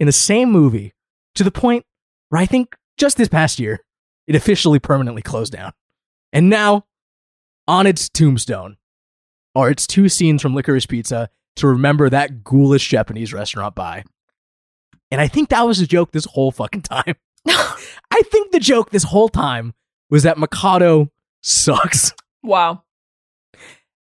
in 0.00 0.06
the 0.06 0.12
same 0.12 0.50
movie 0.50 0.94
to 1.36 1.44
the 1.44 1.50
point 1.52 1.84
where 2.28 2.42
I 2.42 2.46
think 2.46 2.76
just 2.96 3.16
this 3.16 3.28
past 3.28 3.60
year, 3.60 3.84
it 4.30 4.36
officially 4.36 4.78
permanently 4.78 5.22
closed 5.22 5.52
down. 5.52 5.72
And 6.32 6.48
now, 6.48 6.84
on 7.66 7.84
its 7.84 8.08
tombstone, 8.08 8.76
are 9.56 9.68
its 9.68 9.88
two 9.88 10.08
scenes 10.08 10.40
from 10.40 10.54
Licorice 10.54 10.86
Pizza 10.86 11.28
to 11.56 11.66
remember 11.66 12.08
that 12.08 12.44
ghoulish 12.44 12.88
Japanese 12.88 13.32
restaurant 13.32 13.74
by. 13.74 14.04
And 15.10 15.20
I 15.20 15.26
think 15.26 15.48
that 15.48 15.66
was 15.66 15.80
a 15.80 15.86
joke 15.86 16.12
this 16.12 16.26
whole 16.26 16.52
fucking 16.52 16.82
time. 16.82 17.16
I 17.48 18.22
think 18.30 18.52
the 18.52 18.60
joke 18.60 18.90
this 18.90 19.02
whole 19.02 19.28
time 19.28 19.74
was 20.10 20.22
that 20.22 20.38
Mikado 20.38 21.10
sucks. 21.42 22.12
wow. 22.44 22.84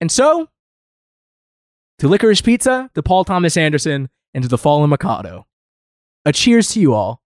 And 0.01 0.11
so, 0.11 0.49
to 1.99 2.07
Licorice 2.07 2.43
Pizza, 2.43 2.89
to 2.95 3.03
Paul 3.03 3.25
Thomas 3.25 3.57
Anderson, 3.57 4.09
and 4.33 4.43
to 4.43 4.47
the 4.47 4.57
fallen 4.57 4.89
Mikado, 4.89 5.45
a 6.25 6.33
cheers 6.33 6.69
to 6.69 6.79
you 6.79 6.95
all. 6.95 7.21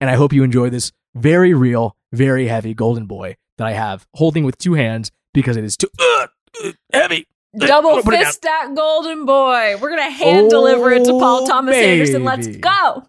and 0.00 0.08
I 0.08 0.14
hope 0.14 0.32
you 0.32 0.44
enjoy 0.44 0.70
this 0.70 0.92
very 1.14 1.54
real, 1.54 1.96
very 2.12 2.46
heavy 2.48 2.74
golden 2.74 3.06
boy 3.06 3.36
that 3.58 3.66
I 3.66 3.72
have 3.72 4.06
holding 4.14 4.44
with 4.44 4.58
two 4.58 4.74
hands 4.74 5.10
because 5.32 5.56
it 5.56 5.64
is 5.64 5.76
too 5.76 5.88
uh, 5.98 6.26
uh, 6.64 6.72
heavy. 6.92 7.26
Double 7.56 8.02
fist 8.02 8.42
that 8.42 8.72
golden 8.74 9.26
boy. 9.26 9.76
We're 9.80 9.90
gonna 9.90 10.10
hand 10.10 10.50
deliver 10.50 10.90
it 10.90 11.04
to 11.04 11.10
Paul 11.12 11.44
Oh, 11.44 11.46
Thomas 11.46 11.76
Anderson. 11.76 12.24
Let's 12.24 12.48
go. 12.48 13.04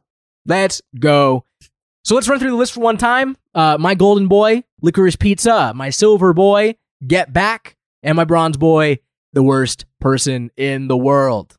Let's 0.46 0.82
go. 1.00 1.46
So 2.04 2.14
let's 2.14 2.30
run 2.30 2.38
through 2.40 2.52
the 2.52 2.56
list 2.56 2.74
for 2.74 2.82
one 2.82 2.98
time. 2.98 3.36
Uh, 3.56 3.78
my 3.80 3.96
golden 3.96 4.28
boy, 4.28 4.64
licorice 4.82 5.16
pizza. 5.16 5.74
My 5.74 5.90
silver 5.90 6.34
boy, 6.34 6.76
get 7.06 7.34
back, 7.34 7.76
and 8.04 8.16
my 8.16 8.24
bronze 8.26 8.58
boy, 8.58 9.00
the 9.34 9.42
worst 9.42 9.86
person 10.00 10.52
in 10.56 10.88
the 10.88 10.98
world. 10.98 11.58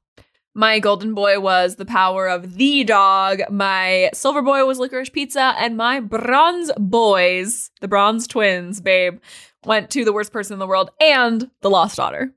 My 0.58 0.78
golden 0.78 1.12
boy 1.12 1.38
was 1.38 1.76
the 1.76 1.84
power 1.84 2.26
of 2.28 2.54
the 2.56 2.82
dog. 2.82 3.42
My 3.50 4.08
silver 4.14 4.40
boy 4.40 4.64
was 4.64 4.78
licorice 4.78 5.10
pizza, 5.10 5.54
and 5.58 5.76
my 5.76 6.00
bronze 6.00 6.70
boys, 6.78 7.70
the 7.82 7.88
bronze 7.88 8.26
twins, 8.26 8.80
babe, 8.80 9.18
went 9.66 9.90
to 9.90 10.02
the 10.02 10.14
worst 10.14 10.32
person 10.32 10.54
in 10.54 10.58
the 10.58 10.66
world 10.66 10.90
and 10.98 11.50
the 11.60 11.68
lost 11.68 11.98
daughter. 11.98 12.32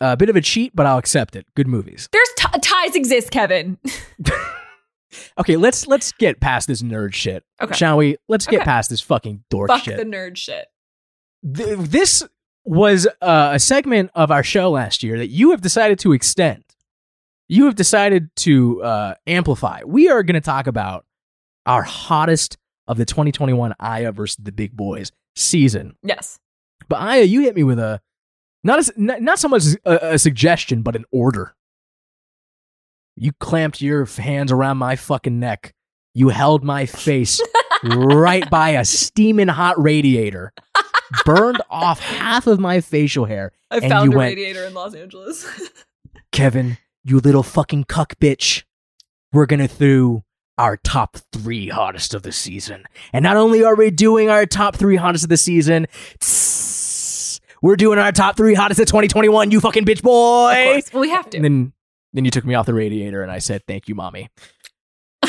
A 0.00 0.16
bit 0.16 0.30
of 0.30 0.36
a 0.36 0.40
cheat, 0.40 0.74
but 0.74 0.86
I'll 0.86 0.96
accept 0.96 1.36
it. 1.36 1.44
Good 1.54 1.68
movies. 1.68 2.08
There's 2.12 2.30
t- 2.38 2.58
ties 2.60 2.94
exist, 2.96 3.30
Kevin. 3.30 3.78
Okay, 5.38 5.56
let's 5.56 5.88
let's 5.88 6.12
get 6.12 6.38
past 6.40 6.68
this 6.68 6.82
nerd 6.82 7.12
shit, 7.14 7.42
Okay. 7.60 7.74
shall 7.74 7.96
we? 7.96 8.16
Let's 8.28 8.46
get 8.46 8.58
Okay. 8.60 8.64
past 8.64 8.90
this 8.90 9.00
fucking 9.00 9.42
dork 9.50 9.68
shit. 9.68 9.76
Fuck 9.76 9.84
shit. 9.84 9.96
the 9.96 10.04
nerd 10.04 10.36
shit. 10.36 10.66
Th- 11.54 11.76
this 11.78 12.22
was 12.64 13.08
uh, 13.20 13.50
a 13.54 13.58
segment 13.58 14.12
of 14.14 14.30
our 14.30 14.44
show 14.44 14.70
last 14.70 15.02
year 15.02 15.18
that 15.18 15.26
you 15.26 15.50
have 15.50 15.62
decided 15.62 15.98
to 16.00 16.12
extend. 16.12 16.62
You 17.52 17.64
have 17.64 17.74
decided 17.74 18.30
to 18.36 18.80
uh, 18.80 19.14
amplify. 19.26 19.80
We 19.84 20.08
are 20.08 20.22
going 20.22 20.34
to 20.34 20.40
talk 20.40 20.68
about 20.68 21.04
our 21.66 21.82
hottest 21.82 22.56
of 22.86 22.96
the 22.96 23.04
2021 23.04 23.74
Aya 23.80 24.12
versus 24.12 24.36
the 24.40 24.52
Big 24.52 24.76
Boys 24.76 25.10
season. 25.34 25.96
Yes. 26.04 26.38
But 26.88 27.00
Aya, 27.00 27.24
you 27.24 27.40
hit 27.40 27.56
me 27.56 27.64
with 27.64 27.80
a 27.80 28.00
not 28.62 28.86
a, 28.86 28.92
not, 28.96 29.20
not 29.20 29.38
so 29.40 29.48
much 29.48 29.64
a, 29.84 30.12
a 30.14 30.18
suggestion, 30.20 30.82
but 30.82 30.94
an 30.94 31.04
order. 31.10 31.56
You 33.16 33.32
clamped 33.40 33.80
your 33.82 34.04
hands 34.04 34.52
around 34.52 34.76
my 34.78 34.94
fucking 34.94 35.40
neck. 35.40 35.74
You 36.14 36.28
held 36.28 36.62
my 36.62 36.86
face 36.86 37.40
right 37.84 38.48
by 38.48 38.70
a 38.70 38.84
steaming 38.84 39.48
hot 39.48 39.80
radiator, 39.82 40.52
burned 41.24 41.60
off 41.68 41.98
half 41.98 42.46
of 42.46 42.60
my 42.60 42.80
facial 42.80 43.24
hair. 43.24 43.50
I 43.72 43.78
And 43.78 43.88
found 43.88 44.12
you 44.12 44.14
a 44.14 44.18
went- 44.18 44.36
radiator 44.36 44.64
in 44.66 44.74
Los 44.74 44.94
Angeles. 44.94 45.44
Kevin, 46.32 46.78
you 47.04 47.18
little 47.18 47.42
fucking 47.42 47.84
cuck 47.84 48.14
bitch. 48.20 48.64
We're 49.32 49.46
gonna 49.46 49.68
do 49.68 50.22
our 50.58 50.76
top 50.76 51.16
three 51.32 51.68
hottest 51.68 52.12
of 52.14 52.22
the 52.22 52.32
season. 52.32 52.84
And 53.12 53.22
not 53.22 53.36
only 53.36 53.64
are 53.64 53.74
we 53.74 53.90
doing 53.90 54.28
our 54.28 54.44
top 54.46 54.76
three 54.76 54.96
hottest 54.96 55.24
of 55.24 55.30
the 55.30 55.36
season, 55.36 55.86
tss, 56.20 57.40
we're 57.62 57.76
doing 57.76 57.98
our 57.98 58.12
top 58.12 58.36
three 58.36 58.54
hottest 58.54 58.80
of 58.80 58.86
2021, 58.86 59.50
you 59.50 59.60
fucking 59.60 59.84
bitch 59.84 59.98
of 59.98 60.02
boy. 60.02 60.70
course. 60.72 60.92
Well, 60.92 61.00
we 61.00 61.10
have 61.10 61.30
to. 61.30 61.38
And 61.38 61.44
then 61.44 61.72
then 62.12 62.24
you 62.24 62.30
took 62.30 62.44
me 62.44 62.54
off 62.54 62.66
the 62.66 62.74
radiator 62.74 63.22
and 63.22 63.30
I 63.30 63.38
said, 63.38 63.62
Thank 63.66 63.88
you, 63.88 63.94
mommy. 63.94 64.28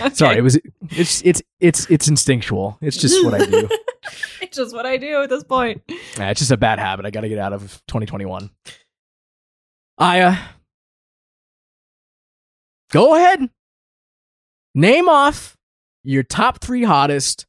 Okay. 0.00 0.14
Sorry, 0.14 0.38
it 0.38 0.42
was 0.42 0.58
it's 0.90 1.20
it's 1.24 1.42
it's 1.58 1.90
it's 1.90 2.08
instinctual. 2.08 2.78
It's 2.80 2.96
just 2.96 3.22
what 3.24 3.34
I 3.34 3.44
do. 3.44 3.68
it's 4.40 4.56
just 4.56 4.74
what 4.74 4.86
I 4.86 4.96
do 4.96 5.22
at 5.22 5.28
this 5.28 5.44
point. 5.44 5.82
Nah, 6.16 6.30
it's 6.30 6.40
just 6.40 6.50
a 6.50 6.56
bad 6.56 6.78
habit 6.78 7.04
I 7.04 7.10
gotta 7.10 7.28
get 7.28 7.38
out 7.38 7.52
of 7.52 7.82
2021. 7.88 8.50
Aya. 10.00 10.28
Uh, 10.30 10.36
go 12.90 13.14
ahead. 13.16 13.50
Name 14.74 15.08
off 15.08 15.56
your 16.02 16.22
top 16.22 16.60
three 16.60 16.84
hottest 16.84 17.46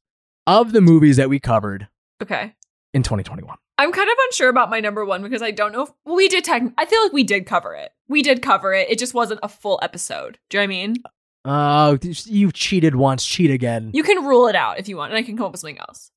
of 0.48 0.72
the 0.74 0.82
movies 0.82 1.18
that 1.18 1.30
we 1.30 1.40
covered 1.40 1.88
Okay. 2.22 2.54
in 2.94 3.04
2021. 3.04 3.56
I'm 3.78 3.92
kind 3.92 4.10
of 4.10 4.16
unsure 4.28 4.50
about 4.50 4.70
my 4.70 4.80
number 4.80 5.06
one 5.06 5.24
because 5.24 5.42
I 5.42 5.52
don't 5.52 5.72
know 5.72 5.84
if 5.84 5.90
well, 6.06 6.16
we 6.16 6.28
did 6.28 6.44
tech. 6.44 6.62
I 6.78 6.86
feel 6.86 7.02
like 7.02 7.14
we 7.14 7.24
did 7.24 7.46
cover 7.46 7.74
it. 7.74 7.92
We 8.08 8.22
did 8.22 8.42
cover 8.42 8.74
it. 8.74 8.90
It 8.90 9.00
just 9.00 9.14
wasn't 9.14 9.40
a 9.42 9.48
full 9.48 9.80
episode. 9.82 10.38
Do 10.50 10.58
you 10.58 10.62
know 10.62 10.64
what 10.64 10.64
I 10.64 10.68
mean? 10.68 10.96
Uh, 11.44 11.98
oh, 12.04 12.10
you 12.26 12.52
cheated 12.52 12.96
once, 12.96 13.26
cheat 13.26 13.50
again. 13.50 13.90
You 13.94 14.04
can 14.04 14.24
rule 14.26 14.48
it 14.48 14.56
out 14.56 14.78
if 14.78 14.88
you 14.88 14.98
want, 14.98 15.12
and 15.12 15.18
I 15.18 15.24
can 15.24 15.38
come 15.38 15.48
up 15.48 15.54
with 15.54 15.62
something 15.62 15.80
else. 15.80 16.12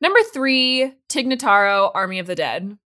Number 0.00 0.20
three, 0.32 0.92
Tig 1.08 1.26
Notaro, 1.26 1.90
Army 1.92 2.20
of 2.20 2.26
the 2.28 2.36
Dead. 2.36 2.78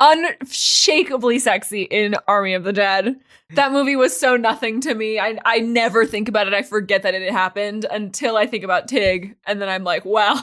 Unshakably 0.00 1.38
sexy 1.38 1.82
in 1.82 2.14
Army 2.26 2.54
of 2.54 2.64
the 2.64 2.72
Dead. 2.72 3.16
That 3.54 3.70
movie 3.72 3.96
was 3.96 4.18
so 4.18 4.34
nothing 4.36 4.80
to 4.82 4.94
me. 4.94 5.18
I 5.18 5.38
I 5.44 5.58
never 5.58 6.06
think 6.06 6.28
about 6.28 6.46
it. 6.46 6.54
I 6.54 6.62
forget 6.62 7.02
that 7.02 7.14
it 7.14 7.30
happened 7.30 7.84
until 7.90 8.36
I 8.36 8.46
think 8.46 8.64
about 8.64 8.88
Tig, 8.88 9.36
and 9.46 9.60
then 9.60 9.68
I'm 9.68 9.84
like, 9.84 10.06
wow, 10.06 10.40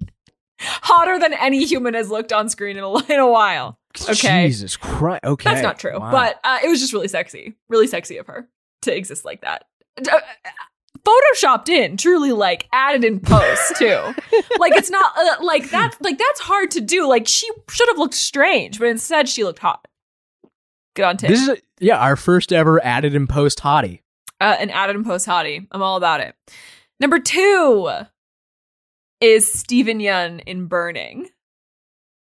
hotter 0.60 1.18
than 1.18 1.32
any 1.32 1.64
human 1.64 1.94
has 1.94 2.10
looked 2.10 2.32
on 2.32 2.50
screen 2.50 2.76
in 2.76 2.84
a, 2.84 2.92
in 3.10 3.20
a 3.20 3.30
while. 3.30 3.78
Okay. 4.02 4.46
Jesus 4.48 4.76
Christ. 4.76 5.24
Okay. 5.24 5.48
That's 5.50 5.62
not 5.62 5.78
true, 5.78 5.98
Wow. 5.98 6.10
but 6.10 6.40
uh, 6.44 6.58
it 6.62 6.68
was 6.68 6.80
just 6.80 6.92
really 6.92 7.08
sexy, 7.08 7.54
really 7.70 7.86
sexy 7.86 8.18
of 8.18 8.26
her 8.26 8.48
to 8.82 8.94
exist 8.94 9.24
like 9.24 9.40
that. 9.42 9.64
D- 11.04 11.10
uh, 11.10 11.12
photoshopped 11.12 11.68
in, 11.68 11.96
truly 11.96 12.32
like 12.32 12.68
added 12.72 13.04
in 13.04 13.20
post 13.20 13.76
too. 13.76 13.86
like 14.58 14.72
it's 14.74 14.90
not 14.90 15.12
uh, 15.16 15.44
like 15.44 15.70
that's 15.70 15.96
like 16.00 16.18
that's 16.18 16.40
hard 16.40 16.70
to 16.72 16.80
do. 16.80 17.06
Like 17.08 17.26
she 17.28 17.48
should 17.70 17.88
have 17.88 17.98
looked 17.98 18.14
strange, 18.14 18.78
but 18.78 18.88
instead 18.88 19.28
she 19.28 19.44
looked 19.44 19.58
hot. 19.60 19.86
Good 20.96 21.04
on 21.04 21.16
Tig. 21.16 21.30
this 21.30 21.42
is 21.42 21.48
a, 21.48 21.56
yeah, 21.80 21.98
our 21.98 22.16
first 22.16 22.52
ever 22.52 22.82
added 22.84 23.14
in 23.14 23.26
post 23.26 23.60
hottie. 23.60 24.00
uh, 24.40 24.56
an 24.60 24.70
added 24.70 24.96
in 24.96 25.04
post 25.04 25.26
hottie. 25.26 25.66
I'm 25.72 25.82
all 25.82 25.96
about 25.96 26.20
it. 26.20 26.34
Number 27.00 27.18
two 27.18 27.90
is 29.20 29.52
Steven 29.52 29.98
Yeun 29.98 30.42
in 30.46 30.66
Burning. 30.66 31.28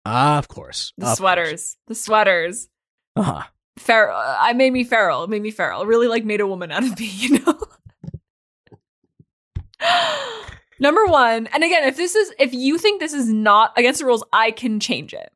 Ah, 0.06 0.38
of 0.38 0.48
course. 0.48 0.94
The 0.98 1.04
Of 1.06 1.08
course. 1.10 1.18
sweaters, 1.18 1.78
the 1.88 1.96
sweaters. 1.96 2.68
Uh-huh. 3.16 3.44
Feral. 3.78 4.16
I 4.18 4.54
made 4.54 4.72
me 4.72 4.84
feral. 4.84 5.24
It 5.24 5.30
made 5.30 5.42
me 5.42 5.52
feral. 5.52 5.82
It 5.82 5.88
really 5.88 6.08
like 6.08 6.24
made 6.26 6.42
a 6.42 6.48
woman 6.48 6.72
out 6.72 6.84
of 6.84 6.98
me, 7.00 7.06
you 7.12 7.40
know. 7.40 7.60
Number 10.80 11.06
one, 11.06 11.48
and 11.48 11.64
again, 11.64 11.88
if 11.88 11.96
this 11.96 12.16
is 12.16 12.34
if 12.38 12.54
you 12.54 12.78
think 12.78 13.00
this 13.00 13.14
is 13.14 13.30
not 13.30 13.74
against 13.78 14.00
the 14.00 14.06
rules, 14.06 14.24
I 14.34 14.52
can 14.52 14.80
change 14.80 15.14
it. 15.14 15.32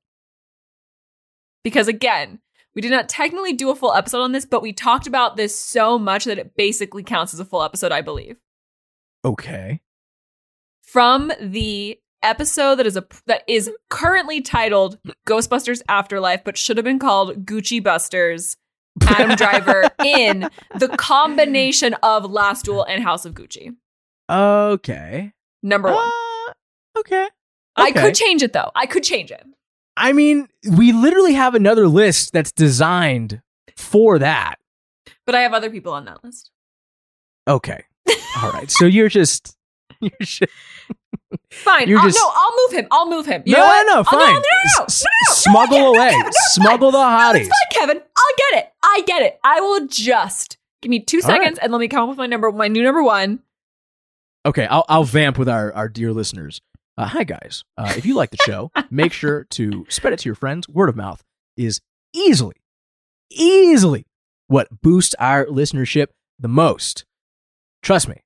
Because 1.63 1.87
again, 1.87 2.39
we 2.75 2.81
did 2.81 2.91
not 2.91 3.09
technically 3.09 3.53
do 3.53 3.69
a 3.69 3.75
full 3.75 3.93
episode 3.93 4.21
on 4.21 4.31
this, 4.31 4.45
but 4.45 4.61
we 4.61 4.73
talked 4.73 5.07
about 5.07 5.37
this 5.37 5.57
so 5.57 5.97
much 5.97 6.25
that 6.25 6.37
it 6.37 6.55
basically 6.55 7.03
counts 7.03 7.33
as 7.33 7.39
a 7.39 7.45
full 7.45 7.63
episode, 7.63 7.91
I 7.91 8.01
believe. 8.01 8.37
Okay. 9.23 9.81
From 10.83 11.31
the 11.41 11.99
episode 12.21 12.75
that 12.75 12.85
is 12.85 12.97
a 12.97 13.05
that 13.27 13.43
is 13.47 13.71
currently 13.89 14.41
titled 14.41 14.97
Ghostbusters 15.25 15.81
Afterlife, 15.87 16.43
but 16.43 16.57
should 16.57 16.77
have 16.77 16.83
been 16.83 16.99
called 16.99 17.45
Gucci 17.45 17.81
Busters. 17.81 18.57
Adam 19.07 19.35
Driver 19.35 19.89
in 20.05 20.49
the 20.75 20.89
combination 20.97 21.93
of 22.03 22.29
Last 22.29 22.65
Duel 22.65 22.83
and 22.83 23.01
House 23.01 23.25
of 23.25 23.33
Gucci. 23.33 23.75
Okay. 24.29 25.33
Number 25.63 25.91
one. 25.91 26.07
Uh, 26.07 26.99
okay. 26.99 27.27
I 27.75 27.91
could 27.91 28.15
change 28.15 28.43
it 28.43 28.53
though. 28.53 28.71
I 28.75 28.85
could 28.85 29.03
change 29.03 29.31
it. 29.31 29.43
I 29.97 30.13
mean, 30.13 30.47
we 30.77 30.91
literally 30.91 31.33
have 31.33 31.55
another 31.55 31.87
list 31.87 32.31
that's 32.33 32.51
designed 32.51 33.41
for 33.75 34.19
that. 34.19 34.55
But 35.25 35.35
I 35.35 35.41
have 35.41 35.53
other 35.53 35.69
people 35.69 35.93
on 35.93 36.05
that 36.05 36.23
list. 36.23 36.51
Okay. 37.47 37.83
All 38.41 38.51
right. 38.51 38.69
So 38.69 38.85
you're 38.85 39.09
just 39.09 39.55
you're 40.01 40.11
just 40.21 40.43
Fine. 41.51 41.87
You're 41.87 41.99
I'll, 41.99 42.05
just- 42.05 42.17
No, 42.17 42.31
I'll 42.33 42.55
move 42.67 42.79
him. 42.79 42.87
I'll 42.91 43.09
move 43.09 43.25
him. 43.25 43.43
You 43.45 43.53
no, 43.53 43.59
know 43.59 43.65
what? 43.65 43.87
no, 43.87 43.93
no, 43.93 43.99
Oh, 43.99 44.03
fine. 44.03 44.19
no, 44.19 44.25
no, 44.27 44.33
no, 44.33 44.79
no, 44.79 44.83
S- 44.85 45.03
no, 45.03 45.33
smuggle 45.35 45.77
no, 45.79 45.93
away. 45.93 46.11
Kevin, 46.11 46.31
smuggle 46.33 46.91
the 46.91 46.97
hotties. 46.97 47.33
No, 47.33 47.39
it's 47.39 47.49
fine, 47.49 47.81
Kevin. 47.87 47.97
I'll 47.97 48.35
get 48.51 48.59
it. 48.63 48.71
I 48.83 49.03
get 49.05 49.21
it. 49.23 49.39
I 49.43 49.59
will 49.61 49.87
just 49.87 50.57
give 50.81 50.89
me 50.89 50.99
two 50.99 51.21
All 51.23 51.29
right. 51.29 51.41
seconds 51.41 51.59
and 51.59 51.71
let 51.71 51.79
me 51.79 51.87
come 51.87 52.03
up 52.03 52.09
with 52.09 52.17
my 52.17 52.25
number, 52.27 52.51
my 52.51 52.67
new 52.67 52.83
number 52.83 53.03
one. 53.03 53.39
Okay, 54.49 54.65
I'll 54.65 54.83
I'll 54.89 55.03
vamp 55.03 55.37
with 55.37 55.47
our 55.47 55.71
our 55.73 55.87
dear 55.87 56.11
listeners. 56.11 56.59
Uh, 56.97 57.05
hi 57.05 57.23
guys. 57.23 57.63
Uh, 57.77 57.93
if 57.95 58.03
you 58.03 58.15
like 58.15 58.31
the 58.31 58.37
show, 58.43 58.71
make 58.89 59.13
sure 59.13 59.43
to 59.51 59.85
spread 59.89 60.11
it 60.11 60.17
to 60.19 60.27
your 60.27 60.33
friends. 60.33 60.67
Word 60.67 60.89
of 60.89 60.95
mouth 60.95 61.21
is 61.55 61.81
easily, 62.13 62.55
easily 63.29 64.07
what 64.47 64.81
boosts 64.81 65.13
our 65.19 65.45
listenership 65.45 66.07
the 66.39 66.47
most. 66.47 67.05
Trust 67.83 68.07
me. 68.07 68.23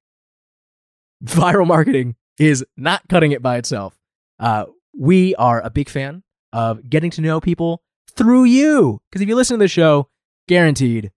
Viral 1.26 1.68
marketing 1.68 2.16
is 2.40 2.66
not 2.78 3.02
cutting 3.10 3.34
it 3.34 3.42
by 3.42 3.58
itself. 3.58 3.94
Uh, 4.40 4.68
we 4.98 5.36
are 5.36 5.60
a 5.60 5.70
big 5.70 5.90
fan 5.90 6.24
of 6.54 6.90
getting 6.90 7.12
to 7.12 7.22
know 7.22 7.42
people 7.42 7.84
through 8.12 8.46
you. 8.46 9.02
Because 9.10 9.22
if 9.22 9.28
you 9.28 9.36
listen 9.36 9.60
to 9.60 9.64
the 9.64 9.68
show, 9.68 10.08
guaranteed, 10.48 11.12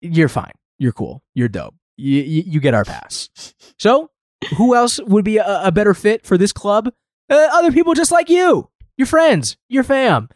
you're 0.00 0.28
fine. 0.28 0.54
You're 0.80 0.90
cool. 0.90 1.22
You're 1.32 1.46
dope. 1.46 1.76
You, 1.96 2.22
you, 2.22 2.42
you 2.44 2.60
get 2.60 2.74
our 2.74 2.84
pass. 2.84 3.30
So, 3.78 4.10
who 4.56 4.74
else 4.74 5.00
would 5.02 5.24
be 5.24 5.38
a, 5.38 5.60
a 5.64 5.72
better 5.72 5.94
fit 5.94 6.24
for 6.26 6.38
this 6.38 6.52
club? 6.52 6.92
Uh, 7.28 7.48
other 7.52 7.72
people 7.72 7.94
just 7.94 8.12
like 8.12 8.28
you, 8.28 8.68
your 8.96 9.06
friends, 9.06 9.56
your 9.68 9.82
fam. 9.82 10.28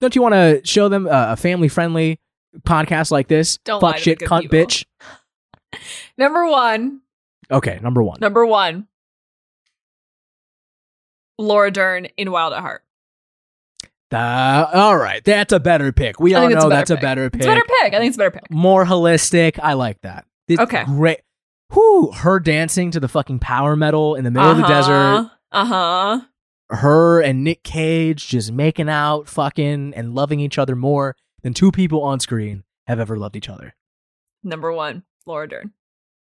Don't 0.00 0.14
you 0.14 0.22
want 0.22 0.34
to 0.34 0.60
show 0.64 0.88
them 0.88 1.06
a, 1.06 1.32
a 1.32 1.36
family 1.36 1.68
friendly, 1.68 2.20
podcast 2.60 3.10
like 3.10 3.28
this. 3.28 3.58
Don't 3.64 3.82
lie 3.82 3.92
Fuck 3.92 4.00
shit, 4.00 4.18
cunt, 4.20 4.42
people. 4.42 4.58
bitch. 4.58 4.84
Number 6.18 6.46
one. 6.46 7.00
Okay, 7.50 7.78
number 7.82 8.02
one. 8.02 8.18
Number 8.20 8.44
one. 8.46 8.86
Laura 11.38 11.70
Dern 11.70 12.06
in 12.16 12.30
Wild 12.30 12.52
at 12.54 12.60
Heart. 12.60 12.82
Uh, 14.12 14.66
all 14.72 14.96
right, 14.96 15.22
that's 15.24 15.52
a 15.52 15.60
better 15.60 15.92
pick. 15.92 16.18
We 16.20 16.34
all 16.34 16.48
know 16.48 16.66
a 16.66 16.68
that's 16.70 16.90
a 16.90 16.96
better 16.96 17.28
pick. 17.28 17.40
It's 17.40 17.46
a 17.46 17.50
better 17.50 17.64
pick. 17.82 17.92
I 17.94 17.98
think 17.98 18.08
it's 18.08 18.16
a 18.16 18.18
better 18.18 18.30
pick. 18.30 18.50
More 18.50 18.84
holistic. 18.84 19.58
I 19.62 19.74
like 19.74 20.00
that. 20.02 20.24
It's 20.48 20.60
Okay. 20.60 20.84
great. 20.84 21.20
Whoo, 21.74 22.10
her 22.12 22.38
dancing 22.38 22.90
to 22.92 23.00
the 23.00 23.08
fucking 23.08 23.40
power 23.40 23.76
metal 23.76 24.14
in 24.14 24.24
the 24.24 24.30
middle 24.30 24.50
of 24.50 24.56
the 24.56 24.66
desert. 24.66 25.30
Uh 25.52 25.64
huh. 25.64 26.20
Her 26.70 27.20
and 27.20 27.44
Nick 27.44 27.62
Cage 27.62 28.26
just 28.28 28.52
making 28.52 28.88
out, 28.88 29.28
fucking, 29.28 29.94
and 29.94 30.14
loving 30.14 30.40
each 30.40 30.58
other 30.58 30.74
more 30.76 31.16
than 31.42 31.54
two 31.54 31.70
people 31.70 32.02
on 32.02 32.18
screen 32.20 32.64
have 32.86 32.98
ever 33.00 33.16
loved 33.16 33.36
each 33.36 33.48
other. 33.48 33.74
Number 34.42 34.72
one, 34.72 35.04
Laura 35.26 35.48
Dern. 35.48 35.72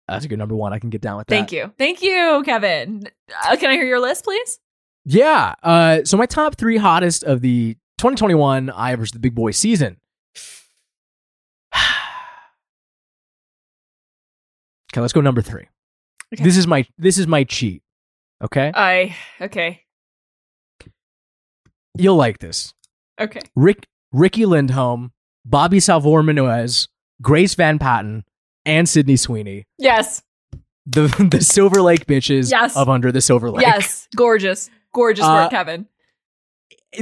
That's 0.08 0.24
a 0.26 0.28
good 0.28 0.40
number 0.40 0.56
one. 0.56 0.72
I 0.74 0.80
can 0.80 0.90
get 0.90 1.02
down 1.02 1.18
with 1.18 1.28
that. 1.28 1.36
Thank 1.36 1.52
you. 1.52 1.74
Thank 1.78 2.02
you, 2.02 2.41
Kevin. 2.45 3.10
Uh, 3.45 3.56
can 3.58 3.70
I 3.70 3.74
hear 3.74 3.86
your 3.86 3.99
list, 3.99 4.24
please? 4.24 4.60
Yeah. 5.04 5.54
Uh, 5.62 5.99
so 6.06 6.16
my 6.18 6.26
top 6.26 6.56
three 6.56 6.78
hottest 6.78 7.24
of 7.24 7.41
the 7.41 7.74
2021 7.98 8.70
Aya 8.70 8.98
versus 8.98 9.12
the 9.12 9.20
Big 9.20 9.36
Boy 9.36 9.52
season. 9.52 9.98
Okay, 14.98 15.02
let's 15.03 15.14
go 15.14 15.22
number 15.22 15.44
three. 15.44 15.68
Okay. 16.34 16.44
This 16.44 16.57
is 16.57 16.65
my 16.65 16.88
this 16.98 17.19
is 17.19 17.28
my 17.28 17.44
cheat. 17.44 17.84
Okay, 18.44 18.72
I, 18.74 19.15
okay. 19.40 19.82
you'll 21.95 22.15
like 22.15 22.40
this. 22.40 22.74
Okay. 23.22 23.41
Rick 23.56 23.86
Riki 24.11 24.45
Lindhome, 24.45 25.11
Bobbi 25.48 25.78
Salvör 25.78 26.24
Menuez, 26.24 26.88
Grace 27.22 27.53
Van 27.53 27.78
Patten, 27.78 28.24
and 28.65 28.90
Sydney 28.90 29.18
Sweeney, 29.18 29.65
Yes. 29.78 30.24
the 30.88 31.07
the 31.32 31.41
Silver 31.41 31.84
Lake 31.84 32.07
bitches 32.07 32.49
Yes. 32.52 32.76
of 32.76 32.90
Under 32.90 33.11
the 33.11 33.22
Silver 33.22 33.52
Lake. 33.52 33.65
Yes. 33.65 34.07
Gorgeous. 34.15 34.72
Gorgeous 34.95 35.26
Uh, 35.26 35.44
work, 35.44 35.52
Kevin. 35.52 35.86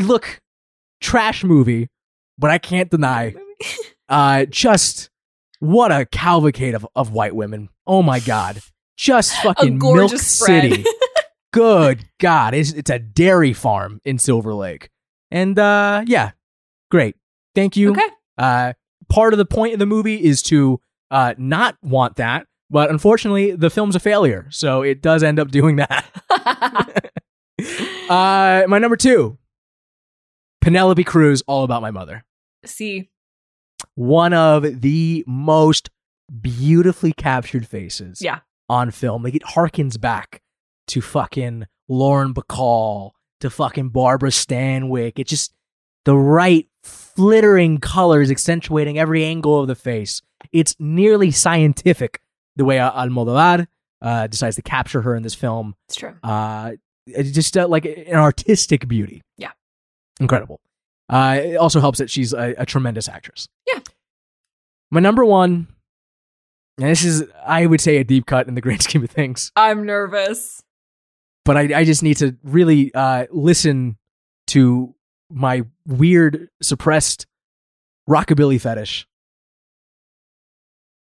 Look, 0.01 0.41
trash 0.99 1.45
movie, 1.45 1.87
but 2.37 2.51
I 2.51 2.57
can't 2.57 2.91
deny 2.91 3.35
uh 4.09 4.45
just 4.49 5.09
what 5.59 5.93
a 5.93 6.05
cavalcade 6.05 6.75
of, 6.75 6.85
of 6.93 7.11
white 7.13 7.33
women 7.33 7.69
oh 7.87 8.01
my 8.01 8.19
god. 8.19 8.61
Just 8.97 9.35
fucking 9.43 9.77
milk 9.77 10.11
spread. 10.17 10.71
city. 10.71 10.85
good 11.53 12.05
god. 12.19 12.53
It's, 12.53 12.71
it's 12.71 12.89
a 12.89 12.99
dairy 12.99 13.53
farm 13.53 14.01
in 14.05 14.17
silver 14.19 14.53
lake. 14.53 14.89
And 15.31 15.57
uh 15.57 16.03
yeah. 16.05 16.31
Great. 16.91 17.15
Thank 17.53 17.75
you. 17.77 17.91
Okay. 17.91 18.07
uh 18.37 18.73
part 19.09 19.33
of 19.33 19.37
the 19.37 19.45
point 19.45 19.73
of 19.73 19.79
the 19.79 19.85
movie 19.85 20.23
is 20.23 20.41
to 20.43 20.79
uh 21.11 21.33
not 21.37 21.77
want 21.81 22.15
that 22.17 22.47
but 22.69 22.89
unfortunately 22.89 23.51
the 23.51 23.69
film's 23.69 23.95
a 23.95 23.99
failure. 23.99 24.47
So 24.49 24.81
it 24.81 25.01
does 25.01 25.23
end 25.23 25.39
up 25.39 25.51
doing 25.51 25.77
that. 25.77 26.05
Uh 28.09 28.65
my 28.67 28.77
number 28.77 28.97
two. 28.97 29.39
Penelope 30.61 31.03
cruz 31.05 31.41
all 31.47 31.63
about 31.63 31.81
my 31.81 31.89
mother. 31.89 32.23
See, 32.65 33.09
one 33.95 34.33
of 34.33 34.81
the 34.81 35.23
most 35.25 35.89
beautifully 36.41 37.13
captured 37.13 37.67
faces 37.67 38.21
Yeah. 38.21 38.39
on 38.69 38.91
film. 38.91 39.23
Like 39.23 39.35
it 39.35 39.43
harkens 39.43 39.99
back 39.99 40.41
to 40.87 41.01
fucking 41.01 41.65
Lauren 41.87 42.33
Bacall, 42.33 43.11
to 43.41 43.49
fucking 43.49 43.89
Barbara 43.89 44.29
Stanwyck. 44.29 45.13
It's 45.17 45.29
just 45.29 45.53
the 46.05 46.15
right 46.15 46.67
flittering 46.83 47.79
colors 47.79 48.29
accentuating 48.31 48.97
every 48.97 49.23
angle 49.25 49.59
of 49.59 49.67
the 49.67 49.75
face. 49.75 50.21
It's 50.51 50.75
nearly 50.79 51.31
scientific 51.31 52.21
the 52.55 52.65
way 52.65 52.77
Almodovar 52.77 53.67
uh, 54.01 54.27
decides 54.27 54.55
to 54.55 54.61
capture 54.61 55.01
her 55.01 55.15
in 55.15 55.23
this 55.23 55.33
film. 55.35 55.75
it's 55.87 55.95
true. 55.95 56.15
Uh, 56.23 56.73
it's 57.07 57.31
just 57.31 57.57
uh, 57.57 57.67
like 57.67 57.85
an 57.85 58.15
artistic 58.15 58.87
beauty. 58.87 59.21
Yeah. 59.37 59.51
Incredible. 60.19 60.59
Uh, 61.09 61.39
it 61.43 61.55
also 61.55 61.79
helps 61.79 61.99
that 61.99 62.09
she's 62.09 62.33
a, 62.33 62.55
a 62.57 62.65
tremendous 62.65 63.07
actress. 63.09 63.47
Yeah. 63.67 63.79
My 64.91 64.99
number 64.99 65.25
one, 65.25 65.67
and 66.77 66.89
this 66.89 67.03
is, 67.05 67.23
I 67.45 67.65
would 67.65 67.81
say, 67.81 67.97
a 67.97 68.03
deep 68.03 68.25
cut 68.25 68.47
in 68.47 68.55
the 68.55 68.61
grand 68.61 68.81
scheme 68.83 69.03
of 69.03 69.09
things, 69.09 69.51
I'm 69.55 69.85
nervous. 69.85 70.61
but 71.45 71.57
I, 71.57 71.79
I 71.79 71.83
just 71.85 72.03
need 72.03 72.17
to 72.17 72.35
really 72.43 72.93
uh, 72.93 73.25
listen 73.31 73.97
to 74.47 74.93
my 75.29 75.63
weird, 75.87 76.49
suppressed 76.61 77.25
rockabilly 78.09 78.59
fetish. 78.61 79.07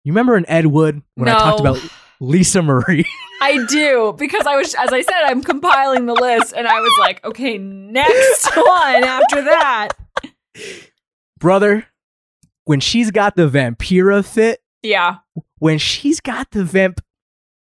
You 0.03 0.11
remember 0.11 0.38
in 0.38 0.48
Ed 0.48 0.68
Wood 0.68 1.02
when 1.15 1.27
I 1.27 1.34
talked 1.34 1.60
about 1.60 1.80
Lisa 2.19 2.61
Marie? 2.61 3.06
I 3.41 3.65
do 3.65 4.15
because 4.18 4.45
I 4.45 4.56
was, 4.56 4.76
as 4.76 4.94
I 4.94 5.02
said, 5.02 5.23
I'm 5.26 5.41
compiling 5.41 6.06
the 6.06 6.14
list, 6.14 6.53
and 6.56 6.68
I 6.68 6.80
was 6.80 6.91
like, 6.99 7.23
okay, 7.26 7.57
next 7.57 8.45
one 8.56 9.03
after 9.03 9.41
that. 9.44 9.90
Brother, 11.40 11.86
when 12.65 12.80
she's 12.80 13.10
got 13.11 13.36
the 13.36 13.49
Vampira 13.49 14.23
fit, 14.23 14.61
Yeah. 14.84 15.18
When 15.60 15.77
she's 15.77 16.19
got 16.19 16.52
the 16.52 16.64
vamp 16.64 17.02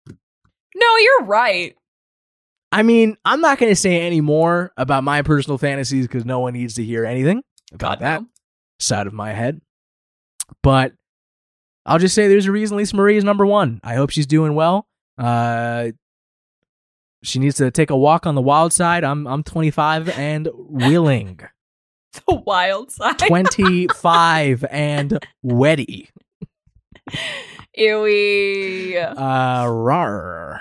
No, 0.08 0.96
you're 0.98 1.24
right. 1.24 1.76
I 2.70 2.82
mean, 2.82 3.16
I'm 3.24 3.40
not 3.42 3.58
going 3.58 3.70
to 3.70 3.76
say 3.76 4.00
any 4.00 4.20
more 4.22 4.72
about 4.76 5.04
my 5.04 5.22
personal 5.22 5.58
fantasies 5.58 6.06
because 6.06 6.24
no 6.24 6.40
one 6.40 6.54
needs 6.54 6.74
to 6.74 6.84
hear 6.84 7.04
anything 7.04 7.42
about 7.72 7.98
God, 7.98 8.00
that 8.00 8.20
no. 8.22 8.28
side 8.78 9.06
of 9.06 9.12
my 9.12 9.32
head. 9.32 9.60
But 10.62 10.94
I'll 11.84 11.98
just 11.98 12.14
say 12.14 12.28
there's 12.28 12.46
a 12.46 12.52
reason 12.52 12.76
Lisa 12.76 12.96
Marie 12.96 13.16
is 13.16 13.24
number 13.24 13.44
one. 13.44 13.80
I 13.84 13.94
hope 13.94 14.10
she's 14.10 14.26
doing 14.26 14.54
well. 14.54 14.86
Uh, 15.18 15.90
she 17.22 17.38
needs 17.38 17.56
to 17.56 17.70
take 17.70 17.90
a 17.90 17.96
walk 17.96 18.26
on 18.26 18.34
the 18.34 18.40
wild 18.40 18.72
side. 18.72 19.04
I'm 19.04 19.26
I'm 19.26 19.42
25 19.42 20.08
and 20.10 20.48
willing. 20.54 21.40
The 22.26 22.34
wild 22.34 22.90
side. 22.90 23.18
25 23.20 24.66
and 24.70 25.18
wetty. 25.42 26.08
Ewy. 27.78 28.96
Uh, 28.96 29.66
rar. 29.68 30.60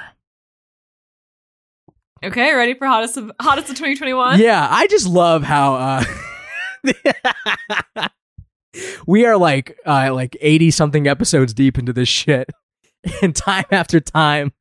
Okay, 2.23 2.53
ready 2.53 2.75
for 2.75 2.85
hottest 2.88 3.17
of 3.17 3.31
hottest 3.41 3.69
of 3.69 3.75
2021? 3.75 4.39
Yeah, 4.39 4.67
I 4.69 4.88
just 4.88 5.07
love 5.07 5.43
how 5.43 6.03
uh 6.83 8.07
we 9.07 9.25
are 9.25 9.38
like 9.38 9.77
uh 9.85 10.13
like 10.13 10.38
80 10.39 10.71
something 10.71 11.07
episodes 11.07 11.53
deep 11.53 11.77
into 11.77 11.93
this 11.93 12.09
shit. 12.09 12.49
And 13.23 13.35
time 13.35 13.65
after 13.71 13.99
time 13.99 14.53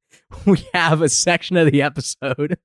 we 0.46 0.66
have 0.72 1.02
a 1.02 1.10
section 1.10 1.58
of 1.58 1.70
the 1.70 1.82
episode 1.82 2.58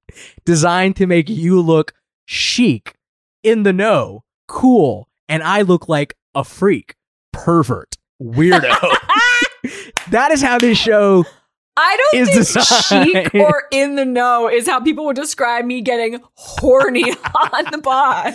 designed 0.46 0.96
to 0.96 1.06
make 1.06 1.28
you 1.28 1.60
look 1.60 1.94
chic, 2.26 2.96
in 3.44 3.64
the 3.64 3.74
know, 3.74 4.24
cool, 4.48 5.10
and 5.28 5.44
I 5.44 5.64
look 5.64 5.90
like 5.90 6.16
a 6.34 6.46
freak, 6.46 6.96
pervert, 7.34 7.98
weirdo. 8.22 8.74
that 10.12 10.32
is 10.32 10.42
how 10.42 10.58
this 10.60 10.78
show 10.78 11.26
I 11.78 11.98
don't 12.14 12.22
Is 12.22 12.30
think 12.30 12.44
designed. 12.66 13.06
chic 13.32 13.36
or 13.36 13.64
in 13.72 13.96
the 13.96 14.06
know 14.06 14.48
is 14.50 14.66
how 14.66 14.80
people 14.80 15.04
would 15.06 15.18
describe 15.18 15.66
me 15.66 15.82
getting 15.82 16.22
horny 16.36 17.04
on 17.54 17.66
the 17.72 17.82
pod. 17.84 18.34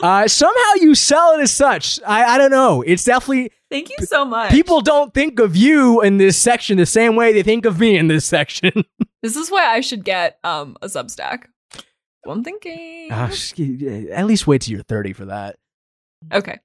uh 0.00 0.28
somehow 0.28 0.72
you 0.82 0.94
sell 0.94 1.32
it 1.38 1.40
as 1.40 1.50
such. 1.52 1.98
I 2.06 2.34
I 2.34 2.38
don't 2.38 2.50
know. 2.50 2.82
It's 2.82 3.04
definitely 3.04 3.50
Thank 3.70 3.88
you 3.88 4.04
so 4.06 4.24
much. 4.26 4.50
People 4.52 4.80
don't 4.82 5.12
think 5.14 5.40
of 5.40 5.56
you 5.56 6.00
in 6.02 6.18
this 6.18 6.36
section 6.36 6.76
the 6.76 6.84
same 6.86 7.16
way 7.16 7.32
they 7.32 7.42
think 7.42 7.64
of 7.64 7.80
me 7.80 7.96
in 7.96 8.08
this 8.08 8.24
section. 8.26 8.84
this 9.22 9.36
is 9.36 9.50
why 9.50 9.64
I 9.66 9.80
should 9.80 10.04
get 10.04 10.38
um 10.44 10.76
a 10.82 10.86
Substack. 10.88 11.44
I'm 12.28 12.44
thinking. 12.44 13.08
Sh- 13.32 13.52
at 14.10 14.26
least 14.26 14.46
wait 14.46 14.60
till 14.62 14.74
you're 14.74 14.82
30 14.82 15.12
for 15.14 15.24
that. 15.26 15.56
Okay. 16.32 16.58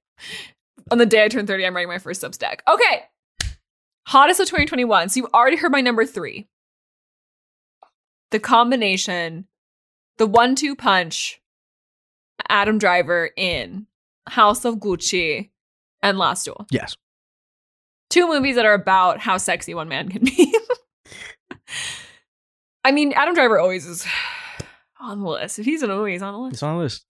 On 0.90 0.98
the 0.98 1.06
day 1.06 1.24
I 1.24 1.28
turn 1.28 1.46
30, 1.46 1.64
I'm 1.66 1.74
writing 1.74 1.88
my 1.88 1.98
first 1.98 2.20
Substack. 2.20 2.58
Okay. 2.68 3.04
Hottest 4.06 4.40
of 4.40 4.46
2021. 4.46 5.08
So 5.08 5.20
you 5.20 5.28
already 5.32 5.56
heard 5.56 5.72
my 5.72 5.80
number 5.80 6.04
three. 6.04 6.48
The 8.30 8.40
combination, 8.40 9.46
the 10.18 10.26
one 10.26 10.54
two 10.54 10.74
punch, 10.74 11.40
Adam 12.48 12.78
Driver 12.78 13.30
in 13.36 13.86
House 14.28 14.64
of 14.64 14.76
Gucci 14.76 15.50
and 16.02 16.18
Last 16.18 16.44
Duel. 16.44 16.66
Yes. 16.70 16.96
Two 18.10 18.26
movies 18.28 18.56
that 18.56 18.66
are 18.66 18.74
about 18.74 19.20
how 19.20 19.38
sexy 19.38 19.74
one 19.74 19.88
man 19.88 20.08
can 20.08 20.24
be. 20.24 20.54
I 22.84 22.90
mean, 22.90 23.12
Adam 23.12 23.34
Driver 23.34 23.58
always 23.58 23.86
is 23.86 24.06
on 25.00 25.20
the 25.20 25.28
list. 25.28 25.58
If 25.58 25.64
he's 25.64 25.82
in 25.82 25.90
a 25.90 25.96
movie, 25.96 26.12
he's 26.12 26.22
on 26.22 26.34
the 26.34 26.40
list. 26.40 26.56
He's 26.56 26.62
on 26.62 26.76
the 26.76 26.82
list. 26.82 27.04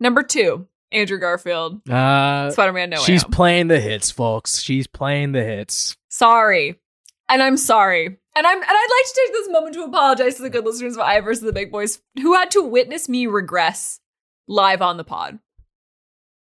Number 0.00 0.22
two, 0.22 0.66
Andrew 0.94 1.18
Garfield, 1.18 1.86
Uh, 1.88 2.50
Spider 2.50 2.72
Man 2.72 2.90
No 2.90 2.98
Way 2.98 3.04
she's 3.04 3.22
Home. 3.22 3.32
playing 3.32 3.68
the 3.68 3.80
hits, 3.80 4.10
folks. 4.10 4.60
She's 4.60 4.86
playing 4.86 5.32
the 5.32 5.42
hits. 5.44 5.96
sorry. 6.08 6.80
And 7.28 7.42
I'm 7.42 7.56
sorry. 7.56 8.06
And 8.36 8.46
I'm 8.46 8.56
and 8.56 8.64
I'd 8.68 8.88
like 8.90 9.06
to 9.14 9.20
take 9.24 9.32
this 9.32 9.48
moment 9.48 9.74
to 9.74 9.82
apologize 9.84 10.34
to 10.36 10.42
the 10.42 10.50
good 10.50 10.64
listeners 10.64 10.94
of 10.94 11.00
Aya 11.00 11.22
versus 11.22 11.42
the 11.42 11.52
Big 11.52 11.70
Boys 11.72 12.00
who 12.20 12.34
had 12.34 12.50
to 12.52 12.62
witness 12.62 13.08
me 13.08 13.26
regress 13.26 14.00
live 14.46 14.82
on 14.82 14.96
the 14.98 15.04
pod. 15.04 15.38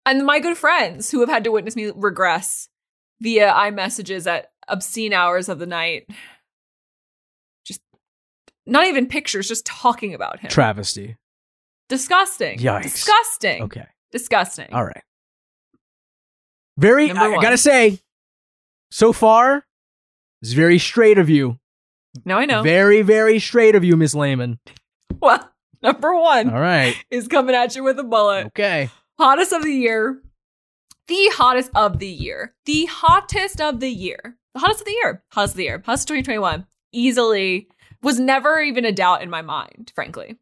and 0.07 0.25
my 0.25 0.39
good 0.41 0.57
friends 0.57 1.11
who 1.11 1.21
have 1.21 1.29
had 1.29 1.43
to 1.45 1.51
witness 1.51 1.75
me 1.77 1.91
regress 1.95 2.69
via 3.21 3.51
iMessages 3.53 4.27
at 4.31 4.51
obscene 4.69 5.13
hours 5.13 5.49
of 5.49 5.59
the 5.59 5.67
night. 5.67 6.09
Just 7.65 7.81
not 8.67 8.87
even 8.87 9.07
pictures, 9.07 9.49
just 9.49 9.67
talking 9.67 10.15
about 10.15 10.39
him. 10.41 10.51
Travesty. 10.51 11.17
Disgusting. 11.89 12.59
Yikes. 12.59 12.83
Disgusting. 12.85 13.63
Okay. 13.65 13.87
Disgusting. 14.13 14.69
All 14.73 14.85
right. 14.85 15.03
Very, 16.79 17.09
Number 17.09 17.25
I, 17.25 17.29
one. 17.29 17.41
gotta 17.43 17.59
say, 17.59 17.99
so 18.91 19.13
far, 19.13 19.65
it's 20.43 20.53
very 20.53 20.79
straight 20.79 21.19
of 21.19 21.29
you. 21.29 21.59
Now 22.25 22.39
I 22.39 22.45
know. 22.47 22.63
Very, 22.63 23.03
very 23.03 23.39
straight 23.39 23.75
of 23.75 23.85
you, 23.85 23.97
Miss 23.97 24.15
Lehman. 24.15 24.59
well, 25.21 25.49
number 25.83 26.15
one 26.17 26.51
All 26.51 26.61
right. 26.61 26.97
is 27.11 27.29
coming 27.29 27.55
at 27.55 27.77
you 27.77 27.85
with 27.85 27.99
a 27.99 28.05
bullet. 28.05 28.47
Okay. 28.47 28.91
Hottest 29.19 29.53
of 29.53 29.63
the 29.63 29.73
year. 29.73 30.21
The 31.07 31.29
hottest 31.35 31.71
of 31.75 31.99
the 31.99 32.09
year. 32.09 32.55
The 32.65 32.87
hottest 32.87 33.61
of 33.61 33.81
the 33.81 33.89
year. 33.91 34.37
The 34.55 34.61
hottest 34.61 34.81
of 34.81 34.87
the 34.87 34.93
year. 34.93 35.23
Hottest 35.33 35.53
of 35.53 35.57
the 35.57 35.63
year. 35.65 35.83
Hottest 35.85 36.05
of 36.05 36.17
2021. 36.17 36.67
Easily 36.93 37.69
was 38.03 38.19
never 38.19 38.61
even 38.61 38.85
a 38.85 38.93
doubt 38.93 39.23
in 39.23 39.29
my 39.31 39.43
mind, 39.43 39.93
frankly. 39.95 40.39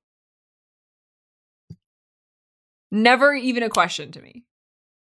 Never 2.91 3.35
even 3.35 3.63
a 3.63 3.69
question 3.69 4.11
to 4.13 4.23
me. 4.23 4.45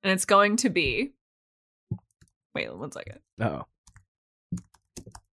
And 0.02 0.12
it's 0.12 0.24
going 0.24 0.56
to 0.56 0.68
be. 0.70 1.12
Wait 2.54 2.74
one 2.74 2.92
second. 2.92 3.20
Oh. 3.40 3.66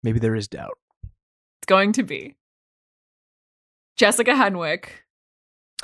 Maybe 0.02 0.18
there 0.18 0.34
is 0.34 0.48
doubt. 0.48 0.78
It's 1.60 1.66
going 1.66 1.92
to 1.92 2.02
be 2.02 2.36
Jessica 3.96 4.32
Henwick 4.32 4.88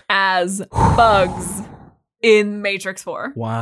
as 0.09 0.63
Bugs 0.71 1.63
in 2.23 2.63
Matrix 2.63 3.03
4. 3.03 3.35
Wow. 3.37 3.55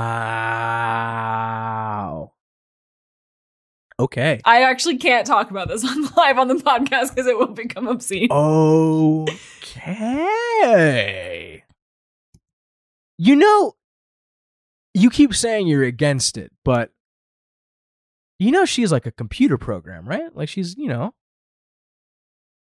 Okay. 3.99 4.41
I 4.45 4.63
actually 4.63 4.99
can't 4.99 5.27
talk 5.27 5.51
about 5.51 5.69
this 5.69 5.85
on 5.89 6.09
live 6.17 6.39
on 6.39 6.49
the 6.49 6.55
podcast 6.55 7.11
because 7.11 7.27
it 7.27 7.39
will 7.39 7.47
become 7.49 7.89
obscene. 7.89 8.31
Okay. 9.73 10.29
You 13.19 13.37
know, 13.37 13.75
you 14.95 15.11
keep 15.11 15.35
saying 15.35 15.67
you're 15.69 15.85
against 15.85 16.37
it, 16.37 16.53
but 16.65 16.91
you 18.39 18.51
know 18.51 18.65
she's 18.65 18.91
like 18.93 19.07
a 19.07 19.13
computer 19.13 19.57
program, 19.59 20.07
right? 20.09 20.35
Like 20.35 20.49
she's, 20.49 20.77
you 20.77 20.89
know, 20.89 21.15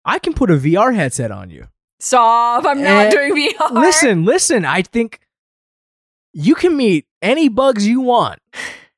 I 0.04 0.18
can 0.18 0.32
put 0.34 0.50
a 0.50 0.54
VR 0.54 0.94
headset 0.94 1.30
on 1.30 1.50
you. 1.50 1.68
Stop! 2.00 2.64
I'm 2.66 2.82
not 2.82 3.06
Eh, 3.06 3.10
doing 3.10 3.34
VR. 3.52 3.70
Listen, 3.72 4.24
listen, 4.24 4.64
I 4.64 4.82
think 4.82 5.20
you 6.32 6.54
can 6.54 6.76
meet 6.76 7.06
any 7.20 7.48
bugs 7.48 7.86
you 7.86 8.00
want 8.00 8.40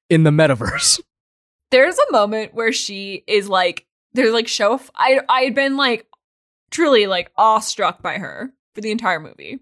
in 0.09 0.23
the 0.25 0.31
metaverse. 0.31 1.01
there's 1.71 1.99
a 1.99 2.13
moment 2.13 2.55
where 2.55 2.73
she 2.73 3.25
is 3.27 3.49
like, 3.49 3.87
there's 4.13 4.33
like 4.33 4.47
show. 4.49 4.75
F- 4.75 4.91
I 4.95 5.21
I 5.29 5.43
had 5.43 5.55
been 5.55 5.77
like 5.77 6.07
truly 6.71 7.07
like 7.07 7.31
awestruck 7.37 8.03
by 8.03 8.19
her 8.19 8.53
for 8.75 8.81
the 8.81 8.91
entire 8.91 9.19
movie, 9.21 9.59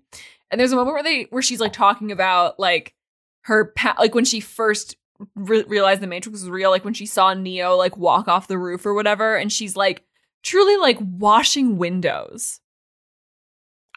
and 0.51 0.61
there's 0.61 0.73
a 0.73 0.77
moment 0.77 0.95
where 0.95 1.03
they 1.03 1.23
where 1.31 1.43
she's 1.43 1.61
like 1.61 1.73
talking 1.73 2.11
about 2.13 2.59
like 2.59 2.95
her 3.43 3.73
pa- 3.77 3.97
like 3.99 4.15
when 4.15 4.25
she 4.25 4.41
first 4.41 4.97
re- 5.35 5.65
realized 5.67 6.01
the 6.01 6.07
Matrix 6.07 6.41
was 6.41 6.51
real, 6.51 6.71
like 6.71 6.85
when 6.85 6.95
she 6.95 7.07
saw 7.07 7.35
Neo 7.35 7.77
like 7.77 7.97
walk 7.97 8.29
off 8.29 8.49
the 8.49 8.59
roof 8.59 8.85
or 8.87 8.95
whatever, 8.95 9.37
and 9.37 9.53
she's 9.53 9.77
like 9.77 10.05
truly 10.43 10.77
like 10.77 10.99
washing 11.01 11.79
windows. 11.79 12.61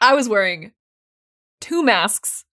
I 0.00 0.14
was 0.14 0.28
wearing 0.28 0.72
two 1.60 1.82
masks, 1.82 2.44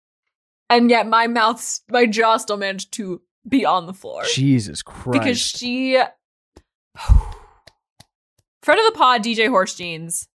and 0.69 0.90
yet 0.90 1.07
my 1.07 1.28
mouth, 1.28 1.80
my 1.90 2.06
jaw 2.06 2.38
still 2.38 2.57
managed 2.57 2.94
to 2.94 3.22
be 3.48 3.65
on 3.65 3.88
the 3.88 3.94
floor 3.94 4.23
Jesus 4.23 4.84
Christ. 4.84 5.11
because 5.19 5.40
she 5.40 5.94
friend 8.61 8.80
of 8.80 8.86
the 8.86 8.94
pod 8.95 9.23
dj 9.23 9.48
horse 9.49 9.73
jeans 9.73 10.28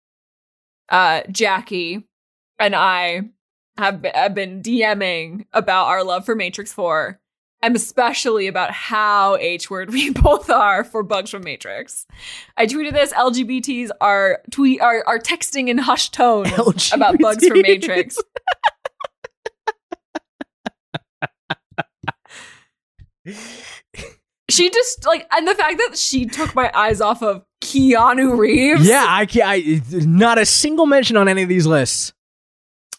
uh 0.90 1.22
jackie 1.30 2.08
and 2.60 2.76
i 2.76 3.22
have 3.78 4.02
been, 4.02 4.14
have 4.14 4.34
been 4.34 4.62
dming 4.62 5.46
about 5.54 5.88
our 5.88 6.04
love 6.04 6.26
for 6.26 6.36
matrix 6.36 6.74
4 6.74 7.20
and 7.62 7.76
especially 7.76 8.48
about 8.48 8.72
how 8.72 9.36
h-word 9.38 9.92
we 9.94 10.10
both 10.12 10.50
are 10.50 10.84
for 10.84 11.04
bugs 11.04 11.30
from 11.30 11.44
matrix 11.44 12.06
i 12.58 12.66
tweeted 12.66 12.94
this 12.94 13.14
lgbts 13.14 13.90
are 14.02 14.42
tweet 14.52 14.82
are, 14.82 15.04
are 15.08 15.20
texting 15.20 15.68
in 15.70 15.78
hushed 15.78 16.14
tones 16.14 16.92
about 16.94 17.20
bugs 17.20 17.48
from 17.48 17.62
matrix 17.62 18.18
she 24.50 24.70
just 24.70 25.06
like 25.06 25.28
and 25.32 25.48
the 25.48 25.56
fact 25.56 25.78
that 25.78 25.98
she 25.98 26.26
took 26.26 26.54
my 26.54 26.72
eyes 26.74 27.02
off 27.02 27.24
of 27.24 27.44
keanu 27.64 28.38
reeves 28.38 28.88
Yeah, 28.88 29.06
I 29.08 29.26
can't. 29.26 29.48
I, 29.48 29.82
not 30.06 30.38
a 30.38 30.46
single 30.46 30.86
mention 30.86 31.18
on 31.18 31.28
any 31.28 31.42
of 31.44 31.50
these 31.50 31.66
lists. 31.66 32.14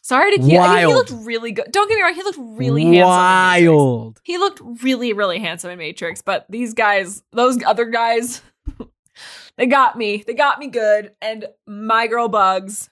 Sorry 0.06 0.36
to 0.36 0.40
keep. 0.40 0.60
I 0.60 0.68
mean, 0.68 0.86
he 0.86 0.94
looked 0.94 1.10
really 1.10 1.50
good. 1.50 1.66
Don't 1.72 1.88
get 1.88 1.96
me 1.96 2.02
wrong. 2.02 2.14
He 2.14 2.22
looked 2.22 2.38
really 2.38 2.84
handsome. 2.84 3.08
Wild. 3.08 4.20
He 4.22 4.38
looked 4.38 4.60
really, 4.80 5.12
really 5.12 5.40
handsome 5.40 5.72
in 5.72 5.78
Matrix. 5.78 6.22
But 6.22 6.46
these 6.48 6.74
guys, 6.74 7.24
those 7.32 7.60
other 7.64 7.86
guys, 7.86 8.40
they 9.56 9.66
got 9.66 9.98
me. 9.98 10.22
They 10.24 10.34
got 10.34 10.60
me 10.60 10.68
good. 10.68 11.10
And 11.20 11.46
my 11.66 12.06
girl 12.06 12.28
Bugs, 12.28 12.88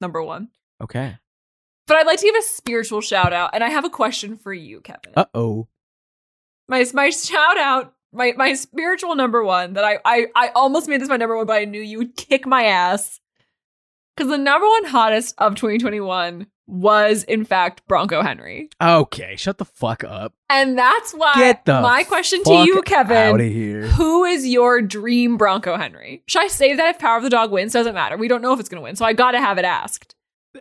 number 0.00 0.22
one. 0.22 0.48
Okay. 0.82 1.18
But 1.86 1.98
I'd 1.98 2.06
like 2.06 2.20
to 2.20 2.24
give 2.24 2.36
a 2.36 2.42
spiritual 2.42 3.02
shout 3.02 3.34
out, 3.34 3.50
and 3.52 3.62
I 3.62 3.68
have 3.68 3.84
a 3.84 3.90
question 3.90 4.38
for 4.38 4.54
you, 4.54 4.80
Kevin. 4.80 5.12
Uh 5.14 5.26
oh. 5.34 5.68
my 6.66 6.82
my 6.94 7.10
shout 7.10 7.58
out, 7.58 7.92
my 8.10 8.32
my 8.38 8.54
spiritual 8.54 9.14
number 9.16 9.44
one 9.44 9.74
that 9.74 9.84
I 9.84 9.98
I 10.02 10.28
I 10.34 10.48
almost 10.54 10.88
made 10.88 11.02
this 11.02 11.10
my 11.10 11.18
number 11.18 11.36
one, 11.36 11.44
but 11.44 11.58
I 11.58 11.66
knew 11.66 11.82
you 11.82 11.98
would 11.98 12.16
kick 12.16 12.46
my 12.46 12.64
ass. 12.64 13.19
Because 14.16 14.30
the 14.30 14.38
number 14.38 14.66
one 14.66 14.84
hottest 14.86 15.34
of 15.38 15.54
2021 15.54 16.46
was 16.66 17.24
in 17.24 17.44
fact 17.44 17.82
Bronco 17.88 18.22
Henry. 18.22 18.68
Okay, 18.80 19.34
shut 19.36 19.58
the 19.58 19.64
fuck 19.64 20.04
up. 20.04 20.32
And 20.48 20.78
that's 20.78 21.12
why 21.12 21.34
Get 21.34 21.64
the 21.64 21.80
my 21.80 22.04
question 22.04 22.42
to 22.44 22.64
you, 22.64 22.82
Kevin, 22.82 23.38
here. 23.40 23.82
who 23.86 24.24
is 24.24 24.46
your 24.46 24.80
dream 24.82 25.36
Bronco 25.36 25.76
Henry? 25.76 26.22
Should 26.28 26.42
I 26.42 26.48
save 26.48 26.76
that 26.76 26.94
if 26.94 26.98
Power 27.00 27.16
of 27.16 27.22
the 27.24 27.30
Dog 27.30 27.50
wins? 27.50 27.72
Doesn't 27.72 27.94
matter. 27.94 28.16
We 28.16 28.28
don't 28.28 28.42
know 28.42 28.52
if 28.52 28.60
it's 28.60 28.68
going 28.68 28.80
to 28.80 28.84
win, 28.84 28.94
so 28.96 29.04
I 29.04 29.12
got 29.14 29.32
to 29.32 29.40
have 29.40 29.58
it 29.58 29.64
asked. 29.64 30.14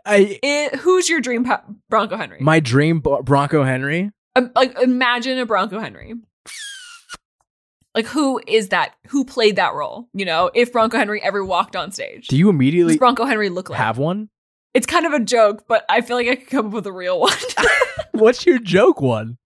I 0.06 0.40
It, 0.42 0.76
who's 0.78 1.10
your 1.10 1.20
dream 1.22 1.46
Bronco 1.90 2.16
Henry? 2.18 2.38
my 2.42 2.60
dream 2.60 3.00
Bro- 3.02 3.24
Bronco 3.24 3.64
Henry. 3.64 4.12
Um, 4.36 4.52
like 4.56 4.80
imagine 4.80 5.38
a 5.40 5.46
Bronco 5.46 5.80
Henry. 5.80 6.14
Like 8.00 8.08
who 8.08 8.40
is 8.48 8.70
that? 8.70 8.94
Who 9.10 9.26
played 9.26 9.58
that 9.58 9.74
role? 9.74 10.08
You 10.14 10.24
know, 10.24 10.50
if 10.54 10.72
Bronco 10.72 10.98
Henry 10.98 11.22
ever 11.22 11.44
walked 11.44 11.76
on 11.76 11.92
stage, 11.92 12.30
Do 12.30 12.38
you 12.38 12.48
immediately 12.48 12.94
does 12.94 12.98
Bronco 13.00 13.26
Henry 13.26 13.50
look 13.50 13.70
like? 13.70 13.78
have 13.78 13.98
one? 13.98 14.30
It's 14.74 14.88
kind 14.88 15.06
of 15.06 15.12
a 15.12 15.20
joke, 15.20 15.66
but 15.68 15.84
I 15.90 16.00
feel 16.00 16.16
like 16.16 16.30
I 16.30 16.38
could 16.38 16.48
come 16.48 16.68
up 16.68 16.72
with 16.72 16.88
a 16.88 16.94
real 16.94 17.20
one. 17.20 17.34
What's 18.14 18.46
your 18.46 18.58
joke 18.58 19.02
one? 19.02 19.38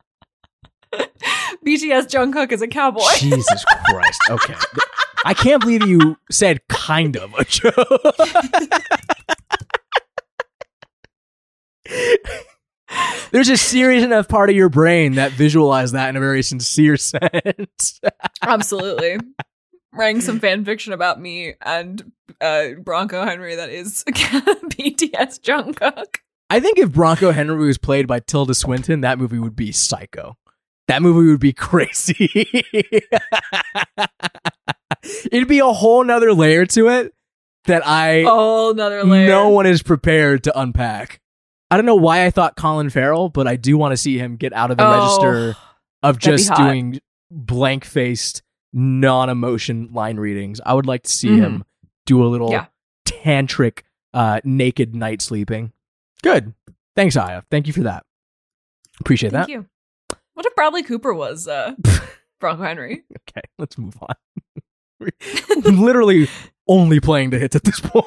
BTS 0.93 2.05
Jungkook 2.11 2.51
is 2.51 2.61
a 2.61 2.67
cowboy. 2.67 3.01
Jesus 3.17 3.65
Christ. 3.85 4.21
Okay. 4.29 4.53
I 5.25 5.33
can't 5.33 5.59
believe 5.59 5.87
you 5.87 6.17
said 6.29 6.59
kind 6.67 7.17
of 7.17 7.33
a 7.33 7.45
joke. 7.45 7.73
There's 13.31 13.49
a 13.49 13.57
serious 13.57 14.03
enough 14.03 14.27
part 14.27 14.49
of 14.49 14.55
your 14.55 14.69
brain 14.69 15.13
that 15.15 15.31
visualized 15.31 15.93
that 15.93 16.09
in 16.09 16.15
a 16.15 16.19
very 16.19 16.43
sincere 16.43 16.97
sense. 16.97 17.99
Absolutely. 18.41 19.17
Writing 19.93 20.21
some 20.21 20.39
fan 20.39 20.65
fiction 20.65 20.93
about 20.93 21.19
me 21.21 21.53
and 21.61 22.11
uh, 22.41 22.69
Bronco 22.83 23.23
Henry 23.25 23.55
that 23.55 23.69
is 23.69 24.03
BTS 24.09 25.39
Jungkook. 25.41 26.17
I 26.49 26.59
think 26.59 26.77
if 26.77 26.91
Bronco 26.91 27.31
Henry 27.31 27.65
was 27.65 27.77
played 27.77 28.07
by 28.07 28.19
Tilda 28.19 28.53
Swinton, 28.53 29.01
that 29.01 29.17
movie 29.19 29.39
would 29.39 29.55
be 29.55 29.71
psycho. 29.71 30.37
That 30.87 31.01
movie 31.01 31.29
would 31.31 31.39
be 31.39 31.53
crazy. 31.53 32.29
It'd 35.31 35.47
be 35.47 35.59
a 35.59 35.65
whole 35.67 36.03
nother 36.03 36.33
layer 36.33 36.65
to 36.67 36.87
it 36.89 37.13
that 37.65 37.85
I 37.85 38.23
Oh, 38.27 38.71
another 38.71 39.03
layer. 39.03 39.27
no 39.27 39.49
one 39.49 39.65
is 39.65 39.81
prepared 39.83 40.43
to 40.45 40.59
unpack. 40.59 41.19
I 41.73 41.77
don't 41.77 41.87
know 41.87 41.95
why 41.95 42.23
I 42.25 42.29
thought 42.29 42.55
Colin 42.55 42.91
Farrell, 42.91 43.29
but 43.29 43.47
I 43.47 43.55
do 43.55 43.77
want 43.79 43.93
to 43.93 43.97
see 43.97 44.19
him 44.19 44.35
get 44.35 44.53
out 44.53 44.69
of 44.69 44.77
the 44.77 44.85
Oh, 44.85 44.91
register 44.91 45.55
of 46.03 46.19
just 46.19 46.53
doing 46.53 46.99
blank 47.31 47.83
faced, 47.83 48.43
non 48.73 49.27
emotion 49.29 49.89
line 49.91 50.17
readings. 50.17 50.61
I 50.63 50.75
would 50.75 50.85
like 50.85 51.01
to 51.03 51.09
see 51.11 51.29
Mhm. 51.29 51.39
him 51.39 51.63
do 52.05 52.23
a 52.23 52.27
little 52.27 52.51
Yeah. 52.51 52.67
tantric, 53.07 53.79
uh, 54.13 54.39
naked 54.43 54.93
night 54.93 55.21
sleeping. 55.23 55.71
Good. 56.21 56.53
Thanks, 56.95 57.17
Aya. 57.17 57.41
Thank 57.49 57.65
you 57.65 57.73
for 57.73 57.81
that. 57.81 58.05
Appreciate 58.99 59.31
Thank 59.31 59.47
that. 59.47 59.53
Thank 59.53 59.65
you. 60.11 60.19
What 60.35 60.45
if 60.45 60.53
Bradley 60.55 60.83
Cooper 60.83 61.11
was 61.13 61.47
uh, 61.47 61.73
Bronco 62.39 62.61
Henry? 62.63 63.03
Okay, 63.29 63.41
let's 63.57 63.79
move 63.79 63.95
on. 63.99 64.15
Literally 65.65 66.27
only 66.67 66.99
playing 66.99 67.31
the 67.31 67.39
hits 67.39 67.55
at 67.55 67.63
this 67.63 67.79
point. 67.79 68.05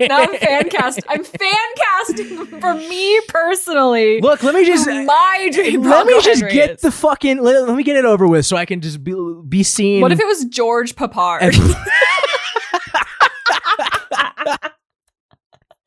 Now 0.00 0.20
I'm 0.22 0.36
fan 0.38 0.68
cast. 0.70 1.00
I'm 1.08 1.24
fan 1.24 1.52
casting 1.76 2.46
for 2.60 2.74
me 2.74 3.20
personally. 3.28 4.20
Look, 4.20 4.42
let 4.42 4.54
me 4.54 4.64
just 4.64 4.86
my 4.86 5.48
dream. 5.52 5.82
let 5.82 6.06
me 6.06 6.20
just 6.22 6.40
Henry 6.40 6.52
get 6.54 6.70
is. 6.72 6.80
the 6.82 6.92
fucking 6.92 7.42
let, 7.42 7.66
let 7.66 7.76
me 7.76 7.82
get 7.82 7.96
it 7.96 8.04
over 8.04 8.26
with 8.28 8.46
so 8.46 8.56
I 8.56 8.66
can 8.66 8.80
just 8.80 9.02
be 9.02 9.14
be 9.48 9.62
seen. 9.62 10.00
What 10.00 10.12
if 10.12 10.20
it 10.20 10.26
was 10.26 10.44
George 10.44 10.94
Peppard? 10.94 11.40
And- 11.42 11.54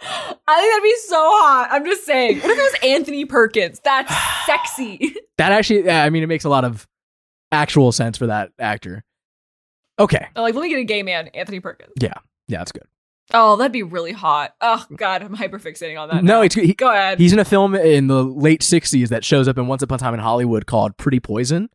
I 0.03 0.59
think 0.59 0.73
that'd 0.73 0.83
be 0.83 0.95
so 1.07 1.15
hot. 1.17 1.69
I'm 1.71 1.85
just 1.85 2.05
saying. 2.05 2.39
What 2.39 2.49
if 2.51 2.57
it 2.57 2.61
was 2.61 2.75
Anthony 2.83 3.25
Perkins? 3.25 3.79
That's 3.83 4.13
sexy. 4.45 5.15
that 5.37 5.51
actually? 5.51 5.85
yeah, 5.85 6.03
I 6.03 6.09
mean, 6.09 6.23
it 6.23 6.27
makes 6.27 6.43
a 6.43 6.49
lot 6.49 6.65
of 6.65 6.87
actual 7.51 7.91
sense 7.91 8.17
for 8.17 8.27
that 8.27 8.51
actor. 8.59 9.03
Okay, 9.99 10.27
like, 10.35 10.55
let 10.55 10.61
me 10.61 10.69
get 10.69 10.79
a 10.79 10.83
gay 10.83 11.03
man, 11.03 11.27
Anthony 11.29 11.59
Perkins. 11.59 11.93
yeah, 12.01 12.13
Yeah, 12.47 12.59
that's 12.59 12.71
good. 12.71 12.83
Oh, 13.33 13.55
that'd 13.55 13.71
be 13.71 13.83
really 13.83 14.11
hot. 14.11 14.55
Oh 14.59 14.85
God, 14.95 15.21
I'm 15.21 15.35
hyperfixating 15.35 15.97
on 15.99 16.09
that. 16.09 16.23
no, 16.23 16.37
now. 16.37 16.41
it's 16.41 16.55
he, 16.55 16.73
go 16.73 16.89
ahead. 16.91 17.17
He's 17.19 17.31
in 17.31 17.39
a 17.39 17.45
film 17.45 17.75
in 17.75 18.07
the 18.07 18.23
late 18.23 18.61
'60s 18.61 19.07
that 19.09 19.23
shows 19.23 19.47
up 19.47 19.57
in 19.57 19.67
Once 19.67 19.81
Upon 19.81 19.95
a 19.95 19.99
Time 19.99 20.13
in 20.13 20.19
Hollywood 20.19 20.65
called 20.65 20.97
Pretty 20.97 21.19
Poison, 21.19 21.69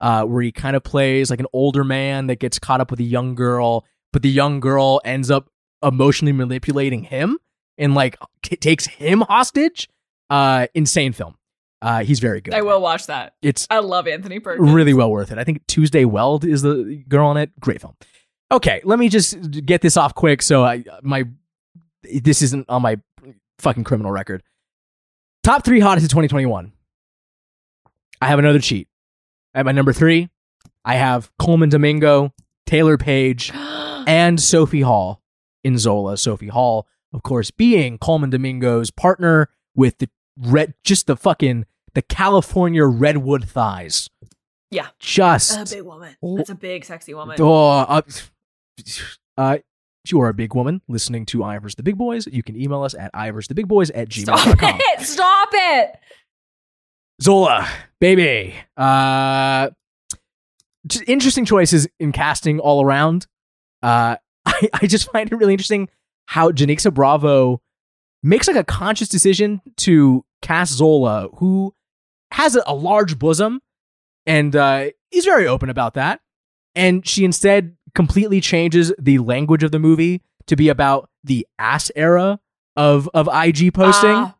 uh, 0.00 0.24
where 0.24 0.42
he 0.42 0.52
kind 0.52 0.76
of 0.76 0.84
plays 0.84 1.30
like 1.30 1.40
an 1.40 1.46
older 1.52 1.82
man 1.82 2.28
that 2.28 2.38
gets 2.38 2.58
caught 2.58 2.80
up 2.80 2.90
with 2.90 3.00
a 3.00 3.04
young 3.04 3.34
girl, 3.34 3.84
but 4.12 4.22
the 4.22 4.30
young 4.30 4.60
girl 4.60 5.00
ends 5.04 5.30
up 5.30 5.48
emotionally 5.82 6.32
manipulating 6.32 7.04
him 7.04 7.38
and 7.76 7.94
like 7.94 8.16
t- 8.42 8.56
takes 8.56 8.86
him 8.86 9.22
hostage. 9.22 9.88
Uh, 10.28 10.68
insane 10.74 11.12
film. 11.12 11.34
Uh, 11.82 12.04
he's 12.04 12.18
very 12.20 12.40
good. 12.40 12.52
I 12.54 12.62
will 12.62 12.80
watch 12.80 13.06
that. 13.06 13.34
It's 13.42 13.66
I 13.70 13.78
love 13.78 14.06
Anthony 14.06 14.38
Perkins. 14.38 14.70
really 14.70 14.92
well 14.92 15.10
worth 15.10 15.32
it. 15.32 15.38
I 15.38 15.44
think 15.44 15.66
Tuesday 15.66 16.04
Weld 16.04 16.44
is 16.44 16.62
the 16.62 17.02
girl 17.08 17.30
in 17.30 17.36
it. 17.38 17.58
Great 17.58 17.80
film. 17.80 17.94
Okay, 18.52 18.80
let 18.84 18.98
me 18.98 19.08
just 19.08 19.64
get 19.64 19.80
this 19.80 19.96
off 19.96 20.14
quick. 20.14 20.42
So 20.42 20.64
I 20.64 20.84
my 21.02 21.24
this 22.02 22.42
isn't 22.42 22.68
on 22.68 22.82
my 22.82 22.98
fucking 23.58 23.84
criminal 23.84 24.12
record. 24.12 24.42
Top 25.42 25.64
three 25.64 25.80
hottest 25.80 26.04
of 26.04 26.10
2021. 26.10 26.72
I 28.20 28.26
have 28.26 28.38
another 28.38 28.58
cheat. 28.58 28.88
At 29.54 29.64
my 29.64 29.72
number 29.72 29.92
three, 29.92 30.28
I 30.84 30.96
have 30.96 31.30
Colman 31.38 31.70
Domingo, 31.70 32.34
Taylour 32.66 33.00
Paige, 33.00 33.50
and 33.54 34.38
Sophie 34.40 34.82
Hall 34.82 35.22
in 35.64 35.78
Zola. 35.78 36.16
Sophie 36.18 36.48
Hall, 36.48 36.86
of 37.14 37.22
course, 37.22 37.50
being 37.50 37.96
Colman 37.98 38.30
Domingo's 38.30 38.90
partner 38.90 39.48
with 39.74 39.98
the 39.98 40.08
red, 40.38 40.74
just 40.84 41.06
the 41.06 41.16
fucking 41.16 41.66
the 41.94 42.02
California 42.02 42.84
redwood 42.84 43.48
thighs. 43.48 44.08
Yeah. 44.70 44.88
just 45.00 45.72
a 45.72 45.76
big 45.76 45.84
woman. 45.84 46.16
That's 46.22 46.50
a 46.50 46.54
big, 46.54 46.84
sexy 46.84 47.12
woman. 47.14 47.36
Oh, 47.40 47.68
uh, 47.80 48.02
uh, 49.36 49.58
if 50.04 50.12
you 50.12 50.20
are 50.20 50.28
a 50.28 50.34
big 50.34 50.54
woman 50.54 50.80
listening 50.88 51.26
to 51.26 51.42
Aya 51.42 51.60
versus 51.60 51.74
the 51.74 51.82
Big 51.82 51.98
Boys, 51.98 52.26
you 52.26 52.42
can 52.42 52.56
email 52.56 52.82
us 52.82 52.94
at 52.94 53.12
iversthebigboys 53.12 53.90
at 53.94 54.12
Stop 54.12 54.38
gmail.com. 54.38 54.80
it! 54.80 55.00
Stop 55.02 55.48
it! 55.52 55.96
Zola, 57.20 57.68
baby. 58.00 58.54
Uh, 58.76 59.70
just 60.86 61.04
interesting 61.06 61.44
choices 61.44 61.86
in 61.98 62.12
casting 62.12 62.60
all 62.60 62.82
around. 62.82 63.26
Uh, 63.82 64.16
I, 64.46 64.68
I 64.72 64.86
just 64.86 65.10
find 65.10 65.30
it 65.30 65.36
really 65.36 65.52
interesting 65.52 65.88
how 66.26 66.50
Janicza 66.50 66.94
Bravo 66.94 67.60
makes 68.22 68.48
like 68.48 68.56
a 68.56 68.64
conscious 68.64 69.08
decision 69.08 69.60
to 69.78 70.24
cast 70.42 70.72
Zola, 70.72 71.28
who 71.36 71.74
has 72.32 72.56
a, 72.56 72.62
a 72.66 72.74
large 72.74 73.18
bosom 73.18 73.60
and 74.26 74.54
uh, 74.54 74.88
is 75.10 75.24
very 75.24 75.46
open 75.46 75.70
about 75.70 75.94
that. 75.94 76.20
And 76.74 77.06
she 77.06 77.24
instead 77.24 77.76
completely 77.94 78.40
changes 78.40 78.92
the 78.98 79.18
language 79.18 79.62
of 79.62 79.72
the 79.72 79.78
movie 79.78 80.22
to 80.46 80.56
be 80.56 80.68
about 80.68 81.08
the 81.24 81.46
ass 81.58 81.90
era 81.96 82.38
of 82.76 83.08
of 83.12 83.28
IG 83.32 83.74
posting. 83.74 84.10
Ah, 84.10 84.34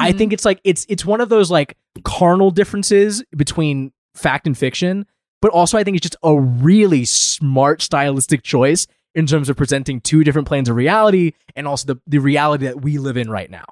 I 0.00 0.12
mhm. 0.12 0.18
think 0.18 0.32
it's 0.32 0.44
like 0.44 0.60
it's 0.64 0.86
it's 0.88 1.04
one 1.04 1.20
of 1.20 1.28
those 1.28 1.50
like 1.50 1.76
carnal 2.04 2.50
differences 2.50 3.24
between 3.36 3.92
fact 4.14 4.46
and 4.46 4.56
fiction, 4.56 5.06
but 5.42 5.50
also 5.50 5.76
I 5.76 5.84
think 5.84 5.96
it's 5.96 6.04
just 6.04 6.16
a 6.22 6.38
really 6.38 7.04
smart 7.04 7.82
stylistic 7.82 8.42
choice 8.42 8.86
in 9.14 9.26
terms 9.26 9.48
of 9.48 9.56
presenting 9.56 10.00
two 10.00 10.24
different 10.24 10.48
planes 10.48 10.68
of 10.68 10.76
reality 10.76 11.32
and 11.54 11.66
also 11.68 11.94
the, 11.94 12.00
the 12.06 12.18
reality 12.18 12.66
that 12.66 12.80
we 12.82 12.98
live 12.98 13.16
in 13.16 13.30
right 13.30 13.50
now. 13.50 13.64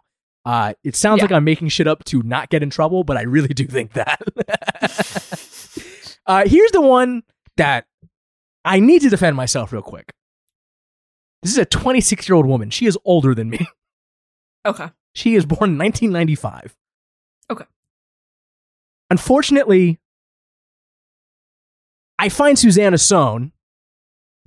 Uh, 0.45 0.75
it 0.85 0.97
sounds 0.97 1.19
Yeah. 1.19 1.25
like 1.25 1.33
I'm 1.33 1.45
making 1.45 1.69
shit 1.69 1.87
up 1.87 2.05
to 2.07 2.23
not 2.23 2.49
get 2.51 2.63
in 2.63 2.71
trouble, 2.71 3.05
but 3.05 3.17
I 3.17 3.23
really 3.23 3.49
do 3.49 3.67
think 3.67 3.93
that. 3.95 4.21
uh, 6.27 6.45
here's 6.47 6.71
the 6.73 6.81
one 6.81 7.23
that 7.57 7.87
I 8.65 8.81
need 8.81 9.03
to 9.03 9.09
defend 9.09 9.37
myself 9.37 9.73
real 9.73 9.83
quick. 9.83 10.13
This 11.43 11.53
is 11.53 11.59
a 11.59 11.65
26 11.65 12.29
year 12.29 12.37
old 12.37 12.47
woman. 12.47 12.71
She 12.71 12.87
is 12.87 12.97
older 13.05 13.35
than 13.35 13.51
me. 13.51 13.67
okay. 14.67 14.91
She 15.15 15.35
is 15.35 15.45
born 15.45 15.71
in 15.71 15.79
1995. 15.79 16.77
Okay. 17.51 17.65
Unfortunately, 19.11 19.99
I 22.19 22.29
find 22.29 22.59
Suzanna 22.59 22.99
Son 22.99 23.53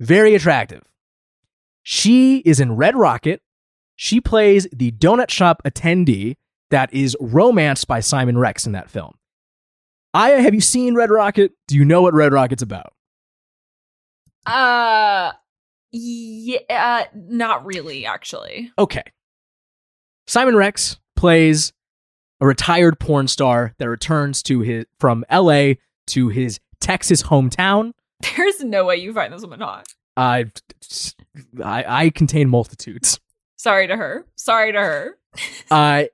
very 0.00 0.34
attractive. 0.34 0.82
She 1.82 2.38
is 2.38 2.60
in 2.60 2.76
Red 2.76 2.96
Rocket. 2.96 3.40
She 3.94 4.20
plays 4.20 4.66
the 4.72 4.92
donut 4.92 5.30
shop 5.30 5.62
attendee 5.64 6.36
that 6.70 6.92
is 6.92 7.16
romanced 7.20 7.86
by 7.86 8.00
Simon 8.00 8.38
Rex 8.38 8.66
in 8.66 8.72
that 8.72 8.90
film. 8.90 9.14
Aya, 10.12 10.40
have 10.40 10.54
you 10.54 10.60
seen 10.60 10.94
Red 10.94 11.10
Rocket? 11.10 11.52
Do 11.68 11.76
you 11.76 11.84
know 11.84 12.02
what 12.02 12.14
Red 12.14 12.32
Rocket's 12.32 12.62
about? 12.62 12.92
Uh, 14.44 15.32
yeah, 15.92 16.58
uh, 16.70 17.04
not 17.14 17.64
really, 17.64 18.06
actually. 18.06 18.72
Okay. 18.78 19.02
Simon 20.26 20.56
Rex 20.56 20.98
plays 21.14 21.72
a 22.40 22.46
retired 22.46 22.98
porn 22.98 23.28
star 23.28 23.74
that 23.78 23.88
returns 23.88 24.42
to 24.44 24.60
his 24.60 24.86
from 24.98 25.24
LA 25.30 25.74
to 26.08 26.28
his 26.28 26.60
Texas 26.80 27.22
hometown. 27.24 27.92
There's 28.36 28.62
no 28.62 28.84
way 28.84 28.96
you 28.96 29.12
find 29.12 29.32
this 29.32 29.42
woman 29.42 29.60
hot. 29.60 29.86
I 30.16 30.46
I, 31.62 31.84
I 32.04 32.10
contain 32.10 32.48
multitudes. 32.48 33.20
Sorry 33.56 33.86
to 33.86 33.96
her. 33.96 34.24
Sorry 34.36 34.72
to 34.72 34.78
her. 34.78 35.18
Uh, 35.70 36.04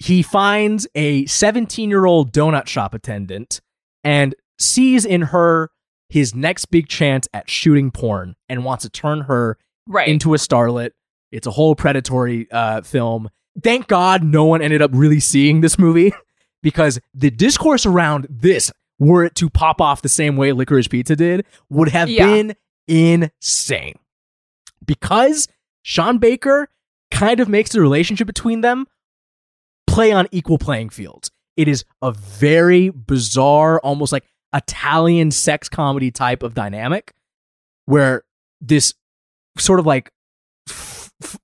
he 0.00 0.20
finds 0.20 0.88
a 0.96 1.24
17 1.26 1.88
year 1.90 2.06
old 2.06 2.32
donut 2.32 2.66
shop 2.66 2.92
attendant 2.92 3.60
and 4.02 4.34
sees 4.58 5.04
in 5.04 5.22
her 5.22 5.70
his 6.08 6.34
next 6.34 6.66
big 6.66 6.88
chance 6.88 7.28
at 7.32 7.48
shooting 7.48 7.92
porn 7.92 8.34
and 8.48 8.64
wants 8.64 8.82
to 8.82 8.90
turn 8.90 9.20
her 9.22 9.58
Right. 9.86 10.08
into 10.08 10.34
a 10.34 10.38
starlet. 10.38 10.90
It's 11.30 11.46
a 11.46 11.52
whole 11.52 11.76
predatory 11.76 12.50
uh, 12.50 12.80
film. 12.82 13.28
Thank 13.62 13.86
God 13.86 14.24
no 14.24 14.44
one 14.44 14.60
ended 14.60 14.82
up 14.82 14.90
really 14.92 15.20
seeing 15.20 15.60
this 15.60 15.78
movie 15.78 16.12
because 16.64 16.98
the 17.14 17.30
discourse 17.30 17.86
around 17.86 18.26
this, 18.28 18.72
were 19.02 19.24
it 19.24 19.34
to 19.36 19.50
pop 19.50 19.80
off 19.80 20.02
the 20.02 20.08
same 20.08 20.36
way 20.36 20.52
Licorice 20.52 20.88
Pizza 20.88 21.16
did, 21.16 21.44
would 21.68 21.88
have 21.88 22.08
Yeah. 22.08 22.26
been 22.26 22.54
insane. 22.86 23.96
Because 24.84 25.48
Sean 25.82 26.18
Baker 26.18 26.68
kind 27.10 27.40
of 27.40 27.48
makes 27.48 27.70
the 27.70 27.80
relationship 27.80 28.26
between 28.26 28.60
them 28.60 28.86
play 29.86 30.12
on 30.12 30.28
equal 30.30 30.58
playing 30.58 30.90
fields. 30.90 31.30
It 31.56 31.68
is 31.68 31.84
a 32.00 32.12
very 32.12 32.90
bizarre, 32.90 33.80
almost 33.80 34.12
like 34.12 34.24
Italian 34.54 35.30
sex 35.30 35.68
comedy 35.68 36.10
type 36.10 36.42
of 36.42 36.54
dynamic 36.54 37.12
where 37.86 38.22
this 38.60 38.94
sort 39.58 39.80
of 39.80 39.86
like 39.86 40.10
f- 40.68 41.10
f- 41.22 41.38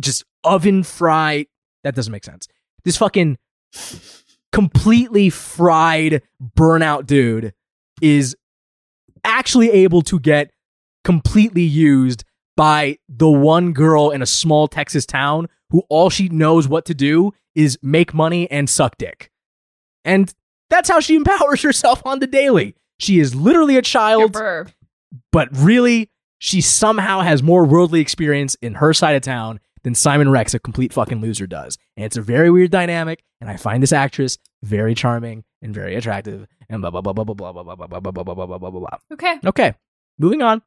just 0.00 0.24
oven 0.44 0.82
fry 0.82 1.46
that 1.84 1.94
doesn't 1.94 2.12
make 2.12 2.24
sense. 2.24 2.48
This 2.84 2.96
fucking 2.96 3.38
completely 4.52 5.30
fried 5.30 6.22
burnout 6.56 7.06
dude 7.06 7.54
is 8.00 8.36
actually 9.24 9.70
able 9.70 10.02
to 10.02 10.18
get 10.20 10.50
completely 11.04 11.62
used 11.62 12.24
by 12.56 12.98
the 13.08 13.30
one 13.30 13.72
girl 13.72 14.10
in 14.10 14.22
a 14.22 14.26
small 14.26 14.68
Texas 14.68 15.06
town 15.06 15.48
who 15.70 15.82
all 15.88 16.10
she 16.10 16.28
knows 16.28 16.68
what 16.68 16.84
to 16.84 16.94
do 16.94 17.32
is 17.54 17.78
make 17.82 18.12
money 18.12 18.50
and 18.50 18.68
suck 18.68 18.98
dick. 18.98 19.30
And 20.04 20.32
that's 20.70 20.88
how 20.88 21.00
she 21.00 21.14
empowers 21.14 21.62
herself 21.62 22.04
on 22.04 22.18
the 22.18 22.26
daily. 22.26 22.74
She 22.98 23.18
is 23.18 23.34
literally 23.34 23.76
a 23.76 23.82
child 23.82 24.32
but 25.30 25.48
really, 25.52 26.10
she 26.38 26.60
somehow 26.60 27.20
has 27.20 27.42
more 27.42 27.64
worldly 27.64 28.00
experience 28.00 28.56
in 28.56 28.74
her 28.74 28.92
side 28.92 29.14
of 29.14 29.22
town 29.22 29.60
than 29.84 29.94
Simon 29.94 30.30
Rex, 30.30 30.54
a 30.54 30.58
complete 30.58 30.92
fucking 30.92 31.20
loser, 31.20 31.46
does. 31.46 31.76
And 31.96 32.04
it's 32.06 32.16
a 32.16 32.22
very 32.22 32.50
weird 32.50 32.70
dynamic, 32.70 33.22
and 33.40 33.50
I 33.50 33.56
find 33.56 33.82
this 33.82 33.92
actress 33.92 34.38
very 34.62 34.94
charming 34.94 35.44
and 35.60 35.74
very 35.74 35.96
attractive, 35.96 36.46
and 36.68 36.80
blah 36.80 36.90
blah 36.90 37.00
blah 37.00 37.12
blah 37.12 37.24
blah 37.24 37.52
blah 37.52 37.62
blah 37.62 37.74
blah 37.74 37.86
blah 37.86 38.00
blah 38.00 38.12
blah 38.12 38.22
blah 38.22 38.34
blah 38.34 38.58
blah 38.58 38.70
blah 38.70 38.80
blah. 38.80 38.98
Okay. 39.12 39.38
Okay, 39.44 39.74
moving 40.18 40.42
on. 40.42 40.62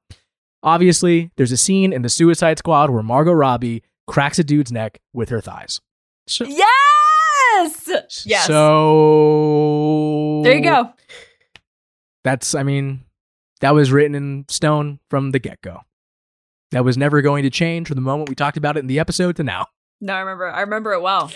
Obviously, 0.63 1.31
there's 1.37 1.51
a 1.51 1.57
scene 1.57 1.93
in 1.93 2.01
the 2.01 2.09
Suicide 2.09 2.57
Squad 2.57 2.89
where 2.89 3.03
Margot 3.03 3.33
Robbie 3.33 3.83
cracks 4.07 4.39
a 4.39 4.43
dude's 4.43 4.71
neck 4.71 4.99
with 5.13 5.29
her 5.29 5.39
thighs. 5.41 5.79
So, 6.27 6.45
Yes. 6.45 8.23
Yes. 8.25 8.47
So 8.47 10.41
there 10.43 10.55
you 10.55 10.63
go. 10.63 10.91
That's, 12.23 12.55
I 12.55 12.63
mean, 12.63 13.01
that 13.61 13.75
was 13.75 13.91
written 13.91 14.15
in 14.15 14.45
stone 14.49 14.99
from 15.09 15.31
the 15.31 15.39
get 15.39 15.61
go. 15.61 15.81
That 16.76 16.84
was 16.84 16.97
never 16.97 17.22
going 17.22 17.43
to 17.43 17.49
change 17.49 17.88
from 17.88 17.95
the 17.95 18.02
moment 18.02 18.27
we 18.27 18.35
talked 18.35 18.57
about 18.57 18.76
it 18.76 18.81
in 18.81 18.88
the 18.88 18.99
episode 18.99 19.38
to 19.38 19.45
now. 19.45 19.68
No, 20.02 20.11
I 20.11 20.19
remember. 20.19 20.49
I 20.49 20.60
remember 20.60 20.91
it 20.91 21.02
well. 21.02 21.30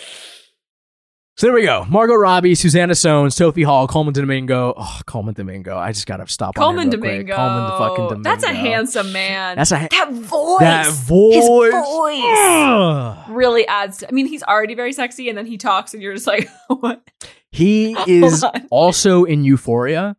So 1.38 1.46
there 1.46 1.54
we 1.54 1.62
go. 1.62 1.86
Margot 1.88 2.12
Robbie, 2.14 2.54
Susanna 2.54 2.92
Sones, 2.92 3.32
Sophie 3.32 3.62
Hall, 3.62 3.88
Colman 3.88 4.12
Domingo. 4.12 4.74
Oh, 4.76 5.00
Colman 5.06 5.32
Domingo. 5.32 5.78
I 5.78 5.92
just 5.92 6.06
gotta 6.06 6.28
stop. 6.28 6.56
Colman 6.56 6.92
him 6.92 7.00
real 7.00 7.00
quick. 7.00 7.26
Domingo. 7.26 7.36
Colman 7.36 7.64
the 7.64 7.78
fucking 7.78 8.08
Domingo. 8.08 8.22
That's 8.28 8.44
a 8.44 8.52
handsome 8.52 9.12
man. 9.12 9.56
That's 9.56 9.72
a 9.72 9.78
ha- 9.78 9.88
that 9.90 10.12
voice. 10.12 10.60
that 10.60 10.92
voice. 10.92 11.34
His 11.36 11.48
voice 11.48 12.22
Ugh. 12.22 13.30
really 13.30 13.66
adds. 13.66 13.96
To, 13.96 14.08
I 14.08 14.12
mean, 14.12 14.26
he's 14.26 14.42
already 14.42 14.74
very 14.74 14.92
sexy, 14.92 15.30
and 15.30 15.38
then 15.38 15.46
he 15.46 15.56
talks, 15.56 15.94
and 15.94 16.02
you're 16.02 16.12
just 16.12 16.26
like, 16.26 16.50
what? 16.68 17.02
He 17.50 17.92
is 18.06 18.44
also 18.70 19.24
in 19.24 19.44
Euphoria. 19.44 20.18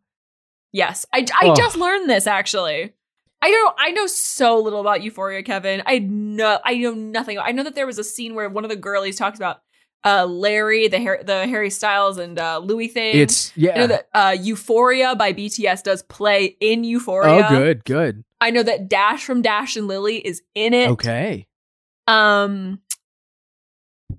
Yes, 0.71 1.05
I, 1.13 1.27
I 1.43 1.49
Ugh. 1.49 1.55
just 1.55 1.77
learned 1.77 2.09
this 2.09 2.25
actually. 2.25 2.95
I 3.41 3.49
don't. 3.49 3.75
I 3.79 3.91
know 3.91 4.07
so 4.07 4.59
little 4.59 4.81
about 4.81 5.01
Euphoria, 5.01 5.41
Kevin. 5.43 5.81
I 5.85 5.99
know. 5.99 6.59
I 6.63 6.77
know 6.77 6.93
nothing. 6.93 7.39
I 7.39 7.51
know 7.51 7.63
that 7.63 7.75
there 7.75 7.87
was 7.87 7.97
a 7.97 8.03
scene 8.03 8.35
where 8.35 8.47
one 8.49 8.63
of 8.63 8.69
the 8.69 8.75
girlies 8.75 9.15
talks 9.17 9.39
about 9.39 9.61
uh 10.03 10.25
Larry, 10.25 10.87
the 10.87 11.01
Har- 11.01 11.23
the 11.23 11.47
Harry 11.47 11.69
Styles 11.69 12.17
and 12.17 12.37
uh 12.39 12.59
Louis 12.59 12.87
thing. 12.87 13.17
It's 13.17 13.51
yeah. 13.55 13.71
I 13.71 13.77
know 13.77 13.87
that 13.87 14.07
uh, 14.13 14.37
Euphoria 14.39 15.15
by 15.15 15.33
BTS 15.33 15.83
does 15.83 16.03
play 16.03 16.55
in 16.59 16.83
Euphoria. 16.83 17.47
Oh, 17.47 17.49
good, 17.49 17.83
good. 17.85 18.23
I 18.39 18.49
know 18.51 18.63
that 18.63 18.87
Dash 18.89 19.23
from 19.23 19.41
Dash 19.41 19.75
and 19.75 19.87
Lily 19.87 20.17
is 20.17 20.41
in 20.55 20.73
it. 20.73 20.89
Okay. 20.91 21.47
Um, 22.07 22.79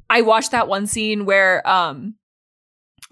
I 0.09 0.23
watched 0.23 0.53
that 0.53 0.69
one 0.69 0.87
scene 0.87 1.27
where 1.27 1.67
um, 1.69 2.15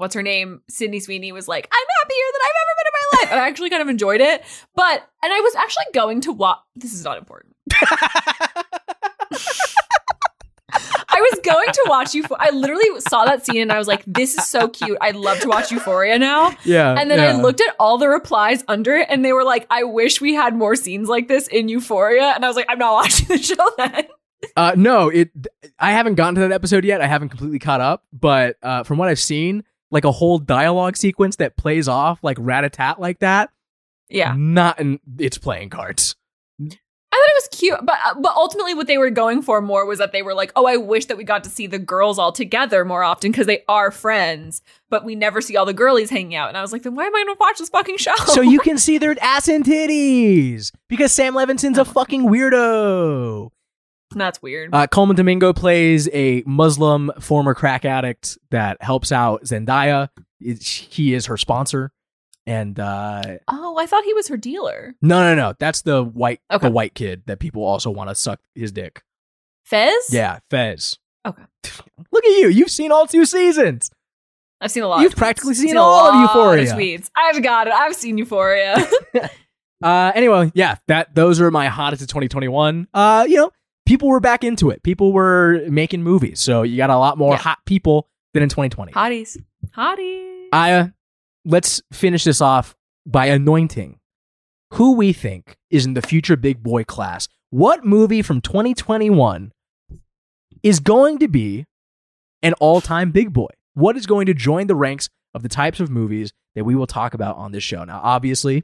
what's 0.00 0.14
her 0.14 0.22
name, 0.22 0.62
Sydney 0.68 0.98
Sweeney 0.98 1.30
was 1.30 1.46
like, 1.46 1.68
"I'm 1.70 1.86
happier 2.00 2.24
than 2.32 2.40
I've 2.44 2.56
ever 2.62 2.74
been 2.78 2.86
in 2.86 2.92
my 2.92 3.18
life," 3.18 3.32
and 3.32 3.40
I 3.40 3.48
actually 3.48 3.70
kind 3.70 3.82
of 3.82 3.88
enjoyed 3.88 4.20
it. 4.20 4.42
But 4.74 5.06
and 5.22 5.32
I 5.32 5.40
was 5.40 5.54
actually 5.54 5.84
going 5.94 6.20
to 6.22 6.32
watch. 6.32 6.58
This 6.74 6.94
is 6.94 7.04
not 7.04 7.18
important. 7.18 7.54
I 11.12 11.20
was 11.32 11.40
going 11.44 11.68
to 11.72 11.86
watch 11.88 12.14
Euphoria. 12.14 12.38
I 12.40 12.50
literally 12.50 13.00
saw 13.08 13.24
that 13.24 13.44
scene 13.44 13.60
and 13.60 13.72
I 13.72 13.78
was 13.78 13.88
like, 13.88 14.02
"This 14.06 14.36
is 14.36 14.48
so 14.48 14.68
cute. 14.68 14.96
I'd 15.00 15.16
love 15.16 15.40
to 15.40 15.48
watch 15.48 15.70
Euphoria 15.70 16.18
now." 16.18 16.56
yeah. 16.64 16.94
And 16.98 17.10
then 17.10 17.18
yeah. 17.18 17.36
I 17.36 17.40
looked 17.40 17.60
at 17.60 17.74
all 17.78 17.98
the 17.98 18.08
replies 18.08 18.64
under 18.68 18.96
it, 18.96 19.08
and 19.10 19.24
they 19.24 19.32
were 19.32 19.44
like, 19.44 19.66
"I 19.70 19.84
wish 19.84 20.20
we 20.20 20.34
had 20.34 20.56
more 20.56 20.76
scenes 20.76 21.08
like 21.08 21.28
this 21.28 21.46
in 21.48 21.68
Euphoria." 21.68 22.32
And 22.34 22.44
I 22.44 22.48
was 22.48 22.56
like, 22.56 22.66
"I'm 22.68 22.78
not 22.78 22.94
watching 22.94 23.28
the 23.28 23.38
show 23.38 23.70
then." 23.76 24.06
Uh, 24.56 24.72
no, 24.76 25.08
it. 25.08 25.30
I 25.78 25.92
haven't 25.92 26.14
gotten 26.14 26.36
to 26.36 26.40
that 26.42 26.52
episode 26.52 26.84
yet. 26.84 27.00
I 27.00 27.06
haven't 27.06 27.28
completely 27.28 27.58
caught 27.58 27.80
up, 27.80 28.04
but 28.12 28.56
uh, 28.62 28.84
from 28.84 28.98
what 28.98 29.08
I've 29.08 29.20
seen, 29.20 29.64
like 29.90 30.04
a 30.04 30.12
whole 30.12 30.38
dialogue 30.38 30.96
sequence 30.96 31.36
that 31.36 31.56
plays 31.56 31.88
off 31.88 32.22
like 32.22 32.36
rat 32.40 32.64
a 32.64 32.70
tat 32.70 33.00
like 33.00 33.20
that. 33.20 33.50
Yeah, 34.08 34.34
Not 34.36 34.80
in 34.80 34.98
its 35.18 35.38
playing 35.38 35.70
cards. 35.70 36.16
I 37.12 37.16
thought 37.16 37.28
it 37.28 37.42
was 37.42 37.58
cute, 37.58 37.80
but 37.82 37.98
uh, 38.04 38.14
but 38.20 38.34
ultimately, 38.36 38.72
what 38.72 38.86
they 38.86 38.96
were 38.96 39.10
going 39.10 39.42
for 39.42 39.60
more 39.60 39.84
was 39.84 39.98
that 39.98 40.12
they 40.12 40.22
were 40.22 40.34
like, 40.34 40.52
"Oh, 40.54 40.66
I 40.66 40.76
wish 40.76 41.06
that 41.06 41.16
we 41.16 41.24
got 41.24 41.42
to 41.42 41.50
see 41.50 41.66
the 41.66 41.78
girls 41.78 42.20
all 42.20 42.30
together 42.30 42.84
more 42.84 43.02
often 43.02 43.32
because 43.32 43.48
they 43.48 43.64
are 43.68 43.90
friends, 43.90 44.62
but 44.90 45.04
we 45.04 45.16
never 45.16 45.40
see 45.40 45.56
all 45.56 45.66
the 45.66 45.74
girlies 45.74 46.10
hanging 46.10 46.36
out." 46.36 46.48
And 46.48 46.56
I 46.56 46.62
was 46.62 46.72
like, 46.72 46.84
"Then 46.84 46.94
why 46.94 47.06
am 47.06 47.14
I 47.14 47.24
going 47.24 47.34
to 47.34 47.40
watch 47.40 47.58
this 47.58 47.68
fucking 47.68 47.96
show?" 47.96 48.14
so 48.26 48.42
you 48.42 48.60
can 48.64 48.78
see 48.78 48.98
their 48.98 49.16
ass 49.20 49.48
and 49.48 49.64
titties 49.64 50.70
because 50.88 51.10
Sam 51.12 51.34
Levinson's 51.34 51.78
a 51.78 51.84
fucking 51.84 52.28
weirdo. 52.28 53.50
That's 54.14 54.42
weird. 54.42 54.74
Uh, 54.74 54.86
Colman 54.86 55.16
Domingo 55.16 55.52
plays 55.52 56.08
a 56.12 56.42
Muslim 56.46 57.10
former 57.20 57.54
crack 57.54 57.84
addict 57.84 58.38
that 58.50 58.82
helps 58.82 59.12
out 59.12 59.44
Zendaya. 59.44 60.08
It- 60.40 60.62
he 60.62 61.14
is 61.14 61.26
her 61.26 61.36
sponsor, 61.36 61.92
and 62.46 62.78
uh, 62.80 63.22
oh, 63.48 63.76
I 63.78 63.86
thought 63.86 64.04
he 64.04 64.14
was 64.14 64.28
her 64.28 64.36
dealer. 64.36 64.94
no, 65.02 65.20
no, 65.22 65.34
no, 65.34 65.54
that's 65.58 65.82
the 65.82 66.02
white, 66.02 66.40
Okay. 66.50 66.66
the 66.66 66.72
white 66.72 66.94
kid 66.94 67.22
that 67.26 67.38
people 67.38 67.62
also 67.64 67.90
want 67.90 68.08
to 68.10 68.14
suck 68.14 68.40
his 68.54 68.72
dick. 68.72 69.02
Fez. 69.64 70.08
Yeah, 70.10 70.38
Fez. 70.50 70.98
Okay. 71.26 71.42
Look 72.12 72.24
at 72.24 72.30
you. 72.30 72.48
You've 72.48 72.70
seen 72.70 72.90
all 72.90 73.06
two 73.06 73.24
seasons. 73.24 73.90
I've 74.60 74.70
seen 74.70 74.82
a 74.82 74.88
lot. 74.88 75.02
You've 75.02 75.12
of 75.12 75.18
practically 75.18 75.54
seen 75.54 75.76
a 75.76 75.80
all 75.80 76.06
of 76.12 76.20
Euphoria. 76.22 76.72
tweets. 76.74 77.08
I've 77.14 77.42
got 77.42 77.66
it. 77.66 77.72
I've 77.72 77.94
seen 77.94 78.18
Euphoria. 78.18 78.76
Uh, 79.82 80.12
anyway, 80.14 80.52
yeah, 80.54 80.76
that 80.88 81.14
those 81.14 81.40
are 81.40 81.50
my 81.50 81.68
hottest 81.68 82.02
of 82.02 82.08
2021. 82.08 82.86
Uh, 82.92 83.24
you 83.26 83.36
know, 83.36 83.50
people 83.90 84.08
were 84.08 84.20
back 84.20 84.44
into 84.44 84.70
it. 84.70 84.82
People 84.84 85.12
were 85.12 85.64
making 85.68 86.00
movies, 86.04 86.38
so 86.40 86.62
you 86.62 86.76
got 86.76 86.90
a 86.90 86.96
lot 86.96 87.18
more 87.18 87.32
Yeah. 87.32 87.38
hot 87.38 87.58
people 87.66 88.08
than 88.32 88.42
in 88.44 88.48
2020. 88.48 88.92
Hotties. 88.92 89.36
Hotties. 89.76 90.46
Aya, 90.52 90.90
let's 91.44 91.82
finish 91.92 92.22
this 92.22 92.40
off 92.40 92.76
by 93.04 93.26
anointing 93.26 93.98
who 94.74 94.94
we 94.94 95.12
think 95.12 95.56
is 95.70 95.86
in 95.86 95.94
the 95.94 96.02
future 96.02 96.36
big 96.36 96.62
boy 96.62 96.84
class. 96.84 97.26
What 97.50 97.84
movie 97.84 98.22
from 98.22 98.40
2021 98.40 99.50
is 100.62 100.78
going 100.78 101.18
to 101.18 101.26
be 101.26 101.66
an 102.44 102.52
all 102.60 102.80
time 102.80 103.10
big 103.10 103.32
boy? 103.32 103.48
What 103.74 103.96
is 103.96 104.06
going 104.06 104.26
to 104.26 104.34
join 104.34 104.68
the 104.68 104.76
ranks 104.76 105.08
of 105.34 105.42
the 105.42 105.48
types 105.48 105.80
of 105.80 105.90
movies 105.90 106.32
that 106.54 106.62
we 106.64 106.76
will 106.76 106.86
talk 106.86 107.12
about 107.14 107.36
on 107.38 107.50
this 107.50 107.64
show? 107.64 107.82
Now, 107.82 108.00
obviously, 108.04 108.62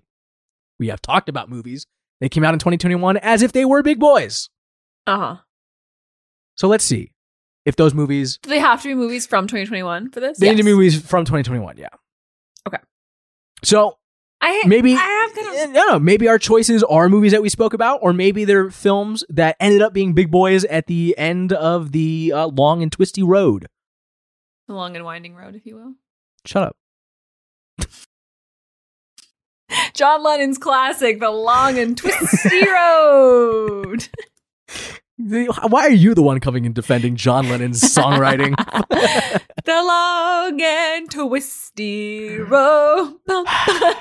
we 0.78 0.86
have 0.86 1.03
talked 1.03 1.28
about 1.28 1.51
movies 1.51 1.85
that 2.20 2.31
came 2.31 2.44
out 2.44 2.55
in 2.55 2.61
2021 2.61 3.16
as 3.16 3.43
if 3.43 3.51
they 3.51 3.65
were 3.65 3.82
big 3.82 3.98
boys. 3.98 4.48
Uh 5.07 5.19
huh. 5.19 5.37
So 6.57 6.69
let's 6.69 6.85
see 6.85 7.12
if 7.65 7.77
those 7.77 7.95
movies, 7.95 8.39
Do 8.43 8.49
they 8.51 8.59
have 8.61 8.81
to 8.83 8.89
be 8.89 8.95
movies 8.95 9.27
from 9.27 9.47
2021 9.47 10.11
for 10.11 10.20
this? 10.20 10.39
they 10.39 10.49
need 10.51 10.57
to 10.57 10.62
be 10.65 10.73
movies 10.73 11.01
from 11.01 11.24
2021. 11.24 11.77
Yeah. 11.77 11.89
Okay. 12.66 12.78
So 13.62 13.99
I 14.41 14.62
maybe 14.66 14.95
I 14.95 14.97
have 14.97 15.35
kind 15.35 15.69
of 15.69 15.74
no, 15.74 15.87
no, 15.93 15.99
maybe 15.99 16.28
our 16.28 16.39
choices 16.39 16.83
are 16.85 17.09
movies 17.09 17.33
that 17.33 17.43
we 17.43 17.49
spoke 17.49 17.73
about, 17.74 18.01
or 18.03 18.12
maybe 18.12 18.45
they're 18.45 18.70
films 18.70 19.24
that 19.28 19.57
ended 19.61 19.83
up 19.83 19.93
being 19.93 20.12
big 20.15 20.31
boys 20.31 20.65
at 20.66 20.87
the 20.87 21.15
end 21.19 21.53
of 21.53 21.93
the 21.93 22.33
uh, 22.35 22.47
long 22.47 22.83
and 22.83 22.91
twisty 22.93 23.23
road. 23.23 23.66
the 24.69 24.74
long 24.74 24.95
and 24.97 25.05
winding 25.05 25.35
road, 25.35 25.55
if 25.55 25.65
you 25.66 25.77
will. 25.77 25.95
Shut 26.45 26.62
up. 26.62 26.77
John 29.95 30.23
Lennon's 30.23 30.59
classic, 30.59 31.19
The 31.20 31.31
Long 31.31 31.78
and 31.78 31.97
Twisty 31.97 32.66
Road. 32.69 34.09
Why 35.18 35.86
are 35.86 35.90
you 35.90 36.14
the 36.14 36.22
one 36.22 36.40
coming 36.40 36.66
and 36.66 36.74
defending 36.74 37.16
John 37.16 37.48
Lennon's 37.48 37.80
songwriting? 37.80 38.55
the 39.64 39.82
long 39.82 40.60
and 40.60 41.10
twisty 41.10 42.36
road. 42.38 43.14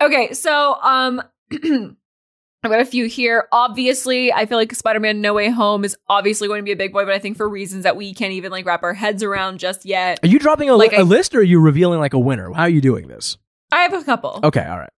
Okay, 0.00 0.32
so 0.32 0.76
um 0.80 1.20
I've 1.52 2.70
got 2.72 2.80
a 2.80 2.84
few 2.84 3.06
here. 3.06 3.48
Obviously, 3.52 4.32
I 4.32 4.46
feel 4.46 4.58
like 4.58 4.74
Spider-Man 4.74 5.20
No 5.20 5.32
Way 5.34 5.48
Home 5.48 5.84
is 5.84 5.96
obviously 6.08 6.48
going 6.48 6.58
to 6.60 6.64
be 6.64 6.72
a 6.72 6.76
big 6.76 6.92
boy, 6.92 7.04
but 7.04 7.14
I 7.14 7.18
think 7.20 7.36
for 7.36 7.48
reasons 7.48 7.84
that 7.84 7.96
we 7.96 8.12
can't 8.14 8.32
even 8.32 8.50
like 8.52 8.66
wrap 8.66 8.82
our 8.82 8.94
heads 8.94 9.22
around 9.22 9.58
just 9.58 9.84
yet. 9.84 10.18
Are 10.22 10.26
you 10.28 10.38
dropping 10.40 10.68
a, 10.68 10.74
Like 10.76 10.92
I- 10.92 11.02
list, 11.02 11.34
or 11.34 11.38
are 11.38 11.42
you 11.44 11.60
revealing 11.60 11.98
like 12.00 12.14
a 12.14 12.18
winner? 12.18 12.52
How 12.52 12.62
are 12.62 12.68
you 12.68 12.80
doing 12.80 13.06
this? 13.08 13.38
I 13.72 13.82
have 13.82 13.92
a 13.92 14.02
couple. 14.02 14.40
Okay, 14.44 14.64
all 14.64 14.78
right. 14.78 14.90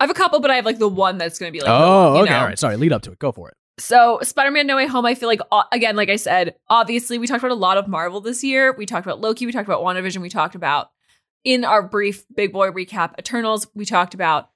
I 0.00 0.04
have 0.04 0.10
a 0.10 0.14
couple, 0.14 0.40
but 0.40 0.50
I 0.50 0.56
have 0.56 0.64
like 0.64 0.78
the 0.78 0.88
one 0.88 1.18
that's 1.18 1.38
going 1.38 1.52
to 1.52 1.52
be 1.52 1.60
like, 1.60 1.70
oh, 1.70 2.14
you 2.14 2.22
okay, 2.22 2.30
know. 2.30 2.38
all 2.38 2.46
right. 2.46 2.58
Sorry, 2.58 2.76
lead 2.76 2.92
up 2.92 3.02
to 3.02 3.12
it. 3.12 3.18
Go 3.18 3.32
for 3.32 3.48
it. 3.48 3.56
So, 3.80 4.18
Spider 4.22 4.50
Man 4.50 4.66
No 4.66 4.76
Way 4.76 4.86
Home, 4.86 5.06
I 5.06 5.14
feel 5.14 5.28
like, 5.28 5.40
uh, 5.52 5.62
again, 5.70 5.94
like 5.94 6.08
I 6.08 6.16
said, 6.16 6.56
obviously, 6.68 7.16
we 7.18 7.28
talked 7.28 7.44
about 7.44 7.52
a 7.52 7.54
lot 7.54 7.78
of 7.78 7.86
Marvel 7.86 8.20
this 8.20 8.42
year. 8.42 8.74
We 8.76 8.86
talked 8.86 9.06
about 9.06 9.20
Loki, 9.20 9.46
we 9.46 9.52
talked 9.52 9.68
about 9.68 9.82
WandaVision, 9.82 10.20
we 10.20 10.28
talked 10.28 10.56
about, 10.56 10.90
in 11.44 11.64
our 11.64 11.82
brief 11.82 12.24
Big 12.34 12.52
Boy 12.52 12.70
recap, 12.70 13.16
Eternals, 13.18 13.68
we 13.74 13.84
talked 13.84 14.14
about 14.14 14.50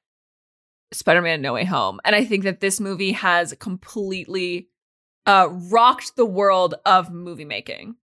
Spider 0.92 1.22
Man 1.22 1.40
No 1.40 1.52
Way 1.52 1.64
Home. 1.64 2.00
And 2.04 2.16
I 2.16 2.24
think 2.24 2.42
that 2.44 2.60
this 2.60 2.80
movie 2.80 3.12
has 3.12 3.54
completely 3.60 4.68
uh, 5.24 5.48
rocked 5.50 6.16
the 6.16 6.26
world 6.26 6.74
of 6.84 7.12
movie 7.12 7.44
making. 7.44 7.94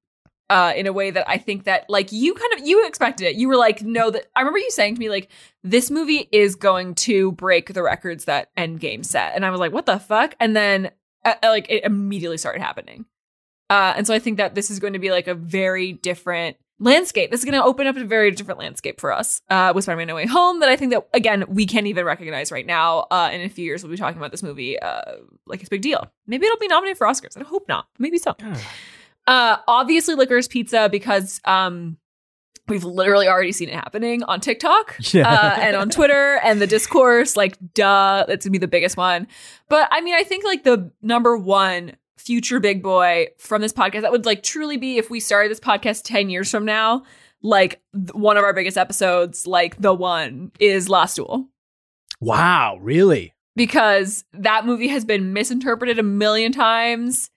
Uh, 0.50 0.74
in 0.76 0.88
a 0.88 0.94
way 0.94 1.12
that 1.12 1.30
I 1.30 1.38
think 1.38 1.66
that 1.66 1.88
like 1.90 2.12
you 2.12 2.34
kind 2.34 2.54
of 2.54 2.68
you 2.68 2.88
expected 2.88 3.28
it. 3.28 3.36
You 3.36 3.48
were 3.48 3.56
like, 3.56 3.84
no, 3.84 4.10
that 4.10 4.26
I 4.36 4.40
remember 4.40 4.58
you 4.58 4.72
saying 4.72 4.96
to 4.96 5.00
me 5.00 5.08
like, 5.08 5.30
this 5.64 5.92
movie 5.92 6.28
is 6.32 6.56
going 6.56 6.96
to 6.96 7.34
break 7.34 7.74
the 7.74 7.84
records 7.84 8.26
that 8.26 8.50
Endgame 8.56 9.06
set, 9.06 9.36
and 9.36 9.46
I 9.46 9.52
was 9.52 9.60
like, 9.60 9.72
what 9.72 9.86
the 9.86 10.00
fuck? 10.00 10.34
And 10.40 10.56
then 10.56 10.90
uh, 11.24 11.36
uh, 11.44 11.50
like 11.50 11.68
it 11.70 11.84
immediately 11.84 12.38
started 12.38 12.62
happening. 12.62 13.06
Uh, 13.70 13.94
and 13.96 14.08
so 14.08 14.14
I 14.14 14.20
think 14.20 14.38
that 14.38 14.56
this 14.56 14.72
is 14.72 14.80
going 14.80 14.94
to 14.94 15.00
be 15.00 15.12
like 15.12 15.28
a 15.28 15.36
very 15.36 15.94
different 15.94 16.58
landscape. 16.80 17.30
This 17.30 17.42
is 17.42 17.46
going 17.46 17.60
to 17.60 17.64
open 17.64 17.86
up 17.88 17.98
a 17.98 18.04
very 18.06 18.32
different 18.32 18.60
landscape 18.60 19.00
for 19.00 19.12
us 19.12 19.42
uh, 19.50 19.74
with 19.76 19.84
Spider-Man 19.84 20.08
No 20.08 20.16
Way 20.16 20.26
Home 20.26 20.62
that 20.62 20.70
I 20.70 20.76
think 20.76 20.92
that 20.94 21.08
again 21.14 21.44
we 21.48 21.66
can't 21.66 21.86
even 21.88 22.06
recognize 22.06 22.52
right 22.52 22.66
now. 22.66 23.06
Uh, 23.12 23.30
in 23.32 23.42
a 23.42 23.50
few 23.50 23.66
years, 23.66 23.84
we'll 23.84 23.92
be 23.92 23.98
talking 23.98 24.18
about 24.18 24.32
this 24.32 24.42
movie 24.42 24.80
uh, 24.80 25.18
like 25.46 25.60
it's 25.60 25.68
a 25.68 25.72
big 25.72 25.82
deal. 25.82 26.10
Maybe 26.26 26.46
it'll 26.46 26.58
be 26.58 26.68
nominated 26.68 26.98
for 26.98 27.06
Oscars. 27.06 27.38
I 27.38 27.44
hope 27.44 27.68
not. 27.68 27.88
Maybe 28.00 28.18
so. 28.18 28.36
Uh, 29.30 29.58
obviously, 29.68 30.16
Licorice 30.16 30.48
Pizza 30.50 30.90
because 30.92 31.40
um, 31.46 31.98
we've 32.68 32.84
literally 32.84 33.28
already 33.28 33.52
seen 33.52 33.70
it 33.70 33.76
happening 33.76 34.24
on 34.24 34.40
TikTok 34.40 34.96
Yeah. 35.14 35.30
uh, 35.32 35.60
and 35.60 35.76
on 35.76 35.90
Twitter 35.90 36.40
and 36.44 36.60
the 36.60 36.68
discourse. 36.68 37.38
Like, 37.38 37.58
duh, 37.74 38.26
that's 38.28 38.46
gonna 38.46 38.52
be 38.52 38.58
the 38.58 38.68
biggest 38.68 38.98
one. 38.98 39.28
But 39.70 39.88
I 39.92 40.02
mean, 40.02 40.16
I 40.16 40.24
think 40.24 40.44
like 40.46 40.64
the 40.64 40.92
number 41.02 41.38
one 41.38 41.96
future 42.18 42.60
big 42.60 42.82
boy 42.84 43.28
from 43.38 43.62
this 43.62 43.72
podcast 43.72 44.02
that 44.02 44.12
would 44.12 44.26
like 44.26 44.44
truly 44.44 44.78
be 44.78 44.98
if 44.98 45.10
we 45.10 45.20
started 45.20 45.50
this 45.52 45.60
podcast 45.60 46.02
ten 46.04 46.30
years 46.30 46.50
from 46.50 46.66
now. 46.66 47.04
Like 47.42 47.82
th- 47.94 48.14
one 48.14 48.36
of 48.36 48.44
our 48.44 48.54
biggest 48.54 48.78
episodes, 48.78 49.48
like 49.48 49.80
the 49.80 49.94
one 49.94 50.52
is 50.60 50.90
Last 50.90 51.16
Duel. 51.16 51.48
Wow, 52.20 52.78
really? 52.82 53.34
because 53.56 54.24
that 54.32 54.66
movie 54.66 54.88
has 54.88 55.04
been 55.04 55.34
misinterpreted 55.34 56.00
a 56.00 56.04
million 56.04 56.52
times 56.52 57.30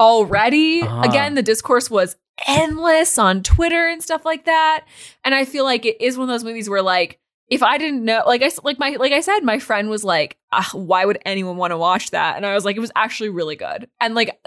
already. 0.00 0.82
Uh-huh. 0.82 1.02
Again, 1.02 1.34
the 1.34 1.42
discourse 1.42 1.90
was 1.90 2.16
endless 2.46 3.18
on 3.18 3.42
Twitter 3.42 3.88
and 3.88 4.02
stuff 4.02 4.24
like 4.24 4.44
that. 4.44 4.84
And 5.24 5.34
I 5.34 5.44
feel 5.44 5.64
like 5.64 5.84
it 5.84 6.00
is 6.00 6.16
one 6.16 6.28
of 6.28 6.32
those 6.32 6.44
movies 6.44 6.68
where 6.68 6.82
like 6.82 7.20
if 7.48 7.62
I 7.62 7.78
didn't 7.78 8.04
know, 8.04 8.22
like 8.26 8.42
I 8.42 8.50
like 8.62 8.78
my 8.78 8.90
like 8.98 9.12
I 9.12 9.20
said, 9.20 9.40
my 9.40 9.58
friend 9.58 9.88
was 9.88 10.04
like, 10.04 10.36
"Ah, 10.52 10.68
"Why 10.72 11.04
would 11.04 11.18
anyone 11.24 11.56
want 11.56 11.70
to 11.70 11.78
watch 11.78 12.10
that?" 12.10 12.36
And 12.36 12.44
I 12.44 12.54
was 12.54 12.64
like, 12.64 12.76
"It 12.76 12.80
was 12.80 12.92
actually 12.94 13.30
really 13.30 13.56
good." 13.56 13.88
And 14.00 14.14
like, 14.14 14.38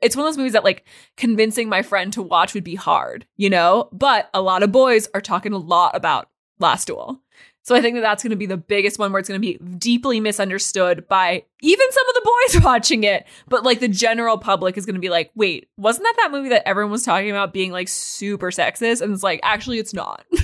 it's 0.00 0.16
one 0.16 0.24
of 0.24 0.32
those 0.32 0.38
movies 0.38 0.54
that 0.54 0.64
like 0.64 0.84
convincing 1.16 1.68
my 1.68 1.82
friend 1.82 2.12
to 2.14 2.22
watch 2.22 2.54
would 2.54 2.64
be 2.64 2.74
hard, 2.74 3.26
you 3.36 3.50
know. 3.50 3.90
But 3.92 4.30
a 4.32 4.40
lot 4.40 4.62
of 4.62 4.72
boys 4.72 5.06
are 5.12 5.20
talking 5.20 5.52
a 5.52 5.58
lot 5.58 5.94
about 5.94 6.30
Last 6.58 6.86
Duel, 6.86 7.20
so 7.66 7.74
I 7.74 7.82
think 7.82 7.96
that 7.96 8.00
that's 8.00 8.22
going 8.22 8.30
to 8.30 8.36
be 8.36 8.46
the 8.46 8.56
biggest 8.56 8.96
one 8.96 9.10
where 9.10 9.18
it's 9.18 9.28
going 9.28 9.42
to 9.42 9.44
be 9.44 9.58
deeply 9.76 10.20
misunderstood 10.20 11.08
by 11.08 11.42
even 11.62 11.86
some 11.90 12.08
of 12.08 12.14
the 12.14 12.20
boys 12.54 12.62
watching 12.64 13.02
it. 13.02 13.26
But 13.48 13.64
like 13.64 13.80
the 13.80 13.88
general 13.88 14.38
public 14.38 14.78
is 14.78 14.86
going 14.86 14.94
to 14.94 15.00
be 15.00 15.10
like, 15.10 15.32
"Wait, 15.34 15.68
wasn't 15.76 16.04
that 16.04 16.14
that 16.18 16.30
movie 16.30 16.50
that 16.50 16.66
everyone 16.66 16.92
was 16.92 17.02
talking 17.02 17.28
about 17.28 17.52
being 17.52 17.72
like 17.72 17.88
super 17.88 18.52
sexist?" 18.52 19.02
And 19.02 19.12
it's 19.12 19.24
like, 19.24 19.40
actually, 19.42 19.78
it's 19.78 19.92
not. 19.92 20.24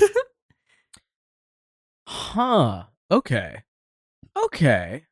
Huh. 2.04 2.84
Okay. 3.10 3.62
Okay. 4.36 5.04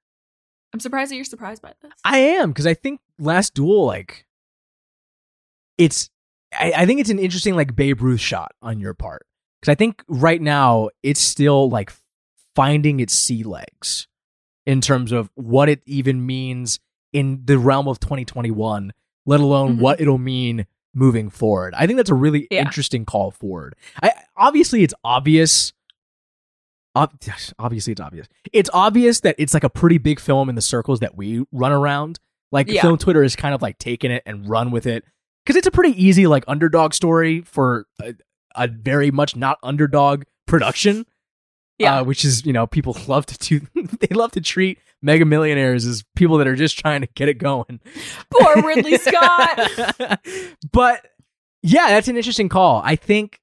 I'm 0.74 0.80
surprised 0.80 1.10
that 1.10 1.16
you're 1.16 1.24
surprised 1.24 1.62
by 1.62 1.72
this. 1.80 1.92
I 2.04 2.18
am 2.18 2.50
because 2.50 2.66
I 2.66 2.74
think 2.74 3.00
Last 3.18 3.54
Duel, 3.54 3.86
like, 3.86 4.26
it's. 5.78 6.10
I, 6.52 6.72
I 6.76 6.86
think 6.86 7.00
it's 7.00 7.08
an 7.08 7.20
interesting 7.20 7.54
like 7.54 7.76
Babe 7.76 8.02
Ruth 8.02 8.20
shot 8.20 8.52
on 8.60 8.80
your 8.80 8.92
part 8.92 9.24
because 9.60 9.70
I 9.72 9.74
think 9.74 10.02
right 10.08 10.40
now 10.40 10.88
it's 11.02 11.20
still 11.20 11.68
like 11.68 11.92
finding 12.54 13.00
its 13.00 13.14
sea 13.14 13.42
legs 13.42 14.06
in 14.66 14.80
terms 14.80 15.12
of 15.12 15.30
what 15.34 15.68
it 15.68 15.82
even 15.86 16.24
means 16.26 16.80
in 17.12 17.42
the 17.44 17.58
realm 17.58 17.88
of 17.88 17.98
2021, 18.00 18.92
let 19.26 19.40
alone 19.40 19.76
Mhm. 19.76 19.80
what 19.80 20.00
it'll 20.00 20.18
mean 20.18 20.66
moving 20.94 21.30
forward. 21.30 21.74
I 21.76 21.86
think 21.86 21.96
that's 21.96 22.10
a 22.10 22.14
really 22.14 22.46
Yeah. 22.50 22.60
interesting 22.62 23.04
call 23.04 23.30
forward. 23.30 23.74
I 24.02 24.12
obviously 24.36 24.82
it's 24.82 24.94
obvious. 25.04 25.72
ob- 26.96 27.14
Obviously, 27.58 27.92
it's 27.92 28.00
obvious. 28.00 28.26
It's 28.52 28.70
obvious 28.74 29.20
that 29.20 29.36
it's 29.38 29.54
like 29.54 29.62
a 29.64 29.70
pretty 29.70 29.98
big 29.98 30.18
film 30.18 30.48
in 30.48 30.56
the 30.56 30.60
circles 30.62 30.98
that 31.00 31.16
we 31.16 31.44
run 31.52 31.70
around. 31.72 32.18
Like 32.52 32.68
Yeah. 32.68 32.82
film 32.82 32.98
Twitter 32.98 33.22
is 33.22 33.36
kind 33.36 33.54
of 33.54 33.62
like 33.62 33.78
taking 33.78 34.10
it 34.10 34.22
and 34.26 34.48
run 34.48 34.72
with 34.72 34.86
it 34.86 35.04
because 35.44 35.56
it's 35.56 35.68
a 35.68 35.70
pretty 35.70 35.92
easy 36.04 36.26
like 36.26 36.42
underdog 36.48 36.92
story 36.94 37.42
for 37.42 37.86
a, 38.02 38.14
a 38.54 38.68
very 38.68 39.10
much 39.10 39.36
not 39.36 39.58
underdog 39.62 40.24
production. 40.46 41.06
Yeah. 41.78 42.00
uh, 42.00 42.04
which 42.04 42.26
is 42.26 42.44
you 42.44 42.52
know 42.52 42.66
people 42.66 42.94
love 43.08 43.24
to 43.26 43.38
do. 43.38 43.66
they 44.00 44.14
love 44.14 44.32
to 44.32 44.40
treat 44.42 44.78
mega 45.00 45.24
millionaires 45.24 45.86
as 45.86 46.04
people 46.14 46.36
that 46.38 46.46
are 46.46 46.54
just 46.56 46.78
trying 46.78 47.00
to 47.00 47.06
get 47.14 47.28
it 47.30 47.38
going. 47.38 47.80
Poor 48.30 48.62
Ridley 48.62 48.98
Scott. 48.98 50.20
but 50.72 51.06
yeah, 51.62 51.88
that's 51.88 52.08
an 52.08 52.16
interesting 52.18 52.50
call. 52.50 52.82
I 52.84 52.96
think 52.96 53.40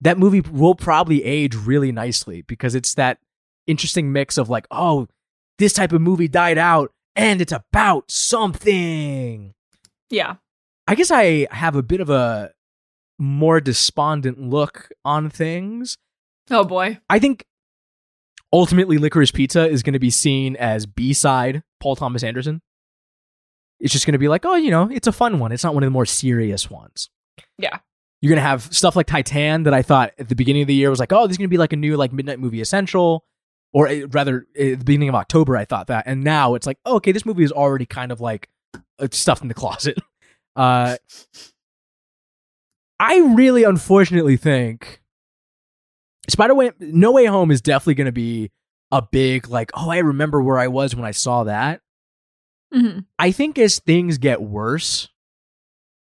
that 0.00 0.18
movie 0.18 0.40
will 0.40 0.74
probably 0.74 1.22
age 1.24 1.54
really 1.54 1.92
nicely 1.92 2.40
because 2.42 2.74
it's 2.74 2.94
that 2.94 3.18
interesting 3.66 4.12
mix 4.12 4.38
of 4.38 4.48
like, 4.48 4.66
oh, 4.70 5.06
this 5.58 5.74
type 5.74 5.92
of 5.92 6.00
movie 6.00 6.28
died 6.28 6.56
out 6.58 6.90
and 7.14 7.40
it's 7.42 7.52
about 7.52 8.10
something. 8.10 9.52
yeah. 10.10 10.36
I 10.88 10.96
guess 10.96 11.10
I 11.12 11.46
have 11.52 11.76
a 11.76 11.82
bit 11.82 12.00
of 12.00 12.10
a 12.10 12.50
more 13.22 13.60
despondent 13.60 14.40
look 14.40 14.88
on 15.04 15.30
things. 15.30 15.96
Oh 16.50 16.64
boy. 16.64 16.98
I 17.08 17.20
think 17.20 17.46
ultimately 18.52 18.98
Licorice 18.98 19.32
Pizza 19.32 19.68
is 19.68 19.84
going 19.84 19.92
to 19.92 20.00
be 20.00 20.10
seen 20.10 20.56
as 20.56 20.86
B-side 20.86 21.62
Paul 21.80 21.94
Thomas 21.94 22.24
Anderson. 22.24 22.60
It's 23.78 23.92
just 23.92 24.06
going 24.06 24.12
to 24.12 24.18
be 24.18 24.28
like, 24.28 24.44
oh, 24.44 24.56
you 24.56 24.70
know, 24.70 24.88
it's 24.90 25.06
a 25.06 25.12
fun 25.12 25.38
one. 25.38 25.52
It's 25.52 25.62
not 25.62 25.72
one 25.72 25.84
of 25.84 25.86
the 25.86 25.92
more 25.92 26.04
serious 26.04 26.68
ones. 26.68 27.10
Yeah. 27.58 27.78
You're 28.20 28.30
going 28.30 28.42
to 28.42 28.48
have 28.48 28.72
stuff 28.74 28.96
like 28.96 29.06
Titane 29.06 29.64
that 29.64 29.74
I 29.74 29.82
thought 29.82 30.12
at 30.18 30.28
the 30.28 30.34
beginning 30.34 30.62
of 30.62 30.68
the 30.68 30.74
year 30.74 30.90
was 30.90 31.00
like, 31.00 31.12
oh, 31.12 31.26
this 31.26 31.34
is 31.34 31.38
going 31.38 31.48
to 31.48 31.52
be 31.52 31.58
like 31.58 31.72
a 31.72 31.76
new 31.76 31.96
like 31.96 32.12
Midnight 32.12 32.40
Movie 32.40 32.60
Essential. 32.60 33.24
Or 33.72 33.88
uh, 33.88 34.06
rather, 34.10 34.46
at 34.58 34.78
the 34.80 34.84
beginning 34.84 35.08
of 35.08 35.14
October, 35.14 35.56
I 35.56 35.64
thought 35.64 35.86
that. 35.86 36.04
And 36.06 36.22
now 36.22 36.54
it's 36.54 36.66
like, 36.66 36.78
oh, 36.84 36.96
okay, 36.96 37.12
this 37.12 37.24
movie 37.24 37.44
is 37.44 37.52
already 37.52 37.86
kind 37.86 38.12
of 38.12 38.20
like 38.20 38.48
uh, 38.98 39.08
stuff 39.12 39.42
in 39.42 39.48
the 39.48 39.54
closet. 39.54 39.98
Uh, 40.54 40.98
I 43.02 43.18
really, 43.34 43.64
unfortunately, 43.64 44.36
think 44.36 45.02
Spider 46.28 46.54
Way 46.54 46.70
No 46.78 47.10
Way 47.10 47.24
Home 47.24 47.50
is 47.50 47.60
definitely 47.60 47.94
going 47.94 48.06
to 48.06 48.12
be 48.12 48.52
a 48.92 49.02
big 49.02 49.48
like, 49.48 49.72
oh, 49.74 49.90
I 49.90 49.98
remember 49.98 50.40
where 50.40 50.56
I 50.56 50.68
was 50.68 50.94
when 50.94 51.04
I 51.04 51.10
saw 51.10 51.42
that. 51.44 51.80
hmm 52.72 53.00
I 53.18 53.32
think 53.32 53.58
as 53.58 53.80
things 53.80 54.18
get 54.18 54.40
worse 54.40 55.08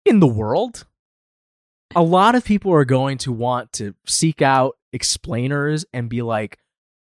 in 0.05 0.21
the 0.21 0.27
world, 0.27 0.85
a 1.97 2.03
lot 2.03 2.35
of 2.35 2.45
people 2.45 2.71
are 2.75 2.85
going 2.85 3.17
to 3.19 3.33
want 3.33 3.73
to 3.75 3.95
seek 4.07 4.43
out 4.43 4.77
explainers 4.93 5.87
and 5.95 6.11
be 6.11 6.21
like, 6.21 6.59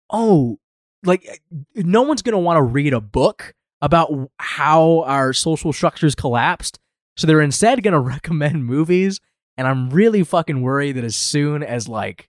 oh, 0.08 0.60
like 1.02 1.42
no 1.74 2.02
one's 2.02 2.22
going 2.22 2.34
to 2.34 2.38
want 2.38 2.58
to 2.58 2.62
read 2.62 2.92
a 2.92 3.00
book 3.00 3.54
about 3.82 4.30
how 4.38 5.02
our 5.02 5.32
social 5.32 5.72
structures 5.72 6.14
collapsed. 6.14 6.78
So 7.16 7.26
they're 7.26 7.40
instead 7.40 7.82
going 7.82 7.92
to 7.94 7.98
recommend 7.98 8.64
movies. 8.66 9.18
And 9.56 9.66
I'm 9.68 9.90
really 9.90 10.24
fucking 10.24 10.62
worried 10.62 10.92
that 10.92 11.04
as 11.04 11.16
soon 11.16 11.62
as 11.62 11.88
like 11.88 12.28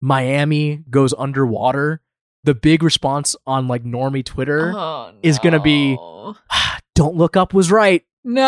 Miami 0.00 0.84
goes 0.90 1.12
underwater, 1.16 2.00
the 2.44 2.54
big 2.54 2.82
response 2.82 3.34
on 3.46 3.66
like 3.68 3.84
normie 3.84 4.24
Twitter, 4.24 4.72
Oh, 4.74 5.12
is 5.22 5.38
gonna 5.38 5.60
be- 5.60 5.94
no. 5.96 6.36
Don't 6.94 7.16
Look 7.16 7.36
Up 7.36 7.52
was 7.54 7.72
right. 7.72 8.04
No. 8.22 8.42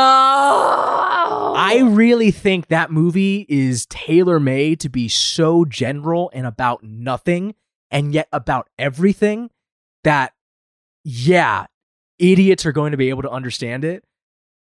I 1.58 1.80
really 1.84 2.30
think 2.30 2.68
that 2.68 2.90
movie 2.90 3.44
is 3.48 3.86
tailor 3.86 4.38
made 4.38 4.80
to 4.80 4.88
be 4.88 5.08
so 5.08 5.64
general 5.64 6.30
and 6.32 6.46
about 6.46 6.82
nothing 6.84 7.54
and 7.90 8.12
yet 8.14 8.28
about 8.32 8.68
everything 8.78 9.50
that, 10.04 10.32
yeah, 11.04 11.66
idiots 12.18 12.64
are 12.66 12.72
going 12.72 12.92
to 12.92 12.96
be 12.96 13.08
able 13.08 13.22
to 13.22 13.30
understand 13.30 13.84
it. 13.84 14.04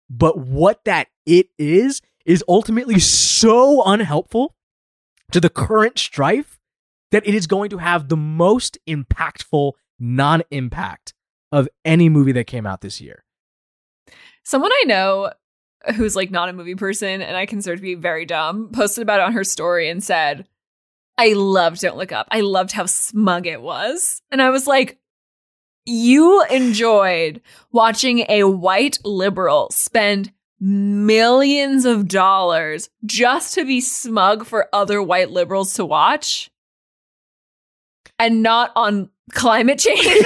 But 0.09 0.37
what 0.37 0.83
that 0.85 1.07
it 1.25 1.47
is, 1.57 2.01
is 2.25 2.43
ultimately 2.47 2.99
so 2.99 3.83
unhelpful 3.83 4.55
to 5.31 5.39
the 5.39 5.49
current 5.49 5.97
strife 5.97 6.59
that 7.11 7.27
it 7.27 7.35
is 7.35 7.47
going 7.47 7.69
to 7.69 7.77
have 7.77 8.09
the 8.09 8.17
most 8.17 8.77
impactful 8.87 9.73
non 9.99 10.41
impact 10.51 11.13
of 11.51 11.69
any 11.83 12.09
movie 12.09 12.33
that 12.33 12.47
came 12.47 12.65
out 12.65 12.81
this 12.81 12.99
year. 12.99 13.23
Someone 14.43 14.71
I 14.71 14.83
know 14.85 15.31
who's 15.95 16.15
like 16.15 16.31
not 16.31 16.49
a 16.49 16.53
movie 16.53 16.75
person 16.75 17.21
and 17.21 17.37
I 17.37 17.45
consider 17.45 17.75
to 17.75 17.81
be 17.81 17.95
very 17.95 18.25
dumb 18.25 18.69
posted 18.73 19.01
about 19.01 19.19
it 19.19 19.23
on 19.23 19.33
her 19.33 19.43
story 19.43 19.89
and 19.89 20.03
said, 20.03 20.47
I 21.17 21.33
loved 21.33 21.81
Don't 21.81 21.97
Look 21.97 22.11
Up. 22.11 22.27
I 22.31 22.41
loved 22.41 22.71
how 22.71 22.85
smug 22.85 23.47
it 23.47 23.61
was. 23.61 24.21
And 24.31 24.41
I 24.41 24.49
was 24.49 24.67
like, 24.67 24.99
you 25.85 26.43
enjoyed 26.45 27.41
watching 27.71 28.25
a 28.27 28.43
white 28.43 28.97
liberal 29.05 29.69
spend 29.71 30.33
millions 30.59 31.85
of 31.85 32.07
dollars 32.07 32.89
just 33.05 33.53
to 33.55 33.65
be 33.65 33.81
smug 33.81 34.45
for 34.45 34.69
other 34.73 35.01
white 35.01 35.31
liberals 35.31 35.73
to 35.73 35.85
watch 35.85 36.49
and 38.17 38.41
not 38.41 38.71
on 38.75 39.09
climate 39.33 39.79
change. 39.79 40.25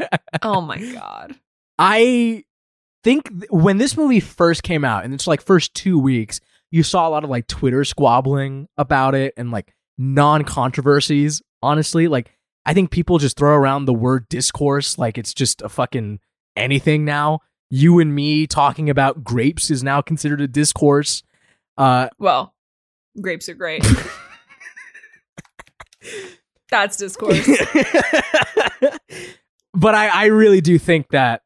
oh 0.42 0.60
my 0.60 0.78
God. 0.78 1.34
I 1.78 2.44
think 3.02 3.28
th- 3.28 3.50
when 3.50 3.78
this 3.78 3.96
movie 3.96 4.20
first 4.20 4.62
came 4.62 4.84
out, 4.84 5.04
and 5.04 5.12
it's 5.12 5.26
like 5.26 5.42
first 5.42 5.74
two 5.74 5.98
weeks, 5.98 6.40
you 6.70 6.82
saw 6.82 7.08
a 7.08 7.10
lot 7.10 7.24
of 7.24 7.30
like 7.30 7.46
Twitter 7.46 7.84
squabbling 7.84 8.68
about 8.76 9.14
it 9.14 9.34
and 9.36 9.50
like 9.50 9.74
non 9.98 10.44
controversies. 10.44 11.42
Honestly, 11.62 12.08
like 12.08 12.30
I 12.64 12.74
think 12.74 12.90
people 12.90 13.18
just 13.18 13.36
throw 13.36 13.54
around 13.54 13.84
the 13.84 13.94
word 13.94 14.28
discourse 14.28 14.98
like 14.98 15.18
it's 15.18 15.34
just 15.34 15.62
a 15.62 15.68
fucking 15.68 16.20
anything 16.56 17.04
now. 17.04 17.40
You 17.74 18.00
and 18.00 18.14
me 18.14 18.46
talking 18.46 18.90
about 18.90 19.24
grapes 19.24 19.70
is 19.70 19.82
now 19.82 20.02
considered 20.02 20.42
a 20.42 20.46
discourse. 20.46 21.22
Uh, 21.78 22.10
Well, 22.18 22.54
grapes 23.18 23.48
are 23.48 23.54
great. 23.54 23.82
That's 26.70 26.98
discourse. 26.98 27.48
but 29.72 29.94
I, 29.94 30.08
I 30.08 30.26
really 30.26 30.60
do 30.60 30.78
think 30.78 31.08
that 31.12 31.44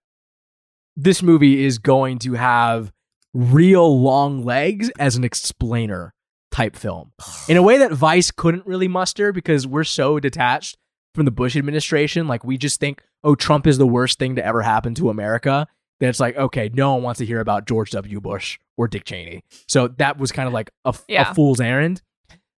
this 0.97 1.23
movie 1.23 1.65
is 1.65 1.79
going 1.79 2.19
to 2.19 2.33
have 2.33 2.93
real 3.33 4.03
long 4.03 4.45
legs 4.45 4.91
as 4.99 5.15
an 5.15 5.23
explainer 5.23 6.13
type 6.51 6.75
film 6.75 7.13
in 7.49 7.57
a 7.57 7.63
way 7.63 7.79
that 7.79 7.93
Vice 7.93 8.33
couldn't 8.33 8.67
really 8.67 8.89
muster 8.89 9.33
because 9.33 9.65
we're 9.65 9.85
so 9.85 10.19
detached 10.19 10.77
from 11.15 11.25
the 11.25 11.31
Bush 11.31 11.55
administration. 11.55 12.27
Like 12.27 12.43
we 12.43 12.59
just 12.59 12.81
think, 12.81 13.05
oh, 13.23 13.37
Trump 13.37 13.65
is 13.65 13.79
the 13.79 13.87
worst 13.87 14.19
thing 14.19 14.35
to 14.35 14.45
ever 14.45 14.63
happen 14.63 14.93
to 14.97 15.09
America. 15.09 15.69
That 16.01 16.09
it's 16.11 16.21
like, 16.21 16.37
okay, 16.37 16.71
no 16.75 16.93
one 16.95 17.03
wants 17.03 17.19
to 17.19 17.27
hear 17.27 17.41
about 17.41 17.67
George 17.67 17.91
W. 17.93 18.21
Bush 18.21 18.59
or 18.77 18.87
Dick 18.87 19.05
Cheney. 19.05 19.43
So 19.67 19.89
that 19.89 20.19
was 20.19 20.31
kind 20.31 20.47
of 20.47 20.53
like 20.53 20.71
a, 20.85 20.95
Yeah. 21.09 21.31
a 21.31 21.35
fool's 21.35 21.61
errand. 21.61 22.03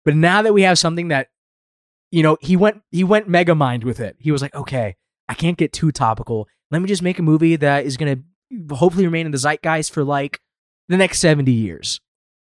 But 0.05 0.15
now 0.15 0.41
that 0.41 0.53
we 0.53 0.64
have 0.64 0.80
something 0.80 1.09
that, 1.09 1.27
you 2.11 2.23
know, 2.23 2.38
he 2.41 2.55
went 2.55 2.81
he 2.91 3.03
went 3.03 3.27
mega 3.27 3.53
mind 3.53 3.84
with 3.84 3.99
it. 3.99 4.15
He 4.19 4.31
was 4.31 4.41
like, 4.41 4.55
okay, 4.55 4.95
I 5.30 5.34
can't 5.35 5.57
get 5.57 5.72
too 5.73 5.91
topical. 5.91 6.47
Let 6.72 6.81
me 6.81 6.88
just 6.88 7.01
make 7.03 7.19
a 7.19 7.22
movie 7.23 7.55
that 7.57 7.85
is 7.85 7.95
going 7.97 8.23
to 8.69 8.76
hopefully 8.76 9.05
remain 9.05 9.26
in 9.26 9.31
the 9.31 9.38
zeitgeist 9.38 9.93
for 9.93 10.03
like 10.03 10.39
the 10.88 10.97
next 10.97 11.19
70 11.19 11.51
years. 11.51 11.99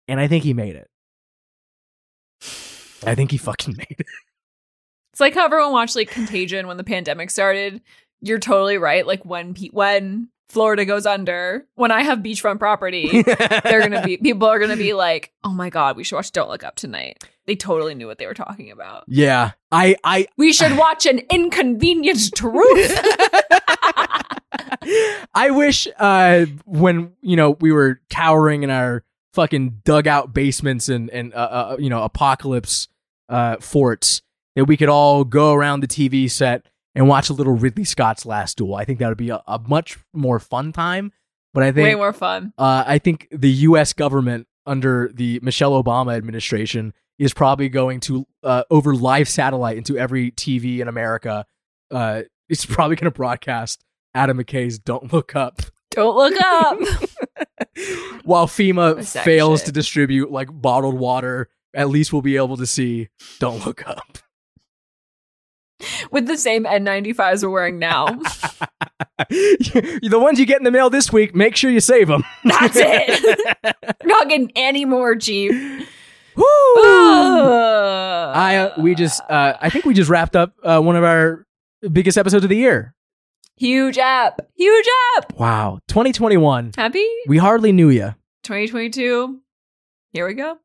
And 0.08 0.20
I 0.20 0.28
think 0.28 0.44
he 0.44 0.54
made 0.54 0.76
it. 0.76 0.88
I 3.06 3.16
think 3.16 3.32
he 3.32 3.38
fucking 3.38 3.76
made 3.78 3.88
it. 4.00 4.06
It's 5.12 5.20
like 5.20 5.34
how 5.34 5.46
everyone 5.46 5.72
watched 5.72 5.96
like 5.96 6.10
Contagion 6.10 6.68
when 6.68 6.78
the 6.78 6.84
pandemic 6.84 7.30
started. 7.32 7.82
You're 8.22 8.40
totally 8.40 8.78
right. 8.78 9.06
Like 9.06 9.24
when 9.26 9.54
pe- 9.54 9.70
when 9.70 10.30
Florida 10.50 10.86
goes 10.86 11.06
under, 11.06 11.66
when 11.76 11.92
I 11.92 12.04
have 12.04 12.20
beachfront 12.20 12.60
property, 12.60 13.24
they're 13.64 13.82
gonna 13.82 14.04
be 14.04 14.18
people 14.18 14.48
are 14.48 14.60
gonna 14.60 14.78
be 14.78 14.94
like, 14.94 15.32
oh 15.44 15.50
my 15.52 15.70
god, 15.70 15.98
we 15.98 16.04
should 16.04 16.16
watch 16.16 16.32
Don't 16.32 16.50
Look 16.50 16.64
Up 16.64 16.76
tonight. 16.76 17.24
They 17.46 17.56
totally 17.56 17.94
knew 17.96 18.08
what 18.08 18.18
they 18.18 18.26
were 18.26 18.34
talking 18.34 18.72
about. 18.72 19.04
yeah. 19.08 19.52
I 19.72 19.96
I 20.04 20.28
We 20.38 20.54
should 20.54 20.78
watch 20.78 21.06
an 21.06 21.20
inconvenient 21.30 22.34
truth. 22.36 22.98
I 25.34 25.50
wish 25.52 25.88
uh 26.00 26.46
when 26.66 27.14
you 27.22 27.36
know 27.36 27.52
we 27.60 27.72
were 27.72 28.00
cowering 28.10 28.64
in 28.64 28.70
our 28.70 29.04
fucking 29.34 29.82
dugout 29.84 30.34
basements 30.34 30.90
and 30.90 31.10
and 31.10 31.34
uh, 31.34 31.38
uh 31.38 31.78
you 31.80 31.90
know 31.90 32.04
apocalypse 32.04 32.88
uh 33.30 33.58
forts 33.58 34.22
that 34.56 34.66
we 34.66 34.78
could 34.78 34.90
all 34.90 35.24
go 35.26 35.54
around 35.54 35.82
the 35.82 35.88
TV 35.88 36.30
set 36.32 36.66
and 36.96 37.08
watch 37.08 37.30
a 37.30 37.34
little 37.34 37.54
Ridley 37.54 37.84
Scott's 37.84 38.26
Last 38.26 38.58
Duel. 38.58 38.76
I 38.76 38.86
think 38.86 39.00
that 39.00 39.10
would 39.10 39.18
be 39.18 39.30
a, 39.30 39.42
a 39.48 39.60
much 39.60 40.00
more 40.14 40.40
fun 40.40 40.72
time. 40.72 41.12
But 41.54 41.64
I 41.64 41.72
think 41.72 41.86
Way 41.86 41.96
more 41.96 42.14
fun. 42.14 42.54
uh, 42.58 42.84
I 42.86 42.98
think 42.98 43.28
the 43.32 43.50
U.S. 43.52 43.94
government 43.94 44.48
under 44.66 45.10
the 45.14 45.40
Michelle 45.42 45.82
Obama 45.82 46.16
administration 46.16 46.94
is 47.18 47.34
probably 47.34 47.70
going 47.70 48.02
to 48.02 48.26
uh, 48.44 48.64
over 48.70 48.94
live 48.94 49.30
satellite 49.30 49.78
into 49.78 49.98
every 49.98 50.32
TV 50.32 50.80
in 50.80 50.88
America. 50.90 51.46
Uh, 51.92 52.24
it's 52.50 52.66
probably 52.66 52.96
going 52.98 53.06
to 53.12 53.16
broadcast 53.16 53.86
Adam 54.14 54.38
McKay's 54.38 54.80
"Don't 54.80 55.14
Look 55.14 55.36
Up," 55.36 55.62
Don't 55.92 56.16
look 56.18 56.36
up. 56.42 56.78
while 58.24 58.48
FEMA 58.48 59.06
fails 59.24 59.60
shit. 59.62 59.68
to 59.68 59.72
distribute 59.72 60.32
like 60.32 60.50
bottled 60.52 60.96
water. 60.96 61.50
At 61.74 61.90
least 61.90 62.12
we'll 62.14 62.22
be 62.22 62.36
able 62.38 62.58
to 62.58 62.66
see 62.66 63.08
"Don't 63.40 63.66
Look 63.66 63.88
Up." 63.88 64.18
With 66.12 66.28
the 66.28 66.38
same 66.38 66.66
N95s 66.66 67.44
we're 67.44 67.50
wearing 67.50 67.80
now. 67.80 68.06
the 69.30 70.20
ones 70.20 70.40
you 70.40 70.46
get 70.46 70.58
in 70.58 70.64
the 70.64 70.72
mail 70.72 70.90
this 70.90 71.12
week, 71.12 71.34
make 71.34 71.56
sure 71.56 71.72
you 71.72 71.80
save 71.80 72.08
them. 72.08 72.24
That's 72.44 72.76
it. 72.76 73.76
Not 74.04 74.30
getting 74.30 74.52
any 74.56 74.86
more 74.86 75.16
cheap. 75.16 75.52
Woo! 76.36 76.44
I 76.44 78.34
I 78.36 78.58
uh, 78.58 78.82
we 78.82 78.94
just 78.94 79.22
uh, 79.30 79.54
I 79.62 79.70
think 79.70 79.86
we 79.86 79.94
just 79.94 80.10
wrapped 80.10 80.36
up 80.36 80.54
uh, 80.64 80.82
one 80.82 80.96
of 80.98 81.04
our 81.04 81.46
biggest 81.92 82.18
episodes 82.18 82.44
of 82.44 82.50
the 82.50 82.58
year. 82.58 82.94
huge 83.56 83.98
app. 83.98 84.42
Huge 84.56 84.86
app. 85.16 85.34
Wow, 85.38 85.80
2021. 85.88 86.72
Happy 86.76 87.08
We 87.28 87.38
hardly 87.38 87.72
knew 87.72 87.90
you. 87.90 88.16
2022. 88.44 89.40
Here 90.12 90.28
we 90.28 90.34
go. 90.34 90.58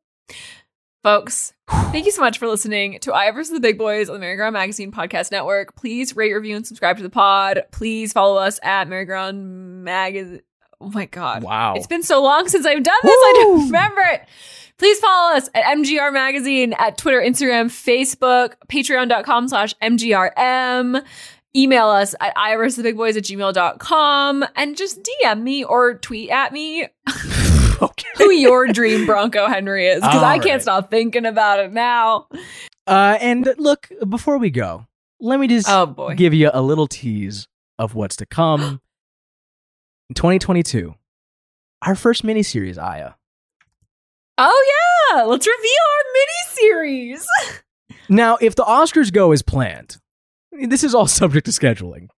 Folks, 1.03 1.53
thank 1.67 2.05
you 2.05 2.11
so 2.11 2.21
much 2.21 2.37
for 2.37 2.47
listening 2.47 2.99
to 2.99 3.11
Aya 3.11 3.33
versus 3.33 3.53
the 3.53 3.59
Big 3.59 3.77
Boys 3.77 4.07
on 4.07 4.13
the 4.13 4.19
Merry-Go-Round 4.19 4.53
Magazine 4.53 4.91
Podcast 4.91 5.31
Network. 5.31 5.75
Please 5.75 6.15
rate, 6.15 6.31
review, 6.33 6.55
and 6.55 6.67
subscribe 6.67 6.97
to 6.97 7.03
the 7.03 7.09
pod. 7.09 7.63
Please 7.71 8.13
follow 8.13 8.39
us 8.39 8.59
at 8.61 8.87
Merry-Go-Round 8.87 9.83
Magazine. 9.83 10.41
Oh 10.79 10.89
my 10.89 11.05
God. 11.05 11.43
Wow. 11.43 11.73
It's 11.75 11.87
been 11.87 12.03
so 12.03 12.21
long 12.21 12.47
since 12.47 12.65
I've 12.65 12.83
done 12.83 12.99
this. 13.03 13.11
I 13.11 13.33
don't 13.37 13.65
remember 13.65 14.01
it. 14.01 14.21
Please 14.77 14.99
follow 14.99 15.35
us 15.35 15.49
at 15.53 15.63
MGR 15.77 16.11
Magazine 16.11 16.73
at 16.73 16.97
Twitter, 16.97 17.19
Instagram, 17.21 17.65
Facebook, 17.67 18.53
patreon.com 18.67 19.47
slash 19.47 19.75
MGRM. 19.81 21.03
Email 21.55 21.87
us 21.87 22.15
at 22.19 22.35
iversthebigboys 22.35 23.17
at 23.17 23.23
gmail.com 23.23 24.45
and 24.55 24.77
just 24.77 25.01
DM 25.03 25.41
me 25.41 25.63
or 25.63 25.95
tweet 25.95 26.29
at 26.29 26.53
me 26.53 26.87
okay. 27.81 28.07
who 28.17 28.31
your 28.31 28.67
dream 28.67 29.05
Bronco 29.05 29.47
Henry 29.47 29.87
is 29.87 30.01
because 30.01 30.23
I 30.23 30.37
can't 30.39 30.53
right. 30.53 30.61
stop 30.61 30.91
thinking 30.91 31.25
about 31.25 31.59
it 31.59 31.71
now. 31.71 32.27
Uh, 32.87 33.17
and 33.19 33.53
look, 33.57 33.89
before 34.07 34.37
we 34.37 34.49
go, 34.49 34.87
let 35.19 35.39
me 35.39 35.47
just 35.47 35.67
Oh 35.69 35.85
boy. 35.85 36.15
give 36.15 36.33
you 36.33 36.49
a 36.53 36.61
little 36.61 36.87
tease 36.87 37.47
of 37.79 37.95
what's 37.95 38.15
to 38.17 38.25
come 38.25 38.61
in 40.09 40.15
2022. 40.15 40.95
Our 41.83 41.95
first 41.95 42.23
miniseries, 42.23 42.77
Aya. 42.77 43.13
Oh 44.37 45.11
yeah, 45.13 45.23
let's 45.23 45.45
reveal 45.47 45.71
our 45.95 46.13
mini 46.13 46.55
series. 46.55 47.27
Now, 48.09 48.37
if 48.41 48.55
the 48.55 48.63
Oscars 48.65 49.11
go 49.11 49.31
as 49.31 49.41
planned, 49.41 49.97
this 50.51 50.83
is 50.83 50.93
all 50.93 51.07
subject 51.21 51.45
to 51.45 51.51
scheduling. 51.51 52.09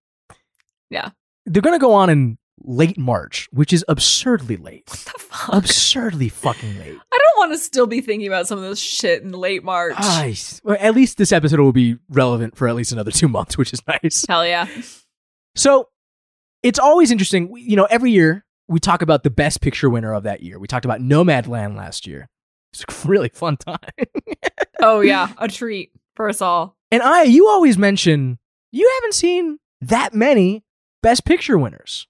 Yeah. 0.90 1.10
They're 1.46 1.62
going 1.62 1.74
to 1.74 1.80
go 1.80 1.92
on 1.92 2.10
in 2.10 2.36
late 2.62 2.96
March, 2.98 3.48
which 3.52 3.72
is 3.72 3.84
absurdly 3.88 4.56
late. 4.56 4.84
What 4.88 4.98
the 5.00 5.18
fuck? 5.18 5.48
absurdly 5.54 6.28
fucking 6.28 6.78
late. 6.78 6.96
I 7.12 7.18
don't 7.18 7.38
want 7.38 7.52
to 7.52 7.58
still 7.58 7.86
be 7.86 8.00
thinking 8.00 8.26
about 8.28 8.46
some 8.46 8.58
of 8.58 8.64
this 8.64 8.78
shit 8.78 9.22
in 9.22 9.32
late 9.32 9.64
March. 9.64 9.94
Nice. 9.98 10.60
well, 10.64 10.76
at 10.80 10.94
least 10.94 11.18
this 11.18 11.32
episode 11.32 11.60
will 11.60 11.72
be 11.72 11.96
relevant 12.08 12.56
for 12.56 12.68
at 12.68 12.74
least 12.74 12.92
another 12.92 13.10
two 13.10 13.28
months, 13.28 13.58
which 13.58 13.72
is 13.72 13.82
nice. 13.88 14.24
Hell 14.28 14.46
yeah. 14.46 14.66
So 15.56 15.88
it's 16.62 16.78
always 16.78 17.10
interesting. 17.10 17.52
You 17.56 17.76
know, 17.76 17.84
every 17.90 18.10
year 18.12 18.44
we 18.68 18.80
talk 18.80 19.02
about 19.02 19.22
the 19.24 19.30
best 19.30 19.60
picture 19.60 19.90
winner 19.90 20.14
of 20.14 20.22
that 20.22 20.42
year. 20.42 20.58
We 20.58 20.66
talked 20.66 20.84
about 20.84 21.00
Nomadland 21.00 21.76
last 21.76 22.06
year. 22.06 22.28
It's 22.72 22.84
a 22.88 23.08
really 23.08 23.28
fun 23.30 23.56
time. 23.56 23.78
Oh 24.80 25.00
yeah, 25.00 25.28
a 25.38 25.48
treat 25.48 25.92
for 26.14 26.28
us 26.28 26.42
all. 26.42 26.76
and 26.90 27.02
I, 27.02 27.22
you 27.22 27.48
always 27.48 27.78
mention 27.78 28.38
you 28.70 28.90
haven't 29.00 29.14
seen 29.14 29.58
that 29.80 30.12
many 30.12 30.62
best 31.02 31.24
picture 31.24 31.56
winners. 31.56 32.06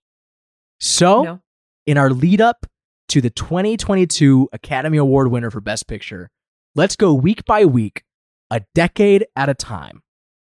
So 0.81 1.23
No. 1.23 1.41
in 1.87 1.97
our 1.99 2.11
lead 2.11 2.41
up 2.41 2.67
to 3.09 3.21
the 3.21 3.31
2022 3.31 4.49
Academy 4.53 4.99
Award 4.99 5.29
winner 5.29 5.51
for 5.51 5.61
Best 5.61 5.87
Picture, 5.87 6.31
let's 6.75 6.97
go 6.97 7.13
week 7.15 7.45
by 7.45 7.65
week, 7.65 8.03
a 8.51 8.63
decade 8.75 9.27
at 9.37 9.49
a 9.49 9.55
time. 9.55 10.03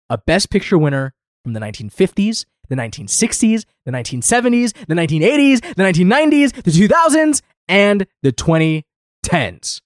A 0.09 0.17
Best 0.17 0.49
Picture 0.49 0.77
winner 0.77 1.13
from 1.43 1.53
the 1.53 1.59
1950s, 1.59 2.45
the 2.67 2.75
1960s, 2.75 3.65
the 3.85 3.91
1970s, 3.91 4.73
the 4.87 4.95
1980s, 4.95 5.75
the 5.75 5.83
1990s, 5.83 6.63
the 6.63 6.71
2000s, 6.71 7.41
and 7.67 8.05
the 8.23 8.31
2010s. 8.31 9.81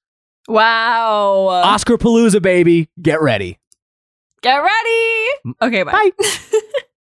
Wow. 0.47 1.47
Oscar 1.47 1.97
Palooza, 1.97 2.41
baby. 2.41 2.89
Get 3.01 3.21
ready. 3.21 3.59
Get 4.41 4.57
ready. 4.57 5.55
Okay, 5.61 5.83
bye. 5.83 5.91
Bye. 5.91 6.11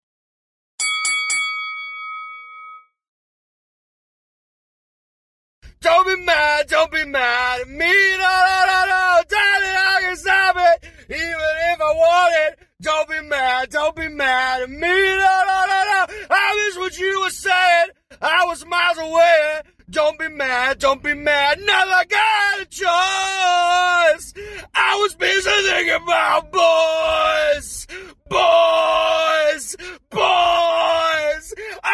Don't 5.83 6.07
be 6.07 6.25
mad, 6.25 6.69
don't 6.69 6.93
be 6.93 7.05
mad 7.05 7.63
at 7.63 7.69
me. 7.69 7.77
No, 7.77 8.35
no, 8.49 8.65
no, 8.71 8.81
no. 8.87 9.23
Daddy, 9.29 9.67
I 9.67 9.99
can 10.03 10.17
stop 10.17 10.57
it. 10.57 10.85
Even 11.11 11.53
if 11.73 11.81
I 11.81 11.93
want 11.93 12.35
it. 12.47 12.69
Don't 12.81 13.09
be 13.09 13.21
mad, 13.23 13.71
don't 13.71 13.97
be 13.97 14.09
mad 14.09 14.63
at 14.63 14.71
me. 14.71 14.79
No, 14.79 15.43
no, 15.51 15.65
no, 15.67 15.83
no. 15.91 16.07
I 16.31 16.67
miss 16.67 16.79
what 16.79 16.99
you 16.99 17.21
were 17.21 17.31
saying. 17.31 17.89
I 18.21 18.45
was 18.47 18.65
miles 18.65 18.99
away. 18.99 19.63
Don't 19.91 20.19
be 20.21 20.29
mad, 20.29 20.79
don't 20.79 21.03
be 21.03 21.15
mad. 21.15 21.59
Never 21.59 22.05
got 22.09 22.61
a 22.61 22.65
choice. 22.67 24.35
I 24.75 24.99
was 25.03 25.17
busy 25.17 25.51
thinking 25.51 25.95
about 25.95 26.53
boys. 26.53 27.89
Boys. 28.29 29.77
Boys. 30.11 30.72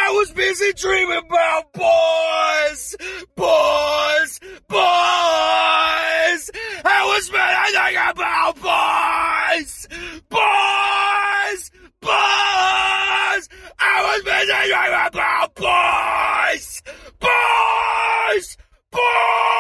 I 0.09 0.11
was 0.13 0.31
busy 0.31 0.73
dreaming 0.73 1.19
about 1.19 1.71
boys, 1.75 2.97
boys, 3.37 4.41
boys. 4.67 4.81
I 6.83 7.05
was 7.13 7.31
mad. 7.31 7.55
I 7.59 7.71
thinking 7.73 8.11
about 8.11 8.57
boys, 8.57 9.87
boys, 10.31 11.71
boys. 12.01 13.49
I 13.79 14.01
was 14.09 14.23
busy 14.25 14.47
dreaming 14.73 15.09
about 15.09 15.55
boys, 15.55 16.83
boys, 17.21 18.57
boys. 18.91 19.58